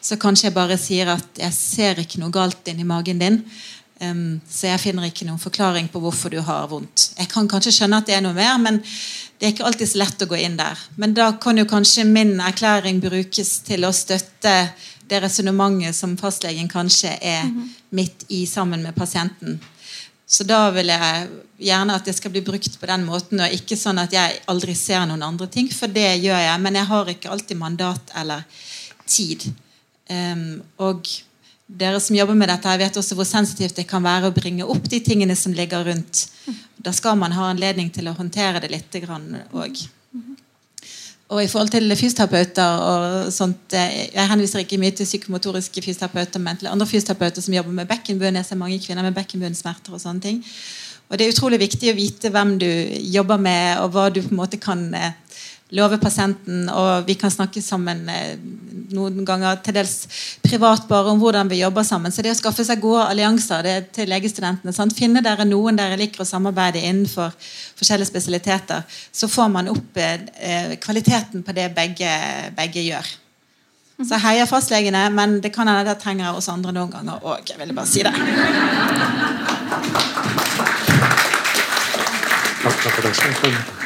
Så 0.04 0.20
kanskje 0.20 0.50
jeg 0.50 0.58
bare 0.58 0.78
sier 0.80 1.14
at 1.14 1.40
jeg 1.40 1.56
ser 1.56 2.04
ikke 2.04 2.20
noe 2.20 2.34
galt 2.36 2.68
inni 2.68 2.84
magen 2.88 3.22
din. 3.22 3.40
Um, 4.04 4.42
så 4.50 4.68
jeg 4.68 4.82
finner 4.82 5.08
ikke 5.08 5.26
noen 5.28 5.40
forklaring 5.40 5.88
på 5.92 6.02
hvorfor 6.04 6.34
du 6.34 6.42
har 6.44 6.68
vondt. 6.68 7.14
Jeg 7.16 7.30
kan 7.32 7.48
kanskje 7.48 7.72
skjønne 7.78 8.02
at 8.02 8.10
det 8.10 8.18
er 8.18 8.24
noe 8.26 8.36
mer, 8.36 8.58
men 8.60 8.82
det 8.82 9.48
er 9.48 9.54
ikke 9.54 9.68
alltid 9.70 9.92
så 9.94 10.02
lett 10.02 10.26
å 10.26 10.28
gå 10.28 10.40
inn 10.44 10.58
der. 10.60 10.80
Men 11.00 11.14
da 11.16 11.30
kan 11.40 11.60
jo 11.60 11.68
kanskje 11.70 12.04
min 12.10 12.36
erklæring 12.44 13.00
brukes 13.04 13.54
til 13.64 13.88
å 13.88 13.94
støtte 13.96 14.56
det 15.14 15.22
resonnementet 15.24 15.96
som 15.96 16.18
fastlegen 16.18 16.70
kanskje 16.70 17.14
er 17.22 17.44
mm 17.44 17.54
-hmm. 17.54 17.70
midt 17.90 18.26
i 18.28 18.46
sammen 18.46 18.84
med 18.84 18.96
pasienten. 18.96 19.60
Så 20.26 20.44
da 20.44 20.72
vil 20.72 20.90
jeg 20.90 21.28
gjerne 21.58 21.96
at 21.96 22.06
det 22.06 22.16
skal 22.18 22.32
bli 22.32 22.42
brukt 22.42 22.80
på 22.80 22.88
den 22.90 23.04
måten, 23.06 23.40
og 23.40 23.54
ikke 23.54 23.78
sånn 23.78 24.00
at 24.02 24.14
jeg 24.16 24.40
aldri 24.50 24.74
ser 24.76 25.06
noen 25.06 25.24
andre 25.24 25.48
ting, 25.48 25.68
for 25.74 25.88
det 25.88 26.24
gjør 26.24 26.40
jeg. 26.40 26.62
Men 26.62 26.80
jeg 26.80 26.90
har 26.90 27.12
ikke 27.12 27.30
alltid 27.30 27.60
mandat 27.60 28.14
eller 28.16 28.44
tid. 29.06 29.46
Um, 30.10 30.62
og 30.78 31.08
dere 31.68 32.00
som 32.00 32.16
jobber 32.16 32.34
med 32.34 32.50
dette, 32.50 32.70
jeg 32.70 32.80
vet 32.80 32.98
også 32.98 33.16
hvor 33.16 33.28
sensitivt 33.30 33.76
det 33.76 33.88
kan 33.90 34.04
være 34.04 34.32
å 34.32 34.36
bringe 34.36 34.66
opp 34.66 34.90
de 34.90 35.00
tingene 35.00 35.36
som 35.36 35.54
ligger 35.54 35.86
rundt. 35.86 36.28
Da 36.78 36.92
skal 36.92 37.18
man 37.20 37.36
ha 37.38 37.52
anledning 37.52 37.92
til 37.94 38.10
å 38.10 38.18
håndtere 38.18 38.64
det 38.64 38.72
litt 38.74 38.98
òg. 39.54 39.86
Og 41.34 41.42
i 41.42 41.50
forhold 41.50 41.72
til 41.74 41.96
fysioterapeuter 41.98 42.64
og 42.86 43.34
sånt, 43.34 43.74
eh, 43.74 44.14
Jeg 44.14 44.30
henviser 44.30 44.60
ikke 44.60 44.78
mye 44.78 44.92
til 44.92 45.06
psykomotoriske 45.06 45.82
fysioterapeuter, 45.82 46.40
men 46.40 46.58
til 46.58 46.68
andre 46.68 46.86
fysioterapeuter 46.86 47.42
som 47.42 47.54
jobber 47.54 47.72
med 47.72 47.88
bekkenbunn. 47.88 48.36
Jeg 48.36 48.46
ser 48.46 48.56
mange 48.56 48.80
kvinner 48.80 49.02
med 49.02 49.16
bekkenbunnsmerter 49.16 49.94
og 49.94 50.02
sånne 50.02 50.22
ting. 50.22 50.44
Og 51.10 51.18
Det 51.18 51.28
er 51.28 51.32
utrolig 51.32 51.60
viktig 51.60 51.92
å 51.92 51.96
vite 51.96 52.30
hvem 52.30 52.60
du 52.60 52.70
jobber 53.14 53.38
med, 53.38 53.78
og 53.80 53.92
hva 53.92 54.10
du 54.10 54.22
på 54.22 54.30
en 54.32 54.38
måte 54.38 54.58
kan 54.58 54.94
eh, 54.94 55.12
love 55.74 55.98
pasienten, 56.02 56.68
og 56.70 57.08
vi 57.08 57.16
kan 57.20 57.32
snakke 57.34 57.62
sammen 57.64 58.04
eh, 58.12 58.36
noen 58.94 59.26
ganger 59.26 59.58
til 59.66 59.78
dels 59.78 59.96
privat 60.44 60.86
bare 60.90 61.14
om 61.14 61.22
hvordan 61.22 61.50
vi 61.50 61.62
jobber 61.64 61.86
sammen. 61.88 62.14
Så 62.14 62.22
det 62.26 62.34
å 62.34 62.38
skaffe 62.38 62.66
seg 62.68 62.82
gode 62.84 63.08
allianser 63.10 63.66
det 63.66 63.78
til 63.96 64.12
legestudentene, 64.12 64.74
sant? 64.76 64.94
finne 64.98 65.24
dere 65.26 65.48
noen 65.50 65.80
dere 65.80 65.98
liker 66.00 66.22
å 66.24 66.30
samarbeide 66.30 66.84
innenfor 66.84 67.34
forskjellige 67.80 68.12
spesialiteter, 68.12 68.86
så 69.12 69.30
får 69.32 69.52
man 69.56 69.72
opp 69.74 69.98
eh, 69.98 70.78
kvaliteten 70.84 71.44
på 71.46 71.58
det 71.58 71.72
begge, 71.76 72.14
begge 72.58 72.86
gjør. 72.86 73.14
Så 74.04 74.18
heier 74.20 74.50
fastlegene, 74.50 75.06
men 75.14 75.38
det 75.42 75.54
kan 75.54 75.70
hende 75.70 75.86
det 75.88 76.00
trenger 76.02 76.36
oss 76.36 76.50
andre 76.52 76.74
noen 76.76 76.92
ganger 76.92 77.22
òg. 77.22 77.46
Jeg 77.50 77.62
ville 77.62 77.78
bare 77.78 77.88
si 77.88 78.04
det. 78.04 78.14
Takk 82.64 82.74
for 82.90 83.02
det. 83.06 83.84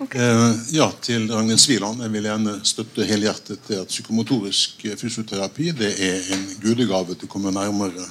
Eh, 0.00 0.52
ja, 0.70 0.92
til 1.02 1.32
Ragnhild 1.32 1.60
Sviland. 1.60 2.02
Jeg 2.02 2.12
vil 2.12 2.28
gjerne 2.28 2.54
støtte 2.64 3.04
helhjertet 3.04 3.60
til 3.66 3.82
at 3.82 3.90
psykomotorisk 3.92 4.86
fysioterapi 4.98 5.70
det 5.76 5.90
er 6.02 6.30
en 6.34 6.46
gudegave 6.62 7.14
til 7.14 7.28
å 7.28 7.32
komme 7.32 7.52
nærmere 7.52 8.06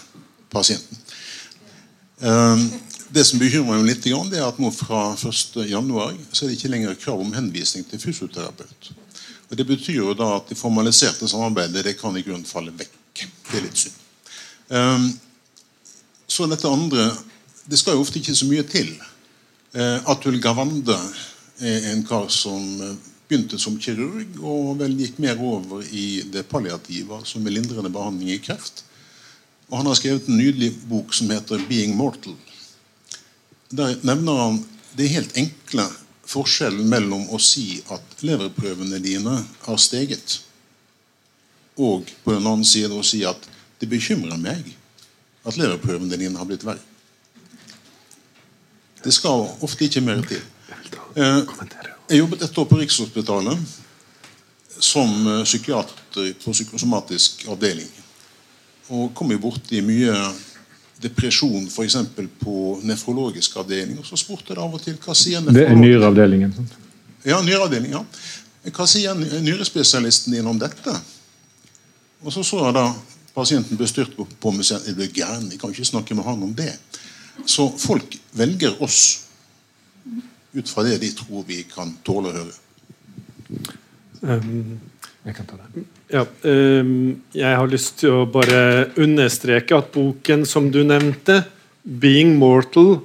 pasienten. 0.54 1.00
Eh, 2.22 2.64
det 3.10 3.26
som 3.26 3.42
bekymrer 3.42 3.80
meg 3.80 3.88
litt, 3.88 4.06
det 4.06 4.38
er 4.38 4.46
at 4.46 4.60
nå 4.62 4.70
fra 4.76 5.16
1.1 5.18 5.34
så 5.66 6.46
er 6.46 6.50
det 6.50 6.58
ikke 6.60 6.70
lenger 6.70 7.00
krav 7.02 7.24
om 7.24 7.34
henvisning 7.34 7.88
til 7.90 8.02
fysioterapeut. 8.04 8.92
Og 9.50 9.58
Det 9.58 9.66
betyr 9.66 10.04
jo 10.04 10.14
da 10.14 10.36
at 10.36 10.52
det 10.52 10.60
formaliserte 10.60 11.28
samarbeidet 11.28 11.84
det 11.84 11.98
kan 11.98 12.16
i 12.18 12.22
grunnen 12.22 12.46
falle 12.46 12.70
vekk. 12.70 13.26
Det 13.50 13.58
er 13.58 13.66
litt 13.66 13.82
synd. 13.82 13.98
Eh, 14.70 15.10
så 16.30 16.46
dette 16.46 16.70
andre 16.70 17.12
Det 17.70 17.78
skal 17.78 17.94
jo 17.94 18.02
ofte 18.02 18.18
ikke 18.18 18.34
så 18.34 18.46
mye 18.50 18.64
til. 18.66 18.88
Atul 20.10 20.40
Gawande 20.42 20.98
er 21.62 21.92
en 21.92 22.04
kar 22.08 22.28
som 22.34 22.82
eh, 22.82 22.96
begynte 23.30 23.60
som 23.62 23.78
kirurg 23.78 24.40
og 24.42 24.80
vel 24.80 24.96
gikk 24.98 25.20
mer 25.22 25.38
over 25.38 25.84
i 25.86 26.24
det 26.26 26.48
palliative, 26.50 27.20
som 27.30 27.46
er 27.46 27.54
lindrende 27.54 27.92
behandling 27.94 28.32
i 28.34 28.40
kreft. 28.42 28.84
Og 29.70 29.78
Han 29.78 29.92
har 29.92 30.00
skrevet 30.00 30.28
en 30.28 30.40
nydelig 30.40 30.72
bok 30.90 31.14
som 31.14 31.30
heter 31.30 31.62
'Being 31.70 31.94
Mortal'. 31.94 32.38
Der 33.70 33.96
nevner 34.02 34.42
han 34.42 34.66
det 34.98 35.12
helt 35.14 35.38
enkle 35.38 35.86
forskjellen 36.26 36.90
mellom 36.90 37.30
å 37.30 37.38
si 37.38 37.84
at 37.90 38.24
leverprøvene 38.26 38.98
dine 39.00 39.46
har 39.62 39.78
steget, 39.78 40.40
og 41.78 42.10
på 42.24 42.34
den 42.34 42.48
annen 42.48 42.66
side 42.66 42.90
å 42.90 43.06
si 43.06 43.24
at 43.26 43.46
det 43.80 43.90
bekymrer 43.90 44.38
meg 44.38 44.74
at 45.46 45.58
leverprøvene 45.58 46.18
dine 46.18 46.38
har 46.38 46.46
blitt 46.50 46.66
verre. 46.66 46.89
Det 49.04 49.14
skal 49.16 49.46
ofte 49.62 49.86
ikke 49.88 50.02
mer 50.04 50.22
til. 50.28 50.42
Eh, 51.16 51.40
jeg 52.10 52.20
jobbet 52.20 52.44
et 52.44 52.58
år 52.58 52.68
på 52.70 52.80
Rikshospitalet 52.80 53.58
som 54.80 55.28
eh, 55.28 55.44
psykiater 55.44 56.34
på 56.44 56.52
psykosomatisk 56.52 57.46
avdeling. 57.52 57.90
Og 58.90 59.14
kom 59.16 59.32
jo 59.32 59.40
borti 59.42 59.82
mye 59.86 60.16
depresjon 61.00 61.68
f.eks. 61.70 61.98
på 62.42 62.56
nefrologisk 62.84 63.58
avdeling. 63.62 64.00
Og 64.00 64.08
så 64.08 64.18
spurte 64.20 64.54
jeg 64.54 64.60
av 64.60 64.74
og 64.74 64.84
til 64.84 64.98
hva 65.00 65.16
sier 65.16 65.46
Det 65.46 65.68
er 65.68 65.78
nyreavdelingen. 65.78 66.54
sant? 66.56 66.76
Ja, 67.26 67.42
nyreavdeling, 67.44 67.94
ja. 67.94 68.04
Hva 68.76 68.88
sier 68.88 69.16
nyrespesialisten 69.16 70.36
din 70.36 70.48
om 70.48 70.60
dette? 70.60 70.96
Og 72.24 72.34
så 72.34 72.44
så 72.44 72.66
jeg 72.66 72.76
da 72.76 72.90
pasienten 73.36 73.78
ble 73.80 73.88
styrt 73.88 74.16
på, 74.18 74.26
på 74.28 74.52
meg 74.52 74.66
og 74.66 74.68
sa 74.68 74.80
jeg 74.84 74.98
ble 74.98 75.08
gæren, 75.14 75.48
jeg 75.52 75.60
kan 75.62 75.72
ikke 75.72 75.88
snakke 75.88 76.18
med 76.18 76.28
han 76.28 76.44
om 76.44 76.52
det. 76.56 76.74
Så 77.46 77.70
folk 77.78 78.18
velger 78.38 78.76
oss 78.84 79.30
ut 80.54 80.70
fra 80.70 80.84
det 80.84 80.98
de 81.02 81.12
tror 81.14 81.46
vi 81.48 81.62
kan 81.70 81.92
tåle 82.06 82.32
å 82.32 82.38
høre. 82.40 82.56
Um, 84.22 84.80
Jeg 85.26 85.36
kan 85.38 85.48
ta 85.48 85.58
det. 85.60 85.84
ja, 86.12 86.24
um, 86.26 87.22
jeg 87.36 87.60
har 87.62 87.70
lyst 87.70 88.00
til 88.02 88.22
å 88.22 88.28
bare 88.30 88.90
understreke 89.00 89.78
at 89.78 89.92
boken 89.94 90.46
som 90.46 90.72
du 90.72 90.84
nevnte, 90.84 91.44
'Being 91.86 92.38
Mortal' 92.38 93.00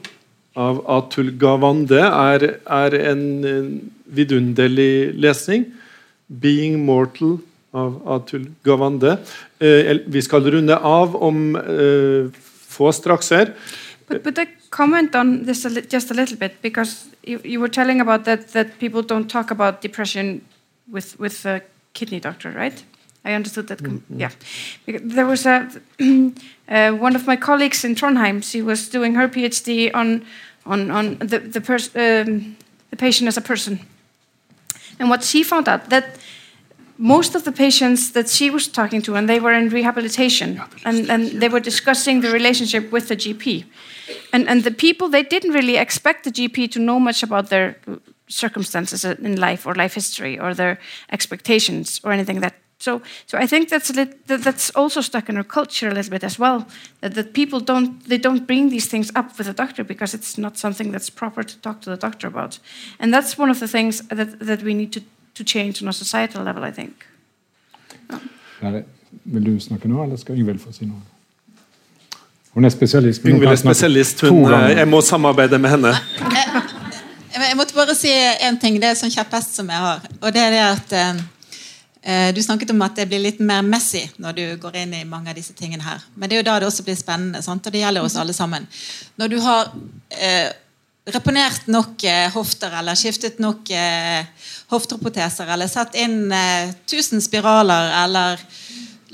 av 0.56 0.82
Atul 0.90 1.32
Gawande, 1.38 2.00
er, 2.00 2.58
er 2.66 2.94
en, 3.10 3.44
en 3.44 3.92
vidunderlig 4.06 5.14
lesning. 5.14 5.66
'Being 6.28 6.84
Mortal' 6.84 7.38
av 7.74 8.00
Atul 8.06 8.48
Gawande. 8.64 9.18
Uh, 9.60 10.00
vi 10.06 10.22
skal 10.22 10.50
runde 10.50 10.76
av 10.78 11.16
om 11.16 11.56
uh, 11.56 12.30
få 12.68 12.92
straks 12.92 13.30
her. 13.30 13.54
But, 14.06 14.22
but 14.22 14.38
I 14.38 14.46
comment 14.70 15.14
on 15.14 15.44
this 15.44 15.64
a 15.64 15.80
just 15.80 16.10
a 16.10 16.14
little 16.14 16.36
bit 16.36 16.60
because 16.62 17.08
you, 17.26 17.40
you 17.44 17.60
were 17.60 17.68
telling 17.70 18.00
about 18.00 18.24
that 18.24 18.48
that 18.52 18.78
people 18.78 19.02
don't 19.02 19.28
talk 19.30 19.50
about 19.50 19.80
depression 19.82 20.40
with 20.92 21.18
with 21.18 21.46
a 21.46 21.60
kidney 21.92 22.20
doctor, 22.20 22.50
right? 22.50 22.84
I 23.24 23.32
understood 23.34 23.66
that. 23.68 23.82
com- 23.82 24.02
Yeah, 24.10 24.30
Because 24.86 25.02
there 25.14 25.26
was 25.26 25.46
a 25.46 25.68
uh, 26.68 26.92
one 26.92 27.16
of 27.16 27.26
my 27.26 27.36
colleagues 27.36 27.84
in 27.84 27.94
Trondheim. 27.94 28.42
She 28.42 28.62
was 28.62 28.88
doing 28.90 29.14
her 29.14 29.28
PhD 29.28 29.90
on 29.94 30.22
on 30.66 30.90
on 30.90 31.18
the 31.18 31.38
the 31.38 31.60
person 31.60 31.90
um, 32.28 32.56
the 32.90 32.96
patient 32.96 33.28
as 33.28 33.36
a 33.36 33.40
person, 33.40 33.78
and 34.98 35.08
what 35.08 35.24
she 35.24 35.42
found 35.44 35.68
out 35.68 35.88
that 35.88 36.04
most 36.96 37.34
of 37.34 37.42
the 37.42 37.52
patients 37.52 38.12
that 38.12 38.28
she 38.28 38.50
was 38.50 38.68
talking 38.68 39.02
to, 39.02 39.16
and 39.16 39.28
they 39.28 39.40
were 39.40 39.52
in 39.52 39.68
rehabilitation, 39.68 40.60
and, 40.84 41.10
and 41.10 41.40
they 41.40 41.48
were 41.48 41.60
discussing 41.60 42.20
the 42.22 42.30
relationship 42.30 42.92
with 42.92 43.08
the 43.08 43.16
GP. 43.16 43.64
And, 44.32 44.48
and 44.48 44.64
the 44.64 44.70
people, 44.70 45.08
they 45.08 45.22
didn't 45.22 45.52
really 45.52 45.76
expect 45.76 46.24
the 46.24 46.30
GP 46.30 46.70
to 46.72 46.78
know 46.78 47.00
much 47.00 47.22
about 47.22 47.48
their 47.48 47.76
circumstances 48.28 49.04
in 49.04 49.36
life 49.36 49.66
or 49.66 49.74
life 49.74 49.94
history 49.94 50.38
or 50.38 50.54
their 50.54 50.78
expectations 51.10 52.00
or 52.04 52.12
anything 52.12 52.40
that. 52.40 52.54
So, 52.78 53.00
so 53.26 53.38
I 53.38 53.46
think 53.46 53.68
that's 53.68 53.94
lit, 53.94 54.26
that, 54.26 54.42
that's 54.42 54.70
also 54.74 55.00
stuck 55.00 55.28
in 55.28 55.36
our 55.36 55.44
culture 55.44 55.88
a 55.88 55.94
little 55.94 56.10
bit 56.10 56.24
as 56.24 56.38
well. 56.38 56.66
That, 57.00 57.14
that 57.14 57.32
people 57.32 57.60
don't 57.60 58.04
they 58.08 58.18
don't 58.18 58.46
bring 58.46 58.70
these 58.70 58.88
things 58.88 59.10
up 59.14 59.38
with 59.38 59.46
the 59.46 59.54
doctor 59.54 59.84
because 59.84 60.12
it's 60.12 60.36
not 60.36 60.58
something 60.58 60.92
that's 60.92 61.08
proper 61.08 61.42
to 61.44 61.56
talk 61.60 61.80
to 61.82 61.90
the 61.90 61.96
doctor 61.96 62.26
about, 62.26 62.58
and 62.98 63.14
that's 63.14 63.38
one 63.38 63.48
of 63.48 63.58
the 63.60 63.68
things 63.68 64.02
that, 64.08 64.38
that 64.40 64.62
we 64.62 64.74
need 64.74 64.92
to, 64.92 65.00
to 65.34 65.44
change 65.44 65.82
on 65.82 65.88
a 65.88 65.92
societal 65.92 66.42
level. 66.42 66.64
I 66.64 66.72
think. 66.72 67.06
Vil 69.24 69.44
du 69.44 69.60
snakke 69.60 69.88
nå, 69.88 70.02
eller 70.02 70.16
skal 70.16 70.36
Yngvild 70.38 70.60
få 70.60 70.72
si 70.72 70.84
noe? 70.84 71.00
Hun 72.54 72.64
er 72.64 72.70
spesialist. 72.70 73.22
hun 73.22 73.42
er 73.42 73.56
spesialist. 73.56 74.20
Hun, 74.20 74.52
eh, 74.52 74.76
jeg 74.78 74.88
må 74.88 75.00
samarbeide 75.02 75.58
med 75.58 75.70
henne. 75.70 75.94
Jeg 76.20 76.74
jeg 77.54 77.58
måtte 77.58 77.74
bare 77.74 77.94
si 77.94 78.10
en 78.46 78.58
ting. 78.58 78.80
Det 78.80 78.88
er 78.90 78.98
sånn 78.98 79.12
kjepphest 79.12 79.56
som 79.58 79.70
jeg 79.70 79.82
har. 79.82 80.02
Og 80.20 80.32
det 80.34 80.42
er 80.42 80.54
det 80.54 80.62
at 80.64 80.94
eh, 80.98 81.22
eh, 82.02 82.34
Du 82.34 82.42
snakket 82.42 82.70
om 82.70 82.82
at 82.86 82.96
det 82.98 83.08
blir 83.10 83.22
litt 83.22 83.40
mer 83.40 83.62
messy 83.62 84.04
når 84.22 84.36
du 84.38 84.44
går 84.62 84.76
inn 84.82 84.94
i 84.94 85.04
mange 85.04 85.30
av 85.30 85.38
disse 85.38 85.54
tingene 85.54 85.82
her. 85.82 86.02
Men 86.14 86.30
det 86.30 86.36
er 86.36 86.42
jo 86.42 86.48
da 86.50 86.58
det 86.62 86.68
også 86.68 86.86
blir 86.86 86.98
spennende. 86.98 87.42
Sant? 87.42 87.66
Og 87.66 87.74
det 87.74 87.82
gjelder 87.82 88.06
oss 88.06 88.18
alle 88.18 88.36
sammen. 88.36 88.66
Når 89.18 89.32
du 89.34 89.38
har 89.44 89.72
eh, 90.10 90.50
reponert 91.14 91.66
nok 91.70 92.04
eh, 92.08 92.26
hofter, 92.34 92.74
eller 92.78 92.98
skiftet 92.98 93.38
nok 93.42 93.70
eh, 93.70 94.26
hofteproteser, 94.72 95.50
eller 95.54 95.70
satt 95.70 95.94
inn 95.98 96.32
eh, 96.32 96.70
1000 96.86 97.22
spiraler, 97.24 97.90
eller 98.04 98.42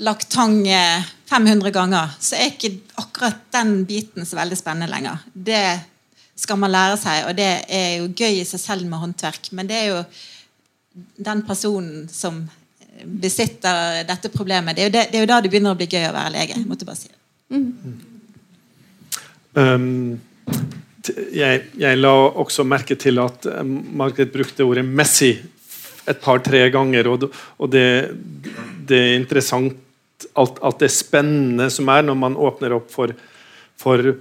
lagt 0.01 0.29
tang 0.33 0.61
eh, 0.65 1.09
500 1.31 1.71
ganger, 1.71 2.11
så 2.19 2.35
er 2.35 2.51
ikke 2.51 2.73
akkurat 2.99 3.45
den 3.55 3.85
biten 3.87 4.27
så 4.27 4.35
veldig 4.35 4.57
spennende 4.59 4.91
lenger. 4.91 5.21
Det 5.31 5.63
skal 6.35 6.59
man 6.59 6.73
lære 6.73 6.97
seg, 6.99 7.27
og 7.29 7.37
det 7.37 7.51
er 7.71 8.01
jo 8.01 8.09
gøy 8.11 8.41
i 8.41 8.47
seg 8.47 8.59
selv 8.59 8.87
med 8.89 8.99
håndverk. 8.99 9.51
Men 9.55 9.69
det 9.69 9.77
er 9.77 9.87
jo 9.93 10.01
den 11.23 11.43
personen 11.47 12.09
som 12.11 12.41
besitter 13.05 14.01
dette 14.07 14.31
problemet. 14.33 14.75
Det 14.75 14.83
er 14.83 14.89
jo, 14.89 14.93
det, 14.95 15.05
det 15.11 15.19
er 15.19 15.25
jo 15.25 15.29
da 15.31 15.39
det 15.41 15.51
begynner 15.53 15.75
å 15.75 15.79
bli 15.79 15.87
gøy 15.89 16.09
å 16.09 16.15
være 16.15 16.33
lege. 16.35 16.57
Jeg 16.57 16.67
måtte 16.69 16.87
bare 16.89 16.99
si 16.99 17.11
det. 17.11 17.19
Um, 19.55 20.19
jeg, 21.35 21.63
jeg 21.79 21.99
la 21.99 22.13
også 22.43 22.65
merke 22.67 22.97
til 22.99 23.21
at 23.23 23.47
um, 23.61 23.77
Margaret 24.03 24.31
brukte 24.33 24.67
ordet 24.67 24.85
'messy' 24.85 25.37
et 26.09 26.19
par-tre 26.21 26.65
ganger. 26.73 27.07
Og, 27.11 27.29
og 27.57 27.71
det, 27.71 27.87
det 28.87 28.99
er 28.99 29.19
interessant 29.19 29.80
alt, 30.33 30.59
alt 30.61 30.83
det 30.83 30.91
spennende 30.93 31.69
som 31.73 31.89
er 31.93 32.05
når 32.05 32.19
man 32.19 32.37
åpner 32.37 32.75
opp 32.77 32.91
for, 32.93 33.13
for 33.79 34.13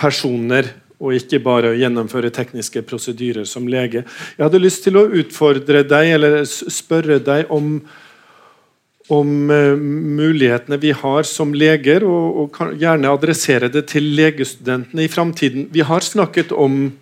personer 0.00 0.72
og 1.00 1.16
ikke 1.16 1.40
bare 1.40 1.72
gjennomføre 1.80 2.32
tekniske 2.34 2.82
prosedyrer 2.88 3.48
som 3.48 3.68
lege. 3.70 4.04
Jeg 4.36 4.44
hadde 4.44 4.60
lyst 4.60 4.84
til 4.84 4.98
å 5.00 5.08
utfordre 5.08 5.82
deg, 5.88 6.14
eller 6.18 6.42
spørre 6.44 7.20
deg 7.24 7.52
om 7.52 7.78
om 9.10 9.50
eh, 9.50 9.76
mulighetene 10.20 10.78
vi 10.78 10.92
har 10.94 11.26
som 11.26 11.54
leger, 11.56 12.04
og, 12.06 12.44
og 12.44 12.76
gjerne 12.78 13.10
adressere 13.10 13.70
det 13.72 13.88
til 13.90 14.06
legestudentene 14.14 15.02
i 15.06 15.10
framtiden. 15.10 15.66
Vi 15.74 15.82
har 15.86 16.06
snakket 16.06 16.54
om 16.54 16.92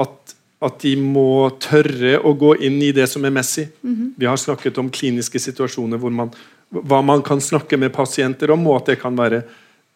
at, 0.00 0.34
at 0.58 0.80
de 0.82 0.96
må 0.98 1.46
tørre 1.62 2.16
å 2.18 2.34
gå 2.34 2.56
inn 2.66 2.80
i 2.82 2.90
det 2.96 3.06
som 3.12 3.24
er 3.24 3.34
messig. 3.34 3.68
-hmm. 3.84 4.12
Vi 4.18 4.26
har 4.26 4.36
snakket 4.36 4.78
om 4.78 4.90
kliniske 4.90 5.38
situasjoner 5.38 5.98
hvor 5.98 6.10
man, 6.10 6.34
hva 6.74 7.02
man 7.04 7.22
kan 7.26 7.40
snakke 7.42 7.78
med 7.78 7.94
pasienter 7.94 8.50
om, 8.54 8.66
og 8.66 8.82
at 8.82 8.92
det 8.92 9.00
kan 9.02 9.16
være 9.18 9.44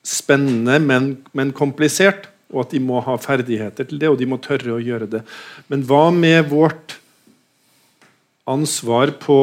spennende, 0.06 0.78
men, 0.82 1.12
men 1.36 1.54
komplisert. 1.56 2.28
Og 2.50 2.64
at 2.64 2.72
de 2.74 2.80
må 2.82 2.98
ha 3.06 3.14
ferdigheter 3.20 3.86
til 3.86 4.00
det, 4.02 4.08
og 4.10 4.16
de 4.18 4.26
må 4.26 4.40
tørre 4.42 4.74
å 4.74 4.82
gjøre 4.82 5.06
det. 5.06 5.20
Men 5.70 5.84
hva 5.86 6.08
med 6.10 6.48
vårt 6.50 6.96
ansvar 8.50 9.12
på, 9.22 9.38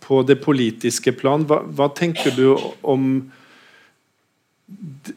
på 0.00 0.22
det 0.22 0.36
politiske 0.42 1.12
plan. 1.16 1.44
Hva, 1.48 1.62
hva 1.64 1.88
tenker 1.94 2.34
du 2.34 2.48
om 2.82 3.06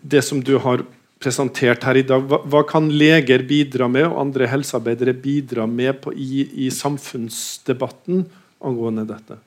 det 0.01 0.22
som 0.26 0.43
du 0.43 0.57
har 0.64 0.84
presentert 1.22 1.85
her 1.88 1.97
i 1.97 2.05
dag? 2.05 2.26
Hva, 2.30 2.41
hva 2.45 2.64
kan 2.68 2.89
leger 2.93 3.45
bidra 3.47 3.89
med, 3.91 4.09
og 4.09 4.22
andre 4.27 4.49
helsearbeidere 4.51 5.15
bidra 5.18 5.68
med 5.69 6.01
på, 6.03 6.14
i, 6.14 6.45
i 6.68 6.69
samfunnsdebatten 6.73 8.26
angående 8.65 9.07
dette? 9.09 9.39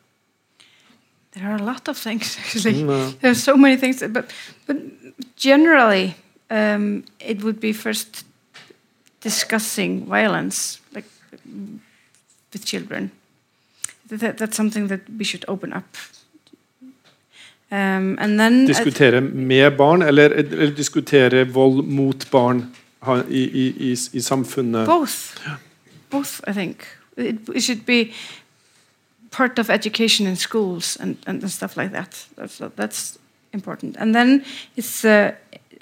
There 1.33 1.51
are 1.51 1.57
a 1.57 1.63
lot 1.63 1.89
of 1.89 1.97
things 1.99 2.37
actually. 2.45 2.83
Mm, 2.83 2.91
uh, 2.91 3.13
There 3.21 3.31
are 3.31 3.35
so 3.35 3.57
many 3.57 3.77
things, 3.77 4.03
but 4.09 4.25
but 4.67 4.77
generally, 5.37 6.15
um, 6.51 7.05
it 7.19 7.43
would 7.43 7.61
be 7.61 7.73
first 7.73 8.25
discussing 9.25 10.07
violence, 10.09 10.81
like 10.95 11.05
with 12.53 12.65
children. 12.65 13.11
That, 14.09 14.39
that's 14.39 14.57
something 14.57 14.89
that 14.89 15.01
we 15.19 15.25
should 15.25 15.45
open 15.49 15.73
up. 15.73 15.85
Um, 17.73 18.19
and 18.19 18.39
then 18.41 18.67
Diskutere 18.67 19.21
med 19.21 19.77
barn, 19.77 20.03
eller, 20.03 20.31
eller 20.31 20.75
diskutere 20.75 21.45
vold 21.45 21.87
mot 21.87 22.31
barn 22.31 22.75
i, 23.07 23.21
i, 23.31 23.75
i, 23.79 23.97
i 24.13 24.21
samfunnet? 24.21 24.87
both, 24.87 25.41
both, 26.11 26.41
I 26.49 26.53
think 26.53 26.77
it, 27.17 27.37
it 27.55 27.63
should 27.63 27.87
be 27.87 28.13
part 29.31 29.59
of 29.59 29.71
education 29.71 30.27
in 30.27 30.37
schools 30.37 30.97
and, 31.01 31.17
and, 31.27 31.51
stuff 31.51 31.77
like 31.77 31.93
that. 31.93 32.27
That's, 32.37 32.59
that's 32.77 33.19
important. 33.53 33.97
And 33.99 34.15
then 34.15 34.45
it's 34.77 35.05
uh, 35.05 35.33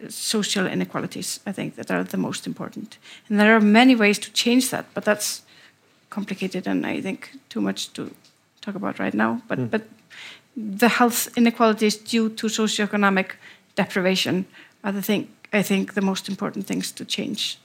social 0.08 0.66
inequalities, 0.66 1.40
I 1.46 1.52
think, 1.52 1.76
that 1.76 1.90
are 1.90 2.04
the 2.04 2.16
most 2.16 2.46
important. 2.46 2.98
And 3.28 3.40
there 3.40 3.54
are 3.56 3.60
many 3.60 3.96
ways 3.96 4.18
to 4.18 4.30
change 4.32 4.70
that, 4.70 4.86
but 4.94 5.04
that's 5.04 5.42
complicated 6.10 6.66
and 6.66 6.86
I 6.86 7.00
think 7.00 7.30
too 7.48 7.60
much 7.60 7.92
to 7.94 8.10
talk 8.60 8.74
about 8.74 8.98
right 8.98 9.14
now. 9.14 9.40
But, 9.48 9.58
Mm. 9.58 9.70
but 9.70 9.82
the 10.56 10.88
health 10.88 11.28
inequalities 11.36 11.96
due 11.96 12.28
to 12.30 12.48
socioeconomic 12.48 13.32
deprivation 13.76 14.44
are 14.82 14.92
the 14.92 15.02
thing, 15.02 15.28
I 15.52 15.62
think, 15.62 15.94
the 15.94 16.00
most 16.00 16.28
important 16.28 16.66
things 16.66 16.92
to 16.92 17.04
change 17.04 17.58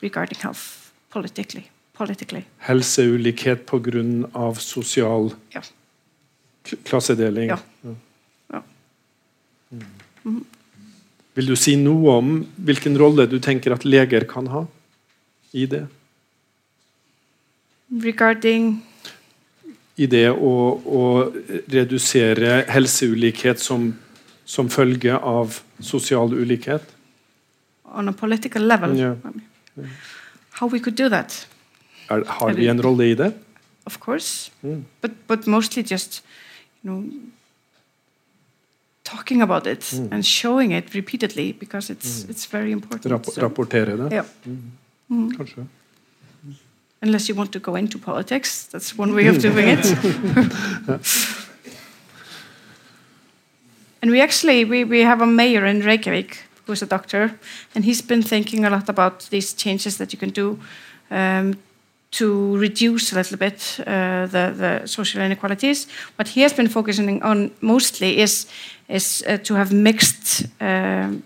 regarding 0.00 0.38
health 0.40 0.92
politically. 1.10 1.70
Politically. 1.96 2.44
Helseulikhet 2.58 3.66
pga. 3.66 4.54
sosial 4.58 5.32
Ja. 5.54 5.62
klassedeling? 6.84 7.48
Ja. 7.48 7.58
Ja. 8.52 8.62
Mm. 10.24 10.44
Vil 11.34 11.46
du 11.46 11.56
si 11.56 11.76
noe 11.76 12.16
om 12.18 12.46
hvilken 12.56 12.98
rolle 12.98 13.26
du 13.26 13.38
tenker 13.38 13.72
at 13.74 13.84
leger 13.84 14.24
kan 14.24 14.46
ha 14.46 14.66
i 15.52 15.66
det? 15.66 15.86
Regarding 18.02 18.82
I 19.96 20.06
det 20.06 20.30
å, 20.30 20.54
å 20.84 21.02
redusere 21.70 22.64
helseulikhet 22.66 23.60
som, 23.60 23.92
som 24.44 24.68
følge 24.68 25.14
av 25.14 25.60
sosial 25.78 26.34
ulikhet? 26.34 26.82
on 27.94 28.08
a 28.08 28.12
political 28.12 28.62
level. 28.62 28.96
Yeah. 28.96 29.14
How 30.50 30.66
we 30.66 30.80
could 30.80 30.96
do 30.96 31.08
that, 31.08 31.46
Er, 32.10 32.24
har 32.26 32.52
vi 32.52 32.66
en 32.68 32.80
rolle 32.84 33.10
i 33.10 33.14
det? 33.14 33.34
of 33.86 33.98
course, 34.00 34.50
Mm. 34.62 34.84
but 35.02 35.10
but 35.28 35.46
mostly 35.46 35.82
just 35.82 36.22
you 36.82 36.90
know 36.90 37.04
talking 39.04 39.42
about 39.42 39.66
it 39.66 39.80
Mm. 40.00 40.08
and 40.12 40.24
showing 40.24 40.72
it 40.72 40.94
repeatedly 40.94 41.52
because 41.52 41.92
it's 41.92 42.24
Mm. 42.24 42.30
it's 42.30 42.46
very 42.52 42.70
important. 42.72 43.12
Rapp 43.12 43.24
So- 43.26 43.40
rapportere 43.42 43.96
det? 43.96 44.12
Yeah. 44.12 44.24
Mm. 44.46 44.58
Mm. 45.10 45.30
Kanskje. 45.36 45.66
Unless 47.02 47.28
you 47.28 47.36
want 47.38 47.52
to 47.52 47.58
go 47.58 47.74
into 47.76 47.98
politics, 47.98 48.64
that's 48.72 48.98
one 48.98 49.12
way 49.14 49.28
of 49.28 49.36
doing 49.42 49.68
it. 49.68 49.84
and 54.02 54.10
we 54.10 54.20
actually 54.20 54.64
we, 54.64 54.84
we 54.84 55.00
have 55.04 55.20
a 55.22 55.26
mayor 55.26 55.64
in 55.66 55.80
Reykjavik 55.84 56.36
who's 56.66 56.82
a 56.82 56.86
doctor, 56.86 57.30
and 57.74 57.84
he's 57.84 58.00
been 58.06 58.22
thinking 58.22 58.64
a 58.64 58.70
lot 58.70 58.88
about 58.88 59.28
these 59.30 59.52
changes 59.54 59.96
that 59.98 60.12
you 60.12 60.18
can 60.18 60.30
do 60.30 60.58
um, 61.10 61.54
to 62.18 62.56
reduce 62.56 63.12
a 63.12 63.16
little 63.16 63.36
bit 63.38 63.80
uh, 63.80 64.26
the 64.26 64.52
the 64.56 64.86
social 64.86 65.22
inequalities. 65.22 65.86
What 66.16 66.28
he 66.28 66.42
has 66.42 66.54
been 66.54 66.68
focusing 66.68 67.22
on 67.22 67.50
mostly 67.60 68.20
is 68.22 68.46
is 68.88 69.24
uh, 69.26 69.38
to 69.42 69.54
have 69.54 69.72
mixed 69.72 70.46
um 70.60 71.22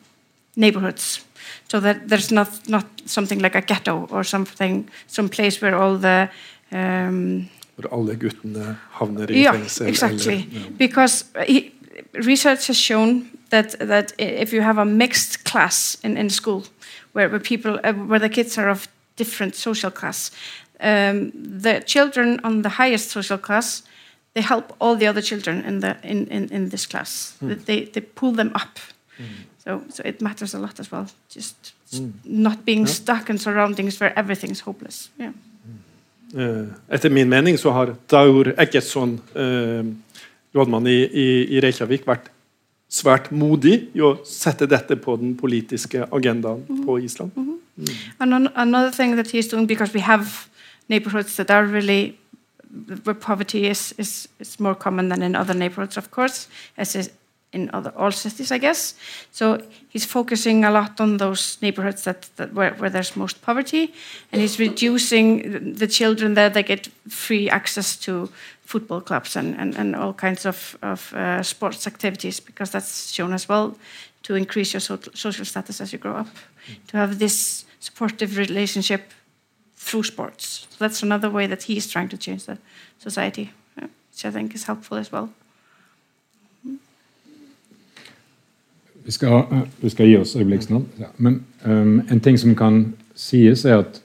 neighborhoods 0.59 1.24
so 1.69 1.81
that 1.81 2.09
there's 2.09 2.31
not 2.31 2.48
not 2.69 2.85
something 3.05 3.43
like 3.43 3.55
a 3.55 3.60
ghetto 3.60 4.06
or 4.10 4.24
something 4.24 4.89
some 5.06 5.28
place 5.28 5.60
where 5.60 5.77
all 5.77 5.98
the 5.98 6.28
um, 6.73 7.48
Hvor 7.77 7.93
alle 7.93 8.16
guttene 8.16 8.77
havner 8.98 9.31
i 9.31 9.43
yeah 9.43 9.52
fengsel. 9.52 9.86
exactly 9.86 10.35
Eller, 10.35 10.60
ja. 10.60 10.70
because 10.78 11.24
he, 11.47 11.73
research 12.12 12.66
has 12.66 12.77
shown 12.77 13.31
that 13.51 13.78
that 13.78 14.12
if 14.19 14.52
you 14.52 14.62
have 14.62 14.78
a 14.78 14.85
mixed 14.85 15.44
class 15.44 15.98
in, 16.02 16.16
in 16.16 16.31
school 16.31 16.62
where, 17.12 17.28
where 17.28 17.40
people 17.40 17.78
uh, 17.85 17.93
where 17.93 18.20
the 18.20 18.28
kids 18.28 18.59
are 18.59 18.70
of 18.70 18.89
different 19.16 19.55
social 19.55 19.90
class 19.90 20.31
um, 20.80 21.32
the 21.62 21.82
children 21.86 22.40
on 22.44 22.62
the 22.62 22.68
highest 22.68 23.10
social 23.10 23.38
class 23.38 23.82
they 24.34 24.42
help 24.42 24.72
all 24.80 24.96
the 24.96 25.09
other 25.09 25.22
children 25.22 25.64
in 25.64 25.80
the 25.80 25.96
in, 26.02 26.26
in, 26.26 26.48
in 26.52 26.68
this 26.68 26.86
class. 26.86 27.36
Mm. 27.42 27.64
they, 27.64 27.84
they 27.92 28.00
pull 28.14 28.32
them 28.32 28.50
up. 28.55 28.78
So 29.64 29.80
so 29.88 30.02
it 30.05 30.20
matters 30.20 30.55
a 30.55 30.59
lot 30.59 30.80
as 30.80 30.92
well. 30.92 31.06
Just 31.34 31.74
Mm. 31.90 32.12
not 32.24 32.64
being 32.66 32.80
yeah. 32.86 32.92
stuck 32.94 33.30
in 33.30 33.38
surroundings 33.38 33.98
where 34.00 34.12
everything's 34.18 34.60
hopeless. 34.60 35.09
Yeah. 35.18 35.32
Uh, 36.34 36.66
Etter 36.90 37.09
min 37.10 37.28
mening 37.28 37.56
så 37.59 37.70
har 37.70 37.94
Daur 38.10 38.52
Eggertsson, 38.59 39.20
uh, 39.34 39.84
rådmann 40.55 40.86
i, 40.86 40.98
i, 41.06 41.56
i 41.56 41.60
Reykjavik, 41.60 42.05
vært 42.06 42.28
svært 42.92 43.30
modig 43.32 43.88
i 43.94 44.00
å 44.05 44.18
sette 44.24 44.66
dette 44.68 44.96
på 45.00 45.16
den 45.16 45.32
politiske 45.36 46.05
agendaen 46.12 46.84
på 46.84 46.98
Island. 47.00 47.32
And 48.20 48.34
an- 48.34 48.52
another 48.55 48.90
thing 48.90 49.16
that 49.16 49.30
he's 49.32 49.48
doing, 49.48 49.66
because 49.66 49.94
we 49.94 50.00
have 50.00 50.48
neighborhoods 50.89 51.36
that 51.36 51.51
are 51.51 51.65
really 51.65 52.19
where 53.05 53.15
poverty 53.15 53.66
is, 53.66 53.94
is, 53.98 54.28
is 54.39 54.60
more 54.60 54.74
common 54.74 55.09
than 55.09 55.23
in 55.23 55.35
other 55.35 55.55
neighborhoods, 55.55 55.97
of 55.97 56.10
course, 56.10 56.48
as 56.77 56.94
is 56.94 57.10
in 57.52 57.70
other 57.73 57.93
all 57.97 58.12
cities, 58.12 58.52
I 58.52 58.59
guess. 58.59 58.94
So 59.32 59.62
he's 59.89 60.05
focusing 60.05 60.65
a 60.65 60.70
lot 60.70 61.01
on 61.01 61.16
those 61.16 61.56
neighborhoods 61.62 62.05
that, 62.05 62.28
that 62.36 62.52
where, 62.52 62.74
where 62.74 62.90
there's 62.90 63.16
most 63.16 63.40
poverty, 63.40 63.94
and 64.32 64.43
he's 64.43 64.59
reducing 64.59 65.74
the 65.74 65.86
children 65.86 66.35
there. 66.35 66.51
They 66.51 66.62
get 66.62 66.89
free 67.09 67.48
access 67.48 67.97
to 67.98 68.28
football 68.65 69.01
clubs 69.01 69.35
and, 69.35 69.59
and, 69.59 69.74
and 69.77 69.97
all 69.97 70.12
kinds 70.12 70.44
of, 70.44 70.77
of 70.82 71.12
uh, 71.15 71.43
sports 71.43 71.86
activities 71.86 72.39
because 72.39 72.70
that's 72.70 73.10
shown 73.10 73.32
as 73.32 73.48
well 73.48 73.74
to 74.24 74.35
increase 74.35 74.74
your 74.74 74.81
so- 74.81 74.98
social 75.15 75.47
status 75.47 75.81
as 75.81 75.93
you 75.93 75.98
grow 75.98 76.16
up. 76.16 76.28
To 76.89 76.98
have 76.98 77.19
this 77.19 77.65
supportive 77.81 78.36
relationship 78.36 79.10
through 79.89 80.05
sports. 80.05 80.66
So 80.70 80.77
that's 80.85 81.02
another 81.02 81.31
way 81.31 81.47
that 81.47 81.62
he's 81.62 81.86
trying 81.93 82.09
to 82.09 82.16
change 82.16 82.44
the 82.44 82.59
society, 82.98 83.51
yeah, 83.77 83.89
which 84.10 84.24
I 84.24 84.31
think 84.31 84.55
is 84.55 84.65
helpful 84.65 84.98
as 84.98 85.12
well. 85.12 85.28
Vi 89.05 89.12
skal, 89.12 89.47
eh, 89.52 89.60
vi 89.81 89.89
skal 89.90 90.06
gi 90.06 90.16
oss 90.16 90.36
øyeblikksnavn. 90.36 90.86
Ja. 90.98 91.06
Men 91.16 91.44
um, 91.65 92.02
en 92.10 92.20
ting 92.20 92.39
som 92.39 92.56
kan 92.56 92.94
sies, 93.15 93.65
er 93.65 93.78
at 93.78 94.02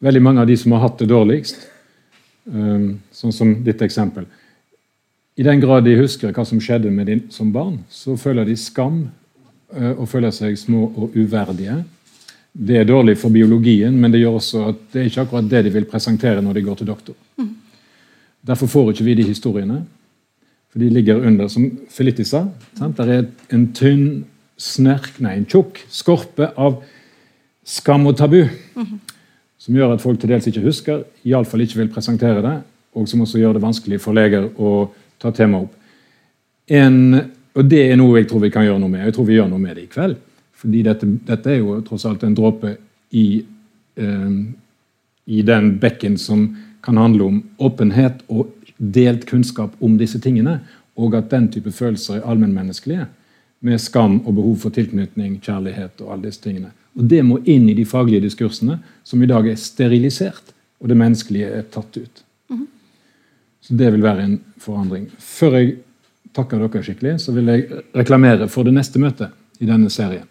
veldig 0.00 0.22
mange 0.22 0.40
av 0.40 0.46
de 0.46 0.56
som 0.56 0.72
har 0.72 0.80
hatt 0.80 0.98
det 0.98 1.08
dårligst, 1.08 1.56
um, 2.44 3.00
sånn 3.12 3.32
som 3.32 3.54
ditt 3.64 3.82
eksempel 3.82 4.26
I 5.36 5.42
den 5.42 5.60
grad 5.60 5.84
de 5.84 5.96
husker 5.96 6.32
hva 6.32 6.44
som 6.44 6.60
skjedde 6.60 6.90
med 6.90 7.06
dem 7.06 7.20
som 7.30 7.52
barn, 7.52 7.78
så 7.88 8.16
føler 8.16 8.44
de 8.44 8.56
skam 8.56 9.08
uh, 9.72 9.92
og 9.96 10.08
føler 10.08 10.30
seg 10.30 10.58
små 10.58 10.82
og 10.96 11.16
uverdige. 11.16 11.84
Det 12.52 12.80
er 12.80 12.84
dårlig 12.88 13.16
for 13.18 13.30
biologien, 13.30 13.94
men 13.94 14.10
det 14.10 14.20
gjør 14.20 14.38
også 14.40 14.62
at 14.72 14.78
det 14.92 15.00
er 15.00 15.08
ikke 15.10 15.24
akkurat 15.24 15.50
det 15.50 15.64
de 15.66 15.72
vil 15.74 15.86
presentere 15.88 16.42
når 16.42 16.58
de 16.58 16.64
går 16.66 16.80
til 16.80 16.88
doktor. 16.90 17.14
Derfor 18.46 18.66
får 18.66 18.90
ikke 18.90 19.04
vi 19.04 19.14
de 19.14 19.28
historiene. 19.28 19.84
For 20.70 20.78
de 20.78 20.88
ligger 20.90 21.26
under, 21.26 21.48
som 21.48 21.66
Felitti 21.90 22.24
sa. 22.24 22.44
Sant? 22.78 22.96
Der 22.96 23.10
er 23.10 23.24
en 23.52 23.66
tynn 23.74 24.24
snerk, 24.60 25.16
nei, 25.18 25.36
en 25.40 25.48
tjukk 25.48 25.80
skorpe 25.90 26.50
av 26.56 26.78
skam 27.66 28.06
og 28.06 28.16
tabu. 28.18 28.44
Som 29.60 29.76
gjør 29.76 29.96
at 29.96 30.02
folk 30.02 30.20
til 30.20 30.30
dels 30.30 30.46
ikke 30.48 30.62
husker, 30.64 31.02
iallfall 31.26 31.66
ikke 31.66 31.82
vil 31.82 31.92
presentere 31.92 32.42
det. 32.44 32.54
Og 32.96 33.08
som 33.10 33.22
også 33.22 33.38
gjør 33.38 33.58
det 33.58 33.64
vanskelig 33.64 34.00
for 34.02 34.16
leger 34.16 34.48
å 34.58 34.88
ta 35.20 35.34
temaet 35.34 35.68
opp. 35.68 35.76
En, 36.70 37.18
og 37.54 37.66
det 37.66 37.82
er 37.90 37.98
noe 37.98 38.20
jeg 38.20 38.30
tror 38.30 38.44
vi 38.46 38.52
kan 38.54 38.64
gjøre 38.64 38.80
noe 38.80 38.92
med. 38.92 39.04
Jeg 39.08 39.16
tror 39.16 39.26
vi 39.28 39.36
gjør 39.36 39.50
noe 39.50 39.62
med 39.62 39.76
det 39.76 39.84
i 39.84 39.90
kveld. 39.90 40.16
Fordi 40.60 40.82
dette, 40.84 41.08
dette 41.26 41.52
er 41.52 41.62
jo 41.62 41.78
tross 41.86 42.04
alt 42.08 42.24
en 42.26 42.36
dråpe 42.36 42.74
i, 43.16 43.44
eh, 43.96 44.34
i 45.24 45.42
den 45.46 45.72
bekken 45.80 46.18
som 46.20 46.50
kan 46.84 47.00
handle 47.00 47.24
om 47.24 47.42
åpenhet 47.58 48.22
og 48.28 48.52
delt 48.76 49.26
kunnskap 49.28 49.72
om 49.80 49.96
disse 50.00 50.20
tingene, 50.20 50.60
og 50.96 51.14
at 51.16 51.30
den 51.32 51.48
type 51.52 51.72
følelser 51.72 52.18
er 52.18 52.28
allmennmenneskelige, 52.28 53.06
med 53.60 53.80
skam 53.80 54.20
og 54.24 54.34
behov 54.34 54.56
for 54.62 54.72
tilknytning, 54.72 55.36
kjærlighet 55.44 56.00
og 56.00 56.14
alle 56.14 56.28
disse 56.30 56.40
tingene. 56.40 56.72
Og 56.96 57.04
Det 57.08 57.20
må 57.24 57.38
inn 57.44 57.68
i 57.68 57.76
de 57.76 57.84
faglige 57.84 58.24
diskursene, 58.24 58.78
som 59.04 59.22
i 59.22 59.28
dag 59.28 59.46
er 59.46 59.60
sterilisert, 59.60 60.54
og 60.80 60.88
det 60.88 60.96
menneskelige 60.96 61.50
er 61.58 61.68
tatt 61.68 61.96
ut. 61.96 62.22
Så 63.60 63.76
Det 63.76 63.92
vil 63.92 64.02
være 64.02 64.24
en 64.24 64.40
forandring. 64.58 65.10
Før 65.18 65.58
jeg 65.58 65.76
takker 66.32 66.58
dere 66.58 66.82
skikkelig, 66.82 67.20
så 67.20 67.32
vil 67.32 67.46
jeg 67.46 67.82
reklamere 67.94 68.48
for 68.48 68.64
det 68.64 68.74
neste 68.74 68.98
møtet 68.98 69.30
i 69.60 69.66
denne 69.66 69.90
serien. 69.90 70.26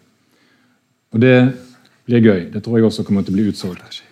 Og 1.10 1.20
det 1.22 1.36
blir 2.06 2.22
gøy. 2.22 2.40
Det 2.52 2.62
tror 2.62 2.78
jeg 2.78 2.86
også 2.86 3.04
kommer 3.06 3.26
til 3.26 3.34
å 3.34 3.38
bli 3.38 3.48
utsolgt. 3.50 4.02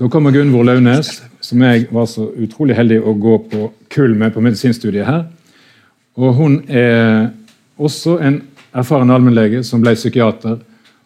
Da 0.00 0.08
kommer 0.10 0.34
Gunvor 0.34 0.64
Launes, 0.66 1.20
som 1.44 1.62
jeg 1.62 1.86
var 1.94 2.08
så 2.10 2.26
utrolig 2.40 2.74
heldig 2.74 2.98
å 3.04 3.12
gå 3.14 3.36
på 3.50 3.68
kull 3.94 4.16
med 4.18 4.34
på 4.34 4.42
medisinstudiet 4.42 5.06
her. 5.06 5.26
Og 6.18 6.34
hun 6.34 6.56
er 6.66 7.30
også 7.78 8.16
en 8.22 8.40
erfaren 8.74 9.12
allmennlege 9.14 9.62
som 9.66 9.82
ble 9.82 9.94
psykiater, 9.94 10.58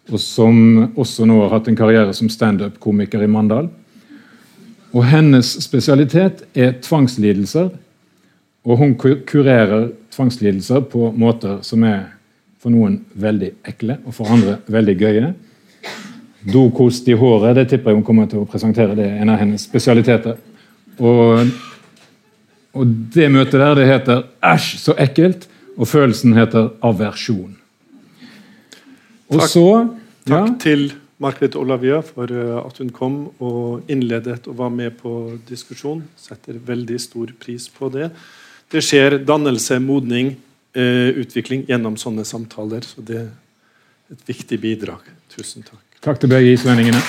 og 0.08 0.20
som 0.22 0.56
også 0.96 1.26
nå 1.28 1.36
har 1.42 1.52
hatt 1.58 1.68
en 1.68 1.76
karriere 1.76 2.14
som 2.16 2.30
standup-komiker 2.32 3.24
i 3.24 3.28
Mandal. 3.28 3.68
Og 4.96 5.04
hennes 5.04 5.50
spesialitet 5.60 6.46
er 6.56 6.78
tvangslidelser, 6.80 7.68
og 8.68 8.80
hun 8.80 8.94
kurerer 8.96 9.90
tvangslidelser 10.14 10.86
på 10.92 11.10
måter 11.16 11.60
som 11.66 11.84
er 11.84 12.06
for 12.58 12.74
noen 12.74 12.98
veldig 13.14 13.52
ekle, 13.70 13.98
og 14.04 14.14
for 14.16 14.30
andre 14.34 14.58
veldig 14.66 14.96
gøye. 14.98 15.32
Dokost 16.48 17.08
i 17.10 17.16
håret, 17.18 17.56
det 17.58 17.68
tipper 17.70 17.92
jeg 17.92 18.00
hun 18.00 18.06
kommer 18.06 18.28
til 18.30 18.42
å 18.42 18.48
presentere. 18.48 18.96
Det 18.98 19.06
er 19.06 19.22
en 19.22 19.32
av 19.34 19.40
hennes 19.40 19.62
spesialiteter. 19.68 20.38
Og, 20.98 21.50
og 22.74 22.96
det 23.14 23.28
møtet 23.34 23.60
der, 23.60 23.74
det 23.78 23.86
heter 23.86 24.24
'æsj, 24.42 24.76
så 24.82 24.94
ekkelt', 24.98 25.48
og 25.78 25.86
følelsen 25.86 26.34
heter 26.34 26.72
aversjon. 26.82 27.54
Og 29.28 29.38
Takk. 29.40 29.50
så 29.50 29.66
ja, 30.26 30.46
Takk 30.46 30.58
til 30.60 30.92
Margaret 31.18 31.56
Olavia 31.58 32.00
for 32.02 32.30
eh, 32.30 32.56
at 32.58 32.78
hun 32.78 32.90
kom 32.94 33.16
og 33.42 33.90
innledet 33.90 34.46
og 34.48 34.58
var 34.58 34.70
med 34.70 34.98
på 35.02 35.38
diskusjon. 35.48 36.02
Setter 36.16 36.58
veldig 36.66 36.98
stor 37.00 37.32
pris 37.40 37.68
på 37.68 37.90
det. 37.94 38.10
Det 38.70 38.82
skjer 38.84 39.18
dannelse, 39.24 39.78
modning, 39.80 40.36
eh, 40.74 41.14
utvikling 41.22 41.66
gjennom 41.68 41.96
sånne 42.00 42.26
samtaler. 42.28 42.86
Så 42.86 43.04
det 43.04 43.22
er 43.24 43.30
et 44.12 44.28
viktig 44.28 44.60
bidrag. 44.62 45.08
Tusen 45.34 45.66
takk. 45.66 45.84
Takk 46.04 46.22
til 46.22 46.32
begge 46.32 46.54
islendingene. 46.54 47.02